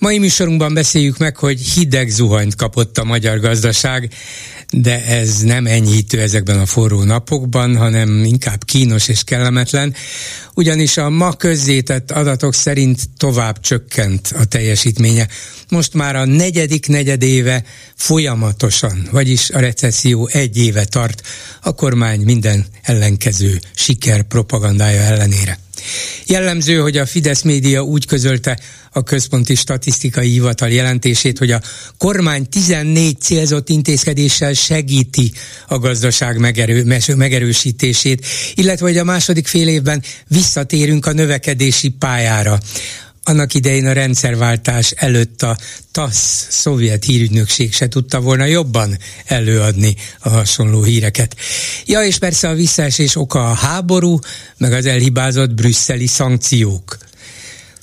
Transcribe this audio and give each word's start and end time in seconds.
Mai 0.00 0.18
műsorunkban 0.18 0.74
beszéljük 0.74 1.18
meg, 1.18 1.36
hogy 1.36 1.60
hideg 1.60 2.08
zuhanyt 2.08 2.54
kapott 2.54 2.98
a 2.98 3.04
magyar 3.04 3.40
gazdaság, 3.40 4.12
de 4.70 5.04
ez 5.04 5.40
nem 5.40 5.66
enyhítő 5.66 6.20
ezekben 6.20 6.58
a 6.58 6.66
forró 6.66 7.02
napokban, 7.02 7.76
hanem 7.76 8.24
inkább 8.24 8.64
kínos 8.64 9.08
és 9.08 9.24
kellemetlen, 9.24 9.94
ugyanis 10.54 10.96
a 10.96 11.10
ma 11.10 11.32
közzétett 11.32 12.10
adatok 12.10 12.54
szerint 12.54 13.00
tovább 13.16 13.60
csökkent 13.60 14.34
a 14.38 14.44
teljesítménye. 14.44 15.28
Most 15.68 15.94
már 15.94 16.16
a 16.16 16.24
negyedik 16.24 16.86
negyedéve 16.86 17.64
folyamatosan, 17.94 19.08
vagyis 19.10 19.50
a 19.50 19.58
recesszió 19.58 20.28
egy 20.32 20.56
éve 20.56 20.84
tart, 20.84 21.22
a 21.62 21.74
kormány 21.74 22.20
minden 22.20 22.66
ellenkező 22.82 23.60
siker 23.74 24.22
propagandája 24.22 25.00
ellenére. 25.00 25.58
Jellemző, 26.26 26.78
hogy 26.78 26.96
a 26.96 27.06
Fidesz 27.06 27.42
média 27.42 27.82
úgy 27.82 28.06
közölte 28.06 28.58
a 28.92 29.02
Központi 29.02 29.54
Statisztikai 29.54 30.30
Hivatal 30.30 30.68
jelentését, 30.68 31.38
hogy 31.38 31.50
a 31.50 31.60
kormány 31.98 32.48
14 32.48 33.20
célzott 33.20 33.68
intézkedéssel 33.68 34.52
segíti 34.52 35.32
a 35.68 35.78
gazdaság 35.78 36.38
megerő, 36.38 36.96
megerősítését, 37.16 38.26
illetve 38.54 38.86
hogy 38.86 38.98
a 38.98 39.04
második 39.04 39.46
fél 39.46 39.68
évben 39.68 40.02
visszatérünk 40.28 41.06
a 41.06 41.12
növekedési 41.12 41.88
pályára 41.88 42.60
annak 43.30 43.54
idején 43.54 43.86
a 43.86 43.92
rendszerváltás 43.92 44.90
előtt 44.90 45.42
a 45.42 45.56
TASZ 45.90 46.46
szovjet 46.50 47.04
hírügynökség 47.04 47.74
se 47.74 47.88
tudta 47.88 48.20
volna 48.20 48.44
jobban 48.44 48.98
előadni 49.24 49.94
a 50.18 50.28
hasonló 50.28 50.82
híreket. 50.82 51.36
Ja, 51.86 52.04
és 52.04 52.18
persze 52.18 52.48
a 52.48 52.54
visszaesés 52.54 53.16
oka 53.16 53.50
a 53.50 53.54
háború, 53.54 54.18
meg 54.56 54.72
az 54.72 54.86
elhibázott 54.86 55.54
brüsszeli 55.54 56.06
szankciók. 56.06 56.98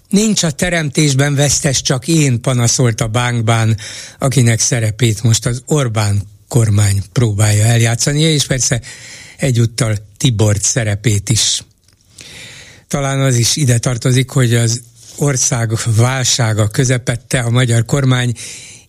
Nincs 0.10 0.44
a 0.44 0.52
teremtésben 0.52 1.36
vesztes, 1.36 1.82
csak 1.82 2.08
én 2.08 2.42
panaszolt 2.42 3.02
a 3.02 3.08
bánkbán, 3.08 3.78
akinek 4.20 4.60
szerepét 4.60 5.24
most 5.24 5.46
az 5.46 5.62
Orbán 5.66 6.22
kormány 6.48 7.04
próbálja 7.12 7.66
eljátszani, 7.66 8.22
és 8.22 8.46
persze 8.46 8.82
egyúttal 9.38 9.96
Tibort 10.18 10.64
szerepét 10.64 11.30
is. 11.30 11.64
Talán 12.88 13.20
az 13.20 13.36
is 13.36 13.56
ide 13.56 13.78
tartozik, 13.78 14.30
hogy 14.30 14.56
az 14.56 14.82
ország 15.18 15.72
válsága 15.96 16.68
közepette 16.68 17.40
a 17.40 17.50
magyar 17.50 17.86
kormány 17.86 18.34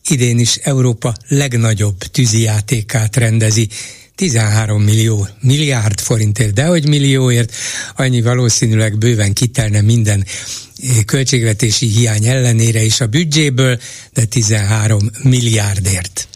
idén 0.09 0.39
is 0.39 0.57
Európa 0.57 1.15
legnagyobb 1.29 1.99
tűzijátékát 1.99 3.17
rendezi. 3.17 3.69
13 4.15 4.83
millió, 4.83 5.29
milliárd 5.41 6.01
forintért, 6.01 6.53
de 6.53 6.65
hogy 6.65 6.89
millióért, 6.89 7.55
annyi 7.97 8.21
valószínűleg 8.21 8.99
bőven 8.99 9.33
kitelne 9.33 9.81
minden 9.81 10.25
eh, 10.25 10.97
költségvetési 11.05 11.87
hiány 11.87 12.27
ellenére 12.27 12.83
is 12.83 13.01
a 13.01 13.07
büdzséből, 13.07 13.81
de 14.13 14.25
13 14.25 15.11
milliárdért. 15.23 16.29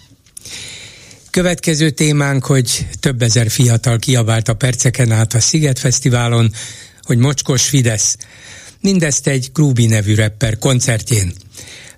Következő 1.31 1.91
témánk, 1.91 2.45
hogy 2.45 2.87
több 3.01 3.23
ezer 3.23 3.51
fiatal 3.51 3.99
kiabált 3.99 4.49
a 4.49 4.55
perceken 4.55 5.11
át 5.11 5.35
a 5.35 5.41
Sziget 5.41 5.79
Fesztiválon, 5.79 6.53
hogy 7.03 7.19
mocskos 7.19 7.63
Fidesz. 7.63 8.17
Mindezt 8.83 9.27
egy 9.27 9.53
Krúbi 9.53 9.87
nevű 9.87 10.15
rapper 10.15 10.59
koncertjén. 10.59 11.33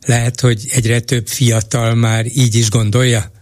Lehet, 0.06 0.40
hogy 0.40 0.68
egyre 0.70 1.00
több 1.00 1.26
fiatal 1.26 1.94
már 1.94 2.26
így 2.26 2.54
is 2.54 2.70
gondolja? 2.70 3.32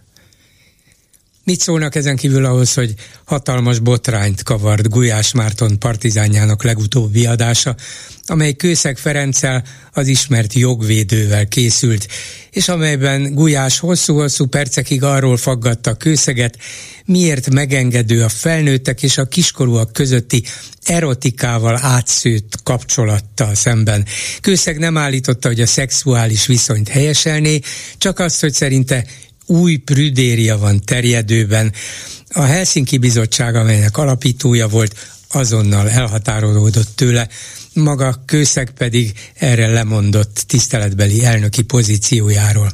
Mit 1.45 1.59
szólnak 1.59 1.95
ezen 1.95 2.15
kívül 2.15 2.45
ahhoz, 2.45 2.73
hogy 2.73 2.93
hatalmas 3.25 3.79
botrányt 3.79 4.43
kavart 4.43 4.89
Gulyás 4.89 5.33
Márton 5.33 5.79
partizánjának 5.79 6.63
legutóbbi 6.63 7.25
adása, 7.25 7.75
amely 8.25 8.53
Kőszeg 8.53 8.97
Ferenccel, 8.97 9.63
az 9.91 10.07
ismert 10.07 10.53
jogvédővel 10.53 11.47
készült, 11.47 12.07
és 12.51 12.67
amelyben 12.67 13.33
Gulyás 13.33 13.79
hosszú-hosszú 13.79 14.45
percekig 14.45 15.03
arról 15.03 15.37
faggatta 15.37 15.93
Kőszeget, 15.93 16.57
miért 17.05 17.49
megengedő 17.49 18.23
a 18.23 18.29
felnőttek 18.29 19.03
és 19.03 19.17
a 19.17 19.25
kiskorúak 19.25 19.93
közötti 19.93 20.43
erotikával 20.83 21.79
átszőtt 21.81 22.63
kapcsolattal 22.63 23.55
szemben. 23.55 24.05
Kőszeg 24.41 24.77
nem 24.77 24.97
állította, 24.97 25.47
hogy 25.47 25.61
a 25.61 25.65
szexuális 25.65 26.45
viszonyt 26.45 26.87
helyeselné, 26.87 27.59
csak 27.97 28.19
azt, 28.19 28.41
hogy 28.41 28.53
szerinte 28.53 29.05
új 29.45 29.75
prüdéria 29.75 30.57
van 30.57 30.81
terjedőben. 30.85 31.73
A 32.29 32.41
Helsinki 32.41 32.97
Bizottság, 32.97 33.55
amelynek 33.55 33.97
alapítója 33.97 34.67
volt, 34.67 34.95
azonnal 35.29 35.89
elhatárolódott 35.89 36.95
tőle, 36.95 37.27
maga 37.73 38.23
Kőszeg 38.25 38.71
pedig 38.77 39.11
erre 39.33 39.67
lemondott 39.67 40.43
tiszteletbeli 40.47 41.25
elnöki 41.25 41.61
pozíciójáról. 41.61 42.71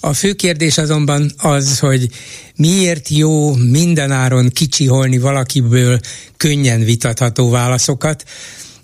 A 0.00 0.12
fő 0.12 0.32
kérdés 0.32 0.78
azonban 0.78 1.32
az, 1.36 1.78
hogy 1.78 2.08
miért 2.56 3.08
jó 3.08 3.54
mindenáron 3.54 4.48
kicsiholni 4.48 5.18
valakiből 5.18 6.00
könnyen 6.36 6.84
vitatható 6.84 7.50
válaszokat, 7.50 8.24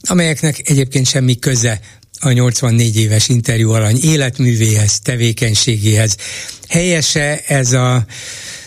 amelyeknek 0.01 0.69
egyébként 0.69 1.07
semmi 1.07 1.39
köze 1.39 1.81
a 2.21 2.31
84 2.31 2.97
éves 2.97 3.29
interjú 3.29 3.71
alany 3.71 3.99
életművéhez, 4.03 5.01
tevékenységéhez. 5.01 6.17
Helyese 6.69 7.41
ez 7.47 7.73
a, 7.73 7.95
az 7.95 8.05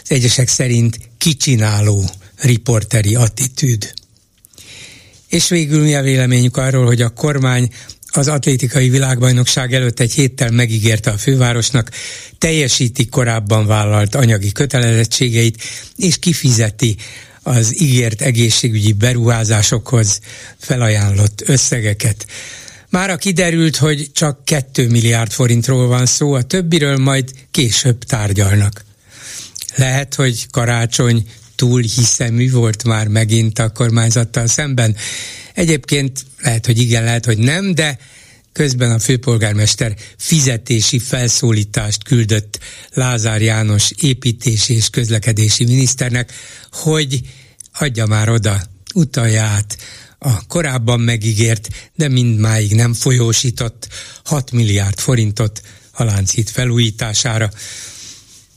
egyesek 0.07 0.47
szerint 0.47 0.99
kicsináló 1.17 2.09
riporteri 2.35 3.15
attitűd. 3.15 3.93
És 5.27 5.49
végül 5.49 5.83
mi 5.83 5.95
a 5.95 6.01
véleményük 6.01 6.57
arról, 6.57 6.85
hogy 6.85 7.01
a 7.01 7.09
kormány 7.09 7.69
az 8.13 8.27
atlétikai 8.27 8.89
világbajnokság 8.89 9.73
előtt 9.73 9.99
egy 9.99 10.13
héttel 10.13 10.51
megígérte 10.51 11.11
a 11.11 11.17
fővárosnak, 11.17 11.91
teljesíti 12.37 13.05
korábban 13.05 13.65
vállalt 13.65 14.15
anyagi 14.15 14.51
kötelezettségeit, 14.51 15.61
és 15.97 16.19
kifizeti 16.19 16.95
az 17.43 17.81
ígért 17.81 18.21
egészségügyi 18.21 18.93
beruházásokhoz 18.93 20.19
felajánlott 20.57 21.41
összegeket. 21.45 22.25
Mára 22.91 23.15
kiderült, 23.17 23.75
hogy 23.75 24.11
csak 24.13 24.45
2 24.45 24.89
milliárd 24.89 25.31
forintról 25.31 25.87
van 25.87 26.05
szó, 26.05 26.33
a 26.33 26.41
többiről 26.41 26.97
majd 26.97 27.31
később 27.51 28.03
tárgyalnak. 28.03 28.83
Lehet, 29.75 30.15
hogy 30.15 30.49
karácsony 30.49 31.25
túl 31.55 31.81
hiszemű 31.81 32.51
volt 32.51 32.83
már 32.83 33.07
megint 33.07 33.59
a 33.59 33.69
kormányzattal 33.69 34.47
szemben. 34.47 34.95
Egyébként 35.53 36.25
lehet, 36.41 36.65
hogy 36.65 36.79
igen, 36.79 37.03
lehet, 37.03 37.25
hogy 37.25 37.37
nem, 37.37 37.73
de 37.73 37.97
közben 38.51 38.91
a 38.91 38.99
főpolgármester 38.99 39.95
fizetési 40.17 40.99
felszólítást 40.99 42.03
küldött 42.03 42.59
Lázár 42.93 43.41
János 43.41 43.91
építési 44.01 44.75
és 44.75 44.89
közlekedési 44.89 45.63
miniszternek, 45.63 46.31
hogy 46.71 47.21
adja 47.73 48.05
már 48.05 48.29
oda, 48.29 48.61
utalja 48.93 49.43
át 49.43 49.77
a 50.23 50.45
korábban 50.47 50.99
megígért, 50.99 51.67
de 51.95 52.07
mindmáig 52.07 52.75
nem 52.75 52.93
folyósított 52.93 53.87
6 54.23 54.51
milliárd 54.51 54.99
forintot 54.99 55.61
a 55.93 56.03
Lánchíd 56.03 56.49
felújítására. 56.49 57.49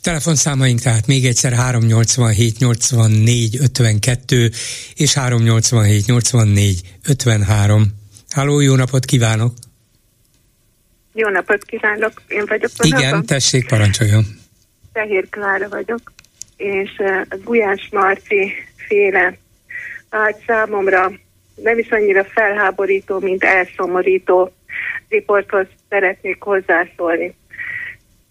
Telefonszámaink 0.00 0.80
tehát 0.80 1.06
még 1.06 1.26
egyszer 1.26 1.52
387 1.52 2.58
84 2.58 3.56
52 3.60 4.50
és 4.94 5.14
387 5.14 6.06
84 6.06 6.80
53. 7.02 7.86
Háló, 8.30 8.60
jó 8.60 8.74
napot 8.74 9.04
kívánok! 9.04 9.54
Jó 11.12 11.28
napot 11.28 11.64
kívánok, 11.64 12.22
én 12.28 12.44
vagyok 12.46 12.70
a 12.76 12.86
Igen, 12.86 13.04
napon. 13.04 13.26
tessék, 13.26 13.68
parancsoljon. 13.68 14.24
Fehér 14.92 15.28
Klára 15.30 15.68
vagyok, 15.68 16.12
és 16.56 16.90
a 17.28 17.36
Gulyás 17.44 17.88
Marci 17.92 18.52
féle 18.76 19.38
hát 20.10 20.42
számomra 20.46 21.12
nem 21.54 21.78
is 21.78 21.90
annyira 21.90 22.24
felháborító, 22.24 23.18
mint 23.18 23.44
elszomorító 23.44 24.52
riporthoz 25.08 25.66
szeretnék 25.88 26.42
hozzászólni. 26.42 27.34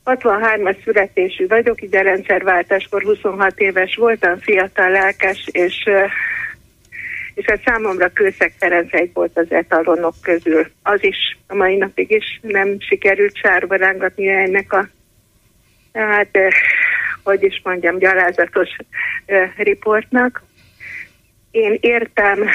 63-as 0.05 0.83
születésű 0.83 1.47
vagyok, 1.47 1.81
így 1.81 1.95
a 1.95 2.01
rendszerváltáskor 2.01 3.03
26 3.03 3.59
éves 3.59 3.95
voltam, 3.95 4.39
fiatal, 4.39 4.89
lelkes, 4.89 5.47
és, 5.51 5.89
és 7.33 7.45
hát 7.45 7.61
számomra 7.65 8.09
Kőszeg 8.09 8.53
Ferenc 8.57 8.93
egy 8.93 9.09
volt 9.13 9.37
az 9.37 9.51
etalonok 9.51 10.15
közül. 10.21 10.67
Az 10.83 11.03
is 11.03 11.37
a 11.47 11.55
mai 11.55 11.75
napig 11.75 12.11
is 12.11 12.39
nem 12.41 12.75
sikerült 12.79 13.35
sárba 13.35 13.75
rángatni 13.75 14.27
ennek 14.27 14.73
a 14.73 14.87
hát 15.93 16.37
hogy 17.23 17.43
is 17.43 17.61
mondjam, 17.63 17.97
gyalázatos 17.97 18.69
riportnak. 19.57 20.43
Én 21.53 21.77
értem, 21.81 22.45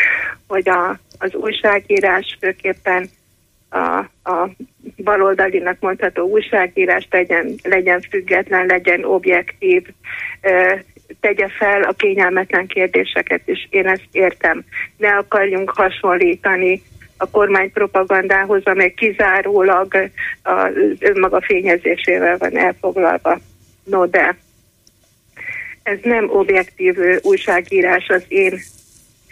hogy 0.46 0.68
a, 0.68 0.98
az 1.18 1.34
újságírás 1.34 2.36
főképpen 2.40 3.10
a, 3.70 3.98
a 4.30 4.50
baloldalinak 4.96 5.76
mondható 5.80 6.22
újságírás 6.22 7.08
legyen, 7.10 7.54
legyen 7.62 8.00
független, 8.00 8.66
legyen 8.66 9.04
objektív, 9.04 9.86
tegye 11.20 11.48
fel 11.48 11.82
a 11.82 11.92
kényelmetlen 11.92 12.66
kérdéseket, 12.66 13.40
és 13.44 13.66
én 13.70 13.86
ezt 13.86 14.08
értem. 14.12 14.64
Ne 14.96 15.16
akarjunk 15.16 15.70
hasonlítani 15.70 16.82
a 17.16 17.30
kormány 17.30 17.72
propagandához, 17.72 18.62
amely 18.64 18.90
kizárólag 18.90 20.10
az 20.42 20.72
önmaga 20.98 21.40
fényezésével 21.40 22.38
van 22.38 22.56
elfoglalva. 22.58 23.38
No 23.84 24.06
de, 24.06 24.36
ez 25.82 25.98
nem 26.02 26.30
objektív 26.30 26.96
újságírás 27.22 28.06
az 28.08 28.24
én 28.28 28.58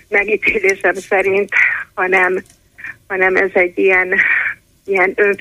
megítélésem 0.08 0.94
szerint, 0.94 1.49
hanem, 1.94 2.43
hanem 3.06 3.37
ez 3.37 3.50
egy 3.53 3.79
ilyen, 3.79 4.14
ilyen 4.85 5.12
ön, 5.17 5.37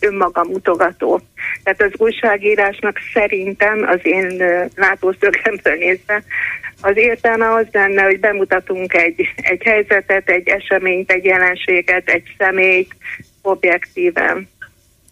önmaga 0.00 0.44
mutogató. 0.44 1.20
Tehát 1.62 1.82
az 1.82 2.00
újságírásnak 2.00 2.98
szerintem 3.12 3.86
az 3.88 4.00
én 4.02 4.42
látószögemből 4.76 5.74
nézve 5.74 6.22
az 6.82 6.96
értelme 6.96 7.52
az 7.52 7.66
lenne, 7.72 8.02
hogy 8.02 8.20
bemutatunk 8.20 8.94
egy, 8.94 9.28
egy 9.36 9.62
helyzetet, 9.62 10.28
egy 10.28 10.48
eseményt, 10.48 11.12
egy 11.12 11.24
jelenséget, 11.24 12.08
egy 12.08 12.34
személyt 12.38 12.96
objektíven 13.42 14.48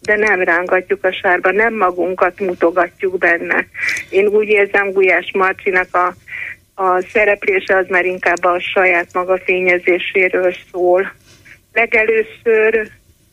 de 0.01 0.17
nem 0.17 0.43
rángatjuk 0.43 1.05
a 1.05 1.13
sárba, 1.13 1.51
nem 1.51 1.75
magunkat 1.75 2.41
mutogatjuk 2.41 3.19
benne. 3.19 3.67
Én 4.11 4.27
úgy 4.27 4.49
érzem 4.49 4.93
Gulyás 4.93 5.31
Marcinak 5.33 5.95
a, 5.95 6.15
a 6.79 7.03
szereplése 7.13 7.77
az 7.77 7.87
már 7.89 8.05
inkább 8.05 8.45
a 8.45 8.61
saját 8.61 9.07
maga 9.13 9.39
fényezéséről 9.45 10.55
szól. 10.71 11.13
Legelőször 11.73 12.91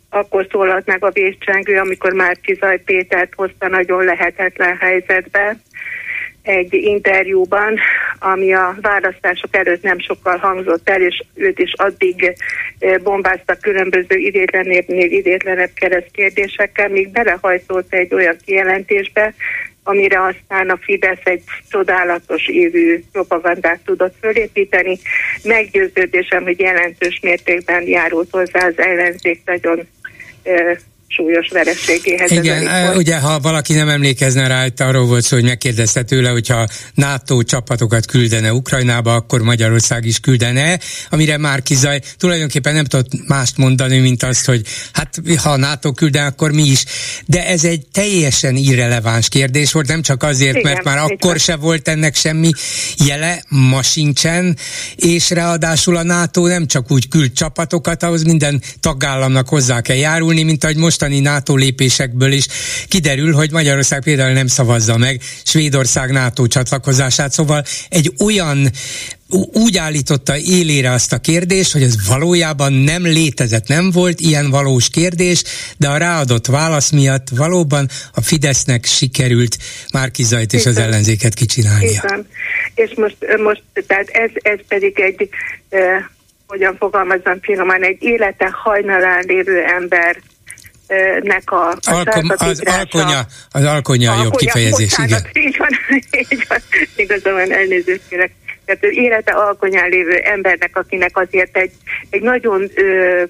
akkor 0.09 0.47
szólalt 0.51 0.85
meg 0.85 1.03
a 1.03 1.11
vészcsengő, 1.11 1.77
amikor 1.77 2.13
már 2.13 2.37
Kizaj 2.41 2.81
Pétert 2.85 3.33
hozta 3.35 3.67
nagyon 3.67 4.03
lehetetlen 4.03 4.77
helyzetbe, 4.77 5.57
egy 6.41 6.73
interjúban, 6.73 7.79
ami 8.19 8.53
a 8.53 8.75
választások 8.81 9.55
előtt 9.55 9.81
nem 9.81 9.99
sokkal 9.99 10.37
hangzott 10.37 10.89
el, 10.89 11.01
és 11.01 11.23
őt 11.33 11.59
is 11.59 11.73
addig 11.73 12.35
eh, 12.79 12.97
bombáztak 12.97 13.61
különböző 13.61 14.15
idétlenébbnél 14.15 15.11
idétlenebb 15.11 15.71
keresztkérdésekkel, 15.73 16.89
míg 16.89 17.09
belehajtolt 17.09 17.93
egy 17.93 18.13
olyan 18.13 18.35
kijelentésbe, 18.45 19.33
amire 19.87 20.23
aztán 20.23 20.69
a 20.69 20.77
Fidesz 20.81 21.23
egy 21.23 21.43
csodálatos 21.69 22.47
évű 22.47 23.03
propagandát 23.11 23.79
tudott 23.85 24.15
fölépíteni. 24.21 24.97
Meggyőződésem, 25.43 26.43
hogy 26.43 26.59
jelentős 26.59 27.19
mértékben 27.21 27.87
járult 27.87 28.29
hozzá 28.31 28.65
az 28.65 28.77
ellenzék 28.77 29.41
nagyon 29.45 29.87
súlyos 31.07 31.47
vereségéhez. 31.51 32.31
Igen, 32.31 32.95
ugye 32.95 33.19
ha 33.19 33.39
valaki 33.39 33.73
nem 33.73 33.89
emlékezne 33.89 34.47
rá, 34.47 34.65
itt 34.65 34.79
arról 34.79 35.05
volt 35.05 35.23
szó, 35.23 35.35
hogy 35.35 35.45
megkérdezte 35.45 36.03
tőle, 36.03 36.29
hogyha 36.29 36.67
NATO 36.93 37.43
csapatokat 37.43 38.05
küldene 38.05 38.53
Ukrajnába, 38.53 39.13
akkor 39.13 39.41
Magyarország 39.41 40.05
is 40.05 40.19
küldene, 40.19 40.79
amire 41.09 41.37
már 41.37 41.61
Kizaj 41.61 41.99
tulajdonképpen 42.17 42.73
nem 42.73 42.85
tudott 42.85 43.27
mást 43.27 43.57
mondani, 43.57 43.97
mint 43.97 44.23
azt, 44.23 44.45
hogy 44.45 44.61
hát 44.93 45.21
ha 45.37 45.57
NATO 45.57 45.91
küldene, 45.91 46.25
akkor 46.25 46.51
mi 46.51 46.63
is. 46.63 46.83
De 47.25 47.47
ez 47.47 47.63
egy 47.63 47.87
teljesen 47.91 48.55
irreleváns 48.55 49.29
kérdés 49.29 49.71
volt, 49.71 49.87
nem 49.87 50.01
csak 50.01 50.23
azért, 50.23 50.57
Igen, 50.57 50.71
mert 50.71 50.83
már 50.83 50.97
akkor 50.97 51.29
van. 51.29 51.37
se 51.37 51.55
volt 51.55 51.87
ennek 51.87 52.15
semmi 52.15 52.49
jele, 53.05 53.43
ma 53.49 53.81
sincsen, 53.81 54.57
és 54.95 55.29
ráadásul 55.29 55.97
a 55.97 56.03
NATO 56.03 56.47
nem 56.47 56.67
csak 56.67 56.91
úgy 56.91 57.07
küld 57.07 57.31
csapatokat, 57.33 58.03
ahhoz 58.03 58.23
minden 58.23 58.61
tagállamnak 58.79 59.49
hozzá 59.49 59.81
kell 59.81 59.95
járulni, 59.95 60.43
mint 60.43 60.63
ahogy 60.63 60.75
most 60.75 61.03
mostani 61.05 61.19
NATO 61.19 61.55
lépésekből 61.55 62.31
is 62.31 62.47
kiderül, 62.87 63.33
hogy 63.33 63.51
Magyarország 63.51 64.01
például 64.03 64.33
nem 64.33 64.47
szavazza 64.47 64.97
meg 64.97 65.21
Svédország 65.43 66.11
NATO 66.11 66.47
csatlakozását, 66.47 67.31
szóval 67.31 67.63
egy 67.89 68.13
olyan 68.19 68.69
úgy 69.53 69.77
állította 69.77 70.37
élére 70.37 70.91
azt 70.91 71.13
a 71.13 71.17
kérdést, 71.17 71.71
hogy 71.71 71.81
ez 71.81 72.07
valójában 72.07 72.73
nem 72.73 73.03
létezett, 73.03 73.67
nem 73.67 73.91
volt 73.91 74.19
ilyen 74.19 74.49
valós 74.49 74.89
kérdés, 74.89 75.43
de 75.77 75.87
a 75.87 75.97
ráadott 75.97 76.45
válasz 76.45 76.91
miatt 76.91 77.27
valóban 77.29 77.87
a 78.13 78.21
Fidesznek 78.21 78.85
sikerült 78.85 79.57
Márkizajt 79.93 80.53
és 80.53 80.65
az 80.65 80.77
ellenzéket 80.77 81.33
kicsinálnia. 81.33 82.01
És 82.75 82.93
most, 82.95 83.17
most 83.43 83.63
tehát 83.87 84.07
ez, 84.09 84.29
ez 84.33 84.59
pedig 84.67 84.99
egy, 84.99 85.29
eh, 85.69 86.03
hogyan 86.47 86.75
fogalmazom 86.79 87.39
finoman, 87.41 87.83
egy 87.83 87.97
élete 87.99 88.49
hajnalán 88.63 89.23
lévő 89.27 89.63
ember 89.63 90.17
nek 91.21 91.51
a, 91.51 91.69
a 91.69 91.77
Alkom, 91.81 92.29
az 92.37 92.63
alkonya, 92.65 93.25
az 93.51 93.63
alkonya 93.63 94.11
a 94.11 94.23
jobb 94.23 94.35
kifejezés, 94.35 94.95
bocsánat, 94.97 95.29
igen. 95.33 95.45
Így 95.47 95.57
van, 95.57 95.69
így 96.29 96.45
van, 96.47 96.59
igazán 96.95 97.51
elnézést 97.51 98.01
kérek. 98.09 98.31
Tehát 98.65 98.83
élete 98.83 99.31
alkonyán 99.31 99.89
lévő 99.89 100.17
embernek, 100.17 100.77
akinek 100.77 101.17
azért 101.17 101.57
egy, 101.57 101.71
egy 102.09 102.21
nagyon 102.21 102.69
ö, 102.75 103.23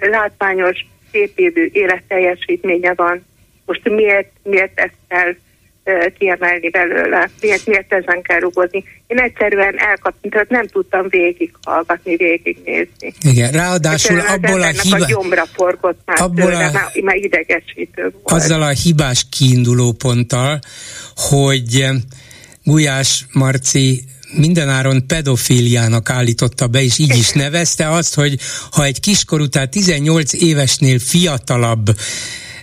látványos, 0.00 0.86
szépévű 1.12 1.68
életteljesítménye 1.72 2.94
van. 2.94 3.26
Most 3.66 3.88
miért, 3.88 4.30
miért 4.42 4.80
ezt 4.80 4.96
kell 5.08 5.34
kiemelni 6.18 6.70
belőle, 6.70 7.30
miért, 7.40 7.66
miért 7.66 7.92
ezen 7.92 8.22
kell 8.22 8.38
rugozni. 8.38 8.84
Én 9.06 9.18
egyszerűen 9.18 9.78
elkaptam, 9.78 10.30
tehát 10.30 10.48
nem 10.48 10.66
tudtam 10.66 11.08
végighallgatni, 11.08 12.16
végignézni. 12.16 13.14
Igen, 13.20 13.50
ráadásul 13.50 14.20
abból 14.20 14.62
a 14.62 14.66
hiba... 14.66 14.96
a 14.96 15.06
gyomra 15.06 15.46
forgott 15.52 16.00
már 16.04 16.20
abból 16.20 16.44
tőle, 16.44 16.66
a... 16.66 16.72
már, 16.72 16.90
már 17.02 17.16
idegesítő 17.16 18.02
volt. 18.02 18.42
Azzal 18.42 18.62
a 18.62 18.68
hibás 18.68 19.26
kiinduló 19.30 19.92
ponttal, 19.92 20.58
hogy 21.16 21.86
Gulyás 22.64 23.26
Marci 23.32 24.02
mindenáron 24.36 25.06
pedofíliának 25.06 26.10
állította 26.10 26.66
be, 26.66 26.82
és 26.82 26.98
így 26.98 27.16
is 27.16 27.30
nevezte 27.30 27.90
azt, 27.90 28.14
hogy 28.14 28.38
ha 28.70 28.84
egy 28.84 29.00
kiskorú, 29.00 29.46
tehát 29.46 29.70
18 29.70 30.32
évesnél 30.32 30.98
fiatalabb 30.98 31.86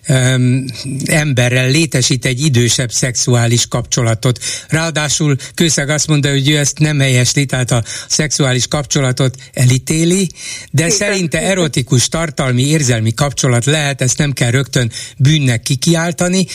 um, 0.09 0.65
emberrel 1.05 1.69
létesít 1.69 2.25
egy 2.25 2.41
idősebb 2.41 2.91
szexuális 2.91 3.67
kapcsolatot. 3.67 4.39
Ráadásul 4.67 5.35
Kőszeg 5.55 5.89
azt 5.89 6.07
mondta, 6.07 6.29
hogy 6.29 6.49
ő 6.49 6.57
ezt 6.57 6.79
nem 6.79 6.99
helyesli, 6.99 7.45
tehát 7.45 7.71
a 7.71 7.83
szexuális 8.07 8.67
kapcsolatot 8.67 9.37
elítéli, 9.53 10.29
de 10.71 10.85
Igen. 10.85 10.97
szerinte 10.97 11.41
erotikus, 11.41 12.07
tartalmi, 12.07 12.61
érzelmi 12.61 13.13
kapcsolat 13.13 13.65
lehet, 13.65 14.01
ezt 14.01 14.17
nem 14.17 14.31
kell 14.31 14.51
rögtön 14.51 14.91
bűnnek 15.17 15.61
kikiáltani, 15.61 16.45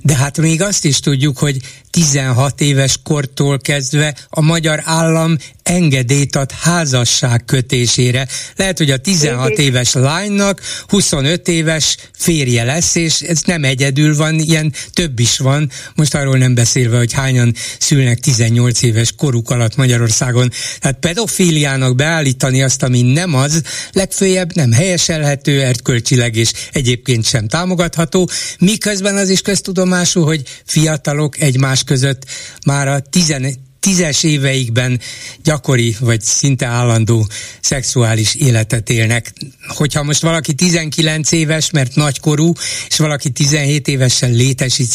de 0.00 0.14
hát 0.14 0.38
még 0.38 0.62
azt 0.62 0.84
is 0.84 1.00
tudjuk, 1.00 1.38
hogy 1.38 1.56
16 1.90 2.60
éves 2.60 2.98
kortól 3.02 3.58
kezdve 3.58 4.16
a 4.28 4.40
magyar 4.40 4.80
állam 4.84 5.36
engedélyt 5.62 6.36
ad 6.36 6.50
házasság 6.52 7.44
kötésére. 7.44 8.28
Lehet, 8.56 8.78
hogy 8.78 8.90
a 8.90 8.96
16 8.96 9.58
éves 9.58 9.92
lánynak 9.92 10.60
25 10.86 11.48
éves 11.48 11.96
férje 12.18 12.64
lesz, 12.64 12.94
és 12.94 13.20
ez 13.20 13.40
nem 13.44 13.64
egyedül 13.64 14.16
van, 14.16 14.38
ilyen 14.38 14.72
több 14.92 15.18
is 15.18 15.38
van. 15.38 15.70
Most 15.94 16.14
arról 16.14 16.38
nem 16.38 16.54
beszélve, 16.54 16.96
hogy 16.96 17.12
hányan 17.12 17.54
szülnek 17.78 18.18
18 18.18 18.82
éves 18.82 19.12
koruk 19.16 19.50
alatt 19.50 19.76
Magyarországon. 19.76 20.50
Tehát 20.78 20.98
pedofíliának 20.98 21.96
beállítani 21.96 22.62
azt, 22.62 22.82
ami 22.82 23.02
nem 23.02 23.34
az, 23.34 23.62
legfőjebb 23.92 24.54
nem 24.54 24.72
helyeselhető, 24.72 25.60
erkölcsileg 25.62 26.36
és 26.36 26.52
egyébként 26.72 27.24
sem 27.24 27.48
támogatható, 27.48 28.28
miközben 28.58 29.16
az 29.16 29.28
is 29.28 29.40
köztudomású, 29.40 30.22
hogy 30.22 30.42
fiatalok 30.64 31.40
egymás 31.40 31.84
között 31.84 32.24
már 32.64 32.88
a 32.88 33.00
11 33.00 33.58
tízes 33.82 34.22
éveikben 34.22 35.00
gyakori 35.42 35.96
vagy 36.00 36.20
szinte 36.20 36.66
állandó 36.66 37.26
szexuális 37.60 38.34
életet 38.34 38.90
élnek. 38.90 39.32
Hogyha 39.68 40.02
most 40.02 40.22
valaki 40.22 40.52
19 40.52 41.32
éves, 41.32 41.70
mert 41.70 41.94
nagykorú, 41.94 42.52
és 42.88 42.98
valaki 42.98 43.30
17 43.30 43.88
évesen 43.88 44.32
létesít 44.32 44.90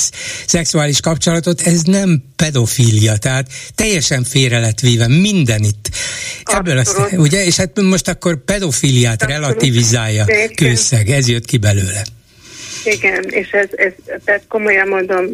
szexuális 0.48 1.00
kapcsolatot, 1.00 1.62
ez 1.62 1.82
nem 1.82 2.24
pedofília, 2.36 3.18
tehát 3.18 3.48
teljesen 3.76 4.24
félre 4.24 4.60
lett 4.60 4.80
véve 4.80 5.08
minden 5.08 5.64
itt. 5.64 5.90
Ebből 6.44 6.78
azt, 6.78 7.00
ugye, 7.12 7.46
és 7.46 7.56
hát 7.56 7.82
most 7.82 8.08
akkor 8.08 8.44
pedofíliát 8.44 9.22
Abszolút. 9.22 9.44
relativizálja 9.44 10.26
kőszeg, 10.56 11.10
ez 11.10 11.28
jött 11.28 11.46
ki 11.46 11.58
belőle. 11.58 12.06
Igen, 12.84 13.24
és 13.30 13.50
ez, 13.50 13.70
ez 13.76 13.92
tehát 14.26 14.44
komolyan 14.48 14.88
mondom, 14.88 15.26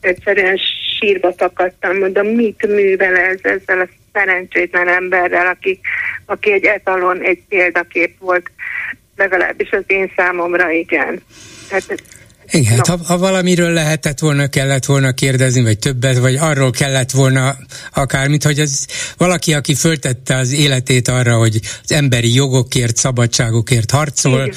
egyszerűen 0.00 0.58
sírba 0.98 1.34
takadtam, 1.34 1.98
mondom, 1.98 2.26
mit 2.26 2.66
művel 2.66 3.16
ez 3.16 3.38
ezzel 3.42 3.80
a 3.80 3.88
szerencsétlen 4.12 4.88
emberrel, 4.88 5.46
aki, 5.46 5.80
aki 6.26 6.52
egy 6.52 6.64
etalon, 6.64 7.20
egy 7.22 7.42
példakép 7.48 8.18
volt, 8.18 8.50
legalábbis 9.16 9.70
az 9.70 9.84
én 9.86 10.12
számomra 10.16 10.70
igen. 10.70 11.22
Hát 11.70 12.02
Igen, 12.50 12.76
no. 12.76 12.82
ha, 12.86 12.98
ha 13.06 13.18
valamiről 13.18 13.72
lehetett 13.72 14.18
volna, 14.18 14.48
kellett 14.48 14.84
volna 14.84 15.12
kérdezni, 15.12 15.62
vagy 15.62 15.78
többet, 15.78 16.18
vagy 16.18 16.36
arról 16.36 16.70
kellett 16.70 17.10
volna 17.10 17.56
akármit, 17.92 18.44
hogy 18.44 18.58
az 18.58 18.86
valaki, 19.16 19.54
aki 19.54 19.74
föltette 19.74 20.36
az 20.36 20.52
életét 20.52 21.08
arra, 21.08 21.36
hogy 21.36 21.60
az 21.84 21.92
emberi 21.92 22.34
jogokért, 22.34 22.96
szabadságokért 22.96 23.90
harcol, 23.90 24.52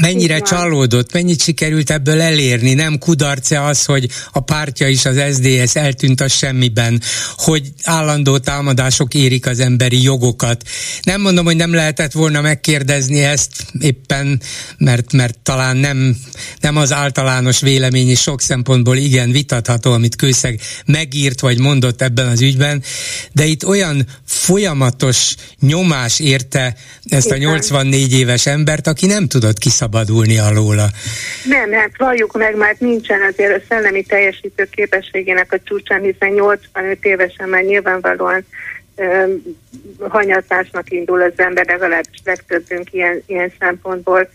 mennyire 0.00 0.38
csalódott, 0.38 1.12
mennyit 1.12 1.42
sikerült 1.42 1.90
ebből 1.90 2.20
elérni, 2.20 2.74
nem 2.74 2.98
kudarce 2.98 3.64
az, 3.64 3.84
hogy 3.84 4.08
a 4.32 4.40
pártja 4.40 4.88
is 4.88 5.04
az 5.04 5.20
SDS 5.34 5.76
eltűnt 5.76 6.20
a 6.20 6.28
semmiben, 6.28 7.02
hogy 7.36 7.72
állandó 7.82 8.38
támadások 8.38 9.14
érik 9.14 9.46
az 9.46 9.60
emberi 9.60 10.02
jogokat. 10.02 10.62
Nem 11.02 11.20
mondom, 11.20 11.44
hogy 11.44 11.56
nem 11.56 11.74
lehetett 11.74 12.12
volna 12.12 12.40
megkérdezni 12.40 13.22
ezt 13.24 13.66
éppen, 13.80 14.40
mert, 14.78 15.12
mert 15.12 15.38
talán 15.38 15.76
nem, 15.76 16.16
nem 16.60 16.76
az 16.76 16.92
általános 16.92 17.60
vélemény 17.60 18.08
és 18.08 18.20
sok 18.20 18.40
szempontból 18.40 18.96
igen 18.96 19.30
vitatható, 19.30 19.92
amit 19.92 20.16
Kőszeg 20.16 20.60
megírt 20.86 21.40
vagy 21.40 21.58
mondott 21.58 22.02
ebben 22.02 22.26
az 22.26 22.40
ügyben, 22.44 22.82
de 23.32 23.44
itt 23.44 23.66
olyan 23.66 24.06
folyamatos 24.26 25.34
nyomás 25.60 26.20
érte 26.20 26.74
ezt 27.08 27.30
a 27.30 27.36
84 27.36 28.12
éves 28.12 28.46
embert, 28.46 28.86
aki 28.86 29.06
nem 29.06 29.26
tudott 29.26 29.58
kiszabadulni 29.58 30.38
alóla. 30.38 30.86
Nem, 31.44 31.72
hát 31.72 31.90
valljuk 31.96 32.36
meg, 32.36 32.56
mert 32.56 32.80
nincsen 32.80 33.20
azért 33.30 33.56
a 33.56 33.64
szellemi 33.68 34.02
teljesítő 34.02 34.68
képességének 34.70 35.52
a 35.52 35.60
csúcsán, 35.64 36.02
hiszen 36.02 36.30
85 36.30 37.04
évesen 37.04 37.48
már 37.48 37.62
nyilvánvalóan 37.62 38.44
hanyatásnak 39.98 40.90
indul 40.90 41.22
az 41.22 41.32
ember, 41.36 41.66
legalábbis 41.66 42.20
legtöbbünk 42.24 42.92
ilyen, 42.92 43.22
ilyen 43.26 43.52
szempontból 43.58 44.28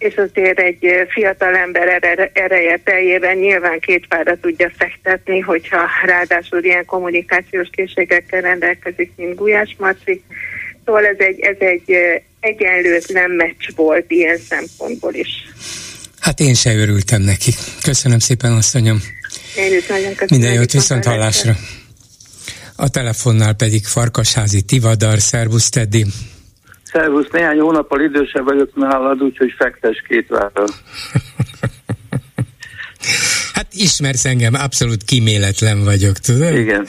és 0.00 0.14
azért 0.14 0.58
egy 0.58 0.86
fiatal 1.08 1.56
ember 1.56 1.88
ereje 2.32 2.80
teljében 2.84 3.36
nyilván 3.36 3.80
két 3.80 4.06
párra 4.06 4.36
tudja 4.40 4.70
fektetni, 4.78 5.40
hogyha 5.40 5.78
ráadásul 6.04 6.64
ilyen 6.64 6.84
kommunikációs 6.84 7.68
készségekkel 7.72 8.40
rendelkezik, 8.40 9.12
mint 9.16 9.34
Gulyás 9.34 9.76
Marci. 9.78 10.22
Szóval 10.84 11.04
ez 11.04 11.16
egy, 11.18 11.40
ez 11.40 11.56
egy 11.58 11.96
egyenlőtlen 12.40 13.30
meccs 13.30 13.68
volt 13.76 14.10
ilyen 14.10 14.38
szempontból 14.38 15.14
is. 15.14 15.28
Hát 16.20 16.40
én 16.40 16.54
se 16.54 16.74
örültem 16.74 17.22
neki. 17.22 17.50
Köszönöm 17.82 18.18
szépen, 18.18 18.52
asszonyom. 18.52 19.02
Én 19.56 19.76
is 19.76 19.86
nagyon 19.86 20.14
köszönöm. 20.14 20.28
Minden 20.30 20.52
jót, 20.52 20.72
viszont 20.72 21.04
hallásra. 21.04 21.56
A 22.76 22.88
telefonnál 22.88 23.54
pedig 23.54 23.86
Farkasházi 23.86 24.62
Tivadar, 24.62 25.18
szervusz 25.18 25.68
Teddy. 25.68 26.06
Szervusz, 26.92 27.28
néhány 27.32 27.58
hónappal 27.58 28.00
idősebb 28.00 28.44
vagyok 28.44 28.74
nálad, 28.74 29.22
úgyhogy 29.22 29.54
fektes 29.58 30.02
két 30.08 30.28
vára. 30.28 30.64
hát 33.54 33.66
ismersz 33.70 34.24
engem, 34.24 34.54
abszolút 34.54 35.02
kiméletlen 35.02 35.84
vagyok, 35.84 36.18
tudod? 36.18 36.54
Igen. 36.54 36.86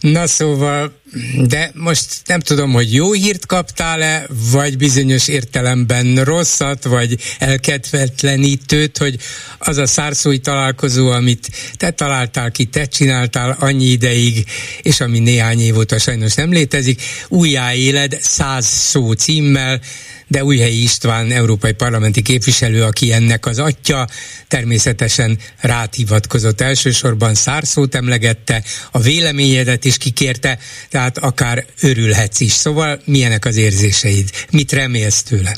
Na 0.00 0.26
szóval, 0.26 0.99
de 1.46 1.70
most 1.74 2.06
nem 2.26 2.40
tudom, 2.40 2.72
hogy 2.72 2.94
jó 2.94 3.12
hírt 3.12 3.46
kaptál-e, 3.46 4.26
vagy 4.50 4.76
bizonyos 4.76 5.28
értelemben 5.28 6.24
rosszat, 6.24 6.84
vagy 6.84 7.16
elkedvetlenítőt, 7.38 8.98
hogy 8.98 9.16
az 9.58 9.76
a 9.76 9.86
szárszói 9.86 10.38
találkozó, 10.38 11.10
amit 11.10 11.50
te 11.76 11.90
találtál 11.90 12.50
ki, 12.50 12.64
te 12.64 12.84
csináltál 12.84 13.56
annyi 13.60 13.84
ideig, 13.84 14.46
és 14.82 15.00
ami 15.00 15.18
néhány 15.18 15.60
év 15.60 15.76
óta 15.76 15.98
sajnos 15.98 16.34
nem 16.34 16.52
létezik, 16.52 17.02
újjáéled 17.28 18.18
száz 18.20 18.66
szó 18.66 19.12
címmel, 19.12 19.80
de 20.30 20.44
Újhelyi 20.44 20.82
István, 20.82 21.30
európai 21.30 21.72
parlamenti 21.72 22.22
képviselő, 22.22 22.82
aki 22.82 23.12
ennek 23.12 23.46
az 23.46 23.58
atya, 23.58 24.06
természetesen 24.48 25.38
rád 25.60 25.94
hivatkozott 25.94 26.60
elsősorban 26.60 27.34
szárszót 27.34 27.94
emlegette, 27.94 28.62
a 28.92 28.98
véleményedet 28.98 29.84
is 29.84 29.98
kikérte, 29.98 30.58
tehát 30.90 31.18
akár 31.18 31.64
örülhetsz 31.82 32.40
is. 32.40 32.50
Szóval 32.50 33.00
milyenek 33.04 33.44
az 33.44 33.56
érzéseid? 33.56 34.28
Mit 34.52 34.72
remélsz 34.72 35.22
tőle? 35.22 35.52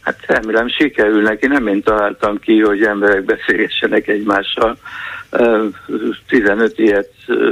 Hát 0.00 0.18
remélem 0.26 0.68
sikerül 0.68 1.22
neki, 1.22 1.46
nem 1.46 1.66
én 1.66 1.82
találtam 1.82 2.38
ki, 2.40 2.60
hogy 2.60 2.82
emberek 2.82 3.24
beszélgessenek 3.24 4.08
egymással. 4.08 4.78
15 6.28 6.78
ilyet 6.78 7.10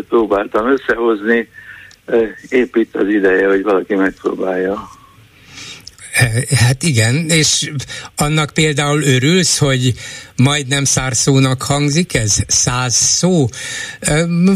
próbáltam 0.08 0.72
összehozni, 0.72 1.48
épp 2.48 2.76
itt 2.76 2.96
az 2.96 3.08
ideje, 3.08 3.48
hogy 3.48 3.62
valaki 3.62 3.94
megpróbálja. 3.94 4.88
Hát 6.56 6.82
igen, 6.82 7.30
és 7.30 7.70
annak 8.16 8.50
például 8.54 9.02
örülsz, 9.02 9.58
hogy 9.58 9.94
majdnem 10.36 10.84
szárszónak 10.84 11.62
hangzik 11.62 12.14
ez? 12.14 12.36
Száz 12.46 12.94
szó? 12.94 13.48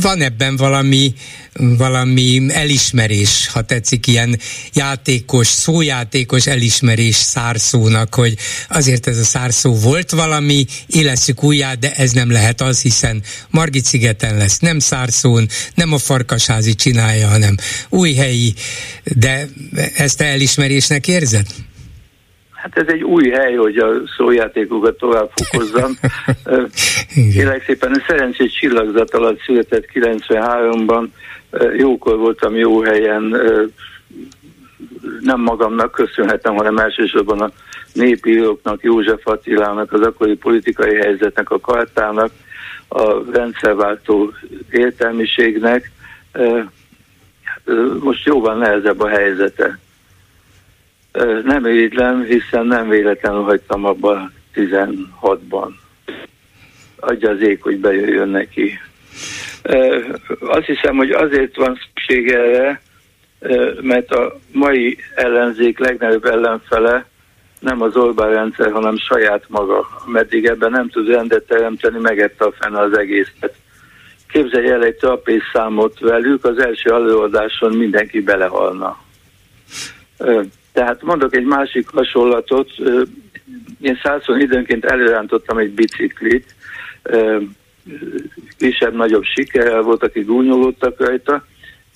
Van 0.00 0.22
ebben 0.22 0.56
valami, 0.56 1.14
valami 1.52 2.46
elismerés, 2.48 3.48
ha 3.52 3.62
tetszik, 3.62 4.06
ilyen 4.06 4.38
játékos, 4.72 5.46
szójátékos 5.46 6.46
elismerés 6.46 7.14
szárszónak, 7.14 8.14
hogy 8.14 8.36
azért 8.68 9.06
ez 9.06 9.18
a 9.18 9.24
szárszó 9.24 9.74
volt 9.74 10.10
valami, 10.10 10.66
éleszük 10.86 11.42
újját, 11.42 11.78
de 11.78 11.94
ez 11.94 12.10
nem 12.10 12.30
lehet 12.30 12.60
az, 12.60 12.80
hiszen 12.80 13.22
Margit 13.50 13.84
szigeten 13.84 14.36
lesz, 14.36 14.58
nem 14.58 14.78
szárszón, 14.78 15.48
nem 15.74 15.92
a 15.92 15.98
farkasházi 15.98 16.74
csinálja, 16.74 17.28
hanem 17.28 17.56
új 17.88 18.14
helyi, 18.14 18.54
de 19.04 19.48
ezt 19.94 20.16
te 20.16 20.24
elismerésnek 20.24 21.08
érzed? 21.08 21.46
Hát 22.62 22.78
ez 22.78 22.86
egy 22.86 23.02
új 23.02 23.28
hely, 23.28 23.54
hogy 23.54 23.76
a 23.76 23.90
szójátékokat 24.16 24.96
tovább 24.96 25.30
fokozzam. 25.34 25.92
Kérlek 27.34 27.64
szépen, 27.64 27.92
a 27.92 28.04
szerencsés 28.06 28.52
csillagzat 28.52 29.14
alatt 29.14 29.40
született 29.40 29.88
93-ban, 29.94 31.06
jókor 31.76 32.18
voltam 32.18 32.54
jó 32.54 32.80
helyen, 32.80 33.36
nem 35.20 35.40
magamnak 35.40 35.90
köszönhetem, 35.90 36.54
hanem 36.54 36.78
elsősorban 36.78 37.40
a 37.40 37.50
népíróknak, 37.92 38.82
József 38.82 39.26
Attilának, 39.26 39.92
az 39.92 40.00
akkori 40.00 40.36
politikai 40.36 40.94
helyzetnek, 40.94 41.50
a 41.50 41.60
kartának, 41.60 42.30
a 42.88 43.32
rendszerváltó 43.32 44.32
értelmiségnek. 44.70 45.90
Most 48.00 48.26
jóval 48.26 48.56
nehezebb 48.56 49.00
a 49.00 49.08
helyzete 49.08 49.78
nem 51.44 51.66
irigylem, 51.66 52.22
hiszen 52.22 52.66
nem 52.66 52.88
véletlenül 52.88 53.42
hagytam 53.42 53.84
abban 53.84 54.32
16-ban. 54.54 55.68
Adja 56.96 57.30
az 57.30 57.40
ég, 57.40 57.62
hogy 57.62 57.78
bejöjjön 57.78 58.28
neki. 58.28 58.78
Azt 60.40 60.66
hiszem, 60.66 60.96
hogy 60.96 61.10
azért 61.10 61.56
van 61.56 61.78
szükség 61.82 62.28
erre, 62.28 62.80
mert 63.80 64.10
a 64.10 64.38
mai 64.52 64.98
ellenzék 65.14 65.78
legnagyobb 65.78 66.24
ellenfele 66.24 67.04
nem 67.58 67.82
az 67.82 67.96
Orbán 67.96 68.30
rendszer, 68.30 68.72
hanem 68.72 68.96
saját 68.96 69.44
maga. 69.48 69.88
Meddig 70.06 70.46
ebben 70.46 70.70
nem 70.70 70.88
tud 70.88 71.08
rendet 71.08 71.46
teremteni, 71.46 71.98
megette 71.98 72.44
a 72.44 72.52
fenn 72.58 72.74
az 72.74 72.98
egészet. 72.98 73.54
Képzelj 74.32 74.70
el 74.70 74.84
egy 74.84 74.94
trapész 74.94 75.42
számot 75.52 75.98
velük, 75.98 76.44
az 76.44 76.58
első 76.58 76.90
előadáson 76.90 77.76
mindenki 77.76 78.20
belehalna. 78.20 78.98
Tehát 80.72 81.02
mondok 81.02 81.36
egy 81.36 81.44
másik 81.44 81.88
hasonlatot. 81.88 82.70
Én 83.80 83.98
százszor 84.02 84.38
időnként 84.38 84.84
előrántottam 84.84 85.58
egy 85.58 85.70
biciklit, 85.70 86.54
kisebb-nagyobb 88.58 89.24
sikerrel 89.24 89.82
volt, 89.82 90.02
akik 90.02 90.26
gúnyolódtak 90.26 91.00
rajta. 91.00 91.44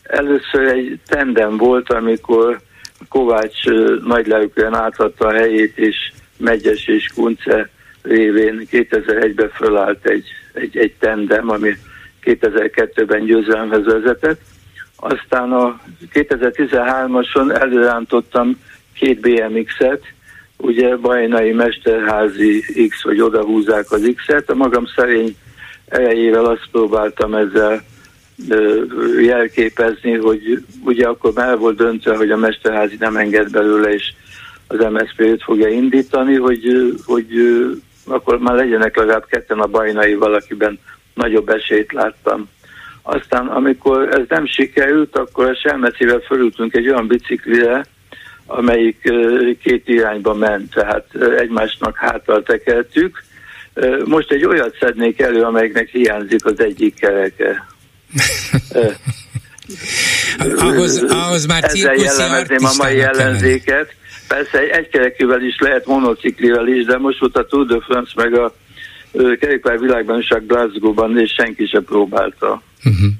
Először 0.02 0.66
egy 0.66 0.98
tendem 1.06 1.56
volt, 1.56 1.92
amikor 1.92 2.60
Kovács 3.08 3.64
nagylelkűen 4.04 4.74
átadta 4.74 5.26
a 5.26 5.32
helyét, 5.32 5.78
és 5.78 6.12
Megyes 6.36 6.86
és 6.86 7.08
Kunce 7.14 7.70
révén 8.02 8.66
2001-ben 8.70 9.50
fölállt 9.50 10.06
egy, 10.06 10.28
egy, 10.52 10.76
egy 10.76 10.94
tendem, 10.98 11.50
ami 11.50 11.76
2002-ben 12.24 13.24
győzelemhez 13.24 13.84
vezetett. 13.84 14.40
Aztán 15.06 15.52
a 15.52 15.80
2013-ason 16.12 17.60
előrántottam 17.60 18.60
két 18.94 19.20
BMX-et, 19.20 20.02
ugye 20.56 20.96
Bajnai 20.96 21.52
Mesterházi 21.52 22.64
X, 22.88 23.02
vagy 23.02 23.20
odahúzzák 23.20 23.90
az 23.90 24.12
X-et, 24.14 24.50
a 24.50 24.54
magam 24.54 24.86
szerény 24.96 25.36
erejével 25.88 26.44
azt 26.44 26.68
próbáltam 26.70 27.34
ezzel 27.34 27.84
jelképezni, 29.20 30.12
hogy 30.12 30.64
ugye 30.84 31.06
akkor 31.06 31.32
már 31.34 31.58
volt 31.58 31.76
döntve, 31.76 32.16
hogy 32.16 32.30
a 32.30 32.36
Mesterházi 32.36 32.96
nem 32.98 33.16
enged 33.16 33.50
belőle, 33.50 33.92
és 33.92 34.12
az 34.66 34.78
MSZP 34.78 35.20
őt 35.20 35.42
fogja 35.42 35.68
indítani, 35.68 36.34
hogy, 36.34 36.94
hogy 37.06 37.26
akkor 38.06 38.38
már 38.38 38.54
legyenek 38.54 38.96
legalább 38.96 39.26
ketten 39.26 39.58
a 39.58 39.66
bajnai 39.66 40.14
valakiben 40.14 40.78
nagyobb 41.14 41.48
esélyt 41.48 41.92
láttam. 41.92 42.48
Aztán, 43.06 43.46
amikor 43.46 44.08
ez 44.08 44.24
nem 44.28 44.46
sikerült, 44.46 45.16
akkor 45.16 45.48
a 45.48 45.56
Selmecivel 45.56 46.18
fölültünk 46.18 46.74
egy 46.74 46.88
olyan 46.88 47.06
biciklire, 47.06 47.84
amelyik 48.46 49.12
két 49.62 49.88
irányba 49.88 50.34
ment, 50.34 50.74
tehát 50.74 51.06
egymásnak 51.38 51.96
hátal 51.96 52.42
tekertük, 52.42 53.22
Most 54.04 54.30
egy 54.30 54.44
olyat 54.44 54.76
szednék 54.80 55.20
elő, 55.20 55.42
amelynek 55.42 55.88
hiányzik 55.88 56.44
az 56.44 56.60
egyik 56.60 56.94
kereke. 56.94 57.66
ahhoz, 60.56 61.02
ahhoz 61.02 61.46
már 61.46 61.64
Ezzel 61.64 61.94
jellemezném 61.94 62.64
a 62.64 62.74
mai 62.78 63.00
ellenzéket. 63.00 63.94
Persze 64.28 64.58
egy 64.58 64.68
egykerekűvel 64.68 65.42
is 65.42 65.56
lehet, 65.58 65.86
monociklivel 65.86 66.68
is, 66.68 66.84
de 66.84 66.98
most 66.98 67.18
volt 67.18 67.36
a 67.36 67.46
Tour 67.46 67.66
de 67.66 67.80
France 67.80 68.12
meg 68.16 68.34
a 68.34 68.54
kerékpár 69.40 69.78
világbajnokság 69.78 70.46
Glasgow-ban, 70.46 71.18
és 71.18 71.32
senki 71.36 71.66
se 71.66 71.80
próbálta. 71.80 72.62
Uh-huh. 72.84 73.10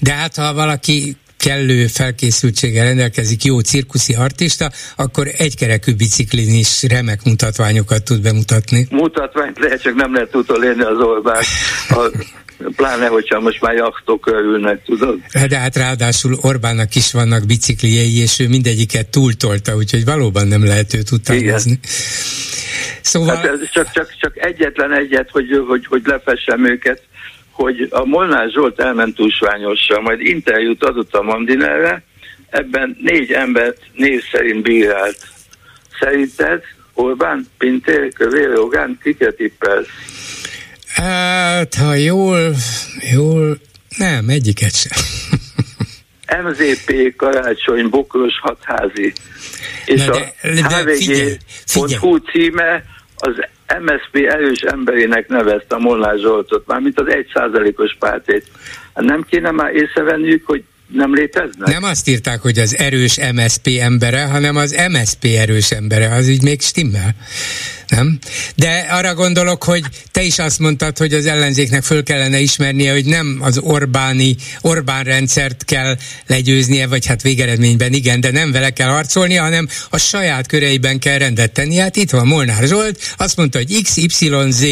De 0.00 0.12
hát 0.12 0.36
ha 0.36 0.54
valaki 0.54 1.16
kellő 1.36 1.86
felkészültséggel 1.86 2.84
rendelkezik, 2.84 3.44
jó 3.44 3.60
cirkuszi 3.60 4.14
artista, 4.14 4.70
akkor 4.96 5.26
egykerekű 5.38 5.94
biciklin 5.94 6.54
is 6.54 6.82
remek 6.82 7.24
mutatványokat 7.24 8.04
tud 8.04 8.22
bemutatni. 8.22 8.86
Mutatványt 8.90 9.58
lehet, 9.58 9.82
csak 9.82 9.94
nem 9.94 10.14
lehet 10.14 10.34
utolérni 10.34 10.82
az. 10.82 10.98
A, 10.98 12.10
pláne, 12.76 13.06
hogyha 13.06 13.40
most 13.40 13.60
már 13.60 13.74
jachtok 13.74 14.26
ülnek, 14.26 14.84
tudod. 14.84 15.18
De 15.48 15.58
hát 15.58 15.76
ráadásul 15.76 16.38
Orbánnak 16.40 16.94
is 16.94 17.12
vannak 17.12 17.46
bicikliei, 17.46 18.18
és 18.18 18.38
ő 18.38 18.48
mindegyiket 18.48 19.08
túltolta, 19.08 19.76
úgyhogy 19.76 20.04
valóban 20.04 20.46
nem 20.46 20.64
lehet 20.64 20.94
őt 20.94 21.10
utánozni. 21.10 21.78
Szóval... 23.00 23.36
Hát 23.36 23.44
ez 23.44 23.70
csak, 23.72 23.90
csak, 23.92 24.14
csak 24.20 24.44
egyetlen 24.44 24.92
egyet, 24.92 25.30
hogy, 25.30 25.64
hogy, 25.68 25.86
hogy 25.86 26.02
lefessem 26.04 26.66
őket 26.66 27.02
hogy 27.62 27.88
a 27.90 28.04
Molnár 28.04 28.50
Zsolt 28.50 28.80
elment 28.80 29.14
túlsványossal, 29.14 30.00
majd 30.00 30.20
interjút 30.20 30.84
adott 30.84 31.14
a 31.14 31.22
Mandinerre, 31.22 32.02
ebben 32.50 32.96
négy 33.00 33.32
embert 33.32 33.78
név 33.92 34.22
szerint 34.32 34.62
bírált. 34.62 35.18
Szerinted 36.00 36.62
Orbán, 36.94 37.46
Pintér, 37.58 38.12
Kövér, 38.12 38.50
Rogán, 38.50 38.98
kiket 39.02 39.34
tippelsz? 39.36 39.88
Hát, 40.94 41.74
ha 41.74 41.94
jól, 41.94 42.54
jól, 43.12 43.58
nem, 43.96 44.28
egyiket 44.28 44.74
sem. 44.74 44.92
MZP, 46.44 47.16
Karácsony, 47.16 47.88
Bokros, 47.88 48.38
Hatházi. 48.40 49.12
És 49.84 50.04
de, 50.04 50.34
de, 50.42 50.64
a 50.64 50.82
hvg.hu 50.82 52.16
címe 52.16 52.84
az 53.16 53.32
MSZP 53.80 54.26
erős 54.26 54.60
emberének 54.60 55.28
nevezte 55.28 55.74
a 55.74 55.78
Molnár 55.78 56.18
Zsoltot, 56.18 56.66
mármint 56.66 57.00
az 57.00 57.08
egy 57.08 57.30
százalékos 57.34 57.96
pártét. 57.98 58.46
Hát 58.94 59.04
nem 59.04 59.26
kéne 59.28 59.50
már 59.50 59.74
észrevenniük, 59.74 60.46
hogy 60.46 60.64
nem 60.92 61.14
léteznek? 61.14 61.68
Nem 61.68 61.82
azt 61.82 62.08
írták, 62.08 62.40
hogy 62.40 62.58
az 62.58 62.76
erős 62.76 63.18
MSP 63.32 63.68
embere, 63.80 64.22
hanem 64.22 64.56
az 64.56 64.76
MSP 64.88 65.24
erős 65.24 65.70
embere, 65.70 66.14
az 66.14 66.28
így 66.28 66.42
még 66.42 66.60
stimmel 66.60 67.14
nem? 67.90 68.18
De 68.56 68.86
arra 68.90 69.14
gondolok, 69.14 69.64
hogy 69.64 69.84
te 70.10 70.22
is 70.22 70.38
azt 70.38 70.58
mondtad, 70.58 70.98
hogy 70.98 71.14
az 71.14 71.26
ellenzéknek 71.26 71.82
föl 71.82 72.02
kellene 72.02 72.38
ismernie, 72.38 72.92
hogy 72.92 73.04
nem 73.04 73.38
az 73.40 73.58
Orbáni, 73.58 74.36
Orbán 74.60 75.04
rendszert 75.04 75.64
kell 75.64 75.96
legyőznie, 76.26 76.86
vagy 76.86 77.06
hát 77.06 77.22
végeredményben 77.22 77.92
igen, 77.92 78.20
de 78.20 78.30
nem 78.30 78.52
vele 78.52 78.70
kell 78.70 78.88
harcolni, 78.88 79.34
hanem 79.34 79.68
a 79.90 79.98
saját 79.98 80.46
köreiben 80.46 80.98
kell 80.98 81.18
rendet 81.18 81.52
tenni. 81.52 81.76
Hát 81.76 81.96
itt 81.96 82.10
van 82.10 82.26
Molnár 82.26 82.64
Zsolt, 82.64 83.14
azt 83.16 83.36
mondta, 83.36 83.58
hogy 83.58 83.82
X, 83.82 83.96
Y, 83.96 84.30
Z 84.50 84.62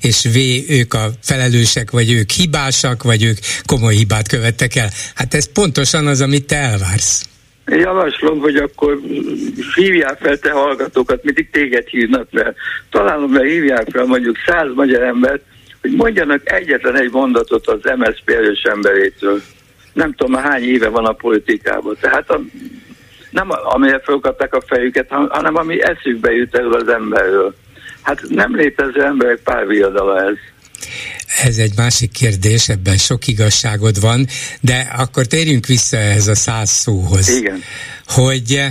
és 0.00 0.28
V 0.32 0.36
ők 0.68 0.94
a 0.94 1.12
felelősek, 1.22 1.90
vagy 1.90 2.10
ők 2.10 2.30
hibásak, 2.30 3.02
vagy 3.02 3.22
ők 3.22 3.38
komoly 3.64 3.94
hibát 3.94 4.28
követtek 4.28 4.74
el. 4.74 4.90
Hát 5.14 5.34
ez 5.34 5.46
pontosan 5.54 6.06
az, 6.06 6.20
amit 6.20 6.46
te 6.46 6.56
elvársz. 6.56 7.28
Javaslom, 7.66 8.38
hogy 8.38 8.56
akkor 8.56 9.00
hívják 9.74 10.18
fel 10.20 10.38
te 10.38 10.50
hallgatókat, 10.50 11.24
mindig 11.24 11.50
téged 11.50 11.86
hívnak 11.86 12.28
fel. 12.32 12.54
Találom, 12.90 13.30
mert 13.30 13.48
hívják 13.48 13.86
fel 13.90 14.04
mondjuk 14.04 14.36
száz 14.46 14.68
magyar 14.74 15.02
embert, 15.02 15.42
hogy 15.80 15.90
mondjanak 15.90 16.52
egyetlen 16.52 16.98
egy 16.98 17.10
mondatot 17.10 17.66
az 17.66 17.80
MSZP 17.96 18.28
erős 18.30 18.62
emberétől. 18.62 19.42
Nem 19.92 20.12
tudom, 20.12 20.42
hány 20.42 20.62
éve 20.62 20.88
van 20.88 21.04
a 21.04 21.12
politikában. 21.12 21.96
Tehát 22.00 22.30
a, 22.30 22.40
nem 23.30 23.48
amire 23.50 24.00
felkapták 24.04 24.54
a 24.54 24.62
fejüket, 24.66 25.08
hanem 25.28 25.56
ami 25.56 25.82
eszükbe 25.82 26.32
jut 26.32 26.56
erről 26.56 26.74
az 26.74 26.88
emberről. 26.88 27.54
Hát 28.02 28.22
nem 28.28 28.56
létező 28.56 29.02
emberek 29.02 29.40
párviadala 29.44 30.20
ez. 30.20 30.36
Ez 31.42 31.56
egy 31.56 31.72
másik 31.76 32.10
kérdés, 32.10 32.68
ebben 32.68 32.98
sok 32.98 33.26
igazságod 33.26 34.00
van, 34.00 34.28
de 34.60 34.92
akkor 34.96 35.26
térjünk 35.26 35.66
vissza 35.66 35.96
ehhez 35.96 36.26
a 36.26 36.34
száz 36.34 36.70
szóhoz. 36.70 37.28
Igen. 37.28 37.62
Hogy 38.06 38.64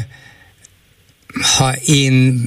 ha 1.58 1.72
én 1.86 2.42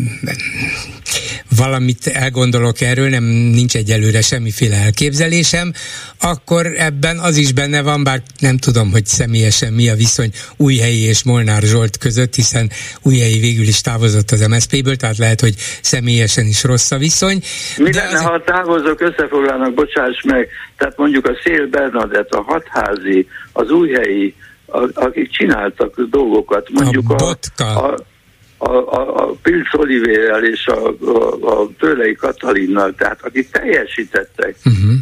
valamit 1.57 2.07
elgondolok 2.07 2.81
erről, 2.81 3.09
nem 3.09 3.25
nincs 3.25 3.77
egyelőre 3.77 4.21
semmiféle 4.21 4.77
elképzelésem, 4.77 5.73
akkor 6.21 6.67
ebben 6.77 7.19
az 7.19 7.37
is 7.37 7.53
benne 7.53 7.83
van, 7.83 8.05
bár 8.05 8.23
nem 8.39 8.57
tudom, 8.57 8.91
hogy 8.91 9.07
személyesen 9.07 9.73
mi 9.73 9.89
a 9.89 9.95
viszony 9.95 10.31
Újhelyi 10.57 11.03
és 11.03 11.25
Molnár 11.25 11.63
Zsolt 11.63 11.99
között, 11.99 12.35
hiszen 12.35 12.71
Újhelyi 13.03 13.39
végül 13.39 13.67
is 13.67 13.81
távozott 13.81 14.31
az 14.31 14.47
MSZP-ből, 14.47 14.97
tehát 14.97 15.17
lehet, 15.17 15.41
hogy 15.41 15.55
személyesen 15.83 16.47
is 16.47 16.65
rossz 16.65 16.91
a 16.91 16.99
viszony. 16.99 17.41
Mi 17.77 17.91
de 17.91 18.03
lenne, 18.03 18.17
az... 18.17 18.23
ha 18.23 18.33
a 18.33 18.43
távozók 18.45 19.01
összefoglalnak, 19.01 19.75
bocsáss 19.75 20.23
meg, 20.23 20.49
tehát 20.77 20.97
mondjuk 20.97 21.27
a 21.27 21.39
Szél 21.45 21.67
Bernadett, 21.67 22.31
a 22.31 22.43
Hatházi, 22.43 23.27
az 23.53 23.71
Újhelyi, 23.71 24.35
a, 24.67 24.89
akik 24.95 25.31
csináltak 25.31 26.01
dolgokat, 26.11 26.69
mondjuk 26.71 27.11
a, 27.11 27.37
a, 27.57 27.65
a 27.65 27.95
a, 28.67 28.99
a, 28.99 29.23
a 29.23 29.35
Pilc 29.43 29.75
Olivérrel 29.75 30.45
és 30.45 30.67
a, 30.67 30.89
a, 30.89 31.61
a 31.61 31.69
Tőlei 31.79 32.15
Katalinnal, 32.15 32.95
tehát 32.95 33.19
akik 33.23 33.51
teljesítettek. 33.51 34.57
Uh-huh. 34.65 34.97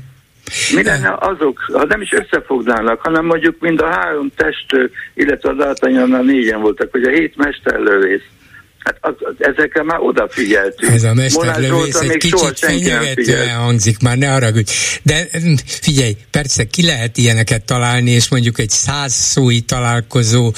Mi 0.75 0.83
lenne 0.83 1.17
azok, 1.19 1.59
ha 1.73 1.85
nem 1.85 2.01
is 2.01 2.13
összefoglalnak, 2.13 3.01
hanem 3.01 3.25
mondjuk 3.25 3.61
mind 3.61 3.81
a 3.81 3.87
három 3.87 4.31
test, 4.37 4.67
illetve 5.15 5.49
a 5.49 5.53
D'Artagnannal 5.53 6.23
négyen 6.23 6.61
voltak, 6.61 6.91
hogy 6.91 7.03
a 7.03 7.11
hét 7.11 7.37
mesterlövész, 7.37 8.23
Hát 8.85 8.97
az, 9.01 9.15
az, 9.19 9.35
ezekre 9.39 9.83
már 9.83 9.99
odafigyeltünk. 10.01 10.93
Ez 10.93 11.03
a 11.03 11.15
mesterlövész 11.15 12.01
egy 12.01 12.17
kicsit 12.17 12.59
fenyegetően 12.59 13.57
hangzik, 13.57 14.01
már 14.01 14.17
ne 14.17 14.27
haragudj. 14.27 14.73
De 15.03 15.29
mm, 15.39 15.55
figyelj, 15.65 16.17
persze 16.31 16.65
ki 16.65 16.85
lehet 16.85 17.17
ilyeneket 17.17 17.65
találni, 17.65 18.11
és 18.11 18.29
mondjuk 18.29 18.59
egy 18.59 18.71
száz 18.71 19.13
szói 19.13 19.61
találkozó 19.61 20.53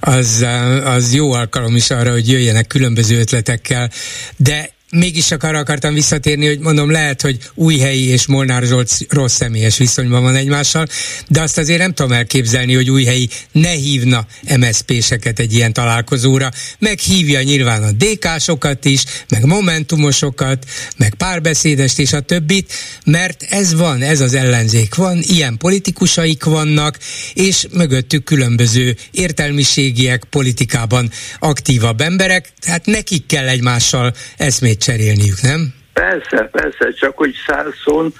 az, 0.00 0.46
az 0.84 1.14
jó 1.14 1.32
alkalom 1.32 1.76
is 1.76 1.90
arra, 1.90 2.10
hogy 2.10 2.28
jöjjenek 2.28 2.66
különböző 2.66 3.18
ötletekkel, 3.18 3.90
de 4.36 4.70
mégis 4.90 5.30
arra 5.30 5.58
akartam 5.58 5.94
visszatérni, 5.94 6.46
hogy 6.46 6.58
mondom, 6.58 6.90
lehet, 6.90 7.20
hogy 7.20 7.38
Újhelyi 7.54 8.08
és 8.08 8.26
Molnár 8.26 8.62
Zsolt 8.62 9.06
rossz 9.08 9.34
személyes 9.34 9.78
viszonyban 9.78 10.22
van 10.22 10.34
egymással, 10.34 10.86
de 11.28 11.40
azt 11.40 11.58
azért 11.58 11.78
nem 11.78 11.94
tudom 11.94 12.12
elképzelni, 12.12 12.74
hogy 12.74 12.90
Újhelyi 12.90 13.28
ne 13.52 13.70
hívna 13.70 14.26
MSZP-seket 14.58 15.38
egy 15.38 15.54
ilyen 15.54 15.72
találkozóra, 15.72 16.50
meg 16.78 16.98
hívja 16.98 17.42
nyilván 17.42 17.82
a 17.82 17.90
DK-sokat 17.92 18.84
is, 18.84 19.02
meg 19.28 19.44
Momentumosokat, 19.44 20.66
meg 20.96 21.14
párbeszédest 21.14 21.98
és 21.98 22.12
a 22.12 22.20
többit, 22.20 22.72
mert 23.04 23.42
ez 23.42 23.74
van, 23.74 24.02
ez 24.02 24.20
az 24.20 24.34
ellenzék 24.34 24.94
van, 24.94 25.22
ilyen 25.22 25.56
politikusaik 25.56 26.44
vannak, 26.44 26.98
és 27.34 27.66
mögöttük 27.72 28.24
különböző 28.24 28.96
értelmiségiek, 29.10 30.24
politikában 30.30 31.10
aktívabb 31.38 32.00
emberek, 32.00 32.52
tehát 32.60 32.86
nekik 32.86 33.26
kell 33.26 33.48
egymással 33.48 34.14
eszmét 34.36 34.79
cserélniük, 34.80 35.40
nem? 35.42 35.74
Persze, 35.92 36.48
persze, 36.52 36.92
csak 36.92 37.16
hogy 37.16 37.34
százszón 37.46 38.12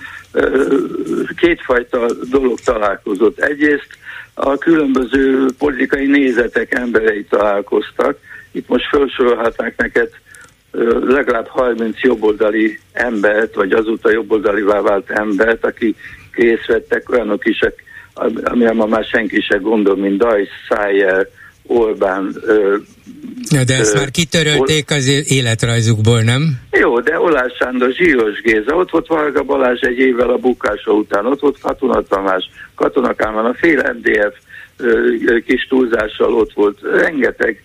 kétfajta 1.36 2.06
dolog 2.30 2.60
találkozott. 2.60 3.38
Egyrészt 3.38 3.88
a 4.34 4.58
különböző 4.58 5.46
politikai 5.58 6.06
nézetek 6.06 6.74
emberei 6.74 7.24
találkoztak. 7.24 8.18
Itt 8.52 8.68
most 8.68 8.88
felsorolhatnák 8.88 9.76
neked 9.76 10.08
legalább 11.06 11.46
30 11.46 12.00
jobboldali 12.00 12.78
embert, 12.92 13.54
vagy 13.54 13.72
azóta 13.72 14.10
jobboldalivá 14.10 14.80
vált 14.80 15.10
embert, 15.10 15.64
aki 15.64 15.96
részt 16.32 16.66
vettek, 16.66 17.10
olyanok 17.10 17.46
is, 17.46 17.58
amire 18.42 18.72
ma 18.72 18.86
már 18.86 19.04
senki 19.04 19.40
se 19.40 19.56
gondol, 19.56 19.96
mint 19.96 20.18
Dajs, 20.18 20.48
Szájer, 20.68 21.28
Orbán. 21.70 22.36
Ja, 23.50 23.64
de 23.64 23.74
ezt 23.74 23.94
ö, 23.94 23.98
már 23.98 24.10
kitörölték 24.10 24.90
az 24.90 25.24
életrajzukból, 25.28 26.20
nem? 26.20 26.60
Jó, 26.70 27.00
de 27.00 27.20
Olás 27.20 27.52
Sándor, 27.58 27.90
Zsíros 27.92 28.40
Géza, 28.40 28.74
ott 28.74 28.90
volt 28.90 29.06
Varga 29.06 29.42
Balázs 29.42 29.80
egy 29.80 29.98
évvel 29.98 30.30
a 30.30 30.36
bukása 30.36 30.92
után, 30.92 31.26
ott 31.26 31.40
volt 31.40 31.58
Katona 31.60 32.02
Tamás, 32.02 32.50
Katona 32.74 33.14
Kálmán, 33.14 33.44
a 33.44 33.54
fél 33.54 33.96
MDF 33.98 34.34
kis 35.46 35.66
túlzással 35.68 36.34
ott 36.34 36.52
volt, 36.52 36.78
rengeteg 36.82 37.62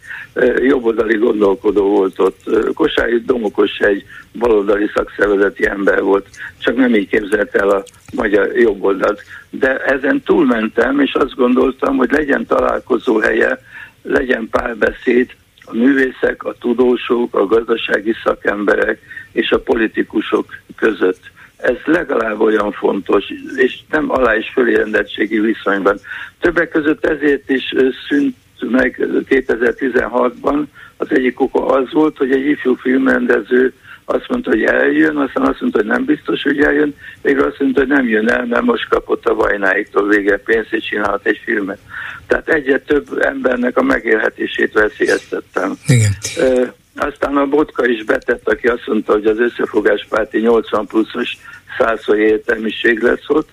jobboldali 0.57 1.17
gondolkodó 1.17 1.89
volt 1.89 2.19
ott. 2.19 2.39
Kosályi 2.73 3.21
Domokos 3.25 3.77
egy 3.77 4.03
baloldali 4.39 4.89
szakszervezeti 4.95 5.67
ember 5.67 6.01
volt, 6.01 6.27
csak 6.57 6.75
nem 6.75 6.95
így 6.95 7.09
képzelt 7.09 7.55
el 7.55 7.69
a 7.69 7.83
magyar 8.13 8.57
jobboldalt. 8.57 9.21
De 9.49 9.77
ezen 9.77 10.21
túlmentem, 10.25 10.99
és 10.99 11.13
azt 11.13 11.35
gondoltam, 11.35 11.97
hogy 11.97 12.11
legyen 12.11 12.45
találkozó 12.45 13.17
helye 13.19 13.59
legyen 14.05 14.47
párbeszéd 14.51 15.29
a 15.65 15.75
művészek, 15.75 16.43
a 16.43 16.55
tudósok, 16.59 17.35
a 17.35 17.45
gazdasági 17.45 18.13
szakemberek 18.23 18.99
és 19.31 19.51
a 19.51 19.59
politikusok 19.59 20.45
között. 20.75 21.33
ez 21.57 21.75
legalább 21.85 22.39
olyan 22.39 22.71
fontos, 22.71 23.23
és 23.55 23.79
nem 23.89 24.11
alá 24.11 24.35
és 24.35 24.49
fölérendettségi 24.53 25.39
viszonyban. 25.39 25.97
Többek 26.39 26.69
között 26.69 27.05
ezért 27.05 27.49
is 27.49 27.73
szűnt 28.07 28.35
meg 28.59 29.07
2016-ban. 29.29 30.63
Az 30.97 31.07
egyik 31.11 31.39
oka 31.39 31.65
az 31.65 31.91
volt, 31.91 32.17
hogy 32.17 32.31
egy 32.31 32.45
ifjú 32.45 32.75
filmrendező 32.75 33.73
azt 34.05 34.27
mondta, 34.27 34.49
hogy 34.49 34.63
eljön, 34.63 35.17
aztán 35.17 35.47
azt 35.47 35.61
mondta, 35.61 35.79
hogy 35.79 35.87
nem 35.87 36.05
biztos, 36.05 36.41
hogy 36.41 36.59
eljön, 36.59 36.95
végül 37.21 37.43
azt 37.43 37.59
mondta, 37.59 37.79
hogy 37.79 37.89
nem 37.89 38.07
jön 38.07 38.29
el, 38.29 38.45
mert 38.45 38.63
most 38.63 38.89
kapott 38.89 39.25
a 39.25 39.33
Vajnáiktól 39.33 40.07
vége 40.07 40.37
pénzt, 40.37 40.73
és 40.73 40.85
csinálhat 40.85 41.25
egy 41.25 41.41
filmet. 41.43 41.79
Tehát 42.27 42.49
egyre 42.49 42.79
több 42.79 43.07
embernek 43.19 43.77
a 43.77 43.83
megélhetését 43.83 44.73
veszélyeztettem. 44.73 45.73
Igen. 45.87 46.11
E, 46.37 46.73
aztán 46.95 47.37
a 47.37 47.45
Botka 47.45 47.87
is 47.87 48.03
betett, 48.03 48.49
aki 48.49 48.67
azt 48.67 48.87
mondta, 48.87 49.11
hogy 49.11 49.25
az 49.25 49.39
összefogáspárti 49.39 50.39
80 50.39 50.85
pluszos 50.85 51.37
százszor 51.77 52.19
értelmiség 52.19 52.99
lesz 52.99 53.25
ott, 53.27 53.49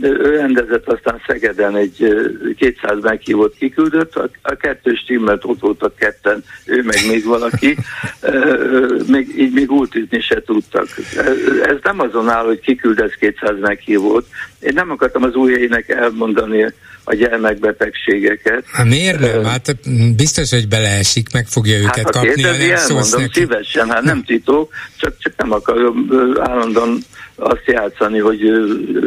ő 0.00 0.36
rendezett 0.36 0.88
aztán 0.88 1.22
Szegeden 1.26 1.76
egy 1.76 2.14
200 2.56 3.02
meghívott 3.02 3.56
kiküldött, 3.56 4.16
a, 4.16 4.30
a 4.42 4.54
kettős 4.54 5.04
timmelt 5.06 5.44
ott 5.44 5.60
voltak 5.60 5.96
ketten, 5.96 6.44
ő 6.64 6.82
meg 6.82 6.98
még 7.08 7.24
valaki, 7.24 7.76
még, 9.06 9.34
így 9.38 9.52
még 9.52 9.70
útütni 9.70 10.20
se 10.20 10.42
tudtak. 10.42 10.86
Ez 11.62 11.76
nem 11.82 12.00
azon 12.00 12.28
áll, 12.28 12.44
hogy 12.44 12.60
kiküldesz 12.60 13.14
200 13.14 13.58
meghívót. 13.60 14.26
Én 14.60 14.72
nem 14.74 14.90
akartam 14.90 15.22
az 15.22 15.34
újjainek 15.34 15.88
elmondani 15.88 16.72
a 17.04 17.14
gyermekbetegségeket. 17.14 18.64
Hát 18.72 18.86
miért 18.86 19.20
nem? 19.20 19.44
Hát 19.44 19.76
biztos, 20.16 20.50
hogy 20.50 20.68
beleesik, 20.68 21.32
meg 21.32 21.46
fogja 21.46 21.78
őket 21.78 21.96
hát, 21.96 22.10
kapni. 22.10 22.42
Hát 22.42 22.60
elmondom 22.60 23.20
neki. 23.20 23.40
szívesen, 23.40 23.90
hát 23.90 24.02
nem 24.02 24.24
titok, 24.24 24.72
csak, 24.96 25.18
csak 25.18 25.32
nem 25.36 25.52
akarom 25.52 26.08
állandóan 26.40 26.98
azt 27.42 27.66
játszani, 27.66 28.18
hogy 28.18 28.40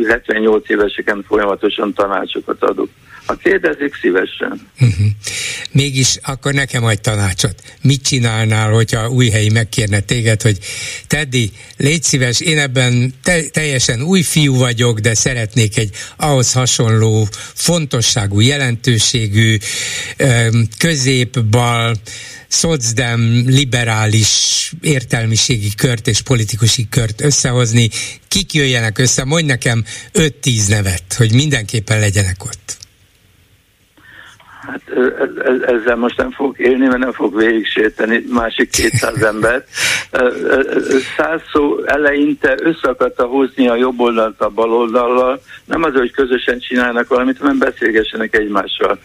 78 0.08 0.70
éveseken 0.70 1.24
folyamatosan 1.28 1.94
tanácsokat 1.94 2.64
adok. 2.64 2.90
Ha 3.26 3.36
kérdezik, 3.36 3.96
szívesen. 4.02 4.68
Uh-huh. 4.80 5.06
Mégis 5.72 6.18
akkor 6.22 6.54
nekem 6.54 6.84
adj 6.84 7.02
tanácsot. 7.02 7.62
Mit 7.82 8.02
csinálnál, 8.04 8.72
hogyha 8.72 9.10
új 9.10 9.30
helyi 9.30 9.50
megkérne 9.50 10.00
téged, 10.00 10.42
hogy 10.42 10.58
Teddy, 11.08 11.52
légy 11.78 12.04
szíves, 12.04 12.40
én 12.40 12.60
ebben 12.60 13.14
te- 13.24 13.50
teljesen 13.50 14.02
új 14.02 14.22
fiú 14.22 14.58
vagyok, 14.58 15.00
de 15.00 15.14
szeretnék 15.14 15.78
egy 15.78 15.90
ahhoz 16.16 16.52
hasonló 16.54 17.28
fontosságú, 17.54 18.40
jelentőségű, 18.40 19.58
középbal, 20.78 21.96
szocdem 22.48 23.44
liberális 23.46 24.74
értelmiségi 24.82 25.72
kört 25.76 26.08
és 26.08 26.22
politikusi 26.22 26.88
kört 26.90 27.22
összehozni, 27.22 27.90
kik 28.28 28.54
jöjjenek 28.54 28.98
össze, 28.98 29.24
mondj 29.24 29.48
nekem 29.48 29.86
5-10 30.14 30.70
nevet, 30.70 31.14
hogy 31.14 31.34
mindenképpen 31.34 32.00
legyenek 32.00 32.44
ott. 32.44 32.78
Hát 34.68 34.82
ezzel 35.66 35.96
most 35.96 36.18
nem 36.18 36.32
fog 36.32 36.60
élni, 36.60 36.88
mert 36.88 36.98
nem 36.98 37.12
fog 37.12 37.38
végig 37.38 37.66
séteni 37.66 38.24
másik 38.30 38.70
200 38.70 39.22
embert. 39.22 39.68
Száz 41.18 41.42
szó 41.52 41.84
eleinte 41.86 42.56
össze 42.62 42.90
akarta 42.90 43.26
hozni 43.26 43.68
a 43.68 43.76
jobb 43.76 44.00
oldalt 44.00 44.42
a 44.42 44.50
bal 44.50 44.74
oldallal, 44.74 45.42
nem 45.66 45.84
az, 45.84 45.94
hogy 45.94 46.12
közösen 46.12 46.60
csinálnak 46.60 47.08
valamit, 47.08 47.38
hanem 47.38 47.58
beszélgessenek 47.58 48.36
egymással. 48.36 49.00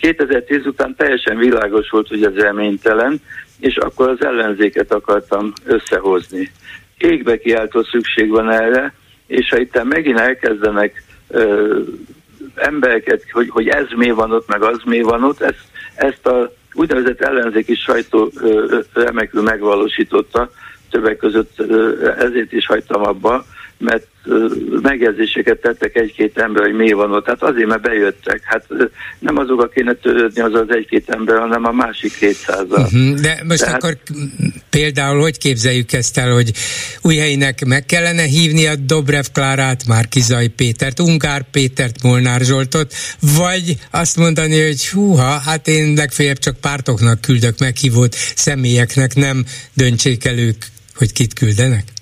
2010 0.00 0.66
után 0.66 0.94
teljesen 0.96 1.36
világos 1.36 1.90
volt, 1.90 2.08
hogy 2.08 2.24
ez 2.24 2.34
reménytelen, 2.34 3.20
és 3.60 3.76
akkor 3.76 4.08
az 4.08 4.24
ellenzéket 4.24 4.92
akartam 4.92 5.52
összehozni. 5.64 6.50
Égbe 6.98 7.38
kiáltó 7.38 7.82
szükség 7.82 8.30
van 8.30 8.50
erre, 8.50 8.94
és 9.26 9.48
ha 9.48 9.58
itt 9.58 9.82
megint 9.82 10.18
elkezdenek 10.18 11.04
embereket, 12.56 13.30
hogy, 13.30 13.48
hogy 13.48 13.68
ez 13.68 13.86
mi 13.96 14.10
van 14.10 14.32
ott, 14.32 14.48
meg 14.48 14.62
az 14.62 14.78
mi 14.84 15.00
van 15.00 15.24
ott, 15.24 15.40
ezt, 15.40 15.64
ezt 15.94 16.26
a 16.26 16.52
úgynevezett 16.72 17.20
ellenzéki 17.20 17.74
sajtó 17.74 18.32
remekül 18.92 19.42
megvalósította, 19.42 20.50
többek 20.90 21.16
között 21.16 21.60
ezért 22.18 22.52
is 22.52 22.66
hagytam 22.66 23.02
abba, 23.02 23.44
mert 23.78 24.06
megjegyzéseket 24.82 25.60
tettek 25.60 25.96
egy-két 25.96 26.38
ember, 26.38 26.62
hogy 26.62 26.74
mi 26.74 26.92
van 26.92 27.12
ott. 27.12 27.24
Tehát 27.24 27.42
azért, 27.42 27.66
mert 27.66 27.82
bejöttek. 27.82 28.40
Hát 28.44 28.66
nem 29.18 29.36
azok, 29.36 29.70
kéne 29.74 29.92
törődni 29.92 30.40
az 30.40 30.54
az 30.54 30.66
egy-két 30.68 31.08
ember, 31.10 31.38
hanem 31.38 31.64
a 31.64 31.72
másik 31.72 32.16
kétszázal. 32.18 32.80
Uh-huh. 32.80 33.14
De 33.14 33.42
most 33.48 33.60
Tehát... 33.60 33.74
akkor 33.74 33.98
például 34.70 35.20
hogy 35.20 35.38
képzeljük 35.38 35.92
ezt 35.92 36.18
el, 36.18 36.32
hogy 37.00 37.18
helynek 37.18 37.64
meg 37.64 37.86
kellene 37.86 38.22
hívni 38.22 38.66
a 38.66 38.74
Dobrev 38.76 39.24
Klárát, 39.32 39.86
Márkizai 39.86 40.48
Pétert, 40.48 41.00
Ungár 41.00 41.50
Pétert, 41.50 42.02
Molnár 42.02 42.40
Zsoltot, 42.40 42.94
vagy 43.36 43.76
azt 43.90 44.16
mondani, 44.16 44.64
hogy 44.64 44.88
húha, 44.88 45.38
hát 45.38 45.68
én 45.68 45.94
legfeljebb 45.94 46.38
csak 46.38 46.56
pártoknak 46.60 47.20
küldök 47.20 47.58
meghívót, 47.58 48.14
személyeknek 48.34 49.14
nem 49.14 49.44
döntsék 49.74 50.24
el 50.24 50.38
ők, 50.38 50.64
hogy 50.94 51.12
kit 51.12 51.32
küldenek? 51.32 51.95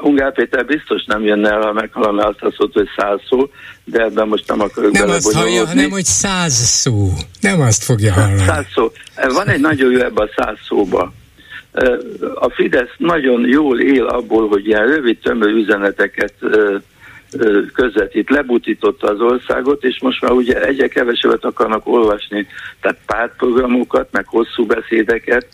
Ungár 0.00 0.32
Péter 0.32 0.66
biztos 0.66 1.04
nem 1.04 1.24
jönne 1.24 1.50
el, 1.50 1.60
ha 1.60 1.72
meghallaná 1.72 2.24
azt 2.24 2.42
a 2.42 2.52
szót, 2.56 2.72
hogy 2.72 2.88
száz 2.96 3.20
szó, 3.28 3.50
de 3.84 4.02
ebben 4.02 4.28
most 4.28 4.48
nem 4.48 4.60
akarok 4.60 4.92
Nem 4.92 5.08
azt 5.08 5.32
hallja, 5.32 5.66
hanem 5.66 5.90
hogy 5.90 6.04
száz 6.04 6.52
szó. 6.52 7.08
Nem 7.40 7.60
azt 7.60 7.84
fogja 7.84 8.12
hallani. 8.12 8.38
Száz 8.38 8.66
szó. 8.74 8.92
Van 9.28 9.48
egy 9.48 9.60
nagyon 9.60 9.90
jó 9.90 9.98
ebben 9.98 10.28
a 10.28 10.42
száz 10.42 10.56
szóba. 10.68 11.12
A 12.34 12.50
Fidesz 12.50 12.94
nagyon 12.96 13.48
jól 13.48 13.80
él 13.80 14.06
abból, 14.06 14.48
hogy 14.48 14.66
ilyen 14.66 14.86
rövid, 14.86 15.18
tömör 15.18 15.50
üzeneteket 15.50 16.34
közvetít, 17.72 18.30
lebutította 18.30 19.06
az 19.06 19.20
országot, 19.20 19.84
és 19.84 19.98
most 20.00 20.20
már 20.20 20.30
ugye 20.32 20.64
egyre 20.64 20.88
kevesebbet 20.88 21.44
akarnak 21.44 21.86
olvasni, 21.86 22.46
tehát 22.80 22.98
pártprogramokat, 23.06 24.08
meg 24.12 24.26
hosszú 24.26 24.66
beszédeket, 24.66 25.46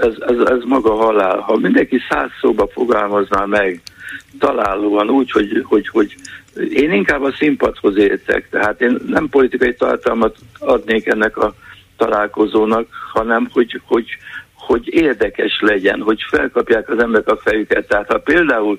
ez, 0.00 0.14
ez, 0.20 0.38
ez 0.38 0.62
maga 0.64 0.94
halál. 0.94 1.38
Ha 1.38 1.56
mindenki 1.56 1.98
száz 2.08 2.30
szóba 2.40 2.66
fogalmazná 2.66 3.44
meg, 3.44 3.80
találóan 4.38 5.10
úgy, 5.10 5.30
hogy, 5.30 5.64
hogy, 5.64 5.88
hogy 5.88 6.14
én 6.68 6.92
inkább 6.92 7.22
a 7.22 7.32
színpadhoz 7.32 7.96
értek, 7.96 8.48
tehát 8.50 8.80
én 8.80 8.98
nem 9.06 9.28
politikai 9.28 9.74
tartalmat 9.74 10.36
adnék 10.58 11.06
ennek 11.06 11.36
a 11.36 11.54
találkozónak, 11.96 12.86
hanem 13.12 13.48
hogy, 13.52 13.80
hogy, 13.84 14.06
hogy 14.54 14.94
érdekes 14.94 15.60
legyen, 15.60 16.00
hogy 16.00 16.20
felkapják 16.30 16.88
az 16.88 16.98
emberek 16.98 17.28
a 17.28 17.36
fejüket. 17.36 17.88
Tehát 17.88 18.12
ha 18.12 18.18
például 18.18 18.78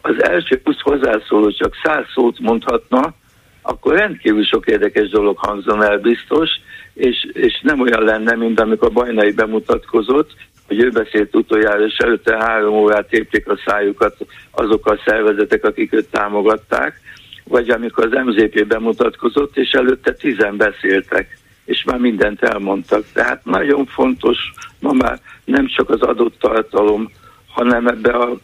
az 0.00 0.22
első 0.22 0.60
20 0.64 0.80
hozzászóló 0.80 1.50
csak 1.50 1.74
száz 1.82 2.04
szót 2.14 2.38
mondhatna, 2.38 3.14
akkor 3.62 3.94
rendkívül 3.94 4.44
sok 4.44 4.66
érdekes 4.66 5.08
dolog 5.08 5.36
hangzon 5.38 5.82
el 5.82 5.98
biztos, 5.98 6.50
és, 6.94 7.26
és 7.32 7.60
nem 7.62 7.80
olyan 7.80 8.02
lenne, 8.02 8.34
mint 8.34 8.60
amikor 8.60 8.92
Bajnai 8.92 9.32
bemutatkozott, 9.32 10.30
hogy 10.66 10.80
ő 10.80 10.90
beszélt 10.90 11.36
utoljára, 11.36 11.84
és 11.86 11.96
előtte 11.96 12.36
három 12.36 12.74
órát 12.74 13.08
tépték 13.08 13.48
a 13.48 13.58
szájukat 13.66 14.16
azok 14.50 14.86
a 14.86 14.98
szervezetek, 15.04 15.64
akik 15.64 15.92
őt 15.92 16.08
támogatták, 16.10 17.00
vagy 17.44 17.70
amikor 17.70 18.04
az 18.04 18.24
MZP 18.24 18.66
bemutatkozott, 18.66 19.56
és 19.56 19.70
előtte 19.70 20.12
tizen 20.14 20.56
beszéltek, 20.56 21.38
és 21.64 21.84
már 21.84 21.98
mindent 21.98 22.42
elmondtak. 22.42 23.04
Tehát 23.12 23.44
nagyon 23.44 23.86
fontos 23.86 24.38
ma 24.80 24.92
már 24.92 25.20
nem 25.44 25.66
csak 25.66 25.90
az 25.90 26.00
adott 26.00 26.38
tartalom, 26.38 27.10
hanem 27.46 27.86
ebbe 27.86 28.10
a 28.10 28.36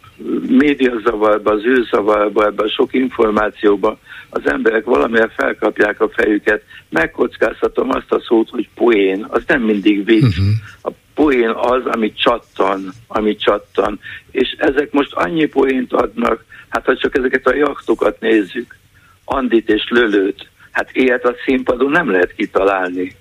médiazavarba, 0.49 1.51
az 1.51 1.65
űrzavarba, 1.65 2.47
ebbe 2.47 2.63
a 2.63 2.69
sok 2.69 2.95
információba 2.95 3.99
az 4.31 4.41
emberek 4.45 4.85
valamilyen 4.85 5.33
felkapják 5.37 6.01
a 6.01 6.09
fejüket. 6.09 6.63
Megkockáztatom 6.89 7.89
azt 7.91 8.13
a 8.13 8.21
szót, 8.21 8.49
hogy 8.51 8.69
poén, 8.75 9.27
az 9.29 9.43
nem 9.47 9.63
mindig 9.63 10.05
vicc. 10.05 10.23
Uh-huh. 10.23 10.47
A 10.83 10.91
poén 11.15 11.51
az, 11.51 11.87
ami 11.87 12.13
csattan, 12.13 12.93
ami 13.07 13.37
csattan. 13.37 14.01
És 14.31 14.55
ezek 14.59 14.93
most 14.93 15.13
annyi 15.13 15.47
poént 15.47 15.93
adnak, 15.93 16.45
hát 16.69 16.85
ha 16.85 16.97
csak 16.97 17.17
ezeket 17.17 17.47
a 17.47 17.55
jachtokat 17.55 18.21
nézzük, 18.21 18.77
Andit 19.25 19.69
és 19.69 19.89
Lölőt, 19.89 20.49
hát 20.71 20.91
ilyet 20.93 21.25
a 21.25 21.35
színpadon 21.45 21.91
nem 21.91 22.11
lehet 22.11 22.35
kitalálni. 22.35 23.17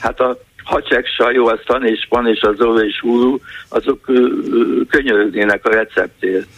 Hát 0.00 0.20
a 0.20 0.38
hacsek 0.64 1.06
sajó, 1.06 1.46
a 1.46 1.56
Stan 1.56 1.86
és 1.86 2.06
Pan 2.08 2.28
és 2.28 2.40
a 2.40 2.52
Zolo 2.52 2.80
és 2.80 3.00
Hulu, 3.00 3.38
azok 3.68 4.10
könyörögnének 4.88 5.66
a 5.66 5.70
receptért. 5.70 6.48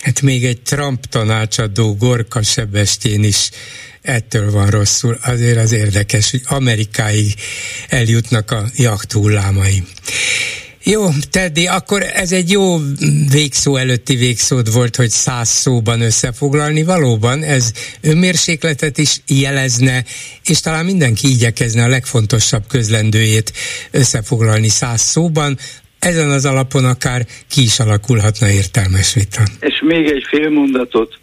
Hát 0.00 0.20
még 0.20 0.44
egy 0.44 0.60
Trump 0.62 1.04
tanácsadó 1.06 1.94
Gorka 1.94 2.42
Sebestén 2.42 3.24
is 3.24 3.50
ettől 4.02 4.50
van 4.50 4.66
rosszul. 4.66 5.18
Azért 5.22 5.58
az 5.58 5.72
érdekes, 5.72 6.30
hogy 6.30 6.42
Amerikáig 6.44 7.34
eljutnak 7.88 8.50
a 8.50 8.70
jacht 8.76 9.12
hullámai. 9.12 9.82
Jó, 10.82 11.08
Teddy, 11.30 11.66
akkor 11.66 12.02
ez 12.02 12.32
egy 12.32 12.50
jó 12.50 12.78
végszó 13.28 13.76
előtti 13.76 14.16
végszód 14.16 14.72
volt, 14.72 14.96
hogy 14.96 15.10
száz 15.10 15.48
szóban 15.48 16.00
összefoglalni. 16.00 16.82
Valóban 16.82 17.42
ez 17.42 17.72
önmérsékletet 18.00 18.98
is 18.98 19.20
jelezne, 19.26 20.04
és 20.44 20.60
talán 20.60 20.84
mindenki 20.84 21.28
igyekezne 21.28 21.84
a 21.84 21.88
legfontosabb 21.88 22.66
közlendőjét 22.66 23.52
összefoglalni 23.90 24.68
száz 24.68 25.00
szóban, 25.00 25.58
ezen 26.00 26.30
az 26.30 26.44
alapon 26.44 26.84
akár 26.84 27.26
ki 27.48 27.62
is 27.62 27.80
alakulhatna 27.80 28.48
értelmes 28.48 29.14
vita. 29.14 29.42
És 29.60 29.82
még 29.84 30.06
egy 30.06 30.24
fél 30.28 30.50
mondatot. 30.50 31.18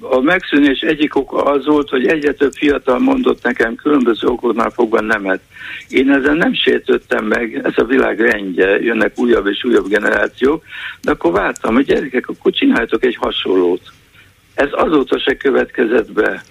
A 0.00 0.20
megszűnés 0.20 0.80
egyik 0.80 1.16
oka 1.16 1.42
az 1.42 1.66
volt, 1.66 1.88
hogy 1.88 2.06
egyre 2.06 2.32
több 2.32 2.52
fiatal 2.52 2.98
mondott 2.98 3.42
nekem 3.42 3.74
különböző 3.74 4.26
okoknál 4.26 4.70
fogva 4.70 5.00
nemet. 5.00 5.40
Én 5.88 6.10
ezen 6.10 6.36
nem 6.36 6.54
sértődtem 6.54 7.24
meg, 7.24 7.60
ez 7.64 7.72
a 7.76 7.84
világ 7.84 8.20
rendje, 8.20 8.66
jönnek 8.66 9.18
újabb 9.18 9.46
és 9.46 9.64
újabb 9.64 9.88
generációk, 9.88 10.64
de 11.02 11.10
akkor 11.10 11.32
vártam, 11.32 11.74
hogy 11.74 11.84
gyerekek, 11.84 12.28
akkor 12.28 12.52
csináljatok 12.52 13.04
egy 13.04 13.16
hasonlót. 13.16 13.92
Ez 14.54 14.68
azóta 14.70 15.18
se 15.18 15.36
következett 15.36 16.12
be. 16.12 16.42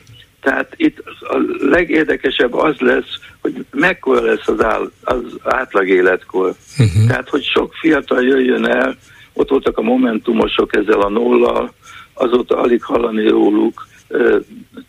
Tehát 0.41 0.73
itt 0.75 1.03
a 1.19 1.37
legérdekesebb 1.59 2.53
az 2.53 2.77
lesz, 2.79 3.19
hogy 3.41 3.65
mekkora 3.71 4.21
lesz 4.21 4.47
az, 4.47 4.63
áll, 4.63 4.91
az 5.01 5.23
átlag 5.43 5.87
életkor. 5.87 6.53
Uh-huh. 6.79 7.07
Tehát, 7.07 7.29
hogy 7.29 7.43
sok 7.43 7.73
fiatal 7.73 8.23
jöjjön 8.23 8.65
el, 8.65 8.97
ott 9.33 9.49
voltak 9.49 9.77
a 9.77 9.81
momentumosok 9.81 10.75
ezzel 10.75 11.01
a 11.01 11.09
nollal, 11.09 11.73
azóta 12.13 12.57
alig 12.57 12.83
hallani 12.83 13.27
róluk. 13.27 13.87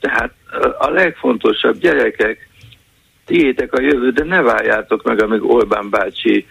Tehát 0.01 0.33
a 0.79 0.91
legfontosabb 0.91 1.79
gyerekek, 1.79 2.49
tiétek 3.27 3.73
a 3.73 3.81
jövő, 3.81 4.11
de 4.11 4.25
ne 4.25 4.41
várjátok 4.41 5.03
meg, 5.03 5.23
amíg 5.23 5.45
Orbán 5.45 5.91
bácsi 5.91 6.47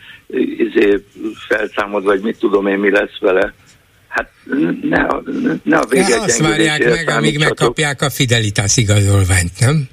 izé 0.57 1.05
felszámod, 1.47 2.03
vagy 2.03 2.21
mit 2.21 2.39
tudom 2.39 2.67
én, 2.67 2.79
mi 2.79 2.89
lesz 2.89 3.19
vele. 3.19 3.53
Hát 4.11 4.31
ne, 4.81 5.01
a, 5.01 5.23
ne 5.63 5.77
a 5.77 5.85
vége 5.89 6.19
Azt 6.19 6.37
várják 6.37 6.89
meg, 6.89 7.09
amíg 7.09 7.37
megkapják 7.37 8.01
a 8.01 8.09
fidelitás 8.09 8.77
igazolványt, 8.77 9.59
nem? 9.59 9.89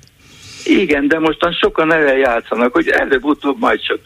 Igen, 0.64 1.08
de 1.08 1.18
mostan 1.18 1.52
sokan 1.52 1.92
erre 1.92 2.16
játszanak, 2.16 2.72
hogy 2.72 2.88
előbb-utóbb 2.88 3.58
majd 3.58 3.80
csak 3.80 4.00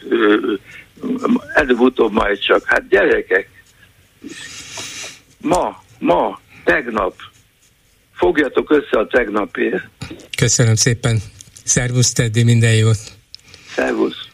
előbb-utóbb 1.53 2.11
majd 2.11 2.39
csak. 2.39 2.63
Hát 2.65 2.87
gyerekek, 2.89 3.49
ma, 5.41 5.83
ma, 5.99 6.39
tegnap, 6.63 7.15
fogjatok 8.13 8.71
össze 8.71 8.99
a 8.99 9.07
tegnapért. 9.07 9.83
Köszönöm 10.37 10.75
szépen. 10.75 11.21
Szervusz, 11.63 12.11
Teddy, 12.11 12.43
minden 12.43 12.75
jót. 12.75 12.99
Szervusz. 13.75 14.27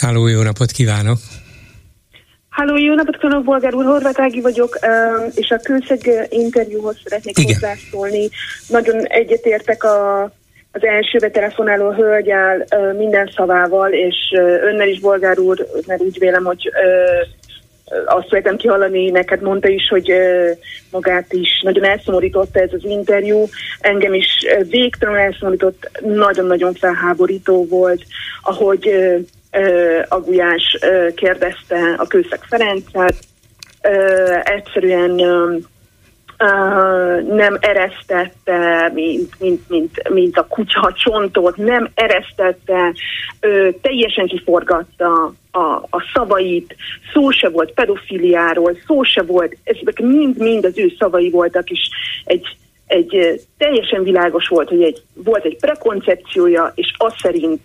Háló, 0.00 0.26
jó 0.26 0.42
napot 0.42 0.70
kívánok. 0.70 1.18
Háló, 2.56 2.76
jó 2.76 2.94
napot 2.94 3.16
kívánok, 3.16 3.44
Bolgár 3.44 3.74
úr, 3.74 3.84
Horváth 3.84 4.20
Ági 4.20 4.40
vagyok, 4.40 4.78
és 5.34 5.50
a 5.50 5.56
Kőszeg 5.56 6.28
interjúhoz 6.28 6.96
szeretnék 7.04 7.38
Igen. 7.38 7.52
hozzászólni. 7.52 8.28
Nagyon 8.68 9.06
egyetértek 9.06 9.84
a, 9.84 10.22
az 10.72 10.84
elsőbe 10.84 11.30
telefonáló 11.30 11.90
hölgyel 11.90 12.66
minden 12.98 13.30
szavával, 13.36 13.92
és 13.92 14.16
önnel 14.62 14.88
is, 14.88 15.00
Bolgár 15.00 15.38
úr, 15.38 15.66
mert 15.86 16.00
úgy 16.00 16.18
vélem, 16.18 16.44
hogy 16.44 16.70
azt 18.06 18.28
szeretem 18.28 18.56
kihallani, 18.56 19.10
neked 19.10 19.42
mondta 19.42 19.68
is, 19.68 19.88
hogy 19.88 20.12
magát 20.90 21.32
is 21.32 21.60
nagyon 21.62 21.84
elszomorította 21.84 22.60
ez 22.60 22.72
az 22.72 22.84
interjú, 22.84 23.44
engem 23.80 24.14
is 24.14 24.26
végtelenül 24.68 25.20
elszomorított, 25.20 25.90
nagyon-nagyon 26.02 26.74
felháborító 26.74 27.66
volt, 27.66 28.02
ahogy 28.42 28.90
a 30.08 30.20
Gulyás 30.20 30.78
kérdezte 31.14 31.94
a 31.96 32.06
Kőszeg 32.06 32.40
Ferencet, 32.48 33.16
egyszerűen 34.42 35.10
nem 37.28 37.56
eresztette, 37.60 38.90
mint, 38.94 39.40
mint, 39.40 39.68
mint, 39.68 40.08
mint 40.08 40.36
a 40.36 40.46
kutya 40.46 40.92
csontot, 41.04 41.56
nem 41.56 41.90
eresztette, 41.94 42.94
teljesen 43.80 44.26
kiforgatta 44.26 45.32
a, 45.50 45.58
a 45.90 46.10
szavait, 46.14 46.76
szó 47.12 47.30
se 47.30 47.48
volt 47.48 47.72
pedofiliáról, 47.72 48.76
szó 48.86 49.02
se 49.02 49.22
volt, 49.22 49.56
ezek 49.64 50.00
mind-mind 50.00 50.64
az 50.64 50.78
ő 50.78 50.92
szavai 50.98 51.30
voltak, 51.30 51.70
és 51.70 51.88
egy, 52.24 52.56
egy 52.86 53.40
teljesen 53.58 54.02
világos 54.02 54.48
volt, 54.48 54.68
hogy 54.68 54.82
egy, 54.82 55.02
volt 55.14 55.44
egy 55.44 55.56
prekoncepciója, 55.60 56.72
és 56.74 56.92
az 56.96 57.12
szerint 57.22 57.60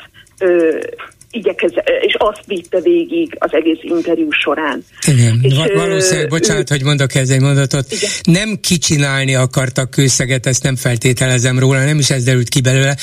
igyekez, 1.32 1.72
és 2.02 2.16
azt 2.18 2.42
vitte 2.46 2.80
végig 2.82 3.36
az 3.40 3.50
egész 3.54 3.80
interjú 3.82 4.32
során. 4.32 4.86
Igen, 5.08 5.40
és, 5.42 5.54
valószínűleg, 5.74 6.30
bocsánat, 6.30 6.72
ő, 6.72 6.76
hogy 6.76 6.84
mondok 6.84 7.16
ez 7.16 7.30
egy 7.30 7.42
mondatot, 7.42 7.92
igen. 7.92 8.10
nem 8.24 8.60
kicsinálni 8.62 9.36
akartak 9.36 9.90
kőszeget, 9.90 10.46
ezt 10.46 10.64
nem 10.64 10.76
feltételezem 10.76 11.60
róla, 11.60 11.86
nem 11.86 12.00
is 12.00 12.10
ez 12.10 12.24
derült 12.24 12.50
ki 12.50 12.62
belőle, 12.62 12.98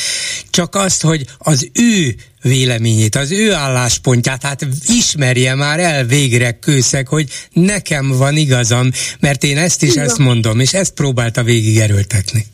csak 0.51 0.75
azt, 0.75 1.03
hogy 1.03 1.25
az 1.39 1.71
ő 1.75 2.15
véleményét, 2.43 3.15
az 3.15 3.33
ő 3.33 3.53
álláspontját, 3.53 4.43
hát 4.43 4.67
ismerje 4.87 5.55
már 5.55 5.81
el 5.81 6.05
végre 6.05 6.59
kőszeg, 6.59 7.09
hogy 7.09 7.29
nekem 7.53 8.09
van 8.09 8.37
igazam, 8.37 8.91
mert 9.21 9.45
én 9.45 9.59
ezt 9.59 9.83
is 9.83 9.93
Igen. 9.93 10.05
ezt 10.05 10.19
mondom, 10.19 10.61
és 10.61 10.75
ezt 10.75 10.95
próbálta 10.95 11.43
végig 11.43 11.79
erőltetni. 11.79 12.47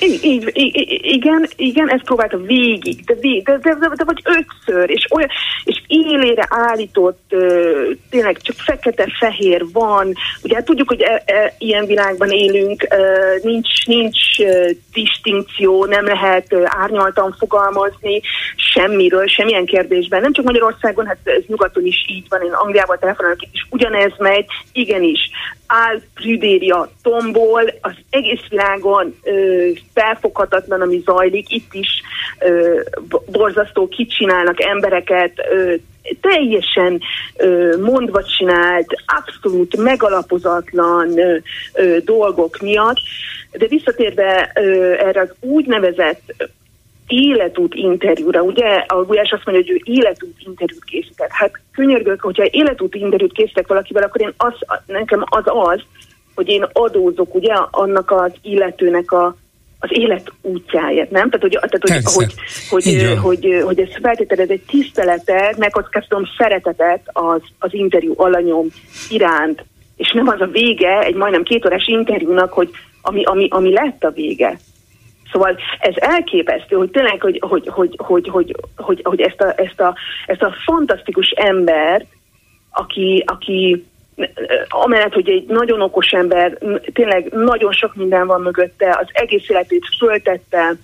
Így, 0.00 0.24
így, 0.24 0.52
igen, 1.02 1.48
igen, 1.56 1.90
ezt 1.90 2.04
próbálta 2.04 2.36
végig, 2.36 3.04
de, 3.04 3.14
végig, 3.20 3.42
de, 3.42 3.58
de, 3.58 3.76
de, 3.80 3.88
de 3.96 4.04
vagy 4.04 4.22
ötször, 4.24 4.90
és, 4.90 5.06
olyan, 5.10 5.28
és 5.64 5.82
élére 5.86 6.46
állított, 6.48 7.22
uh, 7.30 7.96
tényleg 8.10 8.40
csak 8.40 8.56
fekete-fehér 8.56 9.64
van. 9.72 10.12
Ugye 10.42 10.54
hát 10.54 10.64
tudjuk, 10.64 10.88
hogy 10.88 11.00
e, 11.00 11.22
e, 11.26 11.54
ilyen 11.58 11.86
világban 11.86 12.30
élünk, 12.30 12.86
uh, 12.90 13.42
nincs, 13.42 13.86
nincs 13.86 14.38
uh, 14.38 14.70
distinkció, 14.92 15.84
nem 15.84 16.04
lehet 16.04 16.46
uh, 16.52 16.62
árnyaltan 16.66 17.34
fogalmazni 17.38 18.20
semmiről, 18.56 19.26
semmilyen 19.26 19.64
kérdésben. 19.64 20.20
Nem 20.20 20.32
csak 20.32 20.44
Magyarországon, 20.44 21.06
hát 21.06 21.18
ez 21.24 21.42
nyugaton 21.46 21.86
is 21.86 22.04
így 22.08 22.26
van, 22.28 22.42
én 22.42 22.52
Angliában 22.52 22.98
telefonálok, 23.00 23.42
is 23.52 23.66
ugyanez 23.70 24.12
megy, 24.18 24.46
igenis 24.72 25.30
áll 25.70 26.00
Prüdéria 26.14 26.90
tombol, 27.02 27.62
az 27.80 27.92
egész 28.10 28.48
világon 28.48 29.14
ö, 29.22 29.68
felfoghatatlan, 29.94 30.80
ami 30.80 31.02
zajlik, 31.04 31.50
itt 31.50 31.74
is 31.74 31.88
ö, 32.38 32.80
borzasztó 33.26 33.88
kicsinálnak 33.88 34.62
embereket, 34.62 35.32
ö, 35.50 35.74
teljesen 36.20 37.00
ö, 37.36 37.76
mondva 37.76 38.24
csinált, 38.24 38.86
abszolút 39.06 39.76
megalapozatlan 39.76 41.18
ö, 41.18 41.36
ö, 41.74 41.98
dolgok 42.04 42.58
miatt. 42.60 42.98
De 43.52 43.66
visszatérve 43.66 44.52
ö, 44.54 44.92
erre 44.92 45.20
az 45.20 45.32
úgynevezett 45.40 46.34
életút 47.12 47.74
interjúra, 47.74 48.42
ugye 48.42 48.84
a 48.86 49.04
Gulyás 49.04 49.30
azt 49.30 49.44
mondja, 49.44 49.64
hogy 49.64 49.70
ő 49.70 49.92
életút 49.92 50.34
interjút 50.38 50.84
készített. 50.84 51.30
Hát 51.30 51.60
könyörgök, 51.72 52.20
hogyha 52.20 52.44
életút 52.50 52.94
interjút 52.94 53.32
készítek 53.32 53.66
valakivel, 53.66 54.02
akkor 54.02 54.20
én 54.20 54.34
az, 54.36 54.52
nekem 54.86 55.24
az 55.24 55.42
az, 55.44 55.80
hogy 56.34 56.48
én 56.48 56.66
adózok 56.72 57.34
ugye 57.34 57.52
annak 57.70 58.10
az 58.10 58.32
illetőnek 58.42 59.12
a, 59.12 59.36
az 59.78 59.88
élet 59.92 60.32
útjáért, 60.42 61.10
nem? 61.10 61.30
Tehát, 61.30 61.40
hogy, 61.40 61.58
tehát, 61.86 62.08
hogy, 62.12 62.34
hogy, 62.68 62.84
hogy, 62.84 63.18
hogy, 63.22 63.62
hogy, 63.64 63.80
ez 63.80 63.88
feltételez 64.02 64.50
egy 64.50 64.62
tiszteletet, 64.66 65.56
megkockáztatom 65.56 66.24
szeretetet 66.38 67.00
az, 67.12 67.40
az 67.58 67.74
interjú 67.74 68.14
alanyom 68.16 68.66
iránt, 69.10 69.64
és 69.96 70.12
nem 70.12 70.28
az 70.28 70.40
a 70.40 70.46
vége 70.46 71.00
egy 71.00 71.14
majdnem 71.14 71.42
két 71.42 71.66
órás 71.66 71.86
interjúnak, 71.86 72.52
hogy 72.52 72.70
ami, 73.02 73.24
ami, 73.24 73.48
ami 73.50 73.72
lett 73.72 74.04
a 74.04 74.10
vége. 74.10 74.58
Szóval 75.32 75.56
ez 75.78 75.94
elképesztő, 75.96 76.76
hogy 76.76 76.90
tényleg, 76.90 77.20
hogy, 77.20 77.38
hogy, 77.40 77.68
hogy, 77.68 77.94
hogy, 77.96 78.28
hogy, 78.28 78.56
hogy, 78.76 79.00
hogy 79.04 79.20
ezt, 79.20 79.40
a, 79.40 79.52
ezt, 79.56 79.80
a, 79.80 79.94
ezt 80.26 80.42
a 80.42 80.54
fantasztikus 80.64 81.30
embert, 81.30 82.06
aki, 82.70 83.24
aki 83.26 83.84
amellett, 84.68 85.12
hogy 85.12 85.28
egy 85.28 85.46
nagyon 85.46 85.80
okos 85.80 86.10
ember, 86.10 86.58
tényleg 86.92 87.32
nagyon 87.32 87.72
sok 87.72 87.94
minden 87.94 88.26
van 88.26 88.40
mögötte, 88.40 88.98
az 89.00 89.06
egész 89.12 89.48
életét 89.48 89.86
föltette, 89.98 90.76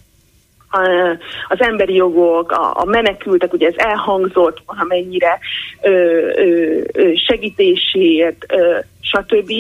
az 1.49 1.61
emberi 1.61 1.95
jogok, 1.95 2.51
a, 2.51 2.81
a 2.81 2.85
menekültek, 2.85 3.53
ugye 3.53 3.67
ez 3.67 3.77
elhangzott 3.77 4.63
valamennyire 4.67 5.39
ö, 5.81 5.91
ö, 6.93 7.13
segítéséért, 7.15 8.45
ö, 8.49 8.79
stb. 9.01 9.53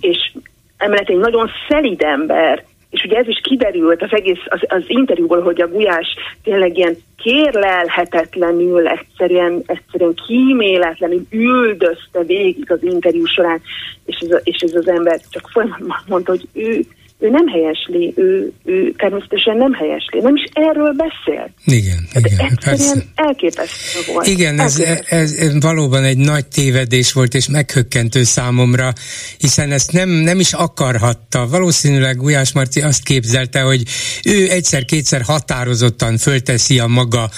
És 0.00 0.32
emellett 0.76 1.08
egy 1.08 1.16
nagyon 1.16 1.50
szelid 1.68 2.02
ember, 2.02 2.64
és 2.94 3.04
ugye 3.04 3.16
ez 3.16 3.28
is 3.28 3.40
kiderült 3.42 4.02
az 4.02 4.12
egész 4.12 4.44
az, 4.44 4.60
az 4.68 4.84
interjúból, 4.86 5.40
hogy 5.40 5.60
a 5.60 5.68
Gulyás 5.68 6.06
tényleg 6.42 6.76
ilyen 6.76 6.96
kérlelhetetlenül, 7.16 8.88
egyszerűen, 8.88 9.62
egyszerűen 9.66 10.14
kíméletlenül 10.26 11.26
üldözte 11.30 12.22
végig 12.26 12.70
az 12.70 12.82
interjú 12.82 13.24
során, 13.24 13.60
és 14.04 14.16
ez, 14.20 14.30
a, 14.30 14.40
és 14.44 14.56
ez 14.56 14.74
az 14.74 14.88
ember 14.88 15.20
csak 15.30 15.48
folyamatosan 15.52 16.04
mondta, 16.06 16.30
hogy 16.30 16.48
ő, 16.52 16.80
ő 17.24 17.30
nem 17.30 17.46
helyesli, 17.46 18.12
ő, 18.16 18.52
ő 18.64 18.92
természetesen 18.96 19.56
nem 19.56 19.72
helyesli, 19.72 20.20
nem 20.20 20.36
is 20.36 20.44
erről 20.52 20.92
beszél. 20.92 21.50
Igen, 21.64 22.08
hát 22.12 22.26
igen, 22.26 22.58
persze. 22.64 23.04
elképesztő 23.14 24.12
volt. 24.12 24.26
Igen, 24.26 24.60
ez, 24.60 24.78
ez, 25.08 25.32
ez 25.32 25.60
valóban 25.60 26.04
egy 26.04 26.16
nagy 26.16 26.46
tévedés 26.46 27.12
volt, 27.12 27.34
és 27.34 27.48
meghökkentő 27.48 28.22
számomra, 28.22 28.92
hiszen 29.38 29.72
ezt 29.72 29.92
nem, 29.92 30.08
nem 30.08 30.40
is 30.40 30.52
akarhatta. 30.52 31.46
Valószínűleg 31.46 32.16
Gulyás 32.16 32.52
Marci 32.52 32.80
azt 32.80 33.02
képzelte, 33.02 33.60
hogy 33.60 33.82
ő 34.24 34.50
egyszer-kétszer 34.50 35.22
határozottan 35.22 36.16
fölteszi 36.16 36.78
a 36.78 36.86
maga 36.86 37.30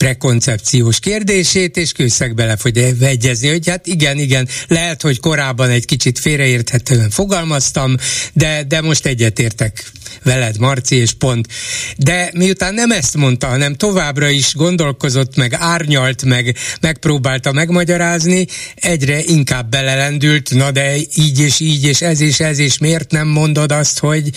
prekoncepciós 0.00 0.98
kérdését, 0.98 1.76
és 1.76 1.92
kőszeg 1.92 2.34
bele 2.34 2.56
fog 2.56 2.76
egyezni, 3.00 3.48
hogy 3.48 3.68
hát 3.68 3.86
igen, 3.86 4.18
igen, 4.18 4.48
lehet, 4.68 5.02
hogy 5.02 5.20
korábban 5.20 5.70
egy 5.70 5.84
kicsit 5.84 6.18
félreérthetően 6.18 7.10
fogalmaztam, 7.10 7.94
de, 8.32 8.62
de 8.68 8.80
most 8.80 9.06
egyetértek 9.06 9.90
veled, 10.22 10.58
Marci, 10.58 10.96
és 10.96 11.12
pont. 11.12 11.48
De 11.96 12.30
miután 12.34 12.74
nem 12.74 12.90
ezt 12.90 13.16
mondta, 13.16 13.46
hanem 13.46 13.74
továbbra 13.74 14.28
is 14.28 14.54
gondolkozott, 14.54 15.36
meg 15.36 15.54
árnyalt, 15.54 16.24
meg 16.24 16.56
megpróbálta 16.80 17.52
megmagyarázni, 17.52 18.46
egyre 18.74 19.22
inkább 19.22 19.70
belelendült, 19.70 20.54
na 20.54 20.70
de 20.70 20.96
így 21.14 21.40
és 21.40 21.60
így, 21.60 21.84
és 21.84 22.00
ez 22.00 22.20
és 22.20 22.40
ez, 22.40 22.58
és 22.58 22.78
miért 22.78 23.10
nem 23.10 23.28
mondod 23.28 23.72
azt, 23.72 23.98
hogy 23.98 24.30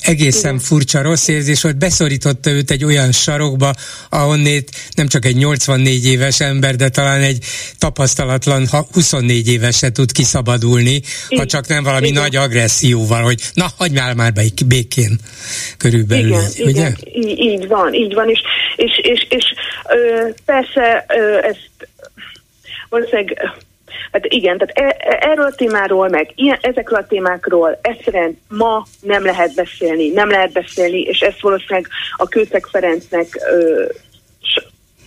egészen 0.00 0.54
Igen. 0.54 0.58
furcsa 0.58 1.02
rossz 1.02 1.28
érzés 1.28 1.60
hogy 1.60 1.76
beszorította 1.76 2.50
őt 2.50 2.70
egy 2.70 2.84
olyan 2.84 3.12
sarokba, 3.12 3.74
ahonnét 4.08 4.70
nem 4.94 5.08
csak 5.08 5.24
egy 5.24 5.36
84 5.36 6.06
éves 6.06 6.40
ember, 6.40 6.76
de 6.76 6.88
talán 6.88 7.20
egy 7.20 7.44
tapasztalatlan 7.78 8.68
24 8.92 9.48
éves 9.48 9.76
se 9.76 9.92
tud 9.92 10.12
kiszabadulni, 10.12 10.94
Igen. 10.94 11.38
ha 11.38 11.46
csak 11.46 11.66
nem 11.66 11.82
valami 11.82 12.08
Igen. 12.08 12.22
nagy 12.22 12.36
agresszióval, 12.36 13.22
hogy 13.22 13.40
na, 13.54 13.72
hagyd 13.76 13.94
már 13.94 14.14
már 14.14 14.32
békén 14.66 15.01
körülbelül. 15.78 16.26
Igen, 16.26 16.44
ugye? 16.58 16.70
igen 16.70 16.96
így, 17.12 17.38
így 17.38 17.68
van, 17.68 17.94
így 17.94 18.14
van, 18.14 18.28
és, 18.28 18.40
és, 18.76 18.98
és, 19.02 19.26
és 19.28 19.44
ö, 19.88 20.28
persze 20.44 21.04
ö, 21.08 21.38
ezt 21.38 21.70
valószínűleg 22.88 23.52
Hát 24.12 24.26
igen, 24.26 24.58
tehát 24.58 24.94
e, 24.94 25.08
e, 25.08 25.30
erről 25.30 25.46
a 25.46 25.54
témáról, 25.54 26.08
meg 26.08 26.32
ilyen, 26.34 26.58
ezekről 26.60 26.98
a 26.98 27.06
témákról 27.06 27.78
egyszerűen 27.82 28.38
ma 28.48 28.86
nem 29.00 29.24
lehet 29.24 29.54
beszélni, 29.54 30.08
nem 30.08 30.30
lehet 30.30 30.52
beszélni, 30.52 31.00
és 31.00 31.20
ezt 31.20 31.40
valószínűleg 31.40 31.88
a 32.16 32.28
Kőszeg 32.28 32.66
Ferencnek 32.66 33.26
ö, 33.52 33.84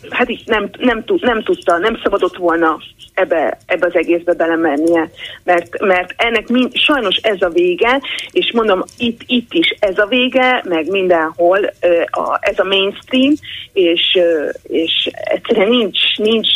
hát 0.10 0.30
így 0.30 0.42
nem, 0.46 0.70
nem, 0.78 1.04
tud, 1.04 1.22
nem 1.22 1.44
tudta, 1.44 1.78
nem 1.78 2.00
szabadott 2.04 2.38
volna 2.38 2.78
ebbe, 3.14 3.58
ebbe 3.66 3.86
az 3.86 3.96
egészbe 3.96 4.34
belemennie, 4.34 5.10
mert, 5.44 5.80
mert 5.80 6.14
ennek 6.18 6.48
mind, 6.48 6.76
sajnos 6.76 7.16
ez 7.16 7.42
a 7.42 7.50
vége, 7.50 8.02
és 8.32 8.52
mondom, 8.54 8.84
itt, 8.98 9.22
itt 9.26 9.54
is 9.54 9.76
ez 9.80 9.98
a 9.98 10.06
vége, 10.06 10.64
meg 10.68 10.90
mindenhol 10.90 11.74
ez 12.40 12.60
a 12.60 12.64
mainstream, 12.64 13.34
és, 13.74 14.20
és 14.64 15.10
egyszerűen 15.14 15.70
nincs, 15.70 16.18
nincs 16.18 16.50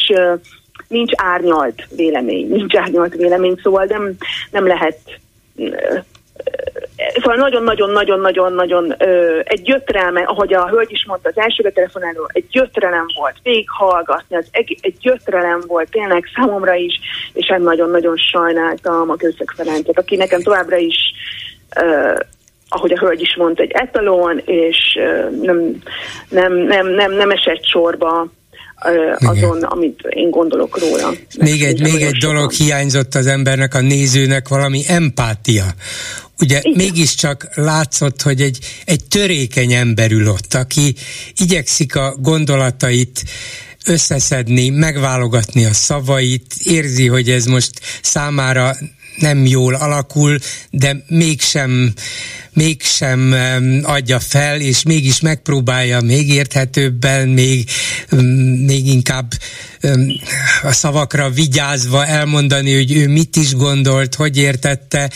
nincs 0.87 1.11
árnyalt 1.15 1.87
vélemény, 1.95 2.47
nincs 2.47 2.75
árnyalt 2.75 3.15
vélemény, 3.15 3.59
szóval 3.63 3.85
nem, 3.85 4.15
nem 4.51 4.67
lehet 4.67 4.99
Szóval 7.13 7.35
nagyon-nagyon-nagyon-nagyon-nagyon 7.35 8.95
egy 9.43 9.61
gyötrelme, 9.61 10.21
ahogy 10.21 10.53
a 10.53 10.67
hölgy 10.67 10.91
is 10.91 11.05
mondta 11.07 11.29
az 11.29 11.37
első 11.37 11.71
telefonáló, 11.71 12.29
egy 12.33 12.47
gyötrelem 12.51 13.05
volt 13.15 13.35
végighallgatni, 13.43 14.35
az 14.35 14.47
egy, 14.51 14.77
egy 14.81 14.97
gyötrelem 14.99 15.61
volt 15.67 15.91
tényleg 15.91 16.23
számomra 16.35 16.73
is, 16.73 16.99
és 17.33 17.47
hát 17.47 17.59
nagyon-nagyon 17.59 18.17
sajnáltam 18.17 19.09
a 19.09 19.15
Közök 19.15 19.53
Ferencet, 19.55 19.97
aki 19.97 20.15
nekem 20.15 20.41
továbbra 20.41 20.77
is 20.77 20.97
uh, 21.81 22.19
ahogy 22.69 22.93
a 22.93 22.99
hölgy 22.99 23.21
is 23.21 23.35
mondta, 23.35 23.61
egy 23.61 23.71
etalon, 23.71 24.41
és 24.45 24.99
nem, 25.41 25.81
nem, 26.29 26.53
nem, 26.53 26.87
nem, 26.87 27.11
nem 27.11 27.31
esett 27.31 27.65
sorba 27.65 28.27
azon, 29.19 29.57
Igen. 29.57 29.69
amit 29.69 29.99
én 30.09 30.29
gondolok 30.29 30.79
róla. 30.79 31.13
Még 31.39 31.63
egy, 31.63 31.81
még 31.81 32.01
egy 32.01 32.17
dolog 32.17 32.51
hiányzott 32.51 33.15
az 33.15 33.25
embernek, 33.25 33.73
a 33.73 33.81
nézőnek, 33.81 34.47
valami 34.47 34.83
empátia. 34.87 35.65
Ugye 36.39 36.59
Igen. 36.61 36.73
mégiscsak 36.75 37.47
látszott, 37.53 38.21
hogy 38.21 38.41
egy, 38.41 38.59
egy 38.85 39.03
törékeny 39.05 39.73
ember 39.73 40.11
ül 40.11 40.27
ott, 40.27 40.53
aki 40.53 40.95
igyekszik 41.37 41.95
a 41.95 42.15
gondolatait 42.19 43.23
összeszedni, 43.85 44.69
megválogatni 44.69 45.65
a 45.65 45.73
szavait, 45.73 46.53
érzi, 46.63 47.07
hogy 47.07 47.29
ez 47.29 47.45
most 47.45 47.71
számára 48.01 48.75
nem 49.19 49.45
jól 49.45 49.73
alakul, 49.73 50.39
de 50.69 51.03
mégsem, 51.07 51.93
mégsem 52.53 53.35
adja 53.83 54.19
fel, 54.19 54.59
és 54.59 54.83
mégis 54.83 55.19
megpróbálja 55.19 56.01
még 56.01 56.29
érthetőbben, 56.29 57.27
még, 57.27 57.69
még 58.65 58.87
inkább 58.87 59.31
a 60.63 60.71
szavakra 60.71 61.29
vigyázva 61.29 62.05
elmondani, 62.05 62.73
hogy 62.75 62.95
ő 62.95 63.07
mit 63.07 63.35
is 63.35 63.53
gondolt, 63.53 64.15
hogy 64.15 64.37
értette, 64.37 65.09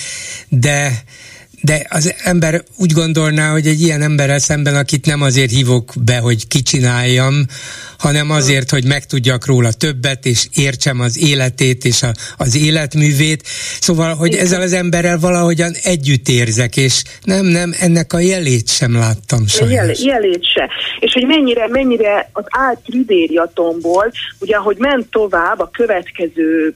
de 0.50 1.04
de 1.64 1.86
az 1.90 2.14
ember 2.24 2.64
úgy 2.78 2.92
gondolná, 2.92 3.52
hogy 3.52 3.68
egy 3.68 3.82
ilyen 3.82 4.02
emberrel 4.02 4.40
szemben, 4.40 4.76
akit 4.76 5.06
nem 5.06 5.22
azért 5.22 5.52
hívok 5.52 5.94
be, 6.06 6.18
hogy 6.18 6.48
kicsináljam, 6.48 7.46
hanem 7.98 8.32
azért, 8.32 8.70
hogy 8.70 8.86
megtudjak 8.86 9.46
róla 9.46 9.72
többet, 9.72 10.26
és 10.26 10.48
értsem 10.56 11.00
az 11.00 11.18
életét 11.18 11.86
és 11.86 12.04
a, 12.04 12.12
az 12.38 12.56
életművét. 12.56 13.48
Szóval, 13.80 14.16
hogy 14.16 14.36
ezzel 14.36 14.62
az 14.62 14.74
emberrel 14.74 15.20
valahogyan 15.20 15.74
együtt 15.84 16.28
érzek, 16.28 16.78
és 16.78 17.04
nem, 17.24 17.46
nem, 17.46 17.74
ennek 17.80 18.14
a 18.14 18.20
jelét 18.20 18.70
sem 18.70 18.94
láttam 18.94 19.48
sajnos. 19.48 19.76
Jel, 19.76 20.16
jelét 20.16 20.46
se. 20.54 20.70
És 21.00 21.14
hogy 21.14 21.26
mennyire, 21.26 21.68
mennyire 21.68 22.30
az 22.34 22.46
állt 22.50 22.80
Tribériatomból, 22.80 24.12
ugye, 24.40 24.56
ahogy 24.56 24.78
ment 24.78 25.08
tovább 25.12 25.60
a 25.60 25.70
következő 25.74 26.76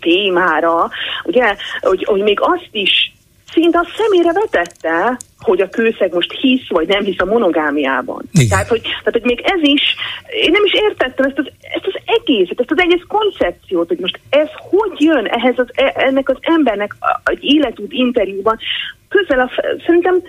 témára, 0.00 0.90
ugye, 1.24 1.56
hogy, 1.80 2.04
hogy 2.04 2.22
még 2.22 2.38
azt 2.40 2.68
is 2.72 3.12
szinte 3.52 3.78
a 3.78 3.86
szemére 3.96 4.32
vetette, 4.32 5.16
hogy 5.38 5.60
a 5.60 5.68
kőszeg 5.68 6.12
most 6.12 6.32
hisz, 6.40 6.68
vagy 6.68 6.88
nem 6.88 7.04
hisz 7.04 7.20
a 7.20 7.24
monogámiában. 7.24 8.22
Igen. 8.32 8.48
Tehát 8.48 8.68
hogy, 8.68 8.80
tehát, 8.80 9.12
hogy 9.12 9.22
még 9.22 9.40
ez 9.40 9.60
is, 9.62 9.82
én 10.44 10.50
nem 10.50 10.64
is 10.64 10.72
értettem 10.72 11.26
ezt 11.26 11.38
az, 11.38 11.50
ezt 11.60 11.86
az 11.86 12.00
egészet, 12.04 12.60
ezt 12.60 12.70
az 12.70 12.78
egész 12.80 13.04
koncepciót, 13.08 13.88
hogy 13.88 13.98
most 13.98 14.20
ez 14.30 14.48
hogy 14.70 14.92
jön 14.98 15.26
ehhez 15.26 15.58
az, 15.58 15.66
e, 15.74 15.92
ennek 15.96 16.28
az 16.28 16.36
embernek 16.40 16.96
egy 17.24 17.44
életút 17.44 17.92
interjúban, 17.92 18.58
közel 19.08 19.40
a, 19.40 19.50
szerintem 19.86 20.22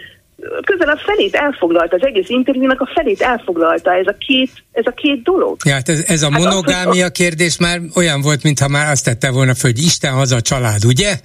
közel 0.65 0.89
a 0.89 0.97
felét 1.05 1.35
elfoglalta, 1.35 1.95
az 1.95 2.05
egész 2.05 2.29
interjúnak 2.29 2.81
a 2.81 2.89
felét 2.93 3.21
elfoglalta 3.21 3.93
ez 3.93 4.07
a 4.07 4.15
két, 4.27 4.51
ez 4.71 4.85
a 4.85 4.91
két 4.91 5.23
dolog. 5.23 5.57
Ja, 5.65 5.73
hát 5.73 5.89
ez, 5.89 6.03
ez 6.07 6.21
a 6.21 6.31
hát 6.31 6.41
monogámia 6.41 7.05
az, 7.05 7.11
kérdés 7.11 7.57
már 7.57 7.79
olyan 7.95 8.21
volt, 8.21 8.43
mintha 8.43 8.67
már 8.67 8.91
azt 8.91 9.05
tette 9.05 9.31
volna 9.31 9.55
föl, 9.55 9.71
hogy 9.71 9.83
Isten 9.83 10.13
haza 10.13 10.35
a 10.35 10.41
család, 10.41 10.85
ugye? 10.85 11.19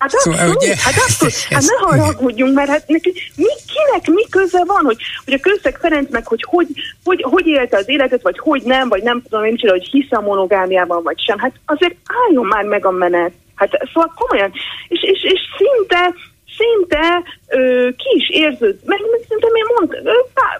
Hát 0.00 0.10
szóval, 0.10 0.38
abszolút, 0.38 0.62
ugye, 0.62 0.74
hát 0.76 0.94
abszolút. 0.96 1.34
Hát 1.54 1.62
ne 1.62 1.88
haragudjunk, 1.88 2.54
mert 2.54 2.68
hát 2.68 2.88
neki, 2.88 3.12
mi, 3.36 3.52
kinek 3.72 4.06
mi 4.18 4.28
köze 4.30 4.64
van, 4.66 4.84
hogy, 4.84 4.96
hogy 5.24 5.34
a 5.34 5.40
Kőszeg 5.40 5.78
Ferenc 5.80 6.10
meg, 6.10 6.26
hogy 6.26 6.44
hogy, 6.48 6.66
hogy 7.04 7.22
hogy 7.22 7.46
élte 7.46 7.76
az 7.76 7.88
életet, 7.88 8.22
vagy 8.22 8.38
hogy 8.38 8.62
nem, 8.62 8.88
vagy 8.88 9.02
nem 9.02 9.22
tudom 9.22 9.44
én 9.44 9.56
csinál, 9.56 9.74
hogy 9.74 9.88
hisz 9.90 10.10
a 10.12 10.20
monogámiában, 10.20 11.02
vagy 11.02 11.20
sem. 11.20 11.38
Hát 11.38 11.52
azért 11.64 11.96
álljon 12.26 12.46
már 12.46 12.64
meg 12.64 12.86
a 12.86 12.90
menet. 12.90 13.32
Hát 13.54 13.70
szóval 13.92 14.12
komolyan. 14.16 14.52
És, 14.88 15.02
és, 15.02 15.22
és 15.22 15.40
szinte 15.56 16.14
szinte 16.58 17.22
ö, 17.48 17.88
ki 17.96 18.16
is 18.16 18.28
érződ, 18.30 18.78
meg 18.84 18.98
szerintem 19.28 19.54
én 19.54 19.64
mondtam, 19.74 20.02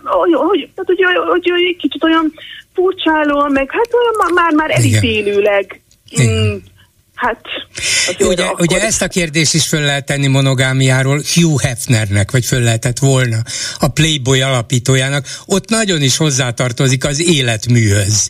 hogy, 0.05 0.33
hogy, 0.33 0.69
hogy, 0.77 1.03
hogy, 1.05 1.17
hogy, 1.29 1.51
hogy 1.51 1.77
kicsit 1.77 2.05
olyan 2.05 2.33
furcsálóan, 2.75 3.53
meg 3.53 3.71
hát 3.71 3.89
olyan 3.93 4.33
már-már 4.35 4.71
elítélőleg 4.71 5.81
mm, 6.23 6.57
Hát, 7.21 7.41
ugye, 8.19 8.45
akkor... 8.45 8.61
ugye 8.61 8.81
ezt 8.81 9.03
a 9.03 9.09
kérdést 9.09 9.55
is 9.55 9.67
föl 9.67 9.81
lehet 9.81 10.05
tenni 10.05 10.27
monogámiáról 10.27 11.23
Hugh 11.35 11.63
Hefnernek, 11.63 12.31
vagy 12.31 12.45
föl 12.45 12.61
lehetett 12.61 12.99
volna 12.99 13.43
a 13.79 13.89
Playboy 13.89 14.41
alapítójának. 14.41 15.27
Ott 15.47 15.69
nagyon 15.69 16.03
is 16.03 16.17
hozzátartozik 16.17 17.05
az 17.05 17.21
életműhöz. 17.21 18.29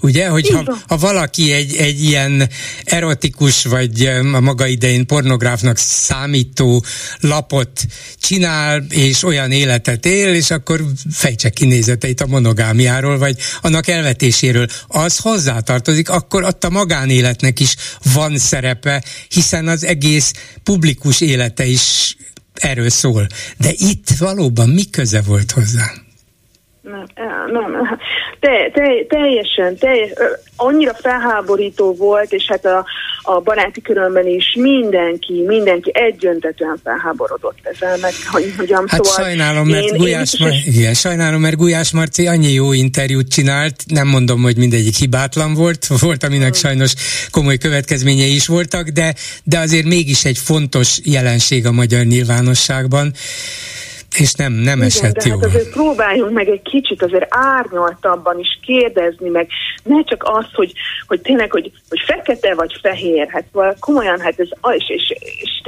Ugye, 0.00 0.28
hogy 0.28 0.48
ha, 0.48 0.78
ha 0.88 0.96
valaki 0.96 1.52
egy, 1.52 1.76
egy 1.76 2.04
ilyen 2.04 2.48
erotikus, 2.84 3.64
vagy 3.64 4.06
a 4.32 4.40
maga 4.40 4.66
idején 4.66 5.06
pornográfnak 5.06 5.76
számító 5.76 6.84
lapot 7.20 7.80
csinál, 8.20 8.84
és 8.88 9.22
olyan 9.22 9.50
életet 9.50 10.06
él, 10.06 10.34
és 10.34 10.50
akkor 10.50 10.84
fejtse 11.12 11.50
kinézeteit 11.50 12.20
a 12.20 12.26
monogámiáról, 12.26 13.18
vagy 13.18 13.36
annak 13.60 13.88
elvetéséről. 13.88 14.66
Az 14.86 15.16
hozzátartozik, 15.16 16.10
akkor 16.10 16.44
ott 16.44 16.64
a 16.64 16.70
magánéletnek 16.70 17.60
is 17.60 17.74
van 18.12 18.38
szerepe, 18.38 19.04
hiszen 19.28 19.68
az 19.68 19.84
egész 19.84 20.32
publikus 20.62 21.20
élete 21.20 21.64
is 21.64 22.16
erről 22.54 22.88
szól. 22.88 23.26
De 23.58 23.70
itt 23.72 24.08
valóban 24.18 24.68
mi 24.68 24.90
köze 24.90 25.22
volt 25.22 25.50
hozzá? 25.50 25.84
Nem, 26.82 27.70
nem, 27.70 27.97
te, 28.40 28.70
te, 28.72 28.82
teljesen, 29.08 29.76
teljes, 29.76 30.10
annyira 30.56 30.94
felháborító 30.94 31.94
volt, 31.94 32.32
és 32.32 32.46
hát 32.48 32.64
a, 32.64 32.84
a 33.22 33.40
baráti 33.40 33.80
körömben 33.80 34.26
is 34.26 34.54
mindenki, 34.58 35.44
mindenki 35.46 35.90
egyöntetően 35.94 36.80
felháborodott 36.84 37.58
ezzel, 37.62 37.96
meg 38.00 38.12
hogy 38.30 38.54
hogyan 38.56 38.84
Hát 38.88 39.04
szóval 39.04 39.24
sajnálom, 39.24 39.68
mert 39.68 39.84
én, 39.84 39.96
Gulyás, 39.96 40.34
én, 40.34 40.46
Mar- 40.46 40.66
igen, 40.66 40.94
sajnálom, 40.94 41.40
mert 41.40 41.56
Gulyás 41.56 41.92
Marci 41.92 42.26
annyi 42.26 42.52
jó 42.52 42.72
interjút 42.72 43.28
csinált, 43.28 43.82
nem 43.86 44.08
mondom, 44.08 44.42
hogy 44.42 44.56
mindegyik 44.56 44.96
hibátlan 44.96 45.54
volt, 45.54 45.86
volt, 46.00 46.24
aminek 46.24 46.48
hmm. 46.48 46.60
sajnos 46.60 46.94
komoly 47.30 47.58
következményei 47.58 48.34
is 48.34 48.46
voltak, 48.46 48.88
de, 48.88 49.14
de 49.44 49.58
azért 49.58 49.86
mégis 49.86 50.24
egy 50.24 50.38
fontos 50.38 50.98
jelenség 51.04 51.66
a 51.66 51.72
magyar 51.72 52.04
nyilvánosságban 52.04 53.12
És 54.16 54.34
nem, 54.34 54.52
nem 54.52 54.80
esett 54.80 55.16
Igen, 55.16 55.28
jól. 55.28 55.38
Hát 55.38 55.48
azért 55.48 55.70
próbáljunk 55.70 56.32
meg 56.32 56.48
egy 56.48 56.62
kicsit 56.62 57.02
azért 57.02 57.26
árnyaltabban 57.28 58.38
is 58.38 58.58
kérdezni, 58.62 59.28
meg. 59.28 59.48
Ne 59.82 60.02
csak 60.04 60.22
az, 60.26 60.46
hogy, 60.52 60.72
hogy 61.06 61.20
tényleg, 61.20 61.50
hogy, 61.50 61.72
hogy 61.88 62.00
fekete 62.06 62.54
vagy 62.54 62.78
fehér, 62.82 63.28
hát 63.28 63.44
komolyan, 63.80 64.20
hát 64.20 64.40
ez, 64.40 64.48
és, 64.76 64.88
és, 64.88 65.10
és, 65.20 65.62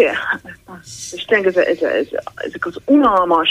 és 1.12 1.24
tényleg 1.24 1.46
ez, 1.46 1.56
ez, 1.56 1.82
ez, 1.82 2.06
ezek 2.34 2.66
az 2.66 2.76
unalmas, 2.84 3.50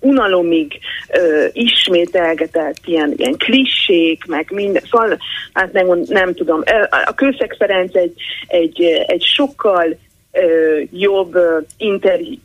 unalomig 0.00 0.78
ö, 1.08 1.46
ismételgetett 1.52 2.80
ilyen, 2.84 3.14
ilyen 3.16 3.36
klissék, 3.36 4.24
meg 4.24 4.50
minden, 4.50 4.82
szóval 4.90 5.18
hát 5.52 5.72
nem, 5.72 5.86
nem 6.06 6.34
tudom, 6.34 6.62
a 7.06 7.14
Kőszeg 7.14 7.54
Ferenc 7.58 7.94
egy, 7.94 8.14
egy, 8.46 8.82
egy 9.06 9.22
sokkal 9.22 9.98
ö, 10.32 10.80
jobb 10.90 11.38
interjú 11.76 12.38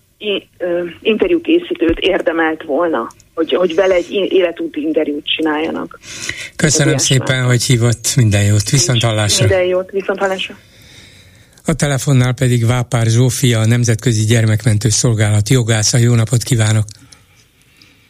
interjúkészítőt 1.01 1.99
érdemelt 1.99 2.63
volna, 2.63 3.11
hogy, 3.34 3.53
hogy 3.53 3.76
vele 3.76 3.93
egy 3.93 4.11
életúti 4.11 4.82
interjút 4.82 5.26
csináljanak. 5.36 5.99
Köszönöm 6.55 6.97
szépen, 6.97 7.39
már. 7.39 7.45
hogy 7.45 7.63
hívott 7.63 8.15
minden 8.15 8.43
jót. 8.43 8.69
Viszont 8.69 9.03
hallásra. 9.03 9.45
Minden 9.45 9.65
jót, 9.65 9.91
viszont 9.91 10.19
hallásra. 10.19 10.57
A 11.65 11.74
telefonnál 11.74 12.34
pedig 12.34 12.65
Vápár 12.65 13.05
Zsófia, 13.05 13.59
a 13.59 13.65
Nemzetközi 13.65 14.26
Gyermekmentő 14.26 14.89
Szolgálat 14.89 15.49
jogásza. 15.49 15.97
Jó 15.97 16.13
napot 16.15 16.43
kívánok! 16.43 16.86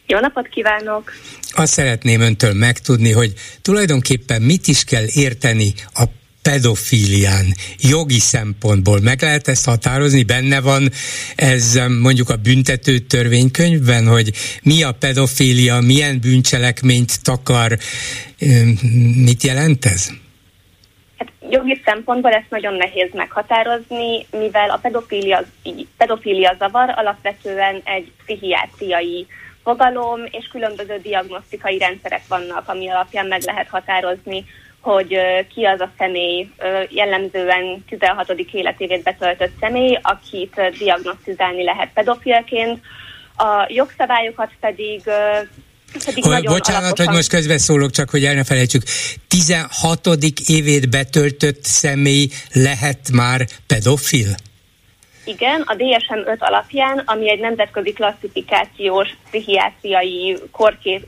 Jó 0.06 0.18
napot 0.18 0.48
kívánok! 0.48 1.12
Azt 1.52 1.72
szeretném 1.72 2.20
öntől 2.20 2.52
megtudni, 2.52 3.12
hogy 3.12 3.32
tulajdonképpen 3.62 4.42
mit 4.42 4.66
is 4.66 4.84
kell 4.84 5.04
érteni 5.14 5.72
a 5.94 6.02
pedofílián 6.42 7.54
jogi 7.78 8.18
szempontból 8.18 9.00
meg 9.00 9.22
lehet 9.22 9.48
ezt 9.48 9.64
határozni? 9.64 10.22
Benne 10.22 10.60
van 10.60 10.88
ez 11.36 11.80
mondjuk 12.00 12.28
a 12.28 12.36
büntető 12.36 12.98
törvénykönyvben, 12.98 14.06
hogy 14.06 14.32
mi 14.62 14.82
a 14.82 14.92
pedofília, 14.92 15.80
milyen 15.80 16.20
bűncselekményt 16.20 17.22
takar, 17.22 17.78
mit 19.24 19.42
jelent 19.42 19.84
ez? 19.84 20.08
Hát 21.18 21.32
jogi 21.50 21.80
szempontból 21.84 22.30
ezt 22.30 22.50
nagyon 22.50 22.74
nehéz 22.74 23.10
meghatározni, 23.12 24.26
mivel 24.30 24.70
a 24.70 24.78
pedofília, 24.82 25.44
pedofília 25.96 26.56
zavar 26.58 26.92
alapvetően 26.96 27.80
egy 27.84 28.12
pszichiátriai 28.24 29.26
fogalom, 29.62 30.20
és 30.30 30.48
különböző 30.52 30.98
diagnosztikai 31.02 31.78
rendszerek 31.78 32.22
vannak, 32.28 32.68
ami 32.68 32.88
alapján 32.88 33.26
meg 33.26 33.42
lehet 33.42 33.68
határozni, 33.68 34.44
hogy 34.82 35.16
ki 35.54 35.64
az 35.64 35.80
a 35.80 35.90
személy, 35.98 36.48
jellemzően 36.88 37.84
16. 37.88 38.30
életévét 38.52 39.02
betöltött 39.02 39.52
személy, 39.60 39.98
akit 40.02 40.60
diagnosztizálni 40.78 41.64
lehet 41.64 41.90
pedofilként. 41.94 42.80
A 43.36 43.66
jogszabályokat 43.68 44.50
pedig 44.60 45.02
pedig 46.04 46.24
hogy, 46.24 46.44
bocsánat, 46.44 46.82
alaposan... 46.82 47.06
hogy 47.06 47.14
most 47.14 47.28
közbeszólok, 47.28 47.90
csak 47.90 48.10
hogy 48.10 48.24
el 48.24 48.34
ne 48.34 48.44
felejtsük. 48.44 48.82
16. 49.28 50.08
évét 50.46 50.90
betöltött 50.90 51.64
személy 51.64 52.28
lehet 52.52 53.10
már 53.12 53.46
pedofil? 53.66 54.28
Igen, 55.24 55.60
a 55.60 55.74
DSM-5 55.74 56.38
alapján, 56.38 56.98
ami 56.98 57.30
egy 57.30 57.40
nemzetközi 57.40 57.92
klasszifikációs 57.92 59.08
pszichiátriai 59.30 60.38
korkép, 60.50 61.06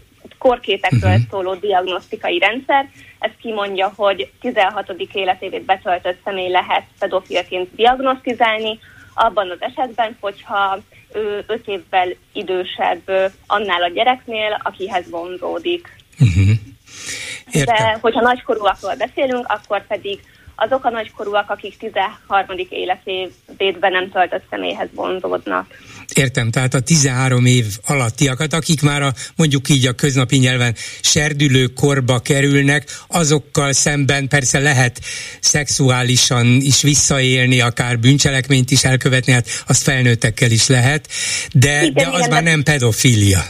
korképekről 0.49 1.11
uh-huh. 1.11 1.28
szóló 1.30 1.55
diagnosztikai 1.55 2.38
rendszer, 2.38 2.88
ez 3.18 3.30
kimondja, 3.40 3.92
hogy 3.97 4.30
16. 4.40 4.95
életévét 5.12 5.64
betöltött 5.64 6.18
személy 6.24 6.51
lehet 6.51 6.84
pedofilként 6.99 7.74
diagnosztizálni, 7.74 8.78
abban 9.14 9.51
az 9.51 9.57
esetben, 9.61 10.16
hogyha 10.20 10.78
ő 11.14 11.45
5 11.47 11.66
évvel 11.66 12.09
idősebb 12.32 13.32
annál 13.47 13.82
a 13.82 13.88
gyereknél, 13.88 14.61
akihez 14.62 15.11
vonzódik. 15.11 15.97
Uh-huh. 16.20 17.64
De 17.64 17.99
hogyha 18.01 18.20
nagykorúakról 18.20 18.95
beszélünk, 18.97 19.47
akkor 19.49 19.86
pedig 19.86 20.20
azok 20.55 20.84
a 20.84 20.90
nagykorúak, 20.90 21.51
akik 21.51 21.76
13. 21.76 22.57
életévében 22.68 23.92
nem 23.92 24.11
töltött 24.11 24.45
személyhez 24.51 24.88
vonzódnak. 24.95 25.66
Értem, 26.12 26.50
tehát 26.50 26.74
a 26.74 26.80
13 26.80 27.46
év 27.46 27.64
alattiakat, 27.86 28.52
akik 28.52 28.82
már 28.82 29.02
a, 29.02 29.12
mondjuk 29.36 29.68
így 29.68 29.86
a 29.86 29.92
köznapi 29.92 30.36
nyelven 30.36 30.74
serdülő 31.00 31.66
korba 31.66 32.18
kerülnek, 32.18 32.84
azokkal 33.09 33.72
szemben 33.72 34.28
persze 34.28 34.59
lehet 34.59 35.00
szexuálisan 35.40 36.46
is 36.46 36.82
visszaélni, 36.82 37.61
akár 37.61 37.98
bűncselekményt 37.98 38.70
is 38.70 38.84
elkövetni, 38.84 39.32
hát 39.32 39.48
azt 39.66 39.82
felnőttekkel 39.82 40.50
is 40.50 40.66
lehet, 40.66 41.09
de, 41.52 41.82
igen, 41.82 41.92
de 41.92 42.09
az 42.09 42.18
igen, 42.18 42.30
már 42.30 42.42
nem 42.42 42.62
pedofília. 42.62 43.44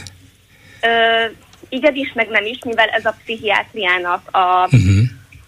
Ö, 0.81 0.87
igen 1.69 1.95
is, 1.95 2.11
meg 2.13 2.27
nem 2.29 2.45
is, 2.45 2.57
mivel 2.65 2.87
ez 2.87 3.05
a 3.05 3.15
pszichiátriának 3.23 4.29
a 4.31 4.69
uh-huh 4.71 5.03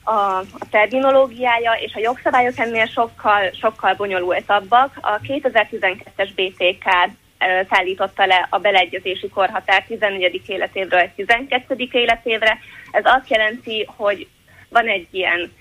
a, 0.07 0.37
a 0.39 0.69
terminológiája 0.69 1.71
és 1.73 1.93
a 1.95 1.99
jogszabályok 1.99 2.57
ennél 2.57 2.85
sokkal, 2.85 3.51
sokkal 3.59 3.93
bonyolultabbak. 3.93 4.97
A 5.01 5.19
2012-es 5.19 6.29
BTK 6.35 6.85
szállította 7.69 8.25
le 8.25 8.47
a 8.49 8.57
beleegyezési 8.57 9.29
korhatár 9.29 9.83
14. 9.87 10.41
életévről 10.47 11.09
12. 11.15 11.87
életévre. 11.91 12.57
Ez 12.91 13.05
azt 13.05 13.29
jelenti, 13.29 13.87
hogy 13.95 14.27
van 14.69 14.87
egy 14.87 15.07
ilyen 15.11 15.51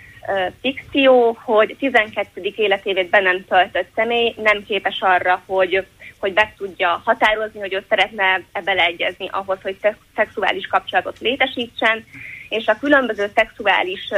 fikció, 0.60 1.38
hogy 1.44 1.76
12. 1.78 2.52
életévét 2.56 3.10
be 3.10 3.20
nem 3.20 3.44
töltött 3.44 3.88
személy 3.94 4.34
nem 4.42 4.64
képes 4.64 5.00
arra, 5.00 5.42
hogy 5.46 5.86
hogy 6.18 6.32
meg 6.32 6.54
tudja 6.56 7.02
határozni, 7.04 7.60
hogy 7.60 7.74
ő 7.74 7.84
szeretne 7.88 8.42
beleegyezni 8.64 9.28
ahhoz, 9.32 9.58
hogy 9.62 9.76
szexuális 10.14 10.66
kapcsolatot 10.66 11.18
létesítsen, 11.18 12.04
és 12.48 12.66
a 12.66 12.78
különböző 12.78 13.30
szexuális 13.34 14.08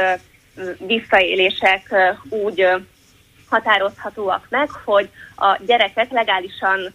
visszaélések 0.87 1.95
úgy 2.29 2.67
határozhatóak 3.49 4.45
meg, 4.49 4.69
hogy 4.69 5.09
a 5.35 5.57
gyerekek 5.65 6.11
legálisan 6.11 6.93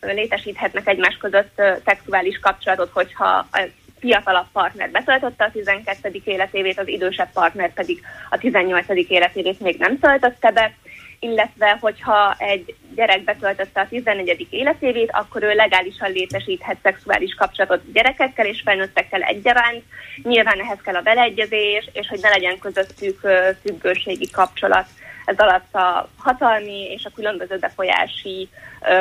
létesíthetnek 0.00 0.88
egymás 0.88 1.16
között 1.16 1.62
szexuális 1.84 2.38
kapcsolatot, 2.38 2.90
hogyha 2.92 3.46
a 3.52 3.68
fiatalabb 4.00 4.46
partner 4.52 4.90
betöltötte 4.90 5.44
a 5.44 5.50
12. 5.50 6.20
életévét, 6.24 6.78
az 6.78 6.88
idősebb 6.88 7.32
partner 7.32 7.72
pedig 7.72 8.00
a 8.30 8.38
18. 8.38 8.86
életévét 8.88 9.60
még 9.60 9.78
nem 9.78 9.98
töltötte 9.98 10.50
be, 10.50 10.72
illetve 11.20 11.78
hogyha 11.80 12.34
egy 12.38 12.74
gyerek 12.94 13.24
betöltötte 13.24 13.80
a 13.80 13.88
14. 13.88 14.46
életévét, 14.50 15.10
akkor 15.12 15.42
ő 15.42 15.54
legálisan 15.54 16.12
létesíthet 16.12 16.78
szexuális 16.82 17.34
kapcsolatot 17.34 17.92
gyerekekkel 17.92 18.46
és 18.46 18.60
felnőttekkel 18.64 19.22
egyaránt. 19.22 19.82
Nyilván 20.22 20.60
ehhez 20.60 20.78
kell 20.84 20.94
a 20.94 21.00
beleegyezés, 21.00 21.88
és 21.92 22.06
hogy 22.08 22.20
ne 22.22 22.28
legyen 22.28 22.58
közöttük 22.58 23.20
függőségi 23.62 24.30
kapcsolat. 24.30 24.86
Ez 25.24 25.38
alatt 25.38 25.74
a 25.74 26.08
hatalmi 26.16 26.92
és 26.96 27.04
a 27.04 27.10
különböző 27.14 27.58
befolyási 27.58 28.48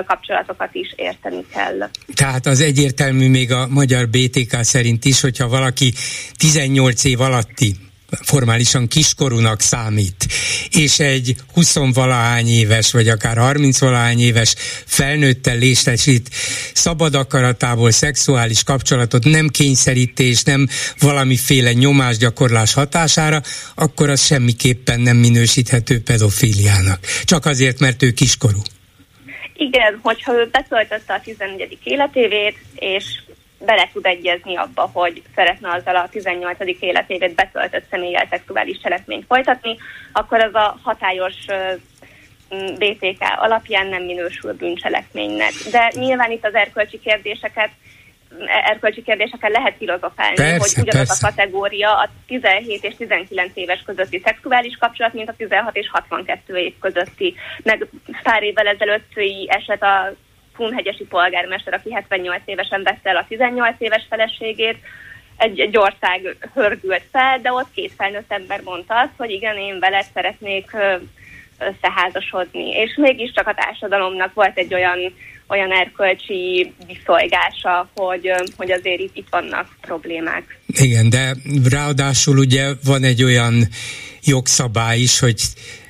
kapcsolatokat 0.06 0.70
is 0.76 0.94
érteni 0.96 1.46
kell. 1.54 1.90
Tehát 2.14 2.46
az 2.46 2.62
egyértelmű 2.62 3.30
még 3.30 3.52
a 3.52 3.68
magyar 3.68 4.08
BTK 4.08 4.64
szerint 4.64 5.06
is, 5.06 5.22
hogyha 5.22 5.48
valaki 5.48 5.94
18 6.38 7.04
év 7.04 7.22
alatti 7.22 7.89
formálisan 8.22 8.88
kiskorúnak 8.88 9.62
számít, 9.62 10.28
és 10.70 11.00
egy 11.00 11.36
20 11.54 11.76
valahány 11.94 12.48
éves, 12.48 12.92
vagy 12.92 13.08
akár 13.08 13.38
30 13.38 13.80
valahány 13.80 14.20
éves 14.20 14.56
felnőttel 14.86 15.58
létesít 15.58 16.30
szabad 16.74 17.16
akaratából 17.16 17.92
szexuális 17.92 18.64
kapcsolatot, 18.64 19.24
nem 19.24 19.48
kényszerítés, 19.48 20.44
nem 20.44 20.68
valamiféle 21.00 21.74
nyomásgyakorlás 21.74 22.74
hatására, 22.74 23.42
akkor 23.76 24.10
az 24.10 24.26
semmiképpen 24.26 25.00
nem 25.00 25.18
minősíthető 25.18 26.02
pedofíliának. 26.02 27.00
Csak 27.24 27.46
azért, 27.46 27.80
mert 27.80 28.04
ő 28.04 28.12
kiskorú. 28.12 28.62
Igen, 29.54 30.00
hogyha 30.02 30.34
ő 30.34 30.50
betöltötte 30.52 31.14
a 31.14 31.22
14. 31.24 31.78
életévét, 31.84 32.56
és 32.76 33.04
bele 33.66 33.90
tud 33.94 34.06
egyezni 34.06 34.56
abba, 34.56 34.90
hogy 34.94 35.22
szeretne 35.36 35.70
azzal 35.72 35.96
a 35.96 36.10
18. 36.10 36.58
életévet 36.80 37.36
betöltött 37.36 37.86
személlyel 37.90 38.28
szexuális 38.30 38.80
cselekményt 38.82 39.26
folytatni, 39.26 39.78
akkor 40.12 40.44
az 40.44 40.54
a 40.54 40.80
hatályos 40.84 41.36
BTK 42.78 43.24
alapján 43.36 43.88
nem 43.88 44.04
minősül 44.04 44.54
bűncselekménynek. 44.54 45.52
De 45.72 45.92
nyilván 45.96 46.32
itt 46.32 46.46
az 46.46 46.54
erkölcsi 46.54 47.00
kérdéseket 47.00 47.70
erkölcsi 48.48 49.02
kérdéseken 49.02 49.52
lehet 49.52 49.76
filozofálni, 49.78 50.36
persze, 50.36 50.58
hogy 50.58 50.88
ugyanaz 50.88 51.08
persze. 51.08 51.28
a 51.28 51.30
kategória 51.30 51.98
a 51.98 52.10
17 52.28 52.84
és 52.84 52.96
19 52.98 53.52
éves 53.54 53.82
közötti 53.86 54.22
szexuális 54.24 54.78
kapcsolat, 54.80 55.14
mint 55.14 55.30
a 55.30 55.34
16 55.38 55.76
és 55.76 55.90
62 55.92 56.58
év 56.58 56.74
közötti. 56.80 57.36
Meg 57.64 57.88
pár 58.24 58.44
évvel 58.44 58.68
ezelőtti 58.68 59.48
eset 59.50 59.84
a 59.84 60.14
Kunhegyesi 60.60 61.04
polgármester, 61.04 61.74
aki 61.74 61.94
78 61.94 62.42
évesen 62.46 62.84
vette 62.84 63.10
el 63.10 63.16
a 63.16 63.26
18 63.28 63.76
éves 63.78 64.06
feleségét, 64.10 64.78
egy, 65.38 65.60
egy 65.60 65.78
ország 65.78 66.36
hörgült 66.54 67.04
fel, 67.12 67.40
de 67.42 67.52
ott 67.52 67.72
két 67.74 67.92
felnőtt 67.98 68.32
ember 68.32 68.62
mondta 68.64 69.00
azt, 69.00 69.18
hogy 69.18 69.32
igen, 69.32 69.58
én 69.58 69.80
veled 69.80 70.06
szeretnék 70.14 70.72
összeházasodni. 71.60 72.70
És 72.70 72.96
mégiscsak 72.96 73.48
a 73.48 73.54
társadalomnak 73.54 74.34
volt 74.34 74.58
egy 74.58 74.74
olyan 74.74 75.00
olyan 75.50 75.72
erkölcsi 75.72 76.74
viszolgása, 76.88 77.90
hogy, 77.96 78.32
hogy 78.58 78.72
azért 78.72 79.00
itt, 79.00 79.18
itt 79.18 79.28
vannak 79.30 79.68
problémák. 79.82 80.60
Igen, 80.68 81.10
de 81.10 81.36
ráadásul 81.70 82.38
ugye 82.38 82.74
van 82.84 83.04
egy 83.04 83.24
olyan 83.24 83.68
jogszabály 84.24 85.00
is, 85.00 85.20
hogy 85.20 85.42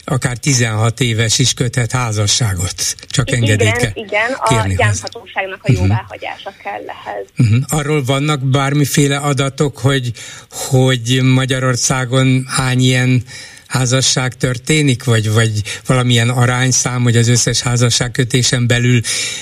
akár 0.10 0.38
16 0.38 1.00
éves 1.00 1.40
is 1.40 1.54
köthet 1.54 1.92
házasságot. 1.92 2.96
Csak 3.10 3.32
engedélyt 3.32 3.76
igen, 3.76 3.78
kell 3.78 4.04
Igen, 4.04 4.32
a 4.32 4.74
gyámhatóságnak 4.78 5.60
a 5.64 5.72
mhm. 5.72 5.82
jóváhagyása 5.82 6.50
uh-huh. 6.50 6.64
kell 6.64 6.84
ehhez. 6.88 7.26
Uh-huh. 7.38 7.80
Arról 7.80 8.04
vannak 8.04 8.40
bármiféle 8.40 9.18
adatok, 9.18 9.78
hogy, 9.78 10.12
hogy 10.50 11.20
Magyarországon 11.24 12.46
hány 12.48 12.80
ilyen 12.80 13.24
házasság 13.70 14.38
történik, 14.38 15.04
vagy, 15.04 15.32
vagy 15.32 15.62
valamilyen 15.86 16.30
arányszám, 16.30 17.04
hogy 17.04 17.18
az 17.18 17.28
összes 17.28 17.62
házasságkötésen 17.62 18.68
belül 18.68 19.02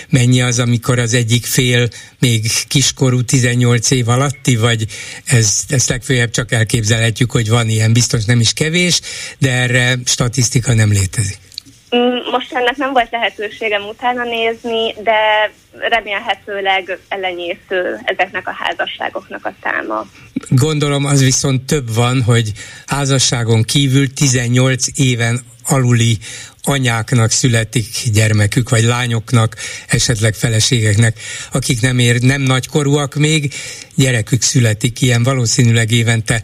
mennyi 0.09 0.41
az, 0.41 0.59
amikor 0.59 0.99
az 0.99 1.13
egyik 1.13 1.45
fél 1.45 1.89
még 2.19 2.51
kiskorú 2.67 3.21
18 3.21 3.91
év 3.91 4.07
alatti, 4.09 4.55
vagy 4.55 4.87
ez, 5.25 5.63
ezt 5.67 5.89
legfőjebb 5.89 6.31
csak 6.31 6.51
elképzelhetjük, 6.51 7.31
hogy 7.31 7.49
van 7.49 7.69
ilyen, 7.69 7.93
biztos 7.93 8.25
nem 8.25 8.39
is 8.39 8.53
kevés, 8.53 9.01
de 9.39 9.51
erre 9.51 9.99
statisztika 10.05 10.73
nem 10.73 10.91
létezik. 10.91 11.46
Mm, 11.95 12.31
most 12.31 12.53
ennek 12.53 12.75
nem 12.75 12.93
volt 12.93 13.11
lehetőségem 13.11 13.87
utána 13.87 14.23
nézni, 14.23 14.93
de 15.03 15.51
remélhetőleg 15.89 16.99
elenyésző 17.07 17.99
ezeknek 18.03 18.47
a 18.47 18.55
házasságoknak 18.57 19.45
a 19.45 19.53
száma. 19.63 20.05
Gondolom 20.49 21.05
az 21.05 21.23
viszont 21.23 21.61
több 21.61 21.93
van, 21.93 22.21
hogy 22.21 22.51
házasságon 22.85 23.63
kívül 23.63 24.13
18 24.13 24.85
éven 24.95 25.39
aluli 25.67 26.17
anyáknak 26.63 27.31
születik 27.31 27.87
gyermekük, 28.13 28.69
vagy 28.69 28.83
lányoknak, 28.83 29.55
esetleg 29.87 30.33
feleségeknek, 30.33 31.19
akik 31.51 31.81
nem 31.81 31.99
ér, 31.99 32.21
nem 32.21 32.41
nagykorúak 32.41 33.15
még, 33.15 33.53
gyerekük 33.95 34.41
születik 34.41 35.01
ilyen 35.01 35.23
valószínűleg 35.23 35.91
évente 35.91 36.41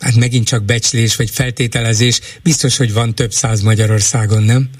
hát 0.00 0.16
megint 0.16 0.46
csak 0.46 0.64
becslés 0.64 1.16
vagy 1.16 1.30
feltételezés, 1.30 2.20
biztos, 2.42 2.76
hogy 2.76 2.92
van 2.92 3.14
több 3.14 3.30
száz 3.30 3.60
Magyarországon, 3.62 4.42
nem? 4.42 4.70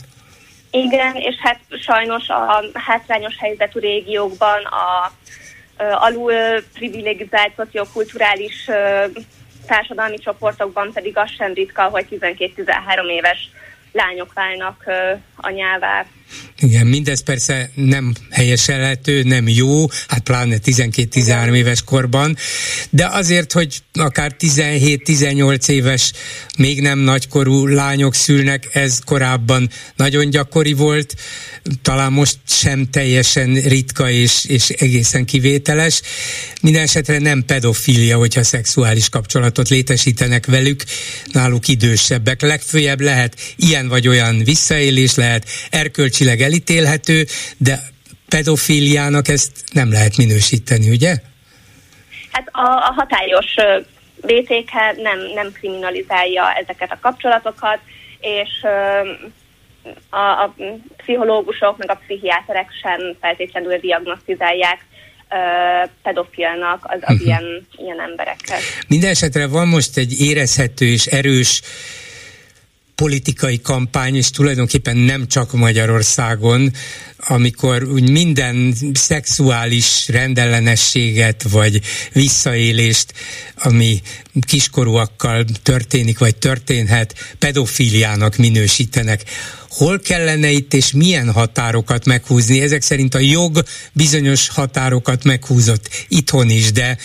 Igen, 0.70 1.14
és 1.14 1.34
hát 1.42 1.60
sajnos 1.82 2.28
a 2.28 2.64
hátrányos 2.72 3.36
helyzetű 3.38 3.80
régiókban 3.80 4.64
a 4.64 5.12
alul 5.94 6.32
privilegizált 6.74 7.52
szociokulturális 7.56 8.68
társadalmi 9.66 10.18
csoportokban 10.18 10.92
pedig 10.92 11.16
az 11.16 11.30
sem 11.30 11.52
ritka, 11.52 11.82
hogy 11.82 12.06
12-13 12.10 13.06
éves 13.06 13.50
lányok 13.92 14.32
válnak 14.32 14.84
anyává. 15.36 16.06
Igen, 16.60 16.86
mindez 16.86 17.22
persze 17.22 17.70
nem 17.74 18.14
helyeselhető, 18.30 19.22
nem 19.22 19.48
jó, 19.48 19.86
hát 20.08 20.20
pláne 20.20 20.56
12-13 20.64 21.54
éves 21.54 21.82
korban, 21.82 22.36
de 22.90 23.06
azért, 23.06 23.52
hogy 23.52 23.82
akár 23.92 24.36
17-18 24.40 25.68
éves, 25.68 26.12
még 26.58 26.80
nem 26.80 26.98
nagykorú 26.98 27.66
lányok 27.66 28.14
szülnek, 28.14 28.68
ez 28.72 28.98
korábban 29.04 29.70
nagyon 29.96 30.30
gyakori 30.30 30.72
volt, 30.72 31.14
talán 31.82 32.12
most 32.12 32.38
sem 32.46 32.90
teljesen 32.90 33.54
ritka 33.54 34.10
és, 34.10 34.44
és 34.44 34.68
egészen 34.68 35.24
kivételes. 35.24 36.02
Minden 36.60 36.82
esetre 36.82 37.18
nem 37.18 37.44
pedofília, 37.44 38.16
hogyha 38.16 38.42
szexuális 38.42 39.08
kapcsolatot 39.08 39.68
létesítenek 39.68 40.46
velük, 40.46 40.84
náluk 41.32 41.68
idősebbek. 41.68 42.40
Legfőjebb 42.40 43.00
lehet 43.00 43.36
ilyen 43.56 43.88
vagy 43.88 44.08
olyan 44.08 44.44
visszaélés, 44.44 45.14
lehet 45.14 45.48
erkölcsileg 46.20 46.40
elítélhető, 46.40 47.24
de 47.58 47.78
pedofíliának 48.28 49.28
ezt 49.28 49.52
nem 49.72 49.90
lehet 49.90 50.16
minősíteni, 50.16 50.90
ugye? 50.90 51.14
Hát 52.32 52.48
a, 52.52 52.60
a 52.60 52.92
hatályos 52.96 53.54
BTK 54.20 54.72
nem, 55.02 55.18
nem 55.34 55.52
kriminalizálja 55.52 56.52
ezeket 56.62 56.92
a 56.92 56.98
kapcsolatokat, 57.00 57.78
és 58.20 58.48
a, 60.10 60.18
a 60.18 60.54
pszichológusok, 60.96 61.78
meg 61.78 61.90
a 61.90 62.00
pszichiáterek 62.04 62.68
sem 62.82 63.16
feltétlenül 63.20 63.78
diagnosztizálják 63.78 64.78
pedofilnak 66.02 66.80
az, 66.82 66.98
az 67.00 67.12
uh-huh. 67.14 67.26
ilyen, 67.26 67.66
ilyen 67.76 68.00
embereket. 68.00 68.60
Minden 68.88 69.10
esetre 69.10 69.46
van 69.46 69.68
most 69.68 69.96
egy 69.96 70.20
érezhető 70.20 70.86
és 70.86 71.06
erős 71.06 71.62
politikai 73.01 73.61
kampány, 73.61 74.16
és 74.16 74.30
tulajdonképpen 74.30 74.96
nem 74.96 75.26
csak 75.26 75.53
Magyarországon, 75.53 76.72
amikor 77.26 77.84
úgy 77.84 78.10
minden 78.10 78.74
szexuális 78.92 80.08
rendellenességet 80.08 81.42
vagy 81.42 81.80
visszaélést, 82.12 83.12
ami 83.56 84.00
kiskorúakkal 84.46 85.44
történik 85.62 86.18
vagy 86.18 86.36
történhet, 86.36 87.14
pedofíliának 87.38 88.36
minősítenek. 88.36 89.24
Hol 89.68 90.00
kellene 90.00 90.50
itt 90.50 90.74
és 90.74 90.92
milyen 90.92 91.32
határokat 91.32 92.04
meghúzni? 92.04 92.60
Ezek 92.60 92.82
szerint 92.82 93.14
a 93.14 93.18
jog 93.18 93.62
bizonyos 93.92 94.48
határokat 94.48 95.24
meghúzott 95.24 95.88
itthon 96.08 96.50
is, 96.50 96.72
de 96.72 96.96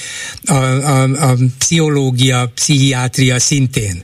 a, 0.45 0.53
a, 0.53 1.29
a 1.29 1.35
pszichológia, 1.57 2.51
pszichiátria 2.55 3.39
szintén 3.39 4.03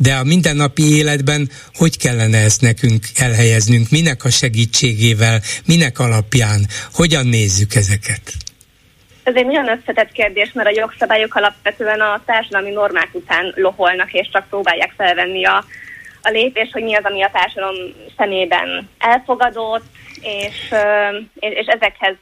de 0.00 0.14
a 0.14 0.24
mindennapi 0.24 0.94
életben 0.94 1.50
hogy 1.74 1.96
kellene 1.96 2.38
ezt 2.38 2.60
nekünk 2.60 3.06
elhelyeznünk, 3.14 3.90
minek 3.90 4.24
a 4.24 4.30
segítségével, 4.30 5.39
minek 5.66 5.98
alapján, 5.98 6.60
hogyan 6.92 7.26
nézzük 7.26 7.74
ezeket? 7.74 8.32
Ez 9.22 9.34
egy 9.34 9.46
nagyon 9.46 9.68
összetett 9.68 10.12
kérdés, 10.12 10.52
mert 10.52 10.68
a 10.68 10.78
jogszabályok 10.78 11.34
alapvetően 11.34 12.00
a 12.00 12.22
társadalmi 12.24 12.70
normák 12.70 13.08
után 13.12 13.52
loholnak, 13.56 14.12
és 14.12 14.28
csak 14.32 14.48
próbálják 14.48 14.92
felvenni 14.96 15.44
a, 15.44 15.64
a 16.22 16.30
lépés, 16.30 16.68
hogy 16.72 16.82
mi 16.82 16.94
az, 16.94 17.04
ami 17.04 17.22
a 17.22 17.30
társadalom 17.32 17.76
szemében 18.16 18.88
elfogadott, 18.98 19.84
és, 20.20 20.74
és 21.34 21.66
ezekhez 21.66 22.14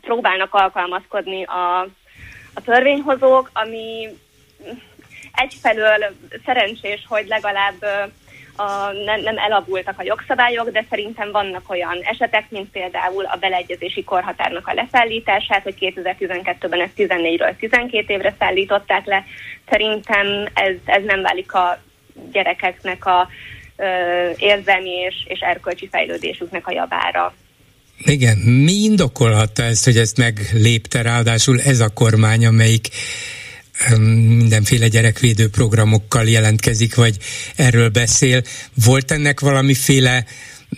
próbálnak 0.00 0.54
alkalmazkodni 0.54 1.44
a, 1.44 1.80
a 2.54 2.60
törvényhozók, 2.64 3.50
ami 3.52 4.08
egyfelől 5.32 6.16
szerencsés, 6.44 7.04
hogy 7.08 7.26
legalább 7.26 7.84
a, 8.56 8.92
nem, 9.04 9.20
nem 9.20 9.38
elavultak 9.38 9.98
a 9.98 10.02
jogszabályok, 10.02 10.70
de 10.70 10.84
szerintem 10.90 11.30
vannak 11.30 11.70
olyan 11.70 11.98
esetek, 12.02 12.50
mint 12.50 12.70
például 12.70 13.24
a 13.24 13.36
beleegyezési 13.36 14.04
korhatárnak 14.04 14.66
a 14.66 14.74
leszállítását, 14.74 15.62
hogy 15.62 15.74
2012-ben 15.80 16.80
ezt 16.80 16.92
14-ről 16.96 17.56
12 17.56 18.12
évre 18.12 18.34
szállították 18.38 19.06
le. 19.06 19.24
Szerintem 19.70 20.26
ez, 20.54 20.74
ez 20.84 21.02
nem 21.04 21.22
válik 21.22 21.52
a 21.52 21.78
gyerekeknek 22.32 23.06
a 23.06 23.28
ö, 23.76 23.84
érzelmi 24.36 24.90
és, 24.90 25.14
és 25.24 25.40
erkölcsi 25.40 25.88
fejlődésüknek 25.88 26.66
a 26.66 26.72
javára. 26.72 27.34
Igen, 28.04 28.38
mi 28.38 28.72
indokolhatta 28.72 29.62
ezt, 29.62 29.84
hogy 29.84 29.96
ezt 29.96 30.16
meglépte 30.16 31.02
ráadásul 31.02 31.60
ez 31.60 31.80
a 31.80 31.88
kormány, 31.88 32.46
amelyik 32.46 32.88
mindenféle 33.98 34.88
gyerekvédő 34.88 35.48
programokkal 35.48 36.28
jelentkezik, 36.28 36.94
vagy 36.94 37.16
erről 37.56 37.88
beszél. 37.88 38.42
Volt 38.84 39.10
ennek 39.10 39.40
valamiféle 39.40 40.24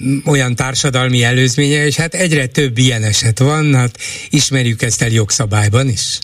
mm, 0.05 0.18
olyan 0.26 0.55
társadalmi 0.55 1.22
előzménye, 1.22 1.84
és 1.86 1.96
hát 1.96 2.14
egyre 2.14 2.46
több 2.46 2.78
ilyen 2.78 3.02
eset 3.02 3.38
van, 3.38 3.74
hát 3.74 3.98
ismerjük 4.30 4.82
ezt 4.82 5.02
el 5.02 5.11
jogszabályban 5.11 5.88
is. 5.88 6.18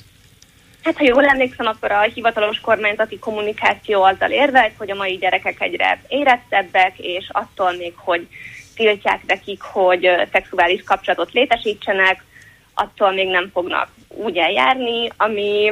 Hát 0.83 0.97
ha 0.97 1.05
jól 1.05 1.25
emlékszem, 1.25 1.67
akkor 1.67 1.93
a 1.93 2.01
hivatalos 2.01 2.61
kormányzati 2.61 3.19
kommunikáció 3.19 4.03
azzal 4.03 4.31
érvelt, 4.31 4.73
hogy 4.77 4.91
a 4.91 4.95
mai 4.95 5.17
gyerekek 5.17 5.61
egyre 5.61 6.03
érettebbek, 6.09 6.99
és 6.99 7.29
attól 7.29 7.77
még, 7.77 7.93
hogy 7.97 8.27
tiltják 8.77 9.21
nekik, 9.27 9.61
hogy 9.63 10.09
szexuális 10.33 10.83
kapcsolatot 10.83 11.33
létesítsenek, 11.33 12.25
attól 12.75 13.13
még 13.13 13.29
nem 13.29 13.51
fognak 13.53 13.89
úgy 14.09 14.37
eljárni, 14.37 15.11
ami 15.17 15.71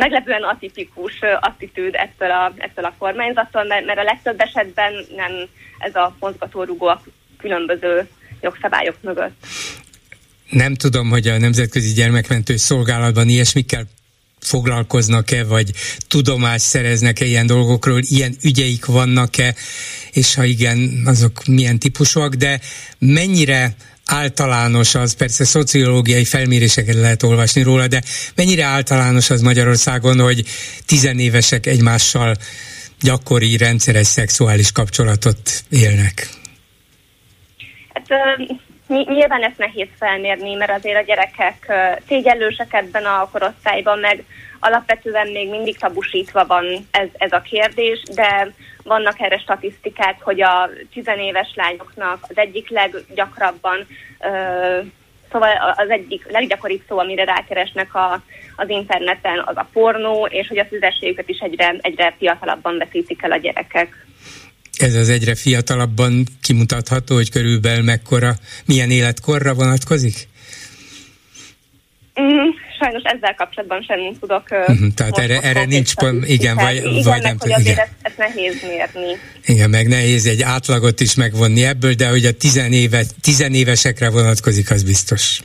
meglepően 0.00 0.42
atipikus 0.42 1.12
attitűd 1.40 1.94
ettől 1.94 2.30
a, 2.30 2.52
ettől 2.56 2.84
a 2.84 2.94
kormányzattól, 2.98 3.64
mert, 3.64 3.84
mert 3.86 3.98
a 3.98 4.02
legtöbb 4.02 4.40
esetben 4.40 4.92
nem 5.16 5.32
ez 5.78 5.94
a 5.94 6.16
mozgatórugó 6.18 6.86
a 6.86 7.02
különböző 7.38 8.08
jogszabályok 8.40 8.96
mögött. 9.00 9.46
Nem 10.50 10.74
tudom, 10.74 11.08
hogy 11.08 11.28
a 11.28 11.38
Nemzetközi 11.38 11.92
Gyermekmentő 11.92 12.56
Szolgálatban 12.56 13.28
ilyesmikkel 13.28 13.84
foglalkoznak-e, 14.40 15.44
vagy 15.44 15.70
tudomást 16.08 16.64
szereznek-e 16.64 17.24
ilyen 17.24 17.46
dolgokról, 17.46 18.00
ilyen 18.02 18.34
ügyeik 18.42 18.84
vannak-e, 18.84 19.54
és 20.12 20.34
ha 20.34 20.44
igen, 20.44 21.02
azok 21.04 21.44
milyen 21.46 21.78
típusúak, 21.78 22.34
de 22.34 22.60
mennyire 22.98 23.74
általános 24.10 24.94
az, 24.94 25.16
persze 25.16 25.44
szociológiai 25.44 26.24
felméréseket 26.24 26.94
lehet 26.94 27.22
olvasni 27.22 27.62
róla, 27.62 27.86
de 27.86 28.02
mennyire 28.34 28.64
általános 28.64 29.30
az 29.30 29.40
Magyarországon, 29.40 30.20
hogy 30.20 30.44
tizenévesek 30.86 31.66
egymással 31.66 32.34
gyakori, 33.00 33.56
rendszeres 33.56 34.06
szexuális 34.06 34.72
kapcsolatot 34.72 35.38
élnek? 35.70 36.28
Hát 37.92 38.06
nyilván 38.88 39.42
ezt 39.42 39.58
nehéz 39.58 39.88
felmérni, 39.98 40.54
mert 40.54 40.70
azért 40.70 40.96
a 40.96 41.04
gyerekek 41.04 41.72
szégyellősek 42.08 42.72
ebben 42.72 43.04
a 43.04 43.28
korosztályban, 43.32 43.98
meg 43.98 44.24
alapvetően 44.60 45.28
még 45.28 45.50
mindig 45.50 45.78
tabusítva 45.78 46.46
van 46.46 46.64
ez, 46.90 47.08
ez 47.12 47.32
a 47.32 47.40
kérdés, 47.40 48.02
de 48.14 48.52
vannak 48.82 49.20
erre 49.20 49.38
statisztikák, 49.38 50.22
hogy 50.22 50.42
a 50.42 50.70
tizenéves 50.92 51.52
lányoknak 51.54 52.18
az 52.28 52.36
egyik 52.36 52.68
leggyakrabban 52.68 53.86
Szóval 55.32 55.74
az 55.76 55.90
egyik 55.90 56.26
leggyakoribb 56.30 56.82
szó, 56.88 56.98
amire 56.98 57.24
rákeresnek 57.24 57.94
a, 57.94 58.22
az 58.56 58.68
interneten, 58.68 59.42
az 59.44 59.56
a 59.56 59.68
pornó, 59.72 60.26
és 60.26 60.48
hogy 60.48 60.58
a 60.58 60.66
szüzességüket 60.70 61.28
is 61.28 61.38
egyre, 61.38 61.76
egyre 61.80 62.14
fiatalabban 62.18 62.78
veszítik 62.78 63.22
el 63.22 63.32
a 63.32 63.36
gyerekek. 63.36 64.06
Ez 64.76 64.94
az 64.94 65.08
egyre 65.08 65.34
fiatalabban 65.34 66.24
kimutatható, 66.42 67.14
hogy 67.14 67.30
körülbelül 67.30 67.82
mekkora, 67.82 68.34
milyen 68.66 68.90
életkorra 68.90 69.54
vonatkozik? 69.54 70.28
Mm, 72.20 72.48
sajnos 72.78 73.02
ezzel 73.02 73.34
kapcsolatban 73.34 73.82
sem 73.82 73.98
tudok. 74.20 74.42
Uh-huh, 74.50 74.94
tehát 74.94 75.18
erre, 75.18 75.40
erre 75.40 75.64
nincs, 75.64 75.94
pont, 75.94 76.28
igen, 76.28 76.56
vagy, 76.56 76.74
igen, 76.76 77.02
vagy 77.02 77.22
nem 77.22 77.36
tudom. 77.36 77.60
Igen. 77.60 77.78
Ezt, 77.78 77.90
ezt 78.02 78.16
nehéz 78.16 78.62
mérni. 78.62 79.16
Igen, 79.46 79.70
meg 79.70 79.88
nehéz 79.88 80.26
egy 80.26 80.42
átlagot 80.42 81.00
is 81.00 81.14
megvonni 81.14 81.64
ebből, 81.64 81.92
de 81.92 82.08
hogy 82.08 82.24
a 82.24 82.32
tizenéve, 82.32 83.02
tizenévesekre 83.20 84.10
vonatkozik, 84.10 84.70
az 84.70 84.82
biztos. 84.82 85.40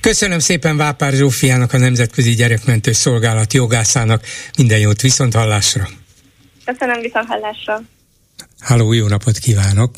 Köszönöm 0.00 0.38
szépen 0.38 0.76
Vápár 0.76 1.12
Zsófiának, 1.12 1.72
a 1.72 1.78
Nemzetközi 1.78 2.34
Gyerekmentő 2.34 2.92
Szolgálat 2.92 3.52
jogászának. 3.52 4.22
Minden 4.56 4.78
jót, 4.78 5.00
viszont 5.00 5.34
hallásra. 5.34 5.88
Köszönöm, 6.64 7.00
viszont 7.00 7.26
hallásra. 7.26 7.82
Háló, 8.60 8.92
jó 8.92 9.06
napot 9.06 9.38
kívánok! 9.38 9.90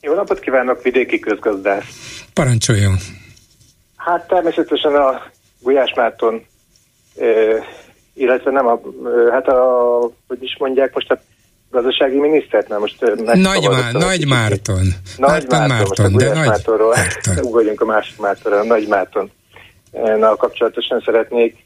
Jó 0.00 0.14
napot 0.14 0.40
kívánok, 0.40 0.82
vidéki 0.82 1.18
közgazdász! 1.18 1.84
Parancsoljon! 2.32 2.98
Hát 4.08 4.26
természetesen 4.26 4.94
a 4.94 5.22
Gulyás 5.60 5.94
Márton, 5.94 6.44
illetve 8.14 8.50
nem 8.50 8.66
a, 8.66 8.80
hát 9.30 9.48
a, 9.48 10.00
hogy 10.28 10.42
is 10.42 10.56
mondják 10.58 10.94
most 10.94 11.10
a 11.10 11.20
gazdasági 11.70 12.18
minisztert, 12.18 12.68
nem 12.68 12.80
most 12.80 13.00
Nagy, 13.24 13.68
Má, 13.68 13.92
Nagy 13.92 14.26
Márton. 14.26 14.86
Nagy 15.16 15.46
Márton, 15.48 15.68
Márton, 15.68 16.16
de 16.16 16.34
Nagy 16.34 16.46
Mártonról, 16.46 16.94
Márton. 16.94 17.44
ugorjunk 17.48 17.80
a 17.80 17.84
másik 17.84 18.18
Mártonra, 18.18 18.62
Nagy 18.62 18.88
Márton. 18.88 19.30
Na, 20.18 20.36
kapcsolatosan 20.36 21.02
szeretnék. 21.04 21.64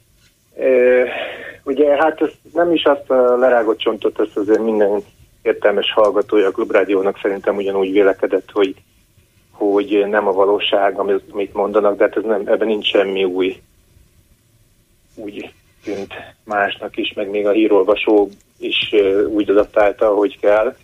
Ugye 1.64 1.96
hát 1.96 2.20
ez 2.20 2.30
nem 2.52 2.72
is 2.72 2.84
azt 2.84 3.10
a 3.10 3.36
lerágott 3.36 3.78
csontot, 3.78 4.20
ezt 4.20 4.36
azért 4.36 4.62
minden 4.62 5.02
értelmes 5.42 5.92
hallgatója 5.92 6.46
a 6.46 6.50
Klubrádiónak 6.50 7.18
szerintem 7.22 7.56
ugyanúgy 7.56 7.92
vélekedett, 7.92 8.48
hogy, 8.52 8.74
hogy 9.70 10.06
nem 10.08 10.26
a 10.26 10.32
valóság, 10.32 10.98
amit 10.98 11.54
mondanak, 11.54 11.96
de 11.96 12.04
hát 12.04 12.16
ez 12.16 12.22
nem, 12.22 12.42
ebben 12.46 12.66
nincs 12.66 12.86
semmi 12.86 13.24
új 13.24 13.62
úgy 15.14 15.52
tűnt 15.84 16.14
másnak 16.44 16.96
is, 16.96 17.12
meg 17.12 17.30
még 17.30 17.46
a 17.46 17.50
hírolvasó 17.50 18.28
is 18.58 18.94
úgy 19.28 19.50
adaptálta, 19.50 20.06
ahogy 20.06 20.38
kell. 20.40 20.76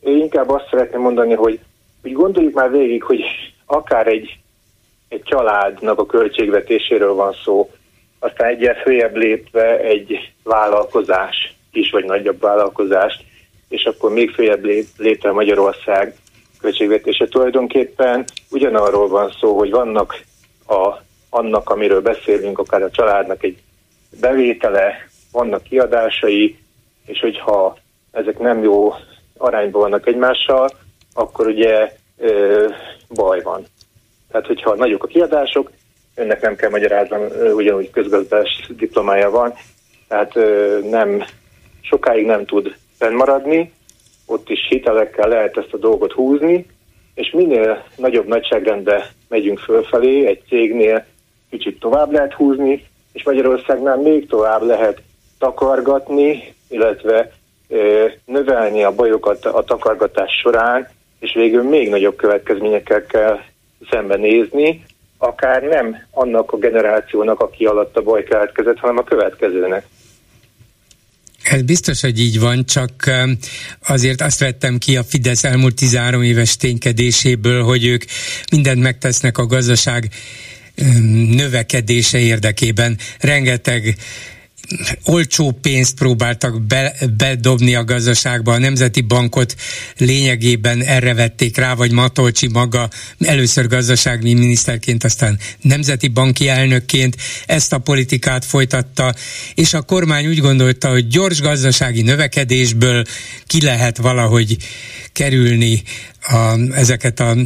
Én 0.00 0.16
inkább 0.16 0.50
azt 0.50 0.68
szeretném 0.70 1.00
mondani, 1.00 1.34
hogy, 1.34 1.60
hogy 2.02 2.12
gondoljuk 2.12 2.54
már 2.54 2.70
végig, 2.70 3.02
hogy 3.02 3.22
akár 3.64 4.06
egy, 4.06 4.38
egy 5.08 5.22
családnak 5.22 5.98
a 5.98 6.06
költségvetéséről 6.06 7.14
van 7.14 7.32
szó, 7.44 7.70
aztán 8.18 8.48
egyet 8.48 8.82
följebb 8.82 9.16
lépve 9.16 9.78
egy 9.78 10.32
vállalkozás, 10.42 11.54
kis 11.72 11.90
vagy 11.90 12.04
nagyobb 12.04 12.40
vállalkozást, 12.40 13.24
és 13.68 13.84
akkor 13.84 14.12
még 14.12 14.30
följebb 14.30 14.64
lép, 14.64 14.86
lépve 14.96 15.32
Magyarország 15.32 16.14
költségvetése. 16.64 17.26
Tulajdonképpen 17.26 18.24
ugyanarról 18.50 19.08
van 19.08 19.34
szó, 19.40 19.58
hogy 19.58 19.70
vannak 19.70 20.20
a 20.66 21.02
annak, 21.30 21.70
amiről 21.70 22.00
beszélünk, 22.00 22.58
akár 22.58 22.82
a 22.82 22.90
családnak 22.90 23.42
egy 23.42 23.58
bevétele, 24.20 25.08
vannak 25.32 25.62
kiadásai, 25.62 26.58
és 27.06 27.20
hogyha 27.20 27.76
ezek 28.12 28.38
nem 28.38 28.62
jó 28.62 28.92
arányban 29.36 29.80
vannak 29.80 30.06
egymással, 30.06 30.70
akkor 31.14 31.46
ugye 31.46 31.92
ö, 32.18 32.68
baj 33.08 33.42
van. 33.42 33.64
Tehát, 34.30 34.46
hogyha 34.46 34.74
nagyok 34.74 35.04
a 35.04 35.06
kiadások, 35.06 35.70
önnek 36.14 36.40
nem 36.40 36.56
kell 36.56 36.70
magyaráznom, 36.70 37.22
ugyanúgy 37.54 37.90
közgazdás 37.90 38.68
diplomája 38.76 39.30
van, 39.30 39.54
tehát 40.08 40.36
ö, 40.36 40.78
nem, 40.90 41.24
sokáig 41.80 42.26
nem 42.26 42.44
tud 42.44 42.76
fennmaradni, 42.98 43.72
ott 44.26 44.48
is 44.48 44.66
hitelekkel 44.68 45.28
lehet 45.28 45.56
ezt 45.56 45.72
a 45.72 45.76
dolgot 45.76 46.12
húzni, 46.12 46.66
és 47.14 47.30
minél 47.30 47.84
nagyobb 47.96 48.26
nagyságrendbe 48.26 49.10
megyünk 49.28 49.58
fölfelé, 49.58 50.26
egy 50.26 50.42
cégnél 50.48 51.06
kicsit 51.50 51.80
tovább 51.80 52.12
lehet 52.12 52.32
húzni, 52.32 52.86
és 53.12 53.22
Magyarországnál 53.24 53.96
még 53.96 54.28
tovább 54.28 54.62
lehet 54.62 55.02
takargatni, 55.38 56.54
illetve 56.68 57.30
ö, 57.68 58.06
növelni 58.24 58.82
a 58.82 58.94
bajokat 58.94 59.44
a 59.44 59.62
takargatás 59.62 60.32
során, 60.42 60.88
és 61.18 61.34
végül 61.34 61.62
még 61.62 61.88
nagyobb 61.88 62.16
következményekkel 62.16 63.06
kell 63.06 63.38
szembenézni, 63.90 64.84
akár 65.18 65.62
nem 65.62 65.96
annak 66.10 66.52
a 66.52 66.56
generációnak, 66.56 67.40
aki 67.40 67.64
alatt 67.64 67.96
a 67.96 68.02
baj 68.02 68.22
keletkezett, 68.22 68.78
hanem 68.78 68.98
a 68.98 69.04
következőnek. 69.04 69.86
Ez 71.44 71.62
biztos, 71.62 72.00
hogy 72.00 72.20
így 72.20 72.38
van, 72.38 72.66
csak 72.66 73.10
azért 73.86 74.20
azt 74.20 74.38
vettem 74.38 74.78
ki 74.78 74.96
a 74.96 75.04
Fidesz 75.04 75.44
elmúlt 75.44 75.74
13 75.74 76.22
éves 76.22 76.56
ténykedéséből, 76.56 77.62
hogy 77.62 77.84
ők 77.84 78.04
mindent 78.50 78.80
megtesznek 78.80 79.38
a 79.38 79.46
gazdaság 79.46 80.08
növekedése 81.30 82.18
érdekében. 82.18 82.98
Rengeteg 83.18 83.96
olcsó 85.04 85.50
pénzt 85.50 85.94
próbáltak 85.94 86.62
be, 86.62 86.94
bedobni 87.16 87.74
a 87.74 87.84
gazdaságba, 87.84 88.52
a 88.52 88.58
Nemzeti 88.58 89.00
Bankot 89.00 89.54
lényegében 89.96 90.82
erre 90.82 91.14
vették 91.14 91.56
rá, 91.56 91.74
vagy 91.74 91.90
Matolcsi 91.90 92.48
maga 92.48 92.88
először 93.18 93.66
gazdasági 93.66 94.34
miniszterként, 94.34 95.04
aztán 95.04 95.38
Nemzeti 95.60 96.08
Banki 96.08 96.48
elnökként 96.48 97.16
ezt 97.46 97.72
a 97.72 97.78
politikát 97.78 98.44
folytatta, 98.44 99.14
és 99.54 99.74
a 99.74 99.82
kormány 99.82 100.26
úgy 100.26 100.38
gondolta, 100.38 100.90
hogy 100.90 101.06
gyors 101.06 101.40
gazdasági 101.40 102.02
növekedésből 102.02 103.04
ki 103.46 103.62
lehet 103.62 103.96
valahogy 103.96 104.56
kerülni 105.12 105.82
a, 106.20 106.58
ezeket 106.72 107.20
a 107.20 107.36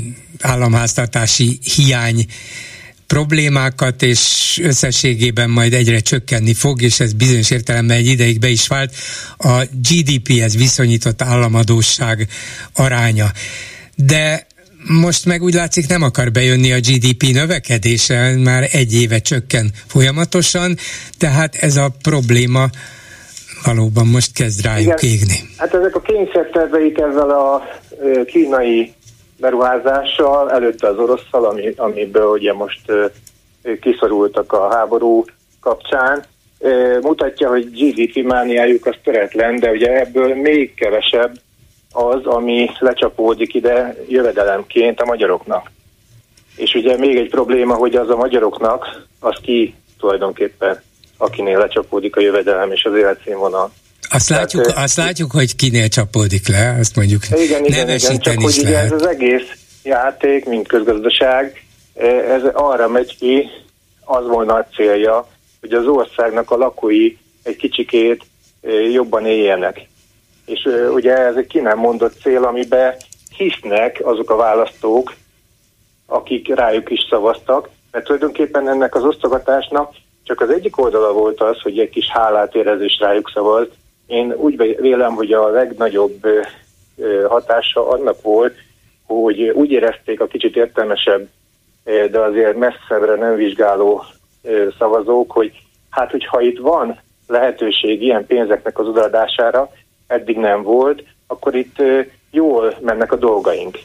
államháztartási 0.40 1.58
hiány 1.74 2.26
problémákat, 3.08 4.02
és 4.02 4.58
összességében 4.62 5.50
majd 5.50 5.72
egyre 5.72 5.98
csökkenni 5.98 6.54
fog, 6.54 6.82
és 6.82 7.00
ez 7.00 7.12
bizonyos 7.12 7.50
értelemben 7.50 7.96
egy 7.96 8.06
ideig 8.06 8.38
be 8.38 8.48
is 8.48 8.66
vált, 8.66 8.94
a 9.38 9.64
GDP-hez 9.88 10.56
viszonyított 10.56 11.22
államadóság 11.22 12.28
aránya. 12.74 13.26
De 13.94 14.46
most 14.84 15.24
meg 15.24 15.42
úgy 15.42 15.54
látszik 15.54 15.88
nem 15.88 16.02
akar 16.02 16.30
bejönni 16.30 16.72
a 16.72 16.78
GDP 16.78 17.22
növekedése, 17.32 18.36
már 18.36 18.68
egy 18.72 18.94
éve 18.94 19.18
csökken 19.18 19.70
folyamatosan, 19.86 20.76
tehát 21.18 21.54
ez 21.54 21.76
a 21.76 21.92
probléma 22.02 22.66
valóban 23.64 24.06
most 24.06 24.32
kezd 24.32 24.64
rájuk 24.64 25.02
Igen. 25.02 25.14
égni. 25.14 25.48
Hát 25.56 25.74
ezek 25.74 25.94
a 25.94 26.00
kényszerterveik 26.00 26.98
ezzel 26.98 27.30
a 27.30 27.62
kínai 28.26 28.92
beruházással, 29.38 30.50
előtte 30.50 30.86
az 30.86 30.98
orosszal, 30.98 31.44
ami, 31.44 31.72
amiből 31.76 32.26
ugye 32.26 32.52
most 32.52 32.92
kiszorultak 33.80 34.52
a 34.52 34.74
háború 34.74 35.24
kapcsán, 35.60 36.24
mutatja, 37.00 37.48
hogy 37.48 37.70
GDP 37.70 38.24
mániájuk 38.24 38.86
az 38.86 38.94
töretlen, 39.02 39.58
de 39.58 39.70
ugye 39.70 40.00
ebből 40.00 40.34
még 40.34 40.74
kevesebb 40.74 41.38
az, 41.92 42.26
ami 42.26 42.70
lecsapódik 42.78 43.54
ide 43.54 43.96
jövedelemként 44.08 45.00
a 45.00 45.04
magyaroknak. 45.04 45.70
És 46.56 46.74
ugye 46.74 46.96
még 46.96 47.16
egy 47.16 47.30
probléma, 47.30 47.74
hogy 47.74 47.96
az 47.96 48.10
a 48.10 48.16
magyaroknak, 48.16 49.06
az 49.20 49.38
ki 49.42 49.74
tulajdonképpen, 49.98 50.82
akinél 51.16 51.58
lecsapódik 51.58 52.16
a 52.16 52.20
jövedelem 52.20 52.72
és 52.72 52.84
az 52.84 52.94
életszínvonal. 52.94 53.70
Azt 54.10 54.28
látjuk, 54.28 54.66
Tehát, 54.66 54.84
azt 54.84 54.96
látjuk, 54.96 55.30
hogy 55.30 55.56
kinél 55.56 55.88
csapódik 55.88 56.48
le, 56.48 56.76
azt 56.80 56.96
mondjuk 56.96 57.22
igen, 57.30 57.64
igen, 57.64 57.88
igen, 57.88 58.18
csak 58.18 58.42
is 58.42 58.56
hogy 58.56 58.70
lehet. 58.70 58.84
ez 58.84 58.92
az 58.92 59.06
egész 59.06 59.50
játék, 59.82 60.44
mint 60.44 60.68
közgazdaság, 60.68 61.64
ez 62.28 62.42
arra 62.52 62.88
megy 62.88 63.16
ki, 63.18 63.50
az 64.04 64.26
volna 64.26 64.54
a 64.54 64.66
célja, 64.74 65.28
hogy 65.60 65.72
az 65.72 65.86
országnak 65.86 66.50
a 66.50 66.56
lakói 66.56 67.16
egy 67.42 67.56
kicsikét 67.56 68.24
jobban 68.92 69.26
éljenek. 69.26 69.88
És 70.46 70.68
ugye 70.94 71.16
ez 71.16 71.36
egy 71.36 71.46
ki 71.46 71.58
nem 71.58 71.78
mondott 71.78 72.20
cél, 72.22 72.44
amiben 72.44 72.94
hisznek 73.36 74.00
azok 74.02 74.30
a 74.30 74.36
választók, 74.36 75.14
akik 76.06 76.54
rájuk 76.54 76.90
is 76.90 77.06
szavaztak, 77.10 77.68
mert 77.90 78.04
tulajdonképpen 78.04 78.68
ennek 78.68 78.94
az 78.94 79.04
osztogatásnak 79.04 79.94
csak 80.24 80.40
az 80.40 80.50
egyik 80.50 80.78
oldala 80.78 81.12
volt 81.12 81.40
az, 81.40 81.60
hogy 81.60 81.78
egy 81.78 81.90
kis 81.90 82.08
hálát 82.08 82.54
érezés 82.54 82.98
rájuk 83.00 83.30
szavazt, 83.34 83.70
én 84.08 84.32
úgy 84.32 84.76
vélem, 84.80 85.14
hogy 85.14 85.32
a 85.32 85.48
legnagyobb 85.48 86.26
hatása 87.28 87.88
annak 87.88 88.22
volt, 88.22 88.56
hogy 89.06 89.40
úgy 89.48 89.70
érezték 89.70 90.20
a 90.20 90.26
kicsit 90.26 90.56
értelmesebb, 90.56 91.28
de 91.84 92.18
azért 92.18 92.56
messzebbre 92.56 93.14
nem 93.14 93.34
vizsgáló 93.34 94.04
szavazók, 94.78 95.30
hogy 95.30 95.52
hát, 95.90 96.10
hogyha 96.10 96.40
itt 96.40 96.58
van 96.58 97.00
lehetőség 97.26 98.02
ilyen 98.02 98.26
pénzeknek 98.26 98.78
az 98.78 98.86
odaadására, 98.86 99.70
eddig 100.06 100.36
nem 100.36 100.62
volt, 100.62 101.02
akkor 101.26 101.54
itt 101.54 101.82
jól 102.30 102.74
mennek 102.80 103.12
a 103.12 103.16
dolgaink. 103.16 103.78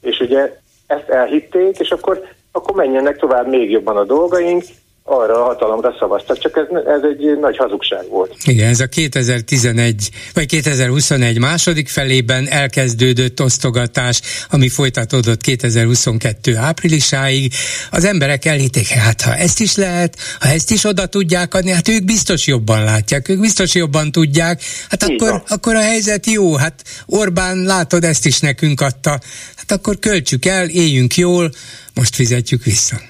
És 0.00 0.20
ugye 0.20 0.58
ezt 0.86 1.08
elhitték, 1.08 1.78
és 1.78 1.90
akkor, 1.90 2.22
akkor 2.52 2.74
menjenek 2.74 3.18
tovább 3.18 3.48
még 3.48 3.70
jobban 3.70 3.96
a 3.96 4.04
dolgaink, 4.04 4.64
arra 5.04 5.42
a 5.42 5.44
hatalomra 5.44 5.96
szavaztak, 5.98 6.38
csak 6.38 6.56
ez, 6.56 6.66
ez 6.86 7.00
egy 7.02 7.38
nagy 7.38 7.56
hazugság 7.56 8.08
volt. 8.08 8.34
Igen, 8.44 8.68
ez 8.68 8.80
a 8.80 8.86
2011 8.86 10.10
vagy 10.34 10.46
2021 10.46 11.38
második 11.38 11.88
felében 11.88 12.48
elkezdődött 12.48 13.42
osztogatás, 13.42 14.20
ami 14.50 14.68
folytatódott 14.68 15.40
2022 15.40 16.56
áprilisáig. 16.56 17.52
Az 17.90 18.04
emberek 18.04 18.44
elhitték, 18.44 18.88
hát 18.88 19.20
ha 19.20 19.34
ezt 19.34 19.60
is 19.60 19.76
lehet, 19.76 20.16
ha 20.40 20.48
ezt 20.48 20.70
is 20.70 20.84
oda 20.84 21.06
tudják 21.06 21.54
adni, 21.54 21.70
hát 21.70 21.88
ők 21.88 22.04
biztos 22.04 22.46
jobban 22.46 22.84
látják, 22.84 23.28
ők 23.28 23.40
biztos 23.40 23.74
jobban 23.74 24.12
tudják, 24.12 24.62
hát 24.88 25.02
akkor, 25.02 25.42
akkor 25.48 25.74
a 25.74 25.82
helyzet 25.82 26.26
jó, 26.26 26.54
hát 26.54 26.74
Orbán 27.06 27.62
látod, 27.62 28.04
ezt 28.04 28.26
is 28.26 28.40
nekünk 28.40 28.80
adta, 28.80 29.10
hát 29.56 29.70
akkor 29.72 29.98
költsük 29.98 30.44
el, 30.44 30.68
éljünk 30.68 31.16
jól, 31.16 31.50
most 31.94 32.14
fizetjük 32.14 32.64
vissza. 32.64 33.09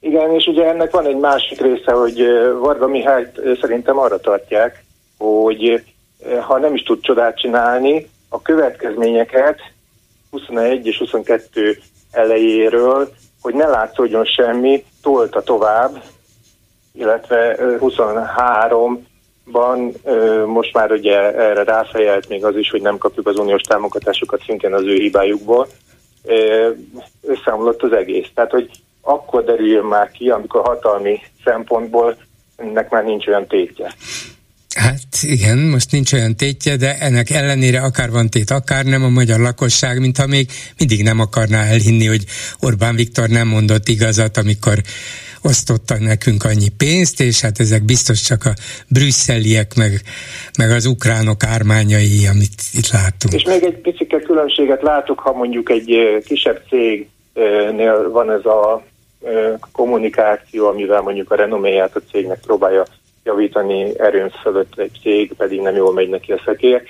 Igen, 0.00 0.34
és 0.34 0.46
ugye 0.46 0.64
ennek 0.64 0.90
van 0.90 1.06
egy 1.06 1.16
másik 1.16 1.60
része, 1.60 1.92
hogy 1.92 2.26
Varga 2.58 2.86
Mihály 2.86 3.30
szerintem 3.60 3.98
arra 3.98 4.20
tartják, 4.20 4.84
hogy 5.18 5.82
ha 6.40 6.58
nem 6.58 6.74
is 6.74 6.82
tud 6.82 7.00
csodát 7.00 7.38
csinálni, 7.38 8.08
a 8.28 8.42
következményeket 8.42 9.60
21 10.30 10.86
és 10.86 10.98
22 10.98 11.78
elejéről, 12.10 13.12
hogy 13.40 13.54
ne 13.54 13.66
látszódjon 13.66 14.24
semmi, 14.24 14.84
tolta 15.02 15.42
tovább, 15.42 16.02
illetve 16.94 17.56
23-ban 17.58 19.92
most 20.46 20.74
már 20.74 20.92
ugye 20.92 21.34
erre 21.34 21.62
ráfejelt 21.62 22.28
még 22.28 22.44
az 22.44 22.56
is, 22.56 22.70
hogy 22.70 22.82
nem 22.82 22.98
kapjuk 22.98 23.26
az 23.26 23.38
uniós 23.38 23.62
támogatásokat 23.62 24.42
szintén 24.42 24.74
az 24.74 24.82
ő 24.82 24.94
hibájukból, 24.94 25.66
összeomlott 27.22 27.82
az 27.82 27.92
egész. 27.92 28.28
Tehát, 28.34 28.50
hogy 28.50 28.70
akkor 29.08 29.44
derüljön 29.44 29.84
már 29.84 30.10
ki, 30.10 30.28
amikor 30.28 30.60
hatalmi 30.60 31.18
szempontból 31.44 32.16
ennek 32.56 32.90
már 32.90 33.04
nincs 33.04 33.26
olyan 33.26 33.46
tétje. 33.46 33.94
Hát 34.74 35.02
igen, 35.22 35.58
most 35.58 35.92
nincs 35.92 36.12
olyan 36.12 36.36
tétje, 36.36 36.76
de 36.76 36.98
ennek 36.98 37.30
ellenére 37.30 37.80
akár 37.80 38.10
van 38.10 38.28
tét, 38.30 38.50
akár 38.50 38.84
nem 38.84 39.04
a 39.04 39.08
magyar 39.08 39.40
lakosság, 39.40 40.00
mintha 40.00 40.26
még 40.26 40.50
mindig 40.78 41.02
nem 41.02 41.20
akarná 41.20 41.62
elhinni, 41.64 42.06
hogy 42.06 42.24
Orbán 42.60 42.94
Viktor 42.94 43.28
nem 43.28 43.48
mondott 43.48 43.88
igazat, 43.88 44.36
amikor 44.36 44.78
osztotta 45.42 45.98
nekünk 45.98 46.44
annyi 46.44 46.68
pénzt, 46.76 47.20
és 47.20 47.40
hát 47.40 47.60
ezek 47.60 47.84
biztos 47.84 48.20
csak 48.20 48.44
a 48.44 48.52
brüsszeliek, 48.88 49.74
meg, 49.74 50.00
meg 50.58 50.70
az 50.70 50.86
ukránok 50.86 51.44
ármányai, 51.44 52.26
amit 52.32 52.62
itt 52.74 52.90
látunk. 52.90 53.34
És 53.34 53.42
még 53.42 53.62
egy 53.62 53.76
picike 53.76 54.18
különbséget 54.20 54.82
látok, 54.82 55.18
ha 55.18 55.32
mondjuk 55.32 55.70
egy 55.70 55.90
kisebb 56.26 56.62
cégnél 56.68 58.10
van 58.10 58.30
ez 58.30 58.44
a 58.44 58.82
kommunikáció, 59.72 60.66
amivel 60.66 61.00
mondjuk 61.00 61.30
a 61.30 61.36
renoméját 61.36 61.96
a 61.96 62.00
cégnek 62.10 62.40
próbálja 62.40 62.84
javítani 63.24 63.98
erőn 64.00 64.30
fölött 64.30 64.78
egy 64.78 64.98
cég, 65.02 65.32
pedig 65.32 65.60
nem 65.60 65.76
jól 65.76 65.92
megy 65.92 66.08
neki 66.08 66.32
a 66.32 66.40
szekér, 66.44 66.82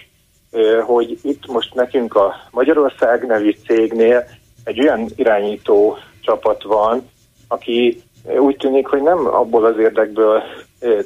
hogy 0.86 1.18
itt 1.22 1.46
most 1.46 1.74
nekünk 1.74 2.14
a 2.14 2.34
Magyarország 2.50 3.26
nevű 3.26 3.54
cégnél 3.66 4.26
egy 4.64 4.80
olyan 4.80 5.08
irányító 5.16 5.96
csapat 6.20 6.62
van, 6.62 7.08
aki 7.48 8.02
úgy 8.38 8.56
tűnik, 8.56 8.86
hogy 8.86 9.02
nem 9.02 9.26
abból 9.26 9.64
az 9.64 9.78
érdekből 9.78 10.42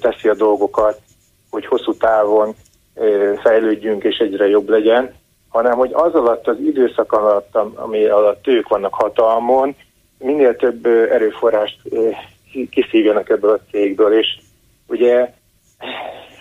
teszi 0.01 0.29
a 0.29 0.35
dolgokat, 0.35 1.01
hogy 1.51 1.67
hosszú 1.67 1.95
távon 1.97 2.55
fejlődjünk 3.43 4.05
és 4.05 4.17
egyre 4.17 4.49
jobb 4.49 4.69
legyen, 4.69 5.15
hanem 5.49 5.77
hogy 5.77 5.91
az 5.93 6.15
alatt 6.15 6.49
az 6.49 6.59
időszak 6.59 7.13
alatt, 7.13 7.57
ami 7.75 8.05
alatt 8.05 8.47
ők 8.47 8.69
vannak 8.69 8.95
hatalmon, 8.95 9.77
minél 10.23 10.57
több 10.57 10.87
erőforrást 10.87 11.77
kiszívjanak 12.71 13.29
ebből 13.29 13.51
a 13.51 13.71
cégből, 13.71 14.19
és 14.19 14.39
ugye 14.87 15.31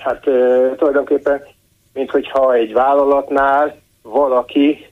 hát 0.04 0.22
tulajdonképpen, 0.78 1.44
mint 1.94 2.12
hogyha 2.12 2.54
egy 2.54 2.74
vállalatnál 2.74 3.76
valaki 4.02 4.86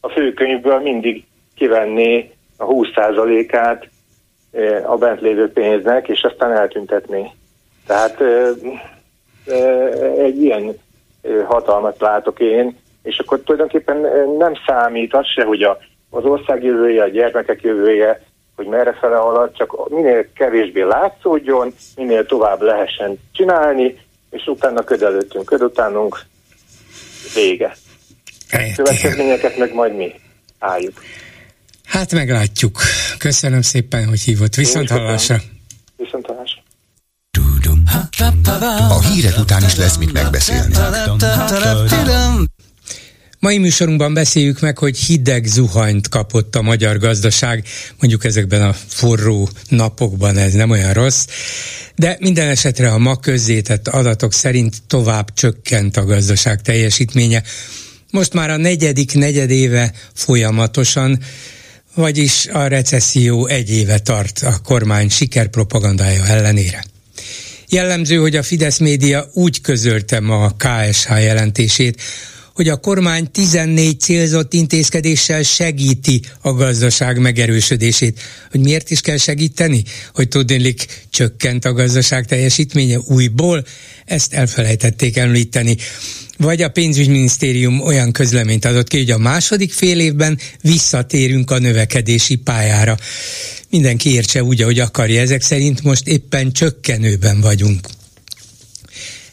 a 0.00 0.08
főkönyvből 0.08 0.78
mindig 0.78 1.24
kivenné 1.54 2.30
a 2.56 2.66
20%-át 2.66 3.88
a 4.86 4.96
bent 4.96 5.20
lévő 5.20 5.52
pénznek, 5.52 6.08
és 6.08 6.22
aztán 6.22 6.52
eltüntetné. 6.52 7.30
Tehát 7.86 8.20
egy 10.18 10.42
ilyen 10.42 10.78
hatalmat 11.46 12.00
látok 12.00 12.40
én, 12.40 12.76
és 13.02 13.18
akkor 13.18 13.40
tulajdonképpen 13.40 13.96
nem 14.38 14.52
számít 14.66 15.14
az 15.14 15.26
se, 15.26 15.44
hogy 15.44 15.62
a 15.62 15.78
az 16.10 16.24
ország 16.24 16.62
jövője, 16.62 17.02
a 17.02 17.08
gyermekek 17.08 17.62
jövője, 17.62 18.22
hogy 18.56 18.66
merre 18.66 18.92
fele 19.00 19.16
halad, 19.16 19.56
csak 19.56 19.88
minél 19.88 20.32
kevésbé 20.32 20.82
látszódjon, 20.82 21.74
minél 21.96 22.26
tovább 22.26 22.60
lehessen 22.60 23.18
csinálni, 23.32 23.98
és 24.30 24.46
utána 24.46 24.82
köd 24.82 25.02
előttünk, 25.02 25.44
köd 25.44 25.62
utánunk 25.62 26.20
vége. 27.34 27.76
Következményeket 28.76 29.58
meg 29.58 29.74
majd 29.74 29.96
mi 29.96 30.12
álljuk. 30.58 31.02
Hát 31.84 32.12
meglátjuk. 32.12 32.80
Köszönöm 33.18 33.62
szépen, 33.62 34.08
hogy 34.08 34.20
hívott. 34.20 34.54
Viszont 34.54 34.90
hallásra. 34.90 35.36
Viszont 35.96 36.26
hallásra. 36.26 36.62
A 38.88 39.00
hírek 39.00 39.38
után 39.38 39.62
is 39.62 39.76
lesz 39.76 39.96
mit 39.96 40.12
megbeszélni. 40.12 40.74
Mai 43.40 43.58
műsorunkban 43.58 44.14
beszéljük 44.14 44.60
meg, 44.60 44.78
hogy 44.78 44.98
hideg 44.98 45.44
zuhanyt 45.44 46.08
kapott 46.08 46.56
a 46.56 46.62
magyar 46.62 46.98
gazdaság, 46.98 47.64
mondjuk 47.98 48.24
ezekben 48.24 48.62
a 48.62 48.72
forró 48.72 49.48
napokban 49.68 50.36
ez 50.36 50.52
nem 50.52 50.70
olyan 50.70 50.92
rossz, 50.92 51.26
de 51.96 52.16
minden 52.20 52.48
esetre 52.48 52.92
a 52.92 52.98
ma 52.98 53.16
közzétett 53.16 53.88
adatok 53.88 54.32
szerint 54.32 54.82
tovább 54.86 55.34
csökkent 55.34 55.96
a 55.96 56.04
gazdaság 56.04 56.62
teljesítménye. 56.62 57.42
Most 58.10 58.32
már 58.32 58.50
a 58.50 58.56
negyedik 58.56 59.14
negyedéve 59.14 59.92
folyamatosan, 60.14 61.18
vagyis 61.94 62.46
a 62.46 62.66
recesszió 62.66 63.46
egy 63.46 63.70
éve 63.70 63.98
tart 63.98 64.38
a 64.38 64.58
kormány 64.64 65.08
sikerpropagandája 65.08 66.26
ellenére. 66.26 66.84
Jellemző, 67.68 68.16
hogy 68.16 68.36
a 68.36 68.42
Fidesz 68.42 68.78
média 68.78 69.30
úgy 69.32 69.60
közölte 69.60 70.20
ma 70.20 70.44
a 70.44 70.56
KSH 70.56 71.08
jelentését, 71.08 72.02
hogy 72.60 72.68
a 72.68 72.76
kormány 72.76 73.30
14 73.30 74.00
célzott 74.00 74.52
intézkedéssel 74.54 75.42
segíti 75.42 76.20
a 76.40 76.52
gazdaság 76.52 77.18
megerősödését. 77.18 78.20
Hogy 78.50 78.60
miért 78.60 78.90
is 78.90 79.00
kell 79.00 79.16
segíteni? 79.16 79.84
Hogy 80.14 80.28
tudnélik 80.28 80.86
csökkent 81.10 81.64
a 81.64 81.72
gazdaság 81.72 82.26
teljesítménye 82.26 82.98
újból? 82.98 83.64
Ezt 84.04 84.32
elfelejtették 84.32 85.16
említeni 85.16 85.76
vagy 86.36 86.62
a 86.62 86.68
pénzügyminisztérium 86.68 87.80
olyan 87.80 88.12
közleményt 88.12 88.64
adott 88.64 88.88
ki, 88.88 88.96
hogy 88.96 89.10
a 89.10 89.18
második 89.18 89.72
fél 89.72 90.00
évben 90.00 90.38
visszatérünk 90.62 91.50
a 91.50 91.58
növekedési 91.58 92.36
pályára. 92.36 92.96
Mindenki 93.70 94.12
értse 94.12 94.42
úgy, 94.42 94.62
ahogy 94.62 94.78
akarja. 94.78 95.20
Ezek 95.20 95.42
szerint 95.42 95.82
most 95.82 96.06
éppen 96.06 96.52
csökkenőben 96.52 97.40
vagyunk. 97.40 97.88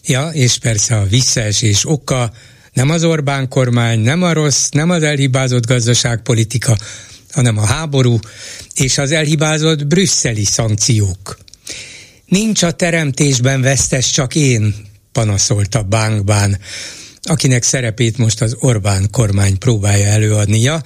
Ja, 0.05 0.30
és 0.34 0.57
persze 0.57 0.95
a 0.95 1.05
visszaesés 1.05 1.86
oka 1.86 2.32
nem 2.78 2.89
az 2.89 3.03
Orbán 3.03 3.47
kormány, 3.47 3.99
nem 3.99 4.23
a 4.23 4.34
rossz, 4.34 4.69
nem 4.69 4.89
az 4.89 5.03
elhibázott 5.03 5.65
gazdaságpolitika, 5.65 6.78
hanem 7.32 7.57
a 7.57 7.65
háború 7.65 8.19
és 8.75 8.97
az 8.97 9.11
elhibázott 9.11 9.86
brüsszeli 9.88 10.43
szankciók. 10.43 11.38
Nincs 12.25 12.63
a 12.63 12.71
teremtésben 12.71 13.61
vesztes, 13.61 14.11
csak 14.11 14.36
én, 14.36 14.75
panaszolta 15.11 15.82
Bánkbán, 15.84 16.59
akinek 17.21 17.63
szerepét 17.63 18.17
most 18.17 18.41
az 18.41 18.55
Orbán 18.59 19.07
kormány 19.11 19.57
próbálja 19.57 20.07
előadnia, 20.07 20.84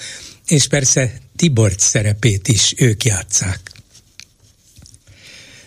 és 0.48 0.68
persze 0.68 1.14
Tibort 1.36 1.80
szerepét 1.80 2.48
is 2.48 2.74
ők 2.78 3.04
játszák. 3.04 3.71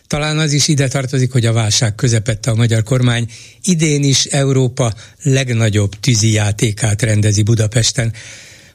Talán 0.07 0.39
az 0.39 0.53
is 0.53 0.69
ide 0.69 0.89
tartozik, 0.89 1.33
hogy 1.33 1.47
a 1.47 1.53
válság 1.53 1.95
közepette 1.95 2.51
a 2.51 2.55
magyar 2.55 2.83
kormány 2.83 3.31
idén 3.63 4.03
is 4.03 4.25
Európa 4.25 4.95
legnagyobb 5.23 6.01
tűzi 6.01 6.33
játékát 6.33 7.03
rendezi 7.03 7.43
Budapesten, 7.43 8.13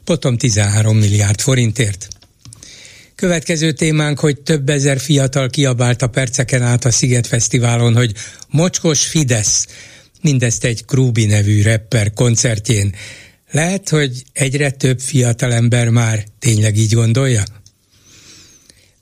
potom 0.04 0.36
13 0.36 0.96
milliárd 0.96 1.40
forintért. 1.40 2.08
Következő 3.14 3.72
témánk, 3.72 4.18
hogy 4.18 4.40
több 4.40 4.68
ezer 4.68 5.00
fiatal 5.00 5.48
kiabált 5.48 6.02
a 6.02 6.06
perceken 6.06 6.62
át 6.62 6.84
a 6.84 6.90
Sziget 6.90 7.26
Fesztiválon, 7.26 7.94
hogy 7.94 8.12
mocskos 8.48 9.06
Fidesz, 9.06 9.66
mindezt 10.22 10.64
egy 10.64 10.84
Krúbi 10.84 11.26
nevű 11.26 11.62
rapper 11.62 12.12
koncertjén. 12.12 12.94
Lehet, 13.50 13.88
hogy 13.88 14.22
egyre 14.32 14.70
több 14.70 15.00
fiatalember 15.00 15.88
már 15.88 16.24
tényleg 16.38 16.76
így 16.76 16.92
gondolja? 16.92 17.42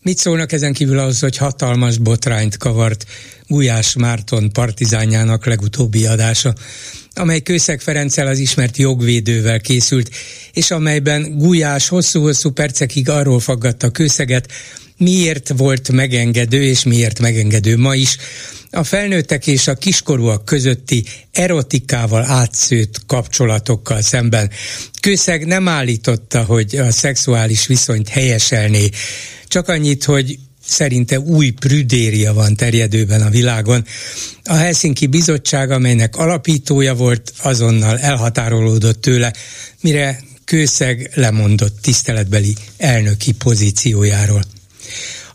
Mit 0.03 0.19
szólnak 0.19 0.53
ezen 0.53 0.73
kívül 0.73 0.99
ahhoz, 0.99 1.21
hogy 1.21 1.37
hatalmas 1.37 1.99
botrányt 1.99 2.57
kavart 2.57 3.07
Gulyás 3.47 3.97
Márton 3.97 4.53
partizánjának 4.53 5.47
legutóbbi 5.47 6.07
adása, 6.07 6.55
amely 7.15 7.41
Kőszeg 7.41 7.81
Ferenccel 7.81 8.27
az 8.27 8.39
ismert 8.39 8.77
jogvédővel 8.77 9.61
készült, 9.61 10.11
és 10.53 10.71
amelyben 10.71 11.39
Gulyás 11.39 11.89
hosszú-hosszú 11.89 12.51
percekig 12.51 13.09
arról 13.09 13.41
faggatta 13.41 13.91
Kőszeget, 13.91 14.53
miért 14.97 15.53
volt 15.57 15.93
megengedő, 15.93 16.63
és 16.63 16.85
miért 16.85 17.21
megengedő 17.21 17.77
ma 17.77 17.95
is, 17.95 18.17
a 18.71 18.85
felnőttek 18.85 19.47
és 19.47 19.69
a 19.69 19.75
kiskorúak 19.75 20.45
közötti 20.45 21.05
erotikával 21.33 22.25
átszőtt 22.25 23.07
kapcsolatokkal 23.07 24.03
szemben. 24.03 24.51
Kőszeg 25.01 25.47
nem 25.47 25.69
állította, 25.69 26.45
hogy 26.45 26.77
a 26.77 26.91
szexuális 26.91 27.67
viszonyt 27.67 28.09
helyeselné, 28.09 28.89
csak 29.47 29.69
annyit, 29.69 30.05
hogy 30.05 30.39
szerinte 30.65 31.21
új 31.21 31.51
prüdéria 31.51 32.33
van 32.33 32.57
terjedőben 32.57 33.23
a 33.23 33.31
világon. 33.31 33.85
A 34.45 34.55
Helsinki 34.55 35.07
Bizottság, 35.07 35.71
amelynek 35.71 36.17
alapítója 36.17 36.95
volt, 36.95 37.33
azonnal 37.43 37.99
elhatárolódott 37.99 39.01
tőle, 39.01 39.33
mire 39.81 40.21
Kőszeg 40.45 41.11
lemondott 41.15 41.81
tiszteletbeli 41.81 42.57
elnöki 42.77 43.33
pozíciójáról. 43.33 44.43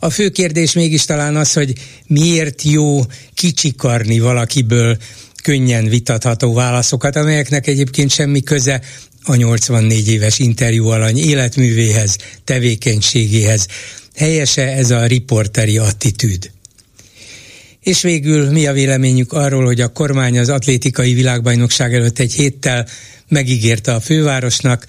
A 0.04 0.10
fő 0.10 0.30
kérdés 0.30 0.74
mégis 0.74 1.06
talán 1.06 1.36
az, 1.36 1.54
hogy 1.54 1.74
miért 2.08 2.62
jó 2.62 3.02
kicsikarni 3.34 4.20
valakiből 4.20 4.98
könnyen 5.44 5.88
vitatható 5.88 6.54
válaszokat, 6.54 7.16
amelyeknek 7.16 7.68
egyébként 7.68 8.12
semmi 8.12 8.42
köze 8.42 8.82
a 9.24 9.36
84 9.36 10.10
éves 10.10 10.40
interjú 10.40 10.88
alany 10.88 11.18
életművéhez, 11.18 12.18
tevékenységéhez. 12.44 13.68
Helyese 14.16 14.74
ez 14.74 14.92
a 14.92 15.06
riporteri 15.06 15.78
attitűd. 15.78 16.52
És 17.80 18.02
végül 18.02 18.52
mi 18.52 18.68
a 18.68 18.74
véleményük 18.74 19.34
arról, 19.34 19.66
hogy 19.66 19.82
a 19.82 19.92
kormány 19.92 20.40
az 20.40 20.50
atlétikai 20.50 21.14
világbajnokság 21.14 21.94
előtt 21.94 22.20
egy 22.20 22.34
héttel 22.34 22.88
megígérte 23.28 23.94
a 23.94 24.00
fővárosnak, 24.00 24.86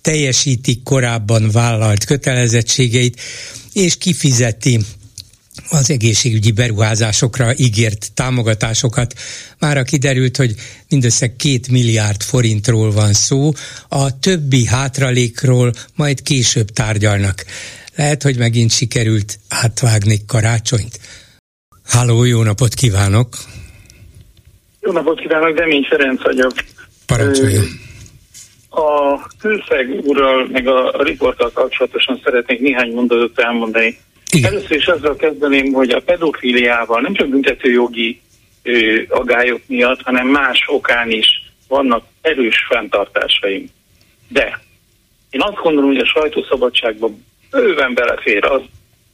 teljesítik 0.00 0.82
korábban 0.82 1.50
vállalt 1.50 2.04
kötelezettségeit, 2.04 3.20
és 3.72 3.96
kifizeti 3.98 4.78
az 5.70 5.90
egészségügyi 5.90 6.52
beruházásokra 6.52 7.56
ígért 7.56 8.12
támogatásokat. 8.14 9.14
Mára 9.58 9.82
kiderült, 9.82 10.36
hogy 10.36 10.54
mindössze 10.88 11.36
két 11.36 11.68
milliárd 11.68 12.22
forintról 12.22 12.92
van 12.92 13.12
szó, 13.12 13.52
a 13.88 14.18
többi 14.18 14.66
hátralékról 14.66 15.72
majd 15.94 16.22
később 16.22 16.68
tárgyalnak. 16.68 17.44
Lehet, 17.96 18.22
hogy 18.22 18.36
megint 18.36 18.70
sikerült 18.70 19.38
átvágni 19.48 20.24
karácsonyt. 20.26 21.00
Háló, 21.84 22.24
jó 22.24 22.42
napot 22.42 22.74
kívánok! 22.74 23.36
Jó 24.80 24.92
napot 24.92 25.20
kívánok, 25.20 25.56
Demény 25.56 25.86
Ferenc 25.90 26.22
vagyok. 26.22 26.52
Parancsoljon! 27.06 27.81
A 28.74 29.20
külszeg 29.40 30.00
úrral, 30.02 30.48
meg 30.52 30.66
a 30.66 31.02
riporttal 31.02 31.50
kapcsolatosan 31.54 32.20
szeretnék 32.24 32.60
néhány 32.60 32.92
mondatot 32.92 33.38
elmondani. 33.38 33.98
Igen. 34.30 34.52
Először 34.52 34.76
is 34.76 34.86
azzal 34.86 35.16
kezdeném, 35.16 35.72
hogy 35.72 35.90
a 35.90 36.00
pedofiliával 36.00 37.00
nem 37.00 37.14
csak 37.14 37.28
büntetőjogi 37.28 38.20
ö, 38.62 39.02
agályok 39.08 39.60
miatt, 39.66 40.02
hanem 40.02 40.26
más 40.26 40.64
okán 40.66 41.10
is 41.10 41.26
vannak 41.68 42.04
erős 42.20 42.66
fenntartásaim. 42.68 43.66
De 44.28 44.60
én 45.30 45.42
azt 45.42 45.62
gondolom, 45.62 45.90
hogy 45.90 46.00
a 46.00 46.06
sajtószabadságban 46.06 47.24
bőven 47.50 47.94
belefér 47.94 48.44
az, 48.44 48.62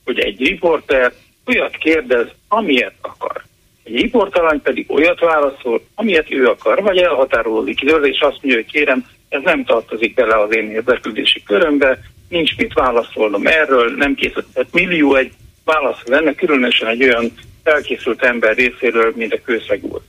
hogy 0.05 0.19
egy 0.19 0.39
riporter 0.39 1.13
olyat 1.47 1.77
kérdez, 1.77 2.27
amilyet 2.49 2.95
akar. 3.01 3.45
Egy 3.89 4.01
riportalany 4.01 4.63
pedig 4.63 4.91
olyat 4.91 5.21
válaszol, 5.21 5.83
amilyet 5.95 6.31
ő 6.31 6.47
akar, 6.47 6.83
vagy 6.83 6.99
elhatárolódik 6.99 7.83
időre, 7.83 8.07
és 8.07 8.21
azt 8.21 8.39
mondja, 8.43 8.55
hogy 8.55 8.71
kérem, 8.73 9.07
ez 9.29 9.41
nem 9.45 9.65
tartozik 9.65 10.15
bele 10.15 10.41
az 10.41 10.55
én 10.55 10.71
érdeklődési 10.71 11.43
körömbe, 11.43 12.01
nincs 12.29 12.57
mit 12.57 12.73
válaszolnom 12.73 13.47
erről, 13.47 13.95
nem 13.97 14.15
készült. 14.15 14.47
Tehát 14.53 14.73
millió 14.73 15.15
egy 15.15 15.33
válasz 15.65 16.03
lenne, 16.05 16.35
különösen 16.35 16.89
egy 16.89 17.03
olyan 17.03 17.33
felkészült 17.65 18.23
ember 18.23 18.57
részéről, 18.57 19.13
mint 19.17 19.33
a 19.33 19.41
kőszeg 19.45 19.85
úr. 19.85 20.01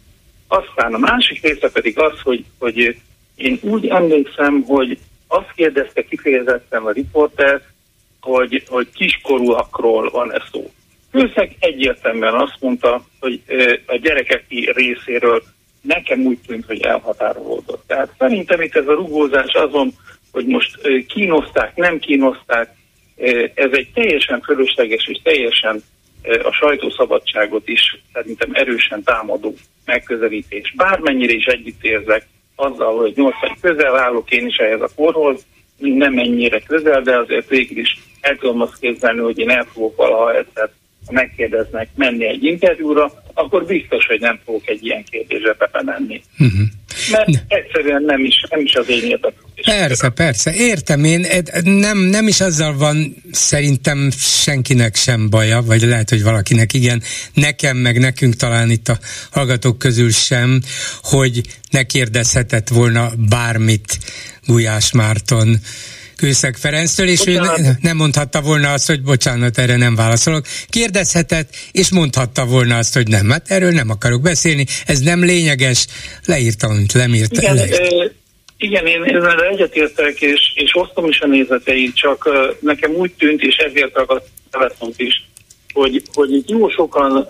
Aztán 0.48 0.94
a 0.94 0.98
másik 0.98 1.42
része 1.42 1.72
pedig 1.72 2.00
az, 2.00 2.20
hogy, 2.24 2.46
hogy 2.58 2.96
én 3.36 3.60
úgy 3.62 3.88
emlékszem, 3.88 4.64
hogy 4.64 4.98
azt 5.28 5.52
kérdezte 5.56 6.04
kifejezetten 6.04 6.82
a 6.82 6.92
riporter, 6.92 7.62
hogy, 8.22 8.64
hogy 8.68 8.88
kiskorúakról 8.94 10.10
van 10.10 10.34
ez 10.34 10.44
szó. 10.52 10.72
Kőszeg 11.12 11.56
egyértelműen 11.60 12.34
azt 12.34 12.58
mondta, 12.60 13.06
hogy 13.20 13.42
a 13.86 13.96
gyerekek 13.96 14.46
részéről 14.74 15.44
nekem 15.82 16.20
úgy 16.20 16.40
tűnt, 16.48 16.66
hogy 16.66 16.82
elhatárolódott. 16.82 17.84
Tehát 17.88 18.14
szerintem 18.18 18.62
itt 18.62 18.76
ez 18.76 18.88
a 18.88 18.94
rugózás 18.94 19.54
azon, 19.54 19.92
hogy 20.32 20.46
most 20.46 20.80
kínozták, 21.08 21.76
nem 21.76 22.00
kínozták, 22.00 22.76
ez 23.54 23.72
egy 23.72 23.88
teljesen 23.94 24.42
fölösleges 24.42 25.08
és 25.08 25.20
teljesen 25.24 25.84
a 26.44 26.52
sajtószabadságot 26.52 27.68
is 27.68 28.02
szerintem 28.14 28.50
erősen 28.54 29.04
támadó 29.04 29.54
megközelítés. 29.86 30.74
Bármennyire 30.78 31.34
is 31.34 31.46
együtt 31.46 31.84
érzek 31.84 32.28
azzal, 32.56 32.98
hogy 32.98 33.14
80 33.16 33.58
közel 33.62 33.98
állok 33.98 34.32
én 34.32 34.48
is 34.48 34.56
ehhez 34.56 34.82
a 34.82 34.90
korhoz, 34.96 35.46
nem 35.78 36.18
ennyire 36.18 36.60
közel, 36.60 37.02
de 37.02 37.18
azért 37.18 37.48
végül 37.48 37.78
is 37.78 37.98
el 38.22 38.36
tudom 38.36 38.62
azt 38.62 38.80
képzelni, 38.80 39.20
hogy 39.20 39.40
én 39.40 39.50
el 39.50 39.68
fogok 39.74 39.96
valaha 39.96 40.36
egyszer 40.36 40.70
ha 41.10 41.16
megkérdeznek 41.16 41.90
menni 41.96 42.28
egy 42.28 42.44
interjúra, 42.44 43.24
akkor 43.34 43.66
biztos, 43.66 44.06
hogy 44.06 44.20
nem 44.20 44.40
fogok 44.46 44.68
egy 44.68 44.86
ilyen 44.86 45.04
kérdésre 45.10 45.56
bemenni. 45.72 46.22
Uh-huh. 46.40 46.60
Mert 47.12 47.30
egyszerűen 47.48 48.04
nem 48.04 48.26
is, 48.26 48.46
nem 48.50 48.60
is 48.60 48.74
az 48.74 48.90
én 48.90 49.04
érdeklődésem. 49.04 49.78
Persze, 49.78 50.10
persze, 50.10 50.54
értem 50.54 51.04
én, 51.04 51.26
nem, 51.64 51.98
nem 51.98 52.28
is 52.28 52.42
azzal 52.42 52.78
van 52.78 53.16
szerintem 53.32 54.10
senkinek 54.18 54.96
sem 54.96 55.30
baja, 55.30 55.62
vagy 55.62 55.82
lehet, 55.82 56.10
hogy 56.10 56.24
valakinek 56.24 56.74
igen, 56.74 57.02
nekem 57.34 57.78
meg 57.78 58.00
nekünk 58.00 58.36
talán 58.36 58.70
itt 58.70 58.88
a 58.88 59.00
hallgatók 59.32 59.78
közül 59.78 60.12
sem, 60.12 60.62
hogy 61.02 61.42
ne 61.72 61.84
kérdezhetett 61.84 62.68
volna 62.68 63.10
bármit 63.30 63.98
Gulyás 64.46 64.92
Márton 64.92 65.58
Kőszeg 66.20 66.56
Ferenctől, 66.56 67.08
és 67.08 67.26
bocsánat. 67.26 67.60
ő 67.60 67.62
ne, 67.62 67.72
nem 67.82 67.98
mondhatta 67.98 68.42
volna 68.42 68.72
azt, 68.72 68.88
hogy 68.88 69.02
bocsánat, 69.02 69.58
erre 69.58 69.78
nem 69.78 69.96
válaszolok. 69.96 70.46
Kérdezhetett, 70.70 71.50
és 71.72 71.92
mondhatta 71.92 72.46
volna 72.46 72.78
azt, 72.78 72.94
hogy 72.94 73.08
nem, 73.08 73.30
hát 73.30 73.46
erről 73.48 73.72
nem 73.72 73.90
akarok 73.90 74.22
beszélni, 74.22 74.66
ez 74.86 75.00
nem 75.00 75.24
lényeges, 75.24 75.88
leírtam, 76.26 76.72
amit 76.72 76.94
lemírt. 76.94 77.32
Igen, 77.32 77.56
leírt. 77.56 78.14
Igen, 78.58 78.86
én 78.86 79.04
ezzel 79.04 79.44
egyetértek, 79.44 80.22
és, 80.22 80.52
és 80.56 80.72
osztom 80.74 81.06
is 81.06 81.20
a 81.20 81.28
nézeteit, 81.28 81.96
csak 81.96 82.26
uh, 82.26 82.34
nekem 82.60 82.92
úgy 82.92 83.12
tűnt, 83.18 83.42
és 83.42 83.56
ezért 83.56 83.96
ragadt 83.96 84.28
telefont 84.52 85.00
is, 85.00 85.28
hogy, 85.74 86.04
hogy 86.14 86.34
itt 86.34 86.50
jó 86.50 86.70
sokan 86.70 87.12
uh, 87.12 87.26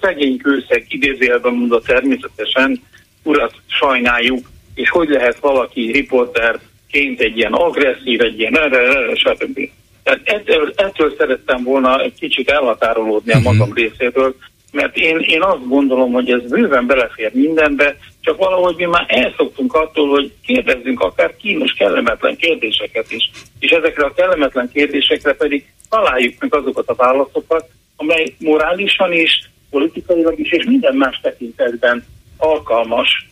szegény 0.00 0.36
kőszeg 0.36 0.84
idézélben 0.88 1.52
mondva 1.52 1.80
természetesen 1.80 2.82
urat 3.22 3.54
sajnáljuk, 3.66 4.50
és 4.74 4.90
hogy 4.90 5.08
lehet 5.08 5.38
valaki 5.40 5.90
riporter 5.90 6.60
ként 6.90 7.20
egy 7.20 7.36
ilyen 7.36 7.52
agresszív, 7.52 8.20
egy 8.20 8.38
ilyen 8.38 8.58
erre, 8.58 8.78
erre, 8.78 9.14
stb. 9.14 9.70
Tehát 10.02 10.20
ettől, 10.24 10.72
ettől 10.76 11.14
szerettem 11.18 11.62
volna 11.62 12.02
egy 12.02 12.14
kicsit 12.18 12.50
elhatárolódni 12.50 13.32
a 13.32 13.38
magam 13.38 13.60
uh-huh. 13.60 13.76
részéről, 13.76 14.34
mert 14.72 14.96
én, 14.96 15.18
én 15.18 15.42
azt 15.42 15.68
gondolom, 15.68 16.12
hogy 16.12 16.30
ez 16.30 16.50
bőven 16.50 16.86
belefér 16.86 17.30
mindenbe, 17.34 17.96
csak 18.20 18.36
valahogy 18.36 18.76
mi 18.76 18.84
már 18.84 19.04
elszoktunk 19.06 19.74
attól, 19.74 20.08
hogy 20.08 20.32
kérdezzünk 20.46 21.00
akár 21.00 21.36
kínos, 21.36 21.72
kellemetlen 21.72 22.36
kérdéseket 22.36 23.12
is, 23.12 23.30
és 23.58 23.70
ezekre 23.70 24.04
a 24.04 24.14
kellemetlen 24.14 24.70
kérdésekre 24.72 25.32
pedig 25.32 25.66
találjuk 25.88 26.34
meg 26.38 26.54
azokat 26.54 26.88
a 26.88 26.94
válaszokat, 26.94 27.68
amely 27.96 28.34
morálisan 28.38 29.12
is, 29.12 29.50
politikailag 29.70 30.38
is, 30.38 30.50
és 30.50 30.64
minden 30.64 30.94
más 30.94 31.20
tekintetben 31.22 32.04
alkalmas, 32.36 33.26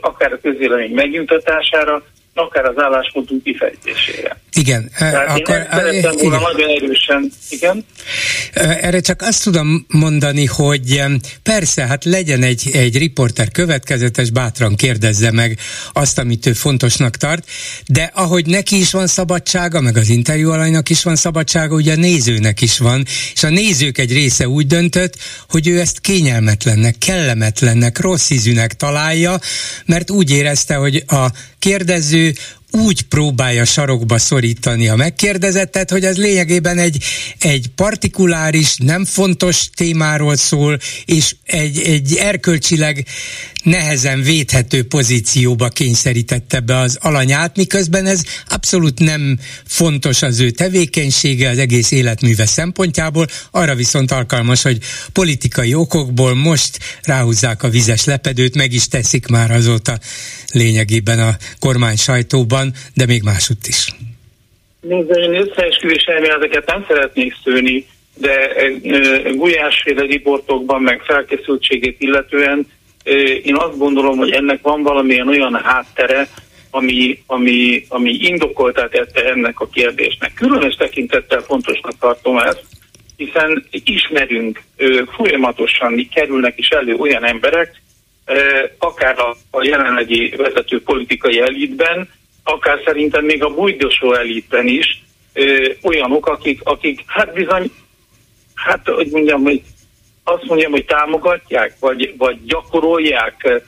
akár 0.00 0.32
a 0.32 0.40
közélemény 0.40 0.94
megnyugtatására, 0.94 2.02
akár 2.34 2.64
az 2.64 2.74
álláspontunk 2.76 3.42
kifejtésére. 3.42 4.40
Igen. 4.52 4.90
Tehát 4.98 5.38
akkor, 5.38 5.56
én 5.56 5.66
szerettem 5.70 6.12
volna 6.16 6.36
igen. 6.36 6.50
nagyon 6.52 6.68
erősen, 6.68 7.32
igen. 7.48 7.84
Erre 8.52 9.00
csak 9.00 9.22
azt 9.22 9.42
tudom 9.42 9.86
mondani, 9.88 10.44
hogy 10.44 11.02
persze, 11.42 11.86
hát 11.86 12.04
legyen 12.04 12.42
egy, 12.42 12.70
egy 12.72 12.98
riporter 12.98 13.50
következetes, 13.50 14.30
bátran 14.30 14.76
kérdezze 14.76 15.30
meg 15.32 15.58
azt, 15.92 16.18
amit 16.18 16.46
ő 16.46 16.52
fontosnak 16.52 17.16
tart, 17.16 17.50
de 17.86 18.10
ahogy 18.14 18.46
neki 18.46 18.78
is 18.78 18.90
van 18.90 19.06
szabadsága, 19.06 19.80
meg 19.80 19.96
az 19.96 20.08
interjú 20.08 20.50
alanynak 20.50 20.88
is 20.88 21.02
van 21.02 21.16
szabadsága, 21.16 21.74
ugye 21.74 21.92
a 21.92 21.96
nézőnek 21.96 22.60
is 22.60 22.78
van, 22.78 23.04
és 23.34 23.42
a 23.42 23.48
nézők 23.48 23.98
egy 23.98 24.12
része 24.12 24.48
úgy 24.48 24.66
döntött, 24.66 25.16
hogy 25.48 25.68
ő 25.68 25.80
ezt 25.80 26.00
kényelmetlennek, 26.00 26.98
kellemetlennek, 26.98 28.00
rossz 28.00 28.30
ízűnek 28.30 28.72
találja, 28.72 29.38
mert 29.86 30.10
úgy 30.10 30.30
érezte, 30.30 30.74
hogy 30.74 31.04
a 31.06 31.26
kérdező 31.60 32.34
úgy 32.70 33.02
próbálja 33.02 33.64
sarokba 33.64 34.18
szorítani 34.18 34.88
a 34.88 34.96
megkérdezettet, 34.96 35.90
hogy 35.90 36.04
az 36.04 36.16
lényegében 36.16 36.78
egy, 36.78 37.04
egy 37.38 37.70
partikuláris, 37.74 38.76
nem 38.76 39.04
fontos 39.04 39.70
témáról 39.74 40.36
szól, 40.36 40.78
és 41.04 41.34
egy, 41.44 41.78
egy 41.78 42.16
erkölcsileg 42.16 43.06
nehezen 43.64 44.22
védhető 44.22 44.84
pozícióba 44.84 45.68
kényszerítette 45.68 46.60
be 46.60 46.78
az 46.78 46.98
alanyát, 47.00 47.56
miközben 47.56 48.06
ez 48.06 48.22
abszolút 48.48 48.98
nem 48.98 49.38
fontos 49.66 50.22
az 50.22 50.40
ő 50.40 50.50
tevékenysége, 50.50 51.48
az 51.48 51.58
egész 51.58 51.90
életműve 51.90 52.46
szempontjából, 52.46 53.26
arra 53.50 53.74
viszont 53.74 54.10
alkalmas, 54.10 54.62
hogy 54.62 54.78
politikai 55.12 55.74
okokból 55.74 56.34
most 56.34 56.78
ráhúzzák 57.02 57.62
a 57.62 57.68
vizes 57.68 58.04
lepedőt, 58.04 58.54
meg 58.54 58.72
is 58.72 58.88
teszik 58.88 59.26
már 59.26 59.50
azóta 59.50 59.98
lényegében 60.52 61.18
a 61.18 61.36
kormány 61.58 61.96
sajtóban, 61.96 62.59
de 62.94 63.06
még 63.06 63.22
másutt 63.22 63.66
is. 63.66 63.88
Nézd, 64.80 65.16
én 65.16 65.34
összeesküvés 65.34 66.04
elméleteket 66.04 66.66
nem 66.66 66.84
szeretnék 66.88 67.36
szőni, 67.44 67.86
de 68.14 68.52
gulyásféle 69.34 70.02
riportokban, 70.02 70.82
meg 70.82 71.02
felkészültségét 71.02 71.96
illetően 71.98 72.66
én 73.42 73.56
azt 73.56 73.78
gondolom, 73.78 74.18
hogy 74.18 74.30
ennek 74.30 74.62
van 74.62 74.82
valamilyen 74.82 75.28
olyan 75.28 75.60
háttere, 75.62 76.28
ami, 76.70 77.22
ami, 77.26 77.84
ami 77.88 78.10
indokoltá 78.10 78.88
tette 78.88 79.24
ennek 79.24 79.60
a 79.60 79.68
kérdésnek. 79.68 80.32
Különös 80.34 80.74
tekintettel 80.74 81.40
fontosnak 81.40 81.98
tartom 81.98 82.38
ezt, 82.38 82.64
hiszen 83.16 83.66
ismerünk 83.70 84.62
folyamatosan 85.16 86.08
kerülnek 86.14 86.58
is 86.58 86.68
elő 86.68 86.94
olyan 86.94 87.24
emberek, 87.24 87.82
akár 88.78 89.18
a, 89.18 89.36
a 89.50 89.64
jelenlegi 89.64 90.34
vezető 90.36 90.82
politikai 90.82 91.40
elitben, 91.40 92.08
akár 92.44 92.80
szerintem 92.84 93.24
még 93.24 93.44
a 93.44 93.54
bújdosó 93.54 94.14
elitben 94.14 94.66
is 94.66 95.02
olyanok, 95.82 96.26
akik, 96.26 96.60
akik 96.64 97.02
hát 97.06 97.32
bizony, 97.32 97.70
hát 98.54 98.88
hogy 98.88 99.08
mondjam, 99.10 99.42
hogy 99.42 99.62
azt 100.24 100.44
mondjam, 100.44 100.70
hogy 100.70 100.84
támogatják, 100.84 101.76
vagy, 101.80 102.14
vagy 102.18 102.44
gyakorolják 102.44 103.62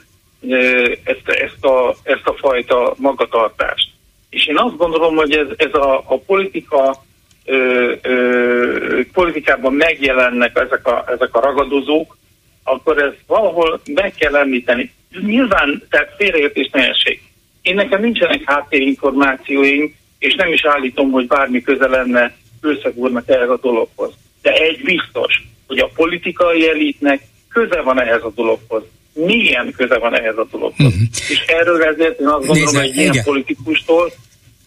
ezt, 1.04 1.28
ezt, 1.28 1.64
a, 1.64 1.94
ezt 2.02 2.26
a 2.26 2.34
fajta 2.38 2.94
magatartást. 2.98 3.88
És 4.30 4.46
én 4.46 4.58
azt 4.58 4.76
gondolom, 4.76 5.16
hogy 5.16 5.32
ez, 5.32 5.46
ez 5.56 5.74
a, 5.74 5.96
a 5.96 6.18
politika 6.18 7.04
ö, 7.44 7.92
ö, 8.02 9.00
politikában 9.12 9.72
megjelennek 9.72 10.58
ezek 10.58 10.86
a, 10.86 11.04
ezek 11.08 11.34
a 11.34 11.40
ragadozók, 11.40 12.16
akkor 12.64 13.02
ez 13.02 13.12
valahol 13.26 13.80
meg 13.94 14.14
kell 14.14 14.36
említeni. 14.36 14.92
Nyilván, 15.20 15.82
tehát 15.90 16.14
félreértés 16.16 16.68
ne 16.72 16.88
essék. 16.88 17.22
Én 17.62 17.74
nekem 17.74 18.00
nincsenek 18.00 18.42
háttérinformációim, 18.44 19.94
és 20.18 20.34
nem 20.34 20.52
is 20.52 20.64
állítom, 20.64 21.10
hogy 21.10 21.26
bármi 21.26 21.62
köze 21.62 21.88
lenne 21.88 22.34
Őszeg 22.60 22.92
úrnak 22.94 23.28
ehhez 23.28 23.48
a 23.48 23.58
dologhoz. 23.62 24.12
De 24.42 24.52
egy 24.52 24.82
biztos, 24.82 25.42
hogy 25.66 25.78
a 25.78 25.90
politikai 25.94 26.68
elitnek 26.68 27.22
köze 27.48 27.80
van 27.80 28.00
ehhez 28.00 28.22
a 28.22 28.32
dologhoz. 28.34 28.82
Milyen 29.14 29.72
köze 29.76 29.98
van 29.98 30.14
ehhez 30.14 30.36
a 30.36 30.46
dologhoz. 30.50 30.86
Uh-huh. 30.86 31.02
És 31.28 31.44
erről 31.46 31.82
ezért 31.82 32.20
én 32.20 32.26
azt 32.26 32.46
gondolom, 32.46 32.74
hogy 32.74 32.84
egy 32.84 32.96
ilyen 32.96 33.24
politikustól 33.24 34.12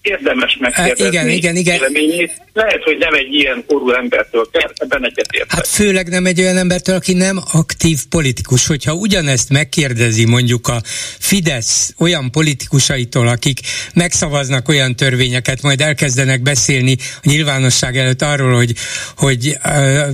érdemes 0.06 0.58
megkérdezni 0.60 1.06
igen, 1.06 1.30
igen, 1.30 1.56
igen. 1.56 1.78
véleményét. 1.78 2.32
Lehet, 2.54 2.84
hogy 2.84 2.98
nem 2.98 3.14
egy 3.14 3.34
ilyen 3.34 3.64
korú 3.68 3.92
embertől 3.92 4.50
kell, 4.52 4.72
ebben 4.76 5.06
egyetértek. 5.06 5.52
Hát 5.52 5.68
főleg 5.68 6.08
nem 6.08 6.26
egy 6.26 6.42
olyan 6.42 6.58
embertől, 6.58 6.96
aki 6.96 7.14
nem 7.14 7.40
aktív 7.52 8.00
politikus. 8.10 8.68
Hogyha 8.68 8.94
ugyanezt 8.94 9.50
megkérdezi 9.50 10.26
mondjuk 10.26 10.68
a 10.68 10.82
Fidesz 11.20 11.94
olyan 11.98 12.32
politikusaitól, 12.32 13.28
akik 13.28 13.60
megszavaznak 13.94 14.68
olyan 14.68 14.96
törvényeket, 14.96 15.62
majd 15.62 15.82
elkezdenek 15.82 16.42
beszélni 16.42 16.96
a 17.16 17.30
nyilvánosság 17.30 17.98
előtt 17.98 18.22
arról, 18.22 18.56
hogy, 18.56 18.74
hogy 19.18 19.58
uh, 19.66 20.08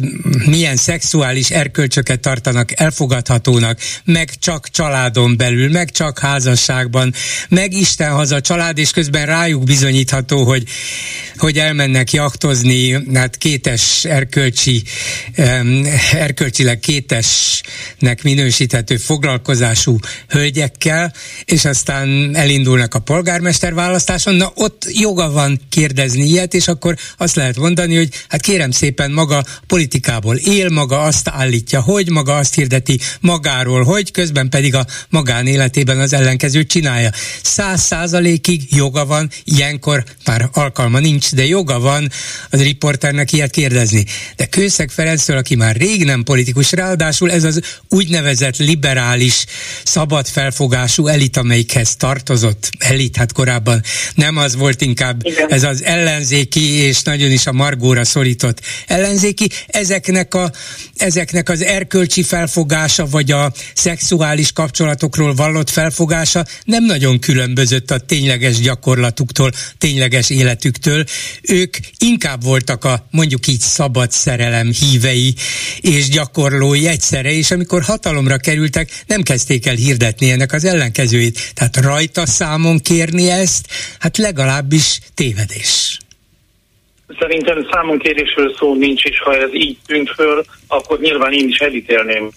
milyen 0.45 0.75
szexuális 0.75 1.49
erkölcsöket 1.49 2.19
tartanak 2.19 2.79
elfogadhatónak, 2.79 3.79
meg 4.05 4.29
csak 4.39 4.69
családon 4.69 5.37
belül, 5.37 5.69
meg 5.69 5.89
csak 5.91 6.19
házasságban, 6.19 7.13
meg 7.49 7.73
Isten 7.73 8.11
haza 8.11 8.41
család, 8.41 8.77
és 8.77 8.91
közben 8.91 9.25
rájuk 9.25 9.63
bizony 9.63 9.80
bizonyítható, 9.81 10.43
hogy, 10.43 10.63
hogy 11.37 11.57
elmennek 11.57 12.11
jaktozni, 12.11 13.03
hát 13.13 13.37
kétes 13.37 14.05
erkölcsi, 14.05 14.83
erkölcsileg 16.11 16.79
kétesnek 16.79 18.23
minősíthető 18.23 18.97
foglalkozású 18.97 19.99
hölgyekkel, 20.27 21.13
és 21.45 21.65
aztán 21.65 22.35
elindulnak 22.35 22.93
a 22.93 22.99
polgármester 22.99 23.73
választáson, 23.73 24.35
na 24.35 24.51
ott 24.55 24.85
joga 24.89 25.31
van 25.31 25.61
kérdezni 25.69 26.23
ilyet, 26.23 26.53
és 26.53 26.67
akkor 26.67 26.95
azt 27.17 27.35
lehet 27.35 27.57
mondani, 27.57 27.95
hogy 27.95 28.09
hát 28.27 28.41
kérem 28.41 28.71
szépen 28.71 29.11
maga 29.11 29.43
politikából 29.67 30.35
él, 30.35 30.69
maga 30.69 31.01
azt 31.01 31.27
állítja, 31.27 31.81
hogy 31.81 32.09
maga 32.09 32.35
azt 32.35 32.55
hirdeti 32.55 32.99
magáról, 33.19 33.83
hogy 33.83 34.11
közben 34.11 34.49
pedig 34.49 34.75
a 34.75 34.85
magánéletében 35.09 35.99
az 35.99 36.13
ellenkezőt 36.13 36.69
csinálja. 36.69 37.09
Száz 37.43 37.81
százalékig 37.81 38.61
joga 38.69 39.05
van 39.05 39.29
ilyen 39.43 39.70
ilyenkor 39.71 40.03
már 40.25 40.49
alkalma 40.53 40.99
nincs, 40.99 41.33
de 41.33 41.45
joga 41.45 41.79
van 41.79 42.09
az 42.49 42.61
riporternek 42.61 43.31
ilyet 43.31 43.51
kérdezni. 43.51 44.05
De 44.35 44.45
Kőszeg 44.45 44.89
Ferenctől, 44.89 45.37
aki 45.37 45.55
már 45.55 45.75
rég 45.75 46.03
nem 46.03 46.23
politikus, 46.23 46.71
ráadásul 46.71 47.31
ez 47.31 47.43
az 47.43 47.61
úgynevezett 47.89 48.57
liberális, 48.57 49.45
szabad 49.83 50.27
felfogású 50.27 51.07
elit, 51.07 51.37
amelyikhez 51.37 51.95
tartozott 51.95 52.69
elit, 52.77 53.15
hát 53.15 53.31
korábban 53.31 53.83
nem 54.15 54.37
az 54.37 54.55
volt 54.55 54.81
inkább 54.81 55.25
Igen. 55.25 55.51
ez 55.51 55.63
az 55.63 55.83
ellenzéki 55.83 56.73
és 56.73 57.01
nagyon 57.01 57.31
is 57.31 57.47
a 57.47 57.51
margóra 57.51 58.05
szorított 58.05 58.61
ellenzéki, 58.87 59.49
ezeknek, 59.67 60.33
a, 60.33 60.51
ezeknek 60.97 61.49
az 61.49 61.61
erkölcsi 61.63 62.23
felfogása, 62.23 63.05
vagy 63.05 63.31
a 63.31 63.51
szexuális 63.73 64.51
kapcsolatokról 64.51 65.33
vallott 65.33 65.69
felfogása 65.69 66.45
nem 66.63 66.85
nagyon 66.85 67.19
különbözött 67.19 67.91
a 67.91 67.99
tényleges 67.99 68.59
gyakorlatuktól, 68.59 69.51
tényleges 69.77 70.29
életüktől. 70.29 71.03
Ők 71.41 71.77
inkább 71.97 72.43
voltak 72.43 72.83
a 72.83 73.05
mondjuk 73.11 73.47
így 73.47 73.59
szabad 73.59 74.11
szerelem 74.11 74.71
hívei 74.71 75.33
és 75.81 76.09
gyakorlói 76.09 76.87
egyszerre, 76.87 77.31
és 77.31 77.51
amikor 77.51 77.81
hatalomra 77.81 78.37
kerültek, 78.37 78.89
nem 79.07 79.21
kezdték 79.21 79.65
el 79.65 79.75
hirdetni 79.75 80.31
ennek 80.31 80.51
az 80.53 80.65
ellenkezőjét. 80.65 81.51
Tehát 81.53 81.77
rajta 81.77 82.25
számon 82.25 82.79
kérni 82.79 83.29
ezt, 83.29 83.67
hát 83.99 84.17
legalábbis 84.17 84.99
tévedés. 85.13 85.97
Szerintem 87.19 87.67
számonkérésről 87.71 88.55
szó 88.57 88.75
nincs, 88.75 89.03
és 89.03 89.19
ha 89.19 89.35
ez 89.35 89.53
így 89.53 89.77
tűnt 89.85 90.09
föl, 90.09 90.45
akkor 90.67 90.99
nyilván 90.99 91.33
én 91.33 91.47
is 91.47 91.57
elítélném. 91.57 92.29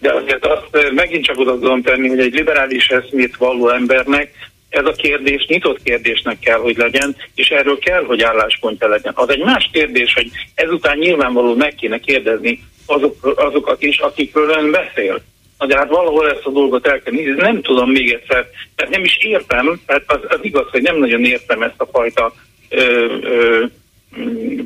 De 0.00 0.12
azért 0.12 0.46
azt 0.46 0.92
megint 0.94 1.24
csak 1.24 1.38
oda 1.38 1.52
tudom 1.52 1.82
tenni, 1.82 2.08
hogy 2.08 2.18
egy 2.18 2.32
liberális 2.32 2.86
eszmét 2.86 3.36
valló 3.36 3.68
embernek 3.68 4.49
ez 4.70 4.84
a 4.84 4.92
kérdés 4.92 5.46
nyitott 5.46 5.82
kérdésnek 5.82 6.38
kell, 6.38 6.58
hogy 6.58 6.76
legyen, 6.76 7.16
és 7.34 7.48
erről 7.48 7.78
kell, 7.78 8.04
hogy 8.04 8.22
álláspontja 8.22 8.88
legyen. 8.88 9.12
Az 9.16 9.28
egy 9.28 9.42
más 9.44 9.68
kérdés, 9.72 10.14
hogy 10.14 10.30
ezután 10.54 10.98
nyilvánvaló 10.98 11.54
meg 11.54 11.74
kéne 11.74 11.98
kérdezni 11.98 12.64
azok, 12.86 13.34
azokat 13.36 13.82
is, 13.82 13.98
akikről 13.98 14.48
ön 14.48 14.70
beszél. 14.70 15.22
Na 15.58 15.66
de 15.66 15.76
hát 15.76 15.88
valahol 15.88 16.30
ezt 16.30 16.44
a 16.44 16.50
dolgot 16.50 16.86
el 16.86 17.00
kell 17.00 17.12
nézni. 17.12 17.40
Nem 17.40 17.62
tudom 17.62 17.90
még 17.90 18.12
egyszer, 18.12 18.46
tehát 18.74 18.92
nem 18.92 19.04
is 19.04 19.16
értem, 19.16 19.80
tehát 19.86 20.04
az, 20.06 20.18
az 20.28 20.38
igaz, 20.42 20.66
hogy 20.70 20.82
nem 20.82 20.96
nagyon 20.96 21.24
értem 21.24 21.62
ezt 21.62 21.80
a 21.80 21.88
fajta 21.92 22.34
ö, 22.68 22.82
ö, 23.22 23.64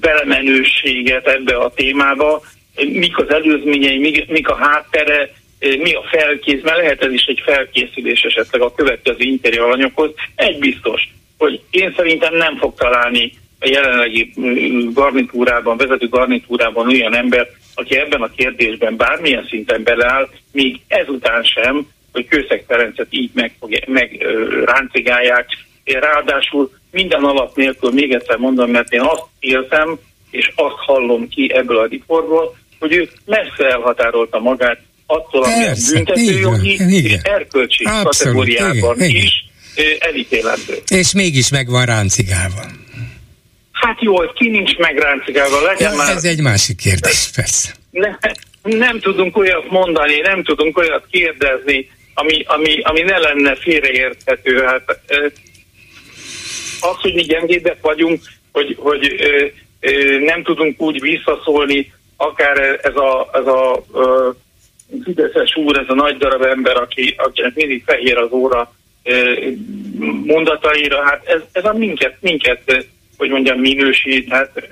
belemenőséget 0.00 1.28
ebbe 1.28 1.57
a 1.57 1.72
témába, 1.74 2.42
mik 2.76 3.18
az 3.18 3.30
előzményei, 3.30 3.98
mik, 3.98 4.28
mik 4.28 4.48
a 4.48 4.55
háttere, 4.55 5.30
mi 5.78 5.92
a 5.92 6.02
felkész, 6.10 6.62
mert 6.62 6.76
lehet 6.76 7.02
ez 7.02 7.12
is 7.12 7.24
egy 7.24 7.40
felkészülés 7.44 8.22
esetleg 8.22 8.62
a 8.62 8.74
következő 8.74 9.16
interjú 9.18 9.62
alanyokhoz. 9.62 10.10
Egy 10.34 10.58
biztos, 10.58 11.02
hogy 11.38 11.60
én 11.70 11.92
szerintem 11.96 12.34
nem 12.34 12.56
fog 12.56 12.74
találni 12.74 13.32
a 13.60 13.68
jelenlegi 13.68 14.32
garnitúrában, 14.92 15.76
vezető 15.76 16.08
garnitúrában 16.08 16.88
olyan 16.88 17.16
ember, 17.16 17.48
aki 17.74 17.96
ebben 17.96 18.22
a 18.22 18.30
kérdésben 18.36 18.96
bármilyen 18.96 19.46
szinten 19.48 19.82
beleáll, 19.82 20.28
még 20.52 20.80
ezután 20.88 21.42
sem, 21.42 21.86
hogy 22.12 22.28
Kőszeg 22.28 22.64
Ferencet 22.66 23.06
így 23.10 23.30
meg, 23.34 23.52
meg 23.86 24.26
ráncigálják. 24.64 25.46
Ráadásul 25.84 26.70
minden 26.90 27.24
alap 27.24 27.56
nélkül 27.56 27.90
még 27.90 28.12
egyszer 28.12 28.36
mondom, 28.36 28.70
mert 28.70 28.92
én 28.92 29.00
azt 29.00 29.24
érzem, 29.38 29.98
és 30.30 30.50
azt 30.54 30.76
hallom 30.76 31.28
ki 31.28 31.52
ebből 31.54 31.78
a 31.78 31.86
riportból, 31.86 32.56
hogy 32.78 32.92
ő 32.92 33.08
messze 33.26 33.70
elhatárolta 33.70 34.38
magát 34.38 34.80
attól, 35.07 35.42
ami 35.42 35.64
büntetőjogi 35.92 36.76
és 37.05 37.18
erkölcsi 37.22 37.84
Abszolút, 37.84 38.05
kategóriában 38.05 39.00
igen, 39.00 39.22
is 39.22 39.44
elítélendő. 39.98 40.82
És 40.88 41.12
mégis 41.12 41.48
meg 41.48 41.68
van 41.68 41.84
ráncigálva. 41.84 42.62
Hát 43.72 44.02
jó, 44.02 44.14
ki 44.32 44.48
nincs 44.48 44.76
meg 44.76 44.98
ráncigálva, 44.98 45.62
legyen 45.62 45.90
ja, 45.90 45.96
már... 45.96 46.16
Ez 46.16 46.24
egy 46.24 46.40
másik 46.40 46.76
kérdés, 46.76 47.30
persze. 47.34 47.74
Ne, 47.90 48.11
nem 48.62 49.00
tudunk 49.00 49.36
olyat 49.36 49.70
mondani, 49.70 50.20
nem 50.20 50.44
tudunk 50.44 50.78
olyat 50.78 51.07
kérdezni, 51.11 51.90
ami, 52.14 52.42
ami, 52.46 52.80
ami 52.82 53.00
ne 53.00 53.18
lenne 53.18 53.57
félreérthető. 53.57 54.62
Hát, 54.62 55.00
az, 56.80 56.96
hogy 57.00 57.14
mi 57.14 57.22
gyengébbek 57.22 57.78
vagyunk, 57.80 58.22
hogy, 58.52 58.76
hogy 58.78 59.14
nem 60.24 60.42
tudunk 60.42 60.80
úgy 60.80 61.00
visszaszólni, 61.00 61.92
akár 62.16 62.78
ez 62.82 62.96
a, 62.96 63.30
ez 63.32 63.46
a 63.46 63.84
Fideszes 65.05 65.57
úr, 65.57 65.78
ez 65.78 65.88
a 65.88 65.95
nagy 65.95 66.16
darab 66.16 66.42
ember, 66.42 66.76
aki, 66.76 67.14
akinek 67.16 67.55
mindig 67.55 67.82
fehér 67.86 68.16
az 68.16 68.30
óra 68.30 68.74
mondataira, 70.24 71.05
hát 71.05 71.26
ez, 71.26 71.40
ez 71.53 71.64
a 71.64 71.72
minket, 71.72 72.16
minket, 72.20 72.86
hogy 73.16 73.30
mondjam, 73.30 73.59
minősít, 73.59 74.28
hát 74.28 74.68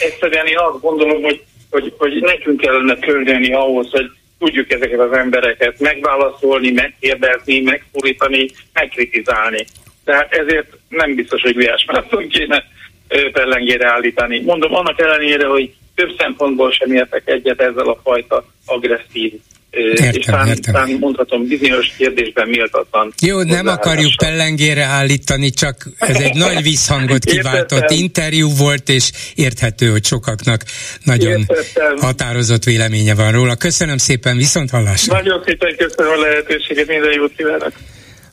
egyszerűen 0.00 0.46
én 0.46 0.58
azt 0.58 0.80
gondolom, 0.80 1.22
hogy, 1.22 1.42
hogy, 1.70 1.94
hogy 1.98 2.20
nekünk 2.20 2.60
kellene 2.60 2.98
küldeni 2.98 3.52
ahhoz, 3.52 3.90
hogy 3.90 4.10
tudjuk 4.38 4.72
ezeket 4.72 5.00
az 5.00 5.12
embereket 5.12 5.78
megválaszolni, 5.80 6.70
megkérdezni, 6.70 7.60
megszólítani, 7.60 8.50
megkritizálni. 8.72 9.66
Tehát 10.04 10.32
ezért 10.32 10.76
nem 10.88 11.14
biztos, 11.14 11.42
hogy 11.42 11.54
Gulyás 11.54 11.84
Márton 11.84 12.28
kéne 12.28 12.64
pellengére 13.32 13.88
állítani. 13.88 14.40
Mondom, 14.40 14.74
annak 14.74 15.00
ellenére, 15.00 15.46
hogy 15.46 15.74
több 15.98 16.14
szempontból 16.18 16.70
sem 16.72 16.92
értek 16.92 17.22
egyet 17.24 17.60
ezzel 17.60 17.88
a 17.88 18.00
fajta 18.02 18.44
agresszív 18.64 19.32
Értem, 19.70 20.10
és 20.12 20.24
tán, 20.24 20.46
értem. 20.48 20.74
tán 20.74 20.96
mondhatom 21.00 21.46
bizonyos 21.48 21.92
kérdésben 21.96 22.48
méltatlan. 22.48 23.12
Jó, 23.20 23.42
nem 23.42 23.66
akarjuk 23.66 24.12
pellengére 24.16 24.84
állítani, 24.84 25.50
csak 25.50 25.86
ez 25.98 26.16
egy 26.16 26.34
nagy 26.34 26.62
visszhangot 26.62 27.24
kiváltott 27.34 27.72
Értettem. 27.72 27.96
interjú 27.98 28.48
volt, 28.56 28.88
és 28.88 29.10
érthető, 29.34 29.90
hogy 29.90 30.04
sokaknak 30.04 30.62
nagyon 31.04 31.38
Értettem. 31.38 31.96
határozott 31.96 32.64
véleménye 32.64 33.14
van 33.14 33.32
róla. 33.32 33.56
Köszönöm 33.56 33.96
szépen, 33.96 34.36
viszont 34.36 34.70
hallásra. 34.70 35.12
Nagyon 35.14 35.42
szépen 35.46 35.76
köszönöm 35.76 36.12
a 36.12 36.20
lehetőséget, 36.20 36.86
minden 36.86 37.12
jót 37.12 37.32
kívánok. 37.36 37.72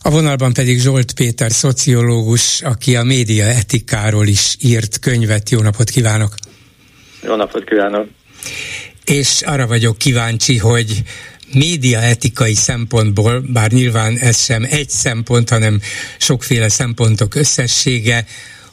A 0.02 0.10
vonalban 0.10 0.54
pedig 0.54 0.80
Zsolt 0.80 1.14
Péter, 1.14 1.52
szociológus, 1.52 2.62
aki 2.62 2.96
a 2.96 3.04
média 3.04 3.46
etikáról 3.46 4.28
is 4.28 4.56
írt 4.60 5.00
könyvet. 5.00 5.50
Jó 5.50 5.62
napot 5.62 5.90
kívánok! 5.90 6.34
Jó 7.26 7.36
napot 7.36 7.64
kívánok! 7.64 8.08
És 9.06 9.42
arra 9.42 9.68
vagyok 9.68 9.98
kíváncsi, 9.98 10.58
hogy 10.58 11.04
média 11.54 12.02
etikai 12.02 12.54
szempontból, 12.54 13.44
bár 13.54 13.72
nyilván 13.72 14.18
ez 14.18 14.44
sem 14.44 14.68
egy 14.70 14.90
szempont, 14.90 15.50
hanem 15.50 15.82
sokféle 16.18 16.70
szempontok 16.70 17.36
összessége, 17.36 18.26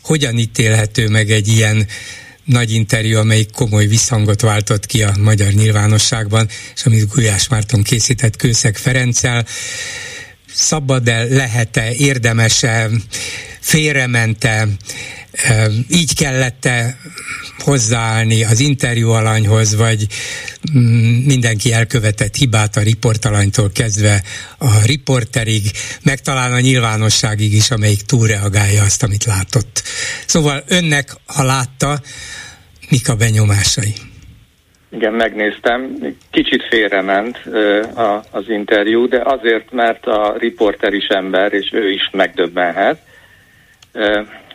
hogyan 0.02 0.38
ítélhető 0.38 1.08
meg 1.08 1.30
egy 1.30 1.48
ilyen 1.48 1.86
nagy 2.44 2.70
interjú, 2.70 3.18
amelyik 3.18 3.50
komoly 3.50 3.86
visszhangot 3.86 4.40
váltott 4.40 4.86
ki 4.86 5.02
a 5.02 5.12
magyar 5.20 5.52
nyilvánosságban, 5.52 6.48
és 6.74 6.84
amit 6.84 7.08
Gulyás 7.08 7.48
Márton 7.48 7.82
készített 7.82 8.36
Kőszeg 8.36 8.76
Ferenccel 8.76 9.46
szabad-e, 10.54 11.24
lehet-e, 11.24 11.92
érdemese, 11.92 12.90
félremente, 13.60 14.68
így 15.90 16.14
kellett-e 16.14 16.96
hozzáállni 17.58 18.44
az 18.44 18.60
interjú 18.60 19.10
alanyhoz, 19.10 19.76
vagy 19.76 20.06
mm, 20.74 21.24
mindenki 21.26 21.72
elkövetett 21.72 22.34
hibát 22.34 22.76
a 22.76 22.82
riportalanytól 22.82 23.70
kezdve 23.74 24.22
a 24.58 24.86
riporterig, 24.86 25.62
meg 26.04 26.20
talán 26.20 26.52
a 26.52 26.60
nyilvánosságig 26.60 27.52
is, 27.52 27.70
amelyik 27.70 28.02
túlreagálja 28.02 28.82
azt, 28.82 29.02
amit 29.02 29.24
látott. 29.24 29.82
Szóval 30.26 30.62
önnek, 30.68 31.08
ha 31.26 31.44
látta, 31.44 32.00
mik 32.90 33.08
a 33.08 33.16
benyomásai? 33.16 33.92
Igen, 34.90 35.12
megnéztem. 35.12 35.96
Kicsit 36.30 36.62
félrement 36.70 37.38
az 38.30 38.44
interjú, 38.48 39.08
de 39.08 39.22
azért, 39.24 39.72
mert 39.72 40.06
a 40.06 40.36
riporter 40.38 40.92
is 40.92 41.06
ember, 41.06 41.52
és 41.52 41.70
ő 41.72 41.90
is 41.90 42.10
megdöbbenhet. 42.12 42.98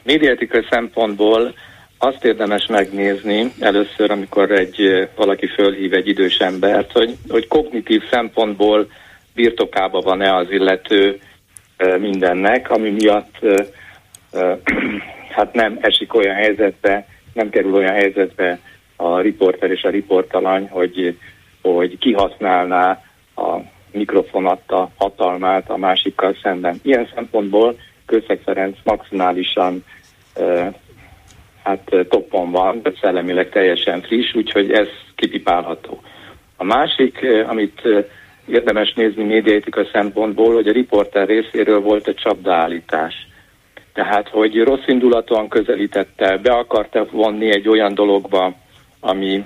Médiatikai 0.07 0.65
szempontból 0.69 1.53
azt 1.97 2.25
érdemes 2.25 2.65
megnézni 2.65 3.51
először, 3.59 4.11
amikor 4.11 4.51
egy 4.51 5.09
valaki 5.15 5.47
fölhív 5.47 5.93
egy 5.93 6.07
idős 6.07 6.37
embert, 6.37 6.91
hogy, 6.91 7.15
hogy 7.29 7.47
kognitív 7.47 8.03
szempontból 8.11 8.87
birtokába 9.35 10.01
van-e 10.01 10.35
az 10.35 10.51
illető 10.51 11.19
mindennek, 11.99 12.71
ami 12.71 12.89
miatt 12.89 13.35
hát 15.35 15.53
nem 15.53 15.77
esik 15.81 16.13
olyan 16.13 16.35
helyzetbe, 16.35 17.07
nem 17.33 17.49
kerül 17.49 17.73
olyan 17.73 17.93
helyzetbe, 17.93 18.59
a 18.95 19.19
riporter 19.19 19.71
és 19.71 19.83
a 19.83 19.89
riportalany, 19.89 20.67
hogy, 20.69 21.17
hogy 21.61 21.97
kihasználná 21.97 23.03
a 23.35 23.57
mikrofonat 23.91 24.71
a 24.71 24.89
hatalmát 24.97 25.69
a 25.69 25.77
másikkal 25.77 26.35
szemben. 26.41 26.79
Ilyen 26.83 27.09
szempontból 27.15 27.75
Kőszeg 28.07 28.39
Ferenc 28.45 28.77
maximálisan 28.83 29.83
hát 31.63 31.91
toppon 32.09 32.51
van, 32.51 32.81
de 32.81 32.91
szellemileg 33.01 33.49
teljesen 33.49 34.01
friss, 34.01 34.33
úgyhogy 34.33 34.71
ez 34.71 34.87
kipipálható. 35.15 36.01
A 36.57 36.63
másik, 36.63 37.25
amit 37.47 37.81
érdemes 38.45 38.93
nézni 38.93 39.23
médiaetika 39.23 39.85
szempontból, 39.91 40.53
hogy 40.53 40.67
a 40.67 40.71
riporter 40.71 41.27
részéről 41.27 41.79
volt 41.79 42.07
egy 42.07 42.15
csapdaállítás. 42.15 43.27
Tehát, 43.93 44.29
hogy 44.29 44.63
rossz 44.63 44.87
indulatúan 44.87 45.47
közelítette, 45.47 46.37
be 46.37 46.51
akarta 46.51 47.05
vonni 47.11 47.49
egy 47.49 47.67
olyan 47.67 47.93
dologba, 47.93 48.53
ami, 48.99 49.45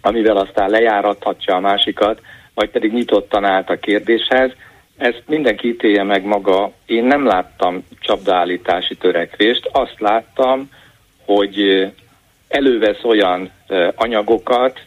amivel 0.00 0.36
aztán 0.36 0.70
lejárathatja 0.70 1.54
a 1.54 1.60
másikat, 1.60 2.20
vagy 2.54 2.70
pedig 2.70 2.92
nyitottan 2.92 3.44
állt 3.44 3.70
a 3.70 3.76
kérdéshez. 3.76 4.50
Ezt 4.96 5.22
mindenki 5.26 5.68
ítélje 5.68 6.02
meg 6.02 6.24
maga. 6.24 6.72
Én 6.86 7.04
nem 7.04 7.26
láttam 7.26 7.84
csapdaállítási 8.00 8.96
törekvést, 8.96 9.68
azt 9.72 10.00
láttam, 10.00 10.70
hogy 11.24 11.86
elővesz 12.48 13.04
olyan 13.04 13.50
anyagokat, 13.94 14.80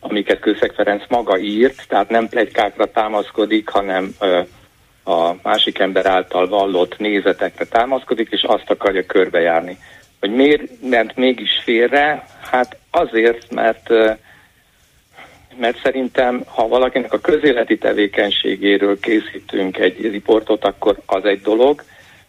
amiket 0.00 0.40
Kőszeg 0.40 0.72
Ferenc 0.72 1.02
maga 1.08 1.38
írt, 1.38 1.88
tehát 1.88 2.08
nem 2.08 2.28
plegykákra 2.28 2.90
támaszkodik, 2.90 3.68
hanem 3.68 4.14
a 5.04 5.32
másik 5.42 5.78
ember 5.78 6.06
által 6.06 6.48
vallott 6.48 6.98
nézetekre 6.98 7.64
támaszkodik, 7.64 8.28
és 8.30 8.42
azt 8.42 8.70
akarja 8.70 9.06
körbejárni. 9.06 9.78
Hogy 10.20 10.30
miért 10.30 10.62
ment 10.82 11.16
mégis 11.16 11.60
félre, 11.64 12.26
Hát 12.50 12.76
azért, 12.90 13.50
mert 13.50 13.88
mert 15.58 15.80
szerintem, 15.82 16.42
ha 16.46 16.68
valakinek 16.68 17.12
a 17.12 17.20
közéleti 17.20 17.78
tevékenységéről 17.78 19.00
készítünk 19.00 19.78
egy 19.78 20.10
riportot, 20.10 20.64
akkor 20.64 20.96
az 21.06 21.24
egy 21.24 21.40
dolog. 21.40 21.82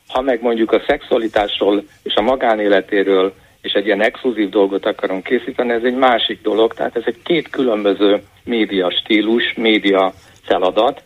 Ha 0.08 0.22
meg 0.22 0.42
mondjuk 0.42 0.72
a 0.72 0.84
szexualitásról 0.88 1.84
és 2.04 2.14
a 2.16 2.22
magánéletéről 2.22 3.34
és 3.62 3.74
egy 3.74 3.86
ilyen 3.86 4.02
exkluzív 4.02 4.50
dolgot 4.50 4.86
akarunk 4.86 5.24
készíteni, 5.24 5.72
ez 5.72 5.84
egy 5.84 5.96
másik 5.96 6.42
dolog. 6.42 6.74
Tehát 6.74 6.96
ez 6.96 7.04
egy 7.06 7.22
két 7.24 7.50
különböző 7.50 8.22
média 8.44 8.92
stílus, 8.92 9.54
média 9.54 10.14
feladat, 10.44 11.04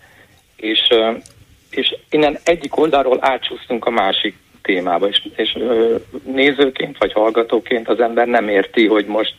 és, 0.56 0.80
és 1.70 1.96
innen 2.10 2.38
egyik 2.44 2.78
oldalról 2.78 3.18
átsúsztunk 3.22 3.86
a 3.86 3.90
másik 3.90 4.36
témába, 4.62 5.08
és, 5.08 5.28
és 5.36 5.58
nézőként 6.26 6.98
vagy 6.98 7.14
hallgatóként 7.14 7.90
az 7.90 8.00
ember 8.00 8.28
nem 8.28 8.48
érti, 8.48 8.88
hogy 8.88 9.06
most, 9.06 9.36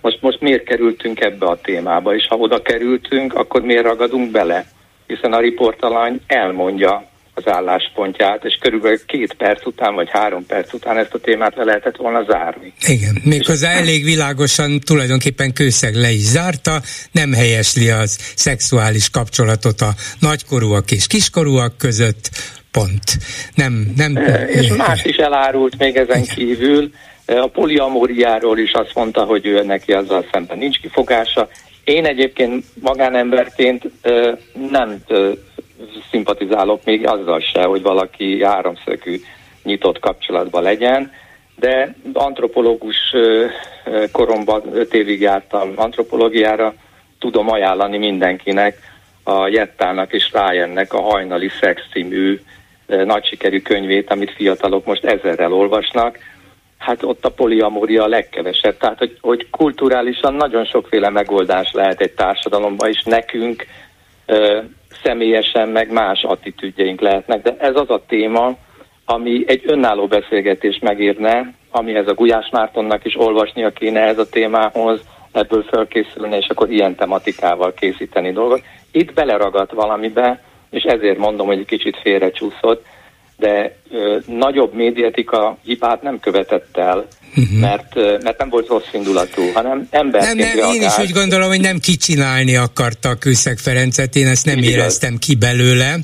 most, 0.00 0.18
most 0.20 0.40
miért 0.40 0.64
kerültünk 0.64 1.20
ebbe 1.20 1.46
a 1.46 1.60
témába, 1.62 2.14
és 2.14 2.26
ha 2.26 2.36
oda 2.36 2.62
kerültünk, 2.62 3.34
akkor 3.34 3.62
miért 3.62 3.84
ragadunk 3.84 4.30
bele? 4.30 4.66
Hiszen 5.06 5.32
a 5.32 5.40
riportalany 5.40 6.20
elmondja 6.26 7.08
az 7.34 7.52
álláspontját, 7.52 8.44
és 8.44 8.58
körülbelül 8.60 8.98
két 9.06 9.34
perc 9.34 9.66
után, 9.66 9.94
vagy 9.94 10.08
három 10.10 10.46
perc 10.46 10.72
után 10.72 10.98
ezt 10.98 11.14
a 11.14 11.18
témát 11.18 11.56
le 11.56 11.64
lehetett 11.64 11.96
volna 11.96 12.24
zárni. 12.24 12.72
Igen, 12.86 13.20
méghozzá 13.24 13.70
elég 13.70 14.04
világosan 14.04 14.80
tulajdonképpen 14.80 15.52
kőszeg 15.52 15.94
le 15.94 16.10
is 16.10 16.20
zárta, 16.20 16.80
nem 17.12 17.32
helyesli 17.32 17.88
az 17.88 18.18
szexuális 18.34 19.10
kapcsolatot 19.10 19.80
a 19.80 19.90
nagykorúak 20.20 20.90
és 20.90 21.06
kiskorúak 21.06 21.78
között, 21.78 22.30
pont. 22.70 23.18
Nem, 23.54 23.92
nem... 23.96 24.16
És 24.46 24.68
más 24.68 25.04
is 25.04 25.16
elárult 25.16 25.78
még 25.78 25.96
ezen 25.96 26.22
Igen. 26.22 26.34
kívül. 26.34 26.90
A 27.38 27.46
poliamóriáról 27.46 28.58
is 28.58 28.72
azt 28.72 28.94
mondta, 28.94 29.24
hogy 29.24 29.46
ő 29.46 29.62
neki 29.62 29.92
azzal 29.92 30.24
szemben 30.32 30.58
nincs 30.58 30.80
kifogása. 30.80 31.48
Én 31.84 32.06
egyébként 32.06 32.64
magánemberként 32.80 33.84
nem 34.70 35.04
szimpatizálok 36.10 36.84
még 36.84 37.06
azzal 37.06 37.40
se, 37.40 37.62
hogy 37.62 37.82
valaki 37.82 38.44
háromszögű 38.44 39.20
nyitott 39.62 39.98
kapcsolatban 39.98 40.62
legyen, 40.62 41.12
de 41.56 41.94
antropológus 42.12 43.14
koromban 44.12 44.62
öt 44.72 44.94
évig 44.94 45.20
jártam 45.20 45.72
antropológiára, 45.74 46.74
tudom 47.18 47.50
ajánlani 47.50 47.98
mindenkinek, 47.98 48.78
a 49.22 49.48
Jettának 49.48 50.12
és 50.12 50.30
Ryannek 50.32 50.92
a 50.92 51.00
Hajnali 51.00 51.50
Szex 51.60 51.82
című 51.92 52.40
nagy 52.86 53.26
sikerű 53.26 53.60
könyvét, 53.60 54.10
amit 54.10 54.32
fiatalok 54.32 54.84
most 54.84 55.04
ezerrel 55.04 55.52
olvasnak. 55.52 56.18
Hát 56.80 57.02
ott 57.02 57.24
a 57.24 57.30
poliamória 57.30 58.02
a 58.02 58.08
legkevesebb. 58.08 58.76
Tehát, 58.76 58.98
hogy, 58.98 59.18
hogy 59.20 59.50
kulturálisan 59.50 60.34
nagyon 60.34 60.64
sokféle 60.64 61.10
megoldás 61.10 61.72
lehet 61.72 62.00
egy 62.00 62.12
társadalomban, 62.12 62.88
és 62.88 63.02
nekünk 63.04 63.66
ö, 64.26 64.58
személyesen 65.02 65.68
meg 65.68 65.92
más 65.92 66.22
attitűdjeink 66.22 67.00
lehetnek, 67.00 67.42
de 67.42 67.56
ez 67.58 67.76
az 67.76 67.90
a 67.90 68.04
téma, 68.08 68.56
ami 69.04 69.44
egy 69.46 69.62
önálló 69.66 70.06
beszélgetés 70.06 70.78
megírne, 70.78 71.54
amihez 71.70 72.08
a 72.08 72.14
Gulyás 72.14 72.48
Mártonnak 72.52 73.04
is 73.04 73.16
olvasnia 73.18 73.70
kéne 73.70 74.00
ez 74.00 74.18
a 74.18 74.28
témához, 74.28 75.00
ebből 75.32 75.62
fölkészülni, 75.62 76.36
és 76.36 76.48
akkor 76.48 76.70
ilyen 76.70 76.94
tematikával 76.94 77.74
készíteni 77.74 78.32
dolgot. 78.32 78.62
Itt 78.92 79.12
beleragadt 79.14 79.72
valamibe, 79.72 80.42
és 80.70 80.82
ezért 80.82 81.18
mondom, 81.18 81.46
hogy 81.46 81.58
egy 81.58 81.66
kicsit 81.66 81.96
félrecsúszott, 82.02 82.84
de 83.40 83.76
ö, 83.90 84.18
nagyobb 84.26 84.74
médiatika 84.74 85.58
hibát 85.64 86.02
nem 86.02 86.20
követett 86.20 86.76
el, 86.76 87.06
uh-huh. 87.36 87.58
mert, 87.58 87.96
ö, 87.96 88.18
mert 88.22 88.38
nem 88.38 88.48
volt 88.48 88.68
rossz 88.68 88.92
indulatú, 88.92 89.42
hanem 89.54 89.88
emberként 89.90 90.34
nem, 90.34 90.58
nem, 90.58 90.72
Én 90.72 90.82
is 90.82 90.98
úgy 90.98 91.12
gondolom, 91.12 91.48
hogy 91.48 91.60
nem 91.60 91.78
kicsinálni 91.78 92.56
akarta 92.56 93.08
a 93.08 93.14
Kőszeg 93.14 93.58
Ferencet, 93.58 94.16
én 94.16 94.26
ezt 94.26 94.46
nem 94.46 94.58
Így 94.58 94.64
éreztem 94.64 95.12
igaz. 95.12 95.26
ki 95.26 95.34
belőle, 95.34 95.98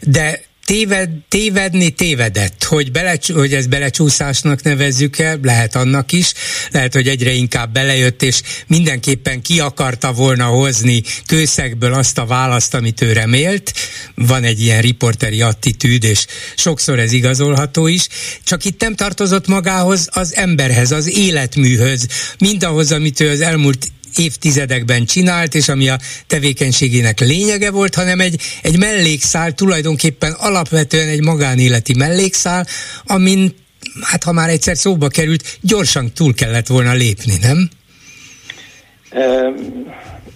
de 0.00 0.40
téved, 0.64 1.10
tévedni 1.28 1.90
tévedett, 1.90 2.64
hogy, 2.64 2.92
bele, 2.92 3.18
hogy 3.34 3.54
ezt 3.54 3.68
belecsúszásnak 3.68 4.62
nevezzük 4.62 5.18
el, 5.18 5.38
lehet 5.42 5.74
annak 5.74 6.12
is, 6.12 6.32
lehet, 6.70 6.94
hogy 6.94 7.08
egyre 7.08 7.32
inkább 7.32 7.72
belejött, 7.72 8.22
és 8.22 8.42
mindenképpen 8.66 9.42
ki 9.42 9.60
akarta 9.60 10.12
volna 10.12 10.44
hozni 10.44 11.02
kőszegből 11.26 11.92
azt 11.94 12.18
a 12.18 12.26
választ, 12.26 12.74
amit 12.74 13.00
ő 13.00 13.12
remélt, 13.12 13.72
van 14.14 14.44
egy 14.44 14.62
ilyen 14.62 14.80
riporteri 14.80 15.42
attitűd, 15.42 16.04
és 16.04 16.26
sokszor 16.56 16.98
ez 16.98 17.12
igazolható 17.12 17.86
is, 17.86 18.08
csak 18.44 18.64
itt 18.64 18.80
nem 18.80 18.94
tartozott 18.94 19.46
magához 19.46 20.08
az 20.10 20.34
emberhez, 20.34 20.90
az 20.90 21.16
életműhöz, 21.16 22.06
mindahhoz, 22.38 22.92
amit 22.92 23.20
ő 23.20 23.30
az 23.30 23.40
elmúlt 23.40 23.92
évtizedekben 24.18 25.04
csinált, 25.04 25.54
és 25.54 25.68
ami 25.68 25.88
a 25.88 25.96
tevékenységének 26.26 27.20
lényege 27.20 27.70
volt, 27.70 27.94
hanem 27.94 28.20
egy, 28.20 28.40
egy 28.62 28.78
mellékszál, 28.78 29.52
tulajdonképpen 29.52 30.32
alapvetően 30.32 31.08
egy 31.08 31.22
magánéleti 31.22 31.94
mellékszál, 31.98 32.66
amin, 33.06 33.54
hát 34.00 34.22
ha 34.24 34.32
már 34.32 34.48
egyszer 34.48 34.76
szóba 34.76 35.08
került, 35.08 35.58
gyorsan 35.60 36.12
túl 36.12 36.34
kellett 36.34 36.66
volna 36.66 36.92
lépni, 36.92 37.34
nem? 37.40 37.68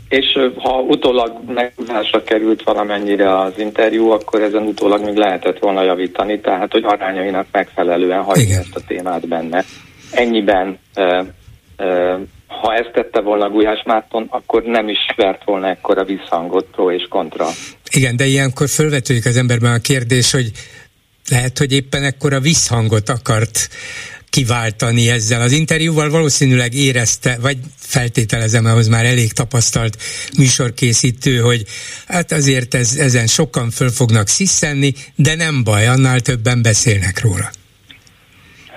És 0.09 0.25
ha 0.57 0.79
utólag 0.79 1.33
meghúzásra 1.47 2.23
került 2.23 2.63
valamennyire 2.63 3.39
az 3.39 3.53
interjú, 3.59 4.11
akkor 4.11 4.43
ezen 4.43 4.63
utólag 4.63 5.05
még 5.05 5.17
lehetett 5.17 5.59
volna 5.59 5.83
javítani, 5.83 6.41
tehát 6.41 6.73
hogy 6.73 6.85
arányainak 6.87 7.47
megfelelően 7.53 8.23
hagyni 8.23 8.53
ezt 8.53 8.75
a 8.75 8.81
témát 8.87 9.29
benne. 9.29 9.65
Ennyiben 10.11 10.79
ha 12.49 12.75
ezt 12.75 12.91
tette 12.93 13.21
volna 13.21 13.51
Gulyás 13.51 13.83
Márton, 13.85 14.27
akkor 14.31 14.63
nem 14.63 14.89
is 14.89 14.99
vert 15.17 15.45
volna 15.45 15.69
ekkora 15.69 16.05
visszhangot 16.05 16.67
pro 16.73 16.93
és 16.93 17.07
kontra. 17.09 17.47
Igen, 17.91 18.17
de 18.17 18.27
ilyenkor 18.27 18.69
fölvetődik 18.69 19.27
az 19.27 19.37
emberben 19.37 19.73
a 19.73 19.79
kérdés, 19.79 20.33
hogy 20.33 20.51
lehet, 21.31 21.59
hogy 21.59 21.73
éppen 21.73 22.05
ekkora 22.05 22.41
visszhangot 22.41 23.09
akart 23.09 23.69
kiváltani 24.31 25.11
ezzel 25.11 25.41
az 25.41 25.53
interjúval, 25.53 26.11
valószínűleg 26.11 26.75
érezte, 26.75 27.37
vagy 27.41 27.57
feltételezem, 27.77 28.67
ahhoz 28.67 28.89
már 28.89 29.05
elég 29.05 29.33
tapasztalt 29.33 29.97
műsorkészítő, 30.39 31.39
hogy 31.39 31.63
hát 32.07 32.33
azért 32.33 32.75
ez, 32.75 32.97
ezen 32.99 33.27
sokan 33.27 33.71
föl 33.71 33.89
fognak 33.89 34.27
sziszenni, 34.27 34.93
de 35.17 35.35
nem 35.35 35.65
baj, 35.65 35.87
annál 35.87 36.21
többen 36.21 36.63
beszélnek 36.63 37.21
róla. 37.23 37.51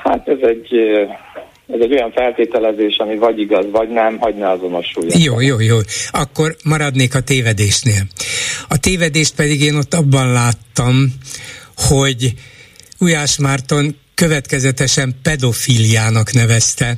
Hát 0.03 0.27
ez 0.27 0.37
egy 0.41 0.69
ez 1.73 1.79
egy 1.81 1.93
olyan 1.93 2.11
feltételezés, 2.11 2.97
ami 2.97 3.15
vagy 3.15 3.39
igaz, 3.39 3.65
vagy 3.71 3.89
nem, 3.89 4.17
vagy 4.17 4.35
ne 4.35 4.49
azonosulja. 4.49 5.15
Jó, 5.17 5.39
jó, 5.39 5.59
jó. 5.59 5.77
Akkor 6.11 6.55
maradnék 6.63 7.15
a 7.15 7.21
tévedésnél. 7.21 8.01
A 8.67 8.77
tévedést 8.77 9.35
pedig 9.35 9.61
én 9.61 9.75
ott 9.75 9.93
abban 9.93 10.31
láttam, 10.31 11.13
hogy 11.75 12.33
Ujás 12.99 13.37
Márton 13.37 13.95
következetesen 14.15 15.15
pedofiliának 15.23 16.33
nevezte 16.33 16.97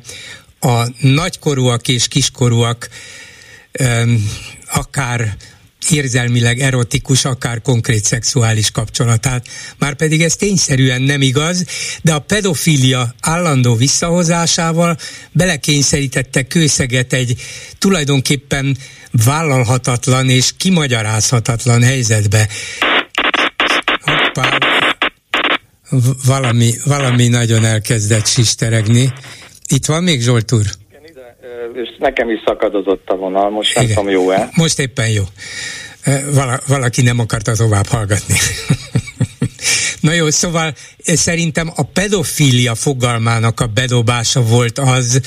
a 0.59 0.83
nagykorúak 1.01 1.87
és 1.87 2.07
kiskorúak 2.07 2.87
akár 4.73 5.35
érzelmileg 5.91 6.59
erotikus, 6.59 7.25
akár 7.25 7.61
konkrét 7.61 8.03
szexuális 8.03 8.71
kapcsolatát. 8.71 9.47
Már 9.77 9.95
pedig 9.95 10.21
ez 10.21 10.35
tényszerűen 10.35 11.01
nem 11.01 11.21
igaz, 11.21 11.65
de 12.01 12.13
a 12.13 12.19
pedofília 12.19 13.15
állandó 13.21 13.75
visszahozásával 13.75 14.97
belekényszerítette 15.31 16.43
kőszeget 16.43 17.13
egy 17.13 17.41
tulajdonképpen 17.77 18.77
vállalhatatlan 19.25 20.29
és 20.29 20.51
kimagyarázhatatlan 20.57 21.83
helyzetbe. 21.83 22.47
Hoppá, 24.01 24.57
valami, 26.25 26.73
valami 26.85 27.27
nagyon 27.27 27.65
elkezdett 27.65 28.27
sisteregni. 28.27 29.13
Itt 29.67 29.85
van 29.85 30.03
még 30.03 30.21
Zsolt 30.21 30.51
úr? 30.51 30.65
És 31.73 31.89
nekem 31.99 32.29
is 32.29 32.41
szakadozott 32.45 33.09
a 33.09 33.15
vonal, 33.15 33.49
most 33.49 33.75
nem 33.75 33.87
tudom 33.87 34.09
jó-e. 34.09 34.49
Most 34.55 34.79
éppen 34.79 35.09
jó. 35.09 35.23
Vala, 36.33 36.59
valaki 36.67 37.01
nem 37.01 37.19
akarta 37.19 37.53
tovább 37.53 37.85
hallgatni. 37.85 38.35
Na 40.03 40.13
jó, 40.13 40.29
szóval 40.29 40.75
szerintem 41.05 41.71
a 41.75 41.83
pedofília 41.83 42.75
fogalmának 42.75 43.59
a 43.59 43.67
bedobása 43.67 44.41
volt 44.41 44.79
az, 44.79 45.21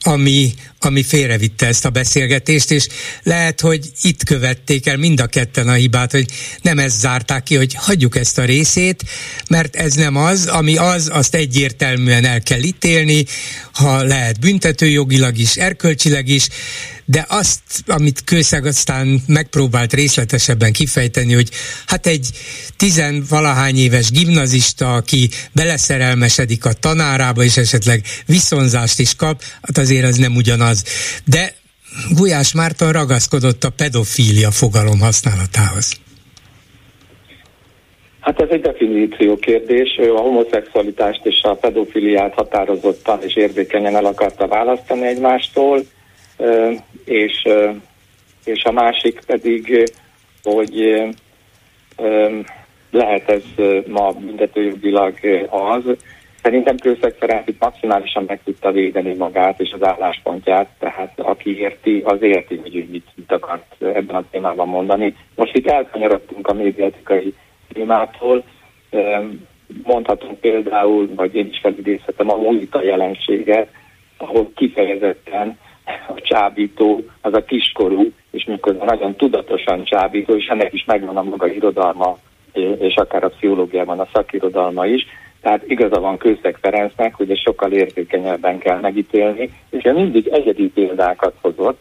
ami, 0.00 0.54
ami 0.78 1.02
félrevitte 1.02 1.66
ezt 1.66 1.84
a 1.84 1.90
beszélgetést, 1.90 2.70
és 2.70 2.86
lehet, 3.22 3.60
hogy 3.60 3.90
itt 4.02 4.24
követték 4.24 4.86
el 4.86 4.96
mind 4.96 5.20
a 5.20 5.26
ketten 5.26 5.68
a 5.68 5.72
hibát, 5.72 6.10
hogy 6.10 6.26
nem 6.62 6.78
ezt 6.78 6.98
zárták 6.98 7.42
ki, 7.42 7.56
hogy 7.56 7.74
hagyjuk 7.74 8.16
ezt 8.16 8.38
a 8.38 8.44
részét, 8.44 9.02
mert 9.48 9.76
ez 9.76 9.94
nem 9.94 10.16
az, 10.16 10.46
ami 10.46 10.76
az, 10.76 11.08
azt 11.12 11.34
egyértelműen 11.34 12.24
el 12.24 12.40
kell 12.40 12.62
ítélni, 12.62 13.24
ha 13.72 14.02
lehet 14.02 14.40
büntetőjogilag 14.40 15.38
is, 15.38 15.56
erkölcsileg 15.56 16.28
is, 16.28 16.48
de 17.10 17.26
azt, 17.28 17.60
amit 17.86 18.24
Kőszeg 18.24 18.66
aztán 18.66 19.20
megpróbált 19.26 19.92
részletesebben 19.92 20.72
kifejteni, 20.72 21.32
hogy 21.32 21.48
hát 21.86 22.06
egy 22.06 22.28
tizenvalahány 22.76 23.76
éves 23.76 24.10
gimnazista, 24.10 24.94
aki 24.94 25.28
beleszerelmesedik 25.54 26.64
a 26.64 26.72
tanárába, 26.72 27.42
és 27.42 27.56
esetleg 27.56 28.00
viszonzást 28.26 28.98
is 28.98 29.16
kap, 29.16 29.42
hát 29.62 29.78
azért 29.78 30.04
az 30.04 30.16
nem 30.16 30.36
ugyanaz. 30.36 30.84
De 31.24 31.54
Gulyás 32.10 32.52
Márton 32.54 32.92
ragaszkodott 32.92 33.64
a 33.64 33.70
pedofília 33.70 34.50
fogalom 34.50 35.00
használatához. 35.00 36.00
Hát 38.20 38.40
ez 38.40 38.48
egy 38.50 38.60
definíció 38.60 39.36
kérdés. 39.36 39.98
Ő 40.00 40.14
a 40.14 40.20
homoszexualitást 40.20 41.20
és 41.24 41.40
a 41.42 41.54
pedofiliát 41.54 42.34
határozottan 42.34 43.18
és 43.22 43.36
érzékenyen 43.36 43.96
el 43.96 44.04
akarta 44.04 44.46
választani 44.46 45.06
egymástól 45.06 45.82
és, 47.04 47.48
és 48.44 48.64
a 48.64 48.72
másik 48.72 49.20
pedig, 49.26 49.92
hogy 50.42 51.04
lehet 52.90 53.30
ez 53.30 53.42
ma 53.86 54.10
büntetőjogilag 54.10 55.14
az. 55.50 55.82
Szerintem 56.42 56.76
Kőszeg 56.76 57.14
Ferenc 57.18 57.48
itt 57.48 57.60
maximálisan 57.60 58.24
meg 58.26 58.40
tudta 58.44 58.72
védeni 58.72 59.14
magát 59.14 59.60
és 59.60 59.72
az 59.72 59.86
álláspontját, 59.86 60.68
tehát 60.78 61.20
aki 61.20 61.58
érti, 61.58 62.02
az 62.04 62.22
érti, 62.22 62.56
hogy 62.56 62.76
ő 62.76 62.86
mit, 62.90 63.06
mit 63.14 63.32
akart 63.32 63.74
ebben 63.78 64.16
a 64.16 64.24
témában 64.30 64.68
mondani. 64.68 65.16
Most 65.34 65.56
itt 65.56 65.66
elkanyarodtunk 65.66 66.48
a 66.48 66.52
médiatikai 66.52 67.34
témától, 67.72 68.44
mondhatunk 69.82 70.40
például, 70.40 71.14
vagy 71.14 71.34
én 71.34 71.46
is 71.46 71.58
felidézhetem 71.62 72.30
a 72.30 72.36
monita 72.36 72.82
jelenséget, 72.82 73.68
ahol 74.16 74.50
kifejezetten 74.54 75.58
a 76.08 76.20
csábító 76.20 77.04
az 77.20 77.34
a 77.34 77.44
kiskorú, 77.44 78.12
és 78.30 78.44
mikor 78.44 78.74
nagyon 78.74 79.14
tudatosan 79.16 79.84
csábító, 79.84 80.34
és 80.34 80.46
ennek 80.46 80.72
is 80.72 80.84
megvan 80.84 81.16
a 81.16 81.22
maga 81.22 81.46
irodalma, 81.46 82.16
és 82.78 82.94
akár 82.94 83.24
a 83.24 83.28
pszichológiában 83.28 84.00
a 84.00 84.08
szakirodalma 84.12 84.86
is. 84.86 85.06
Tehát 85.40 85.62
igaza 85.66 86.00
van 86.00 86.16
Kőszeg 86.16 86.58
Ferencnek, 86.60 87.14
hogy 87.14 87.30
ezt 87.30 87.42
sokkal 87.42 87.72
érzékenyebben 87.72 88.58
kell 88.58 88.80
megítélni, 88.80 89.50
és 89.70 89.84
ő 89.84 89.92
mindig 89.92 90.26
egyedi 90.26 90.68
példákat 90.68 91.34
hozott, 91.40 91.80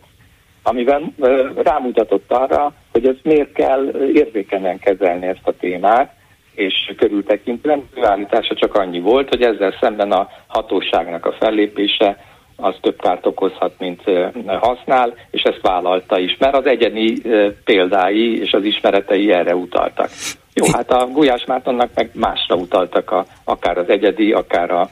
amivel 0.64 1.14
rámutatott 1.56 2.32
arra, 2.32 2.74
hogy 2.92 3.08
ez 3.08 3.16
miért 3.24 3.52
kell 3.52 3.86
érzékenyen 4.14 4.80
kezelni 4.80 5.26
ezt 5.26 5.48
a 5.48 5.58
témát, 5.60 6.16
és 6.56 6.94
körültekintően 6.98 7.90
állítása 8.02 8.56
csak 8.56 8.76
annyi 8.76 9.00
volt, 9.00 9.30
hogy 9.30 9.42
ezzel 9.42 9.78
szemben 9.80 10.12
a 10.12 10.30
hatóságnak 10.48 11.26
a 11.26 11.32
fellépése 11.32 12.18
az 12.58 12.76
több 12.82 13.02
kárt 13.02 13.26
okozhat, 13.26 13.74
mint 13.80 14.02
használ, 14.46 15.14
és 15.32 15.42
ezt 15.42 15.62
vállalta 15.62 16.20
is, 16.20 16.38
mert 16.40 16.56
az 16.56 16.66
egyedi 16.66 17.22
példái 17.64 18.42
és 18.42 18.52
az 18.52 18.64
ismeretei 18.64 19.32
erre 19.32 19.56
utaltak. 19.56 20.10
Jó, 20.54 20.66
hát 20.72 20.92
a 20.92 21.08
Gulyás 21.08 21.46
Mártonnak 21.46 21.90
meg 21.96 22.10
másra 22.14 22.56
utaltak, 22.56 23.12
a, 23.12 23.26
akár 23.44 23.78
az 23.78 23.90
egyedi, 23.90 24.32
akár 24.32 24.72
a, 24.72 24.90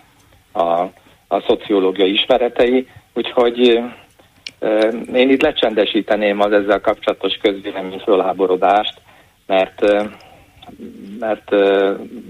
a, 0.52 0.92
a 1.28 1.44
szociológiai 1.48 2.12
ismeretei, 2.12 2.88
úgyhogy 3.14 3.84
én 5.14 5.30
itt 5.30 5.42
lecsendesíteném 5.42 6.42
az 6.42 6.52
ezzel 6.52 6.82
kapcsolatos 6.82 7.38
közvélemény 7.42 8.00
fölháborodást, 8.00 9.02
mert 9.48 9.82
mert 11.20 11.50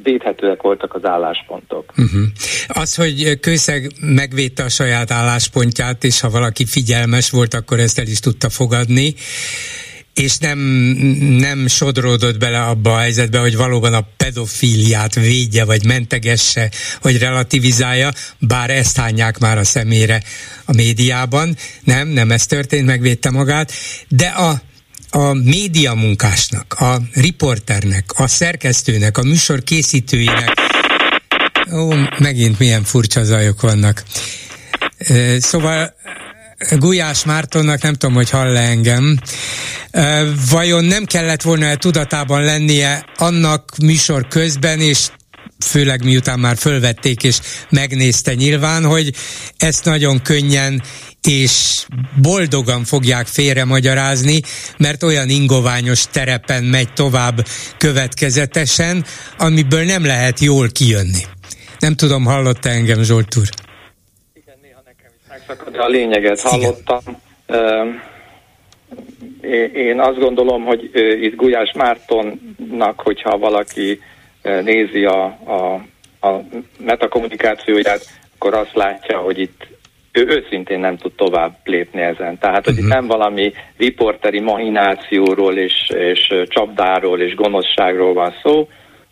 védhetőek 0.03 0.61
voltak 0.61 0.93
az 0.93 1.05
álláspontok. 1.05 1.93
Uh-huh. 1.97 2.23
Az, 2.67 2.95
hogy 2.95 3.39
Kőszeg 3.39 3.91
megvédte 3.99 4.63
a 4.63 4.69
saját 4.69 5.11
álláspontját, 5.11 6.03
és 6.03 6.19
ha 6.19 6.29
valaki 6.29 6.65
figyelmes 6.65 7.29
volt, 7.29 7.53
akkor 7.53 7.79
ezt 7.79 7.99
el 7.99 8.07
is 8.07 8.19
tudta 8.19 8.49
fogadni, 8.49 9.15
és 10.15 10.37
nem, 10.37 10.59
nem 11.39 11.67
sodródott 11.67 12.37
bele 12.39 12.61
abba 12.61 12.93
a 12.93 12.97
helyzetbe, 12.97 13.39
hogy 13.39 13.55
valóban 13.55 13.93
a 13.93 14.07
pedofíliát 14.17 15.15
védje, 15.15 15.65
vagy 15.65 15.85
mentegesse, 15.85 16.71
vagy 17.01 17.17
relativizálja, 17.17 18.11
bár 18.39 18.69
ezt 18.69 18.97
hányják 18.97 19.39
már 19.39 19.57
a 19.57 19.63
szemére 19.63 20.21
a 20.65 20.73
médiában. 20.73 21.55
Nem, 21.83 22.07
nem 22.07 22.31
ez 22.31 22.45
történt, 22.45 22.85
megvédte 22.85 23.29
magát, 23.29 23.71
de 24.07 24.27
a 24.27 24.61
a 25.15 25.33
média 25.33 25.93
munkásnak, 25.93 26.73
a 26.73 27.01
riporternek, 27.13 28.05
a 28.15 28.27
szerkesztőnek, 28.27 29.17
a 29.17 29.23
műsor 29.23 29.63
készítőinek, 29.63 30.53
ó, 31.73 31.93
megint 32.17 32.59
milyen 32.59 32.83
furcsa 32.83 33.23
zajok 33.23 33.61
vannak. 33.61 34.03
Szóval 35.37 35.93
Gulyás 36.71 37.23
Mártonnak, 37.25 37.81
nem 37.81 37.93
tudom, 37.93 38.15
hogy 38.15 38.29
hall 38.29 38.57
engem, 38.57 39.19
vajon 40.49 40.85
nem 40.85 41.05
kellett 41.05 41.41
volna 41.41 41.75
tudatában 41.75 42.43
lennie 42.43 43.05
annak 43.17 43.71
műsor 43.81 44.27
közben, 44.27 44.79
és 44.79 45.07
főleg 45.65 46.03
miután 46.03 46.39
már 46.39 46.57
fölvették 46.57 47.23
és 47.23 47.39
megnézte 47.69 48.33
nyilván, 48.33 48.83
hogy 48.83 49.13
ezt 49.57 49.85
nagyon 49.85 50.21
könnyen 50.21 50.81
és 51.27 51.85
boldogan 52.21 52.83
fogják 52.83 53.25
félremagyarázni, 53.25 54.39
mert 54.77 55.03
olyan 55.03 55.29
ingoványos 55.29 56.07
terepen 56.07 56.63
megy 56.63 56.93
tovább 56.93 57.35
következetesen, 57.77 59.03
amiből 59.37 59.83
nem 59.83 60.05
lehet 60.05 60.39
jól 60.39 60.67
kijönni. 60.71 61.23
Nem 61.79 61.95
tudom, 61.95 62.25
hallotta 62.25 62.69
engem 62.69 63.03
Zsolt 63.03 63.35
úr? 63.37 63.49
Igen, 64.33 64.55
néha 64.61 64.81
nekem 64.85 65.11
is 65.15 65.27
megszakad, 65.29 65.75
a 65.75 65.87
lényeget 65.87 66.41
hallottam. 66.41 67.01
Igen. 67.47 68.13
Én 69.73 69.99
azt 69.99 70.19
gondolom, 70.19 70.63
hogy 70.63 70.89
itt 71.21 71.35
Gulyás 71.35 71.71
Mártonnak, 71.75 72.99
hogyha 72.99 73.37
valaki 73.37 73.99
nézi 74.63 75.03
a, 75.03 75.23
a, 75.25 75.73
a 76.27 76.43
metakommunikációját, 76.79 78.05
akkor 78.35 78.53
azt 78.53 78.73
látja, 78.73 79.17
hogy 79.17 79.39
itt 79.39 79.67
ő 80.15 80.27
őszintén 80.27 80.79
nem 80.79 80.97
tud 80.97 81.11
tovább 81.13 81.55
lépni 81.63 82.01
ezen. 82.01 82.37
Tehát, 82.37 82.65
hogy 82.65 82.73
uh-huh. 82.73 82.87
itt 82.87 82.93
mhm. 82.93 82.93
nem 82.93 83.07
valami 83.07 83.53
riporteri 83.77 84.39
mahinációról 84.39 85.57
és, 85.57 85.89
és 85.89 86.33
csapdáról 86.47 87.21
és 87.21 87.35
gonoszságról 87.35 88.13
van 88.13 88.33
szó, 88.43 88.67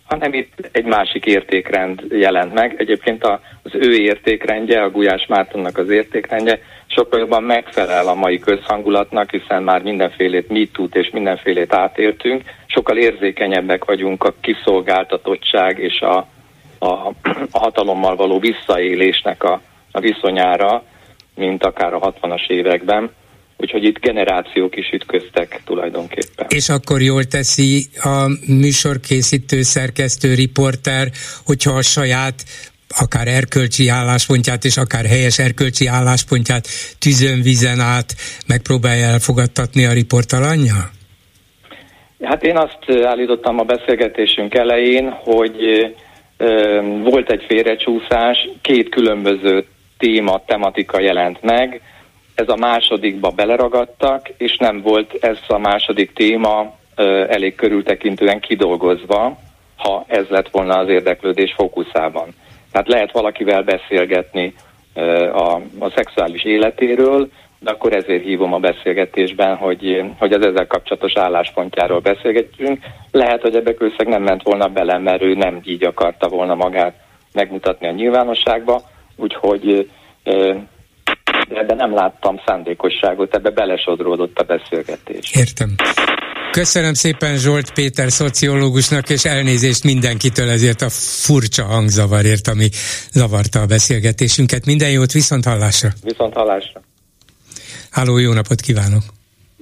hanem 0.05 0.33
itt 0.33 0.69
egy 0.71 0.85
másik 0.85 1.25
értékrend 1.25 2.01
jelent 2.09 2.53
meg. 2.53 2.75
Egyébként 2.77 3.23
az 3.63 3.71
ő 3.73 3.95
értékrendje, 3.95 4.81
a 4.81 4.89
Gulyás 4.89 5.25
Mártonnak 5.27 5.77
az 5.77 5.89
értékrendje 5.89 6.59
sokkal 6.87 7.19
jobban 7.19 7.43
megfelel 7.43 8.07
a 8.07 8.13
mai 8.13 8.39
közhangulatnak, 8.39 9.31
hiszen 9.31 9.63
már 9.63 9.81
mindenfélét 9.81 10.49
mit 10.49 10.71
tud 10.71 10.95
és 10.95 11.09
mindenfélét 11.13 11.73
átértünk. 11.73 12.41
Sokkal 12.65 12.97
érzékenyebbek 12.97 13.85
vagyunk 13.85 14.23
a 14.23 14.33
kiszolgáltatottság 14.41 15.79
és 15.79 15.99
a, 15.99 16.17
a, 16.79 17.07
a 17.51 17.59
hatalommal 17.59 18.15
való 18.15 18.39
visszaélésnek 18.39 19.43
a, 19.43 19.61
a 19.91 19.99
viszonyára, 19.99 20.83
mint 21.35 21.63
akár 21.63 21.93
a 21.93 21.99
60-as 21.99 22.49
években. 22.49 23.11
Úgyhogy 23.57 23.83
itt 23.83 23.99
generációk 23.99 24.75
is 24.75 24.89
ütköztek 24.93 25.61
tulajdonképpen. 25.65 26.45
És 26.49 26.69
akkor 26.69 27.01
jól 27.01 27.23
teszi 27.23 27.85
a 28.01 28.27
műsorkészítő, 28.47 29.61
szerkesztő, 29.61 30.33
riporter, 30.33 31.07
hogyha 31.45 31.71
a 31.71 31.81
saját 31.81 32.43
akár 32.99 33.27
erkölcsi 33.27 33.87
álláspontját 33.87 34.63
és 34.63 34.77
akár 34.77 35.05
helyes 35.05 35.39
erkölcsi 35.39 35.87
álláspontját 35.87 36.67
tűzön, 36.99 37.41
vízen 37.41 37.79
át 37.79 38.15
megpróbálja 38.47 39.05
elfogadtatni 39.05 39.85
a 39.85 39.93
riportalanya? 39.93 40.89
Hát 42.21 42.43
én 42.43 42.57
azt 42.57 43.05
állítottam 43.05 43.59
a 43.59 43.63
beszélgetésünk 43.63 44.53
elején, 44.53 45.09
hogy 45.09 45.55
volt 47.03 47.31
egy 47.31 47.43
félrecsúszás, 47.47 48.49
két 48.61 48.89
különböző 48.89 49.65
téma, 50.03 50.41
tematika 50.45 51.01
jelent 51.01 51.41
meg, 51.41 51.81
ez 52.35 52.49
a 52.49 52.55
másodikba 52.55 53.29
beleragadtak, 53.29 54.29
és 54.37 54.57
nem 54.57 54.81
volt 54.81 55.13
ez 55.19 55.37
a 55.47 55.57
második 55.57 56.13
téma 56.13 56.75
elég 57.27 57.55
körültekintően 57.55 58.39
kidolgozva, 58.39 59.37
ha 59.77 60.05
ez 60.07 60.25
lett 60.29 60.49
volna 60.49 60.77
az 60.77 60.89
érdeklődés 60.89 61.53
fókuszában. 61.57 62.27
Tehát 62.71 62.87
lehet 62.87 63.11
valakivel 63.11 63.61
beszélgetni 63.61 64.53
a, 65.33 65.55
a 65.79 65.91
szexuális 65.95 66.43
életéről, 66.43 67.29
de 67.59 67.71
akkor 67.71 67.93
ezért 67.93 68.23
hívom 68.23 68.53
a 68.53 68.59
beszélgetésben, 68.59 69.55
hogy, 69.55 70.03
hogy 70.17 70.33
az 70.33 70.45
ezzel 70.45 70.67
kapcsolatos 70.67 71.13
álláspontjáról 71.15 71.99
beszélgetjünk. 71.99 72.79
Lehet, 73.11 73.41
hogy 73.41 73.55
ebbe 73.55 73.73
kőszeg 73.73 74.07
nem 74.07 74.23
ment 74.23 74.43
volna 74.43 74.67
bele, 74.67 74.97
mert 74.97 75.21
ő 75.21 75.33
nem 75.33 75.59
így 75.63 75.83
akarta 75.83 76.27
volna 76.27 76.55
magát 76.55 76.93
megmutatni 77.33 77.87
a 77.87 77.91
nyilvánosságba, 77.91 78.81
úgyhogy 79.23 79.89
ebben 81.49 81.75
nem 81.75 81.93
láttam 81.93 82.41
szándékosságot, 82.45 83.35
ebbe 83.35 83.49
belesodródott 83.49 84.39
a 84.39 84.43
beszélgetés. 84.43 85.31
Értem. 85.35 85.75
Köszönöm 86.51 86.93
szépen 86.93 87.37
Zsolt 87.37 87.73
Péter 87.73 88.11
szociológusnak, 88.11 89.09
és 89.09 89.25
elnézést 89.25 89.83
mindenkitől 89.83 90.49
ezért 90.49 90.81
a 90.81 90.89
furcsa 91.25 91.63
hangzavarért, 91.63 92.47
ami 92.47 92.69
zavarta 93.11 93.59
a 93.59 93.65
beszélgetésünket. 93.65 94.65
Minden 94.65 94.91
jót, 94.91 95.11
viszont 95.11 95.45
hallásra! 95.45 95.89
Viszont 96.03 96.33
hallásra! 96.33 96.81
Háló, 97.91 98.17
jó 98.17 98.33
napot 98.33 98.61
kívánok! 98.61 99.03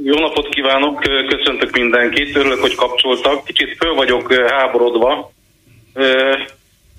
Jó 0.04 0.20
napot 0.20 0.50
kívánok, 0.50 1.00
köszöntök 1.28 1.72
mindenkit, 1.72 2.36
örülök, 2.36 2.60
hogy 2.60 2.76
kapcsoltak. 2.76 3.44
Kicsit 3.44 3.76
föl 3.78 3.94
vagyok 3.96 4.34
háborodva, 4.34 5.32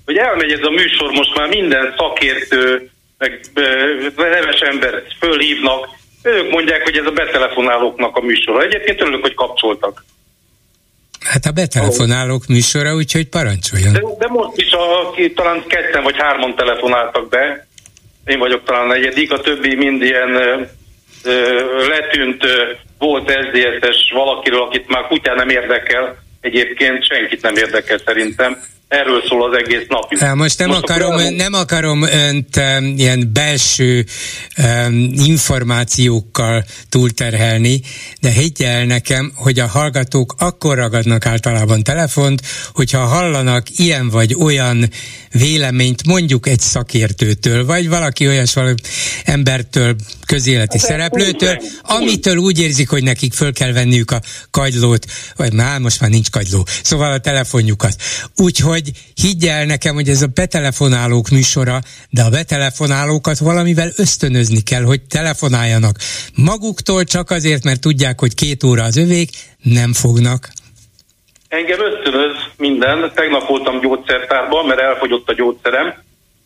hogy 0.05 0.17
elmegy 0.17 0.51
ez 0.51 0.63
a 0.63 0.69
műsor, 0.69 1.11
most 1.11 1.37
már 1.37 1.47
minden 1.47 1.93
szakértő, 1.97 2.89
meg 3.17 3.39
neves 4.15 4.59
embert 4.59 5.13
fölhívnak, 5.19 5.87
ők 6.23 6.51
mondják, 6.51 6.83
hogy 6.83 6.97
ez 6.97 7.05
a 7.05 7.11
betelefonálóknak 7.11 8.17
a 8.17 8.21
műsora. 8.21 8.63
Egyébként 8.63 9.01
örülök, 9.01 9.21
hogy 9.21 9.33
kapcsoltak. 9.33 10.05
Hát 11.19 11.45
a 11.45 11.51
betelefonálók 11.51 12.47
műsora, 12.47 12.95
úgyhogy 12.95 13.29
parancsoljon. 13.29 13.93
De, 13.93 14.01
de 14.19 14.27
most 14.27 14.57
is 14.57 14.71
a, 14.71 15.13
talán 15.35 15.63
ketten 15.67 16.03
vagy 16.03 16.15
hárman 16.17 16.55
telefonáltak 16.55 17.29
be. 17.29 17.67
Én 18.25 18.39
vagyok 18.39 18.63
talán 18.63 18.87
negyedik, 18.87 19.31
a 19.31 19.39
többi 19.39 19.75
mind 19.75 20.01
ilyen 20.01 20.35
ö, 21.23 21.87
letűnt 21.87 22.43
ö, 22.43 22.71
volt 22.97 23.29
SZDSZ-es 23.29 24.11
valakiről, 24.13 24.61
akit 24.61 24.87
már 24.87 25.07
kutyán 25.07 25.35
nem 25.35 25.49
érdekel. 25.49 26.17
Egyébként 26.41 27.07
senkit 27.07 27.41
nem 27.41 27.55
érdekel 27.55 27.97
szerintem 28.05 28.63
erről 28.93 29.23
szól 29.27 29.49
az 29.49 29.57
egész 29.57 29.85
nap. 29.87 30.35
Most 30.35 30.59
nem 30.59 30.67
most 30.67 30.83
akarom, 30.83 31.15
a... 31.15 31.29
nem 31.29 31.53
akarom 31.53 32.01
önt 32.01 32.57
um, 32.57 32.93
ilyen 32.97 33.29
belső 33.33 34.05
um, 34.57 35.11
információkkal 35.13 36.63
túlterhelni, 36.89 37.81
de 38.21 38.29
higgy 38.29 38.63
el 38.63 38.85
nekem, 38.85 39.31
hogy 39.35 39.59
a 39.59 39.67
hallgatók 39.67 40.35
akkor 40.37 40.77
ragadnak 40.77 41.25
általában 41.25 41.83
telefont, 41.83 42.41
hogyha 42.73 42.99
hallanak 42.99 43.63
ilyen 43.75 44.09
vagy 44.09 44.35
olyan 44.39 44.89
véleményt 45.31 46.05
mondjuk 46.05 46.47
egy 46.47 46.59
szakértőtől, 46.59 47.65
vagy 47.65 47.89
valaki 47.89 48.27
olyas 48.27 48.53
valami 48.53 48.75
embertől, 49.23 49.95
közéleti 50.25 50.77
hát, 50.77 50.87
szereplőtől, 50.87 51.61
amitől 51.81 52.37
úgy 52.37 52.59
érzik, 52.59 52.89
hogy 52.89 53.03
nekik 53.03 53.33
föl 53.33 53.53
kell 53.53 53.71
venniük 53.71 54.11
a 54.11 54.21
kagylót, 54.51 55.05
vagy 55.35 55.53
már 55.53 55.79
most 55.79 56.01
már 56.01 56.09
nincs 56.09 56.29
kagyló, 56.29 56.67
szóval 56.83 57.11
a 57.11 57.17
telefonjukat. 57.17 57.95
Úgyhogy 58.35 58.82
higgy 59.13 59.45
el 59.45 59.65
nekem, 59.65 59.93
hogy 59.93 60.09
ez 60.09 60.21
a 60.21 60.27
betelefonálók 60.33 61.29
műsora, 61.29 61.79
de 62.09 62.21
a 62.21 62.29
betelefonálókat 62.29 63.37
valamivel 63.37 63.89
ösztönözni 63.97 64.61
kell, 64.61 64.83
hogy 64.83 65.01
telefonáljanak. 65.01 65.95
Maguktól 66.35 67.03
csak 67.03 67.29
azért, 67.29 67.63
mert 67.63 67.81
tudják, 67.81 68.19
hogy 68.19 68.35
két 68.35 68.63
óra 68.63 68.83
az 68.83 68.97
övék, 68.97 69.29
nem 69.61 69.93
fognak. 69.93 70.49
Engem 71.47 71.79
ösztönöz 71.79 72.35
minden. 72.57 73.11
Tegnap 73.15 73.47
voltam 73.47 73.79
gyógyszertárban, 73.79 74.65
mert 74.65 74.79
elfogyott 74.79 75.29
a 75.29 75.33
gyógyszerem. 75.33 75.93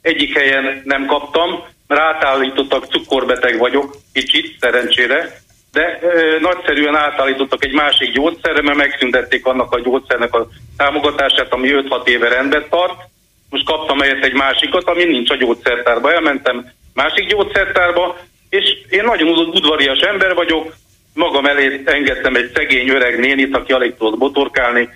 Egyik 0.02 0.38
helyen 0.38 0.82
nem 0.86 1.06
kaptam, 1.06 1.50
mert 1.88 2.02
átállítottak, 2.02 2.86
cukorbeteg 2.86 3.58
vagyok, 3.58 3.98
kicsit, 4.14 4.58
szerencsére, 4.60 5.42
de 5.72 6.00
ö, 6.02 6.40
nagyszerűen 6.40 6.96
átállítottak 6.96 7.66
egy 7.66 7.74
másik 7.74 8.12
gyógyszerre, 8.12 8.62
mert 8.62 8.78
megszüntették 8.78 9.46
annak 9.46 9.72
a 9.72 9.80
gyógyszernek 9.80 10.34
a 10.34 10.48
támogatását, 10.78 11.54
ami 11.54 11.70
5-6 11.72 12.08
éve 12.08 12.30
rendben 12.30 12.66
tart, 12.70 13.02
most 13.50 13.66
kaptam 13.66 14.00
helyett 14.00 14.24
egy 14.24 14.34
másikat, 14.34 14.84
ami 14.84 15.04
nincs 15.04 15.30
a 15.30 15.36
gyógyszertárba. 15.36 16.14
Elmentem 16.14 16.72
másik 16.94 17.28
gyógyszertárba, 17.28 18.18
és 18.50 18.64
én 18.90 19.04
nagyon 19.04 19.28
udvarias 19.28 20.00
ember 20.00 20.34
vagyok, 20.34 20.74
magam 21.14 21.46
elé 21.46 21.82
engedtem 21.86 22.36
egy 22.36 22.52
szegény 22.54 22.90
öreg 22.90 23.20
nénit, 23.20 23.56
aki 23.56 23.72
alig 23.72 23.96
tudott 23.98 24.18
botorkálni, 24.18 24.90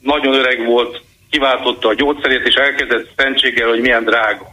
nagyon 0.00 0.34
öreg 0.34 0.64
volt, 0.66 1.02
kiváltotta 1.30 1.88
a 1.88 1.94
gyógyszerét, 1.94 2.46
és 2.46 2.54
elkezdett 2.54 3.10
szentséggel, 3.16 3.68
hogy 3.68 3.80
milyen 3.80 4.04
drága. 4.04 4.50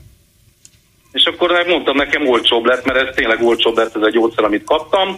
És 1.11 1.25
akkor 1.25 1.65
mondtam, 1.67 1.95
nekem 1.95 2.27
olcsóbb 2.27 2.65
lett, 2.65 2.85
mert 2.85 3.07
ez 3.07 3.15
tényleg 3.15 3.43
olcsóbb 3.43 3.77
lett 3.77 3.95
ez 3.95 4.01
a 4.01 4.09
gyógyszer, 4.09 4.43
amit 4.43 4.63
kaptam. 4.63 5.17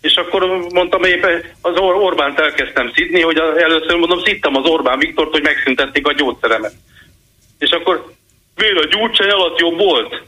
És 0.00 0.14
akkor 0.14 0.66
mondtam, 0.72 1.02
éppen 1.02 1.44
az 1.60 1.76
Or- 1.76 2.02
Orbánt 2.02 2.40
elkezdtem 2.40 2.92
szidni, 2.94 3.20
hogy 3.20 3.36
először 3.38 3.96
mondom, 3.96 4.24
szittem 4.24 4.56
az 4.56 4.64
Orbán 4.64 4.98
Viktort, 4.98 5.32
hogy 5.32 5.42
megszüntették 5.42 6.06
a 6.06 6.12
gyógyszeremet. 6.12 6.74
És 7.58 7.70
akkor 7.70 8.12
miért 8.56 8.78
a 8.78 8.88
gyurcsány 8.88 9.30
alatt 9.30 9.58
jobb 9.58 9.78
volt? 9.78 10.22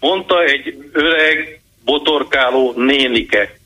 Mondta 0.00 0.42
egy 0.42 0.90
öreg, 0.92 1.60
botorkáló 1.84 2.72
nénike. 2.76 3.58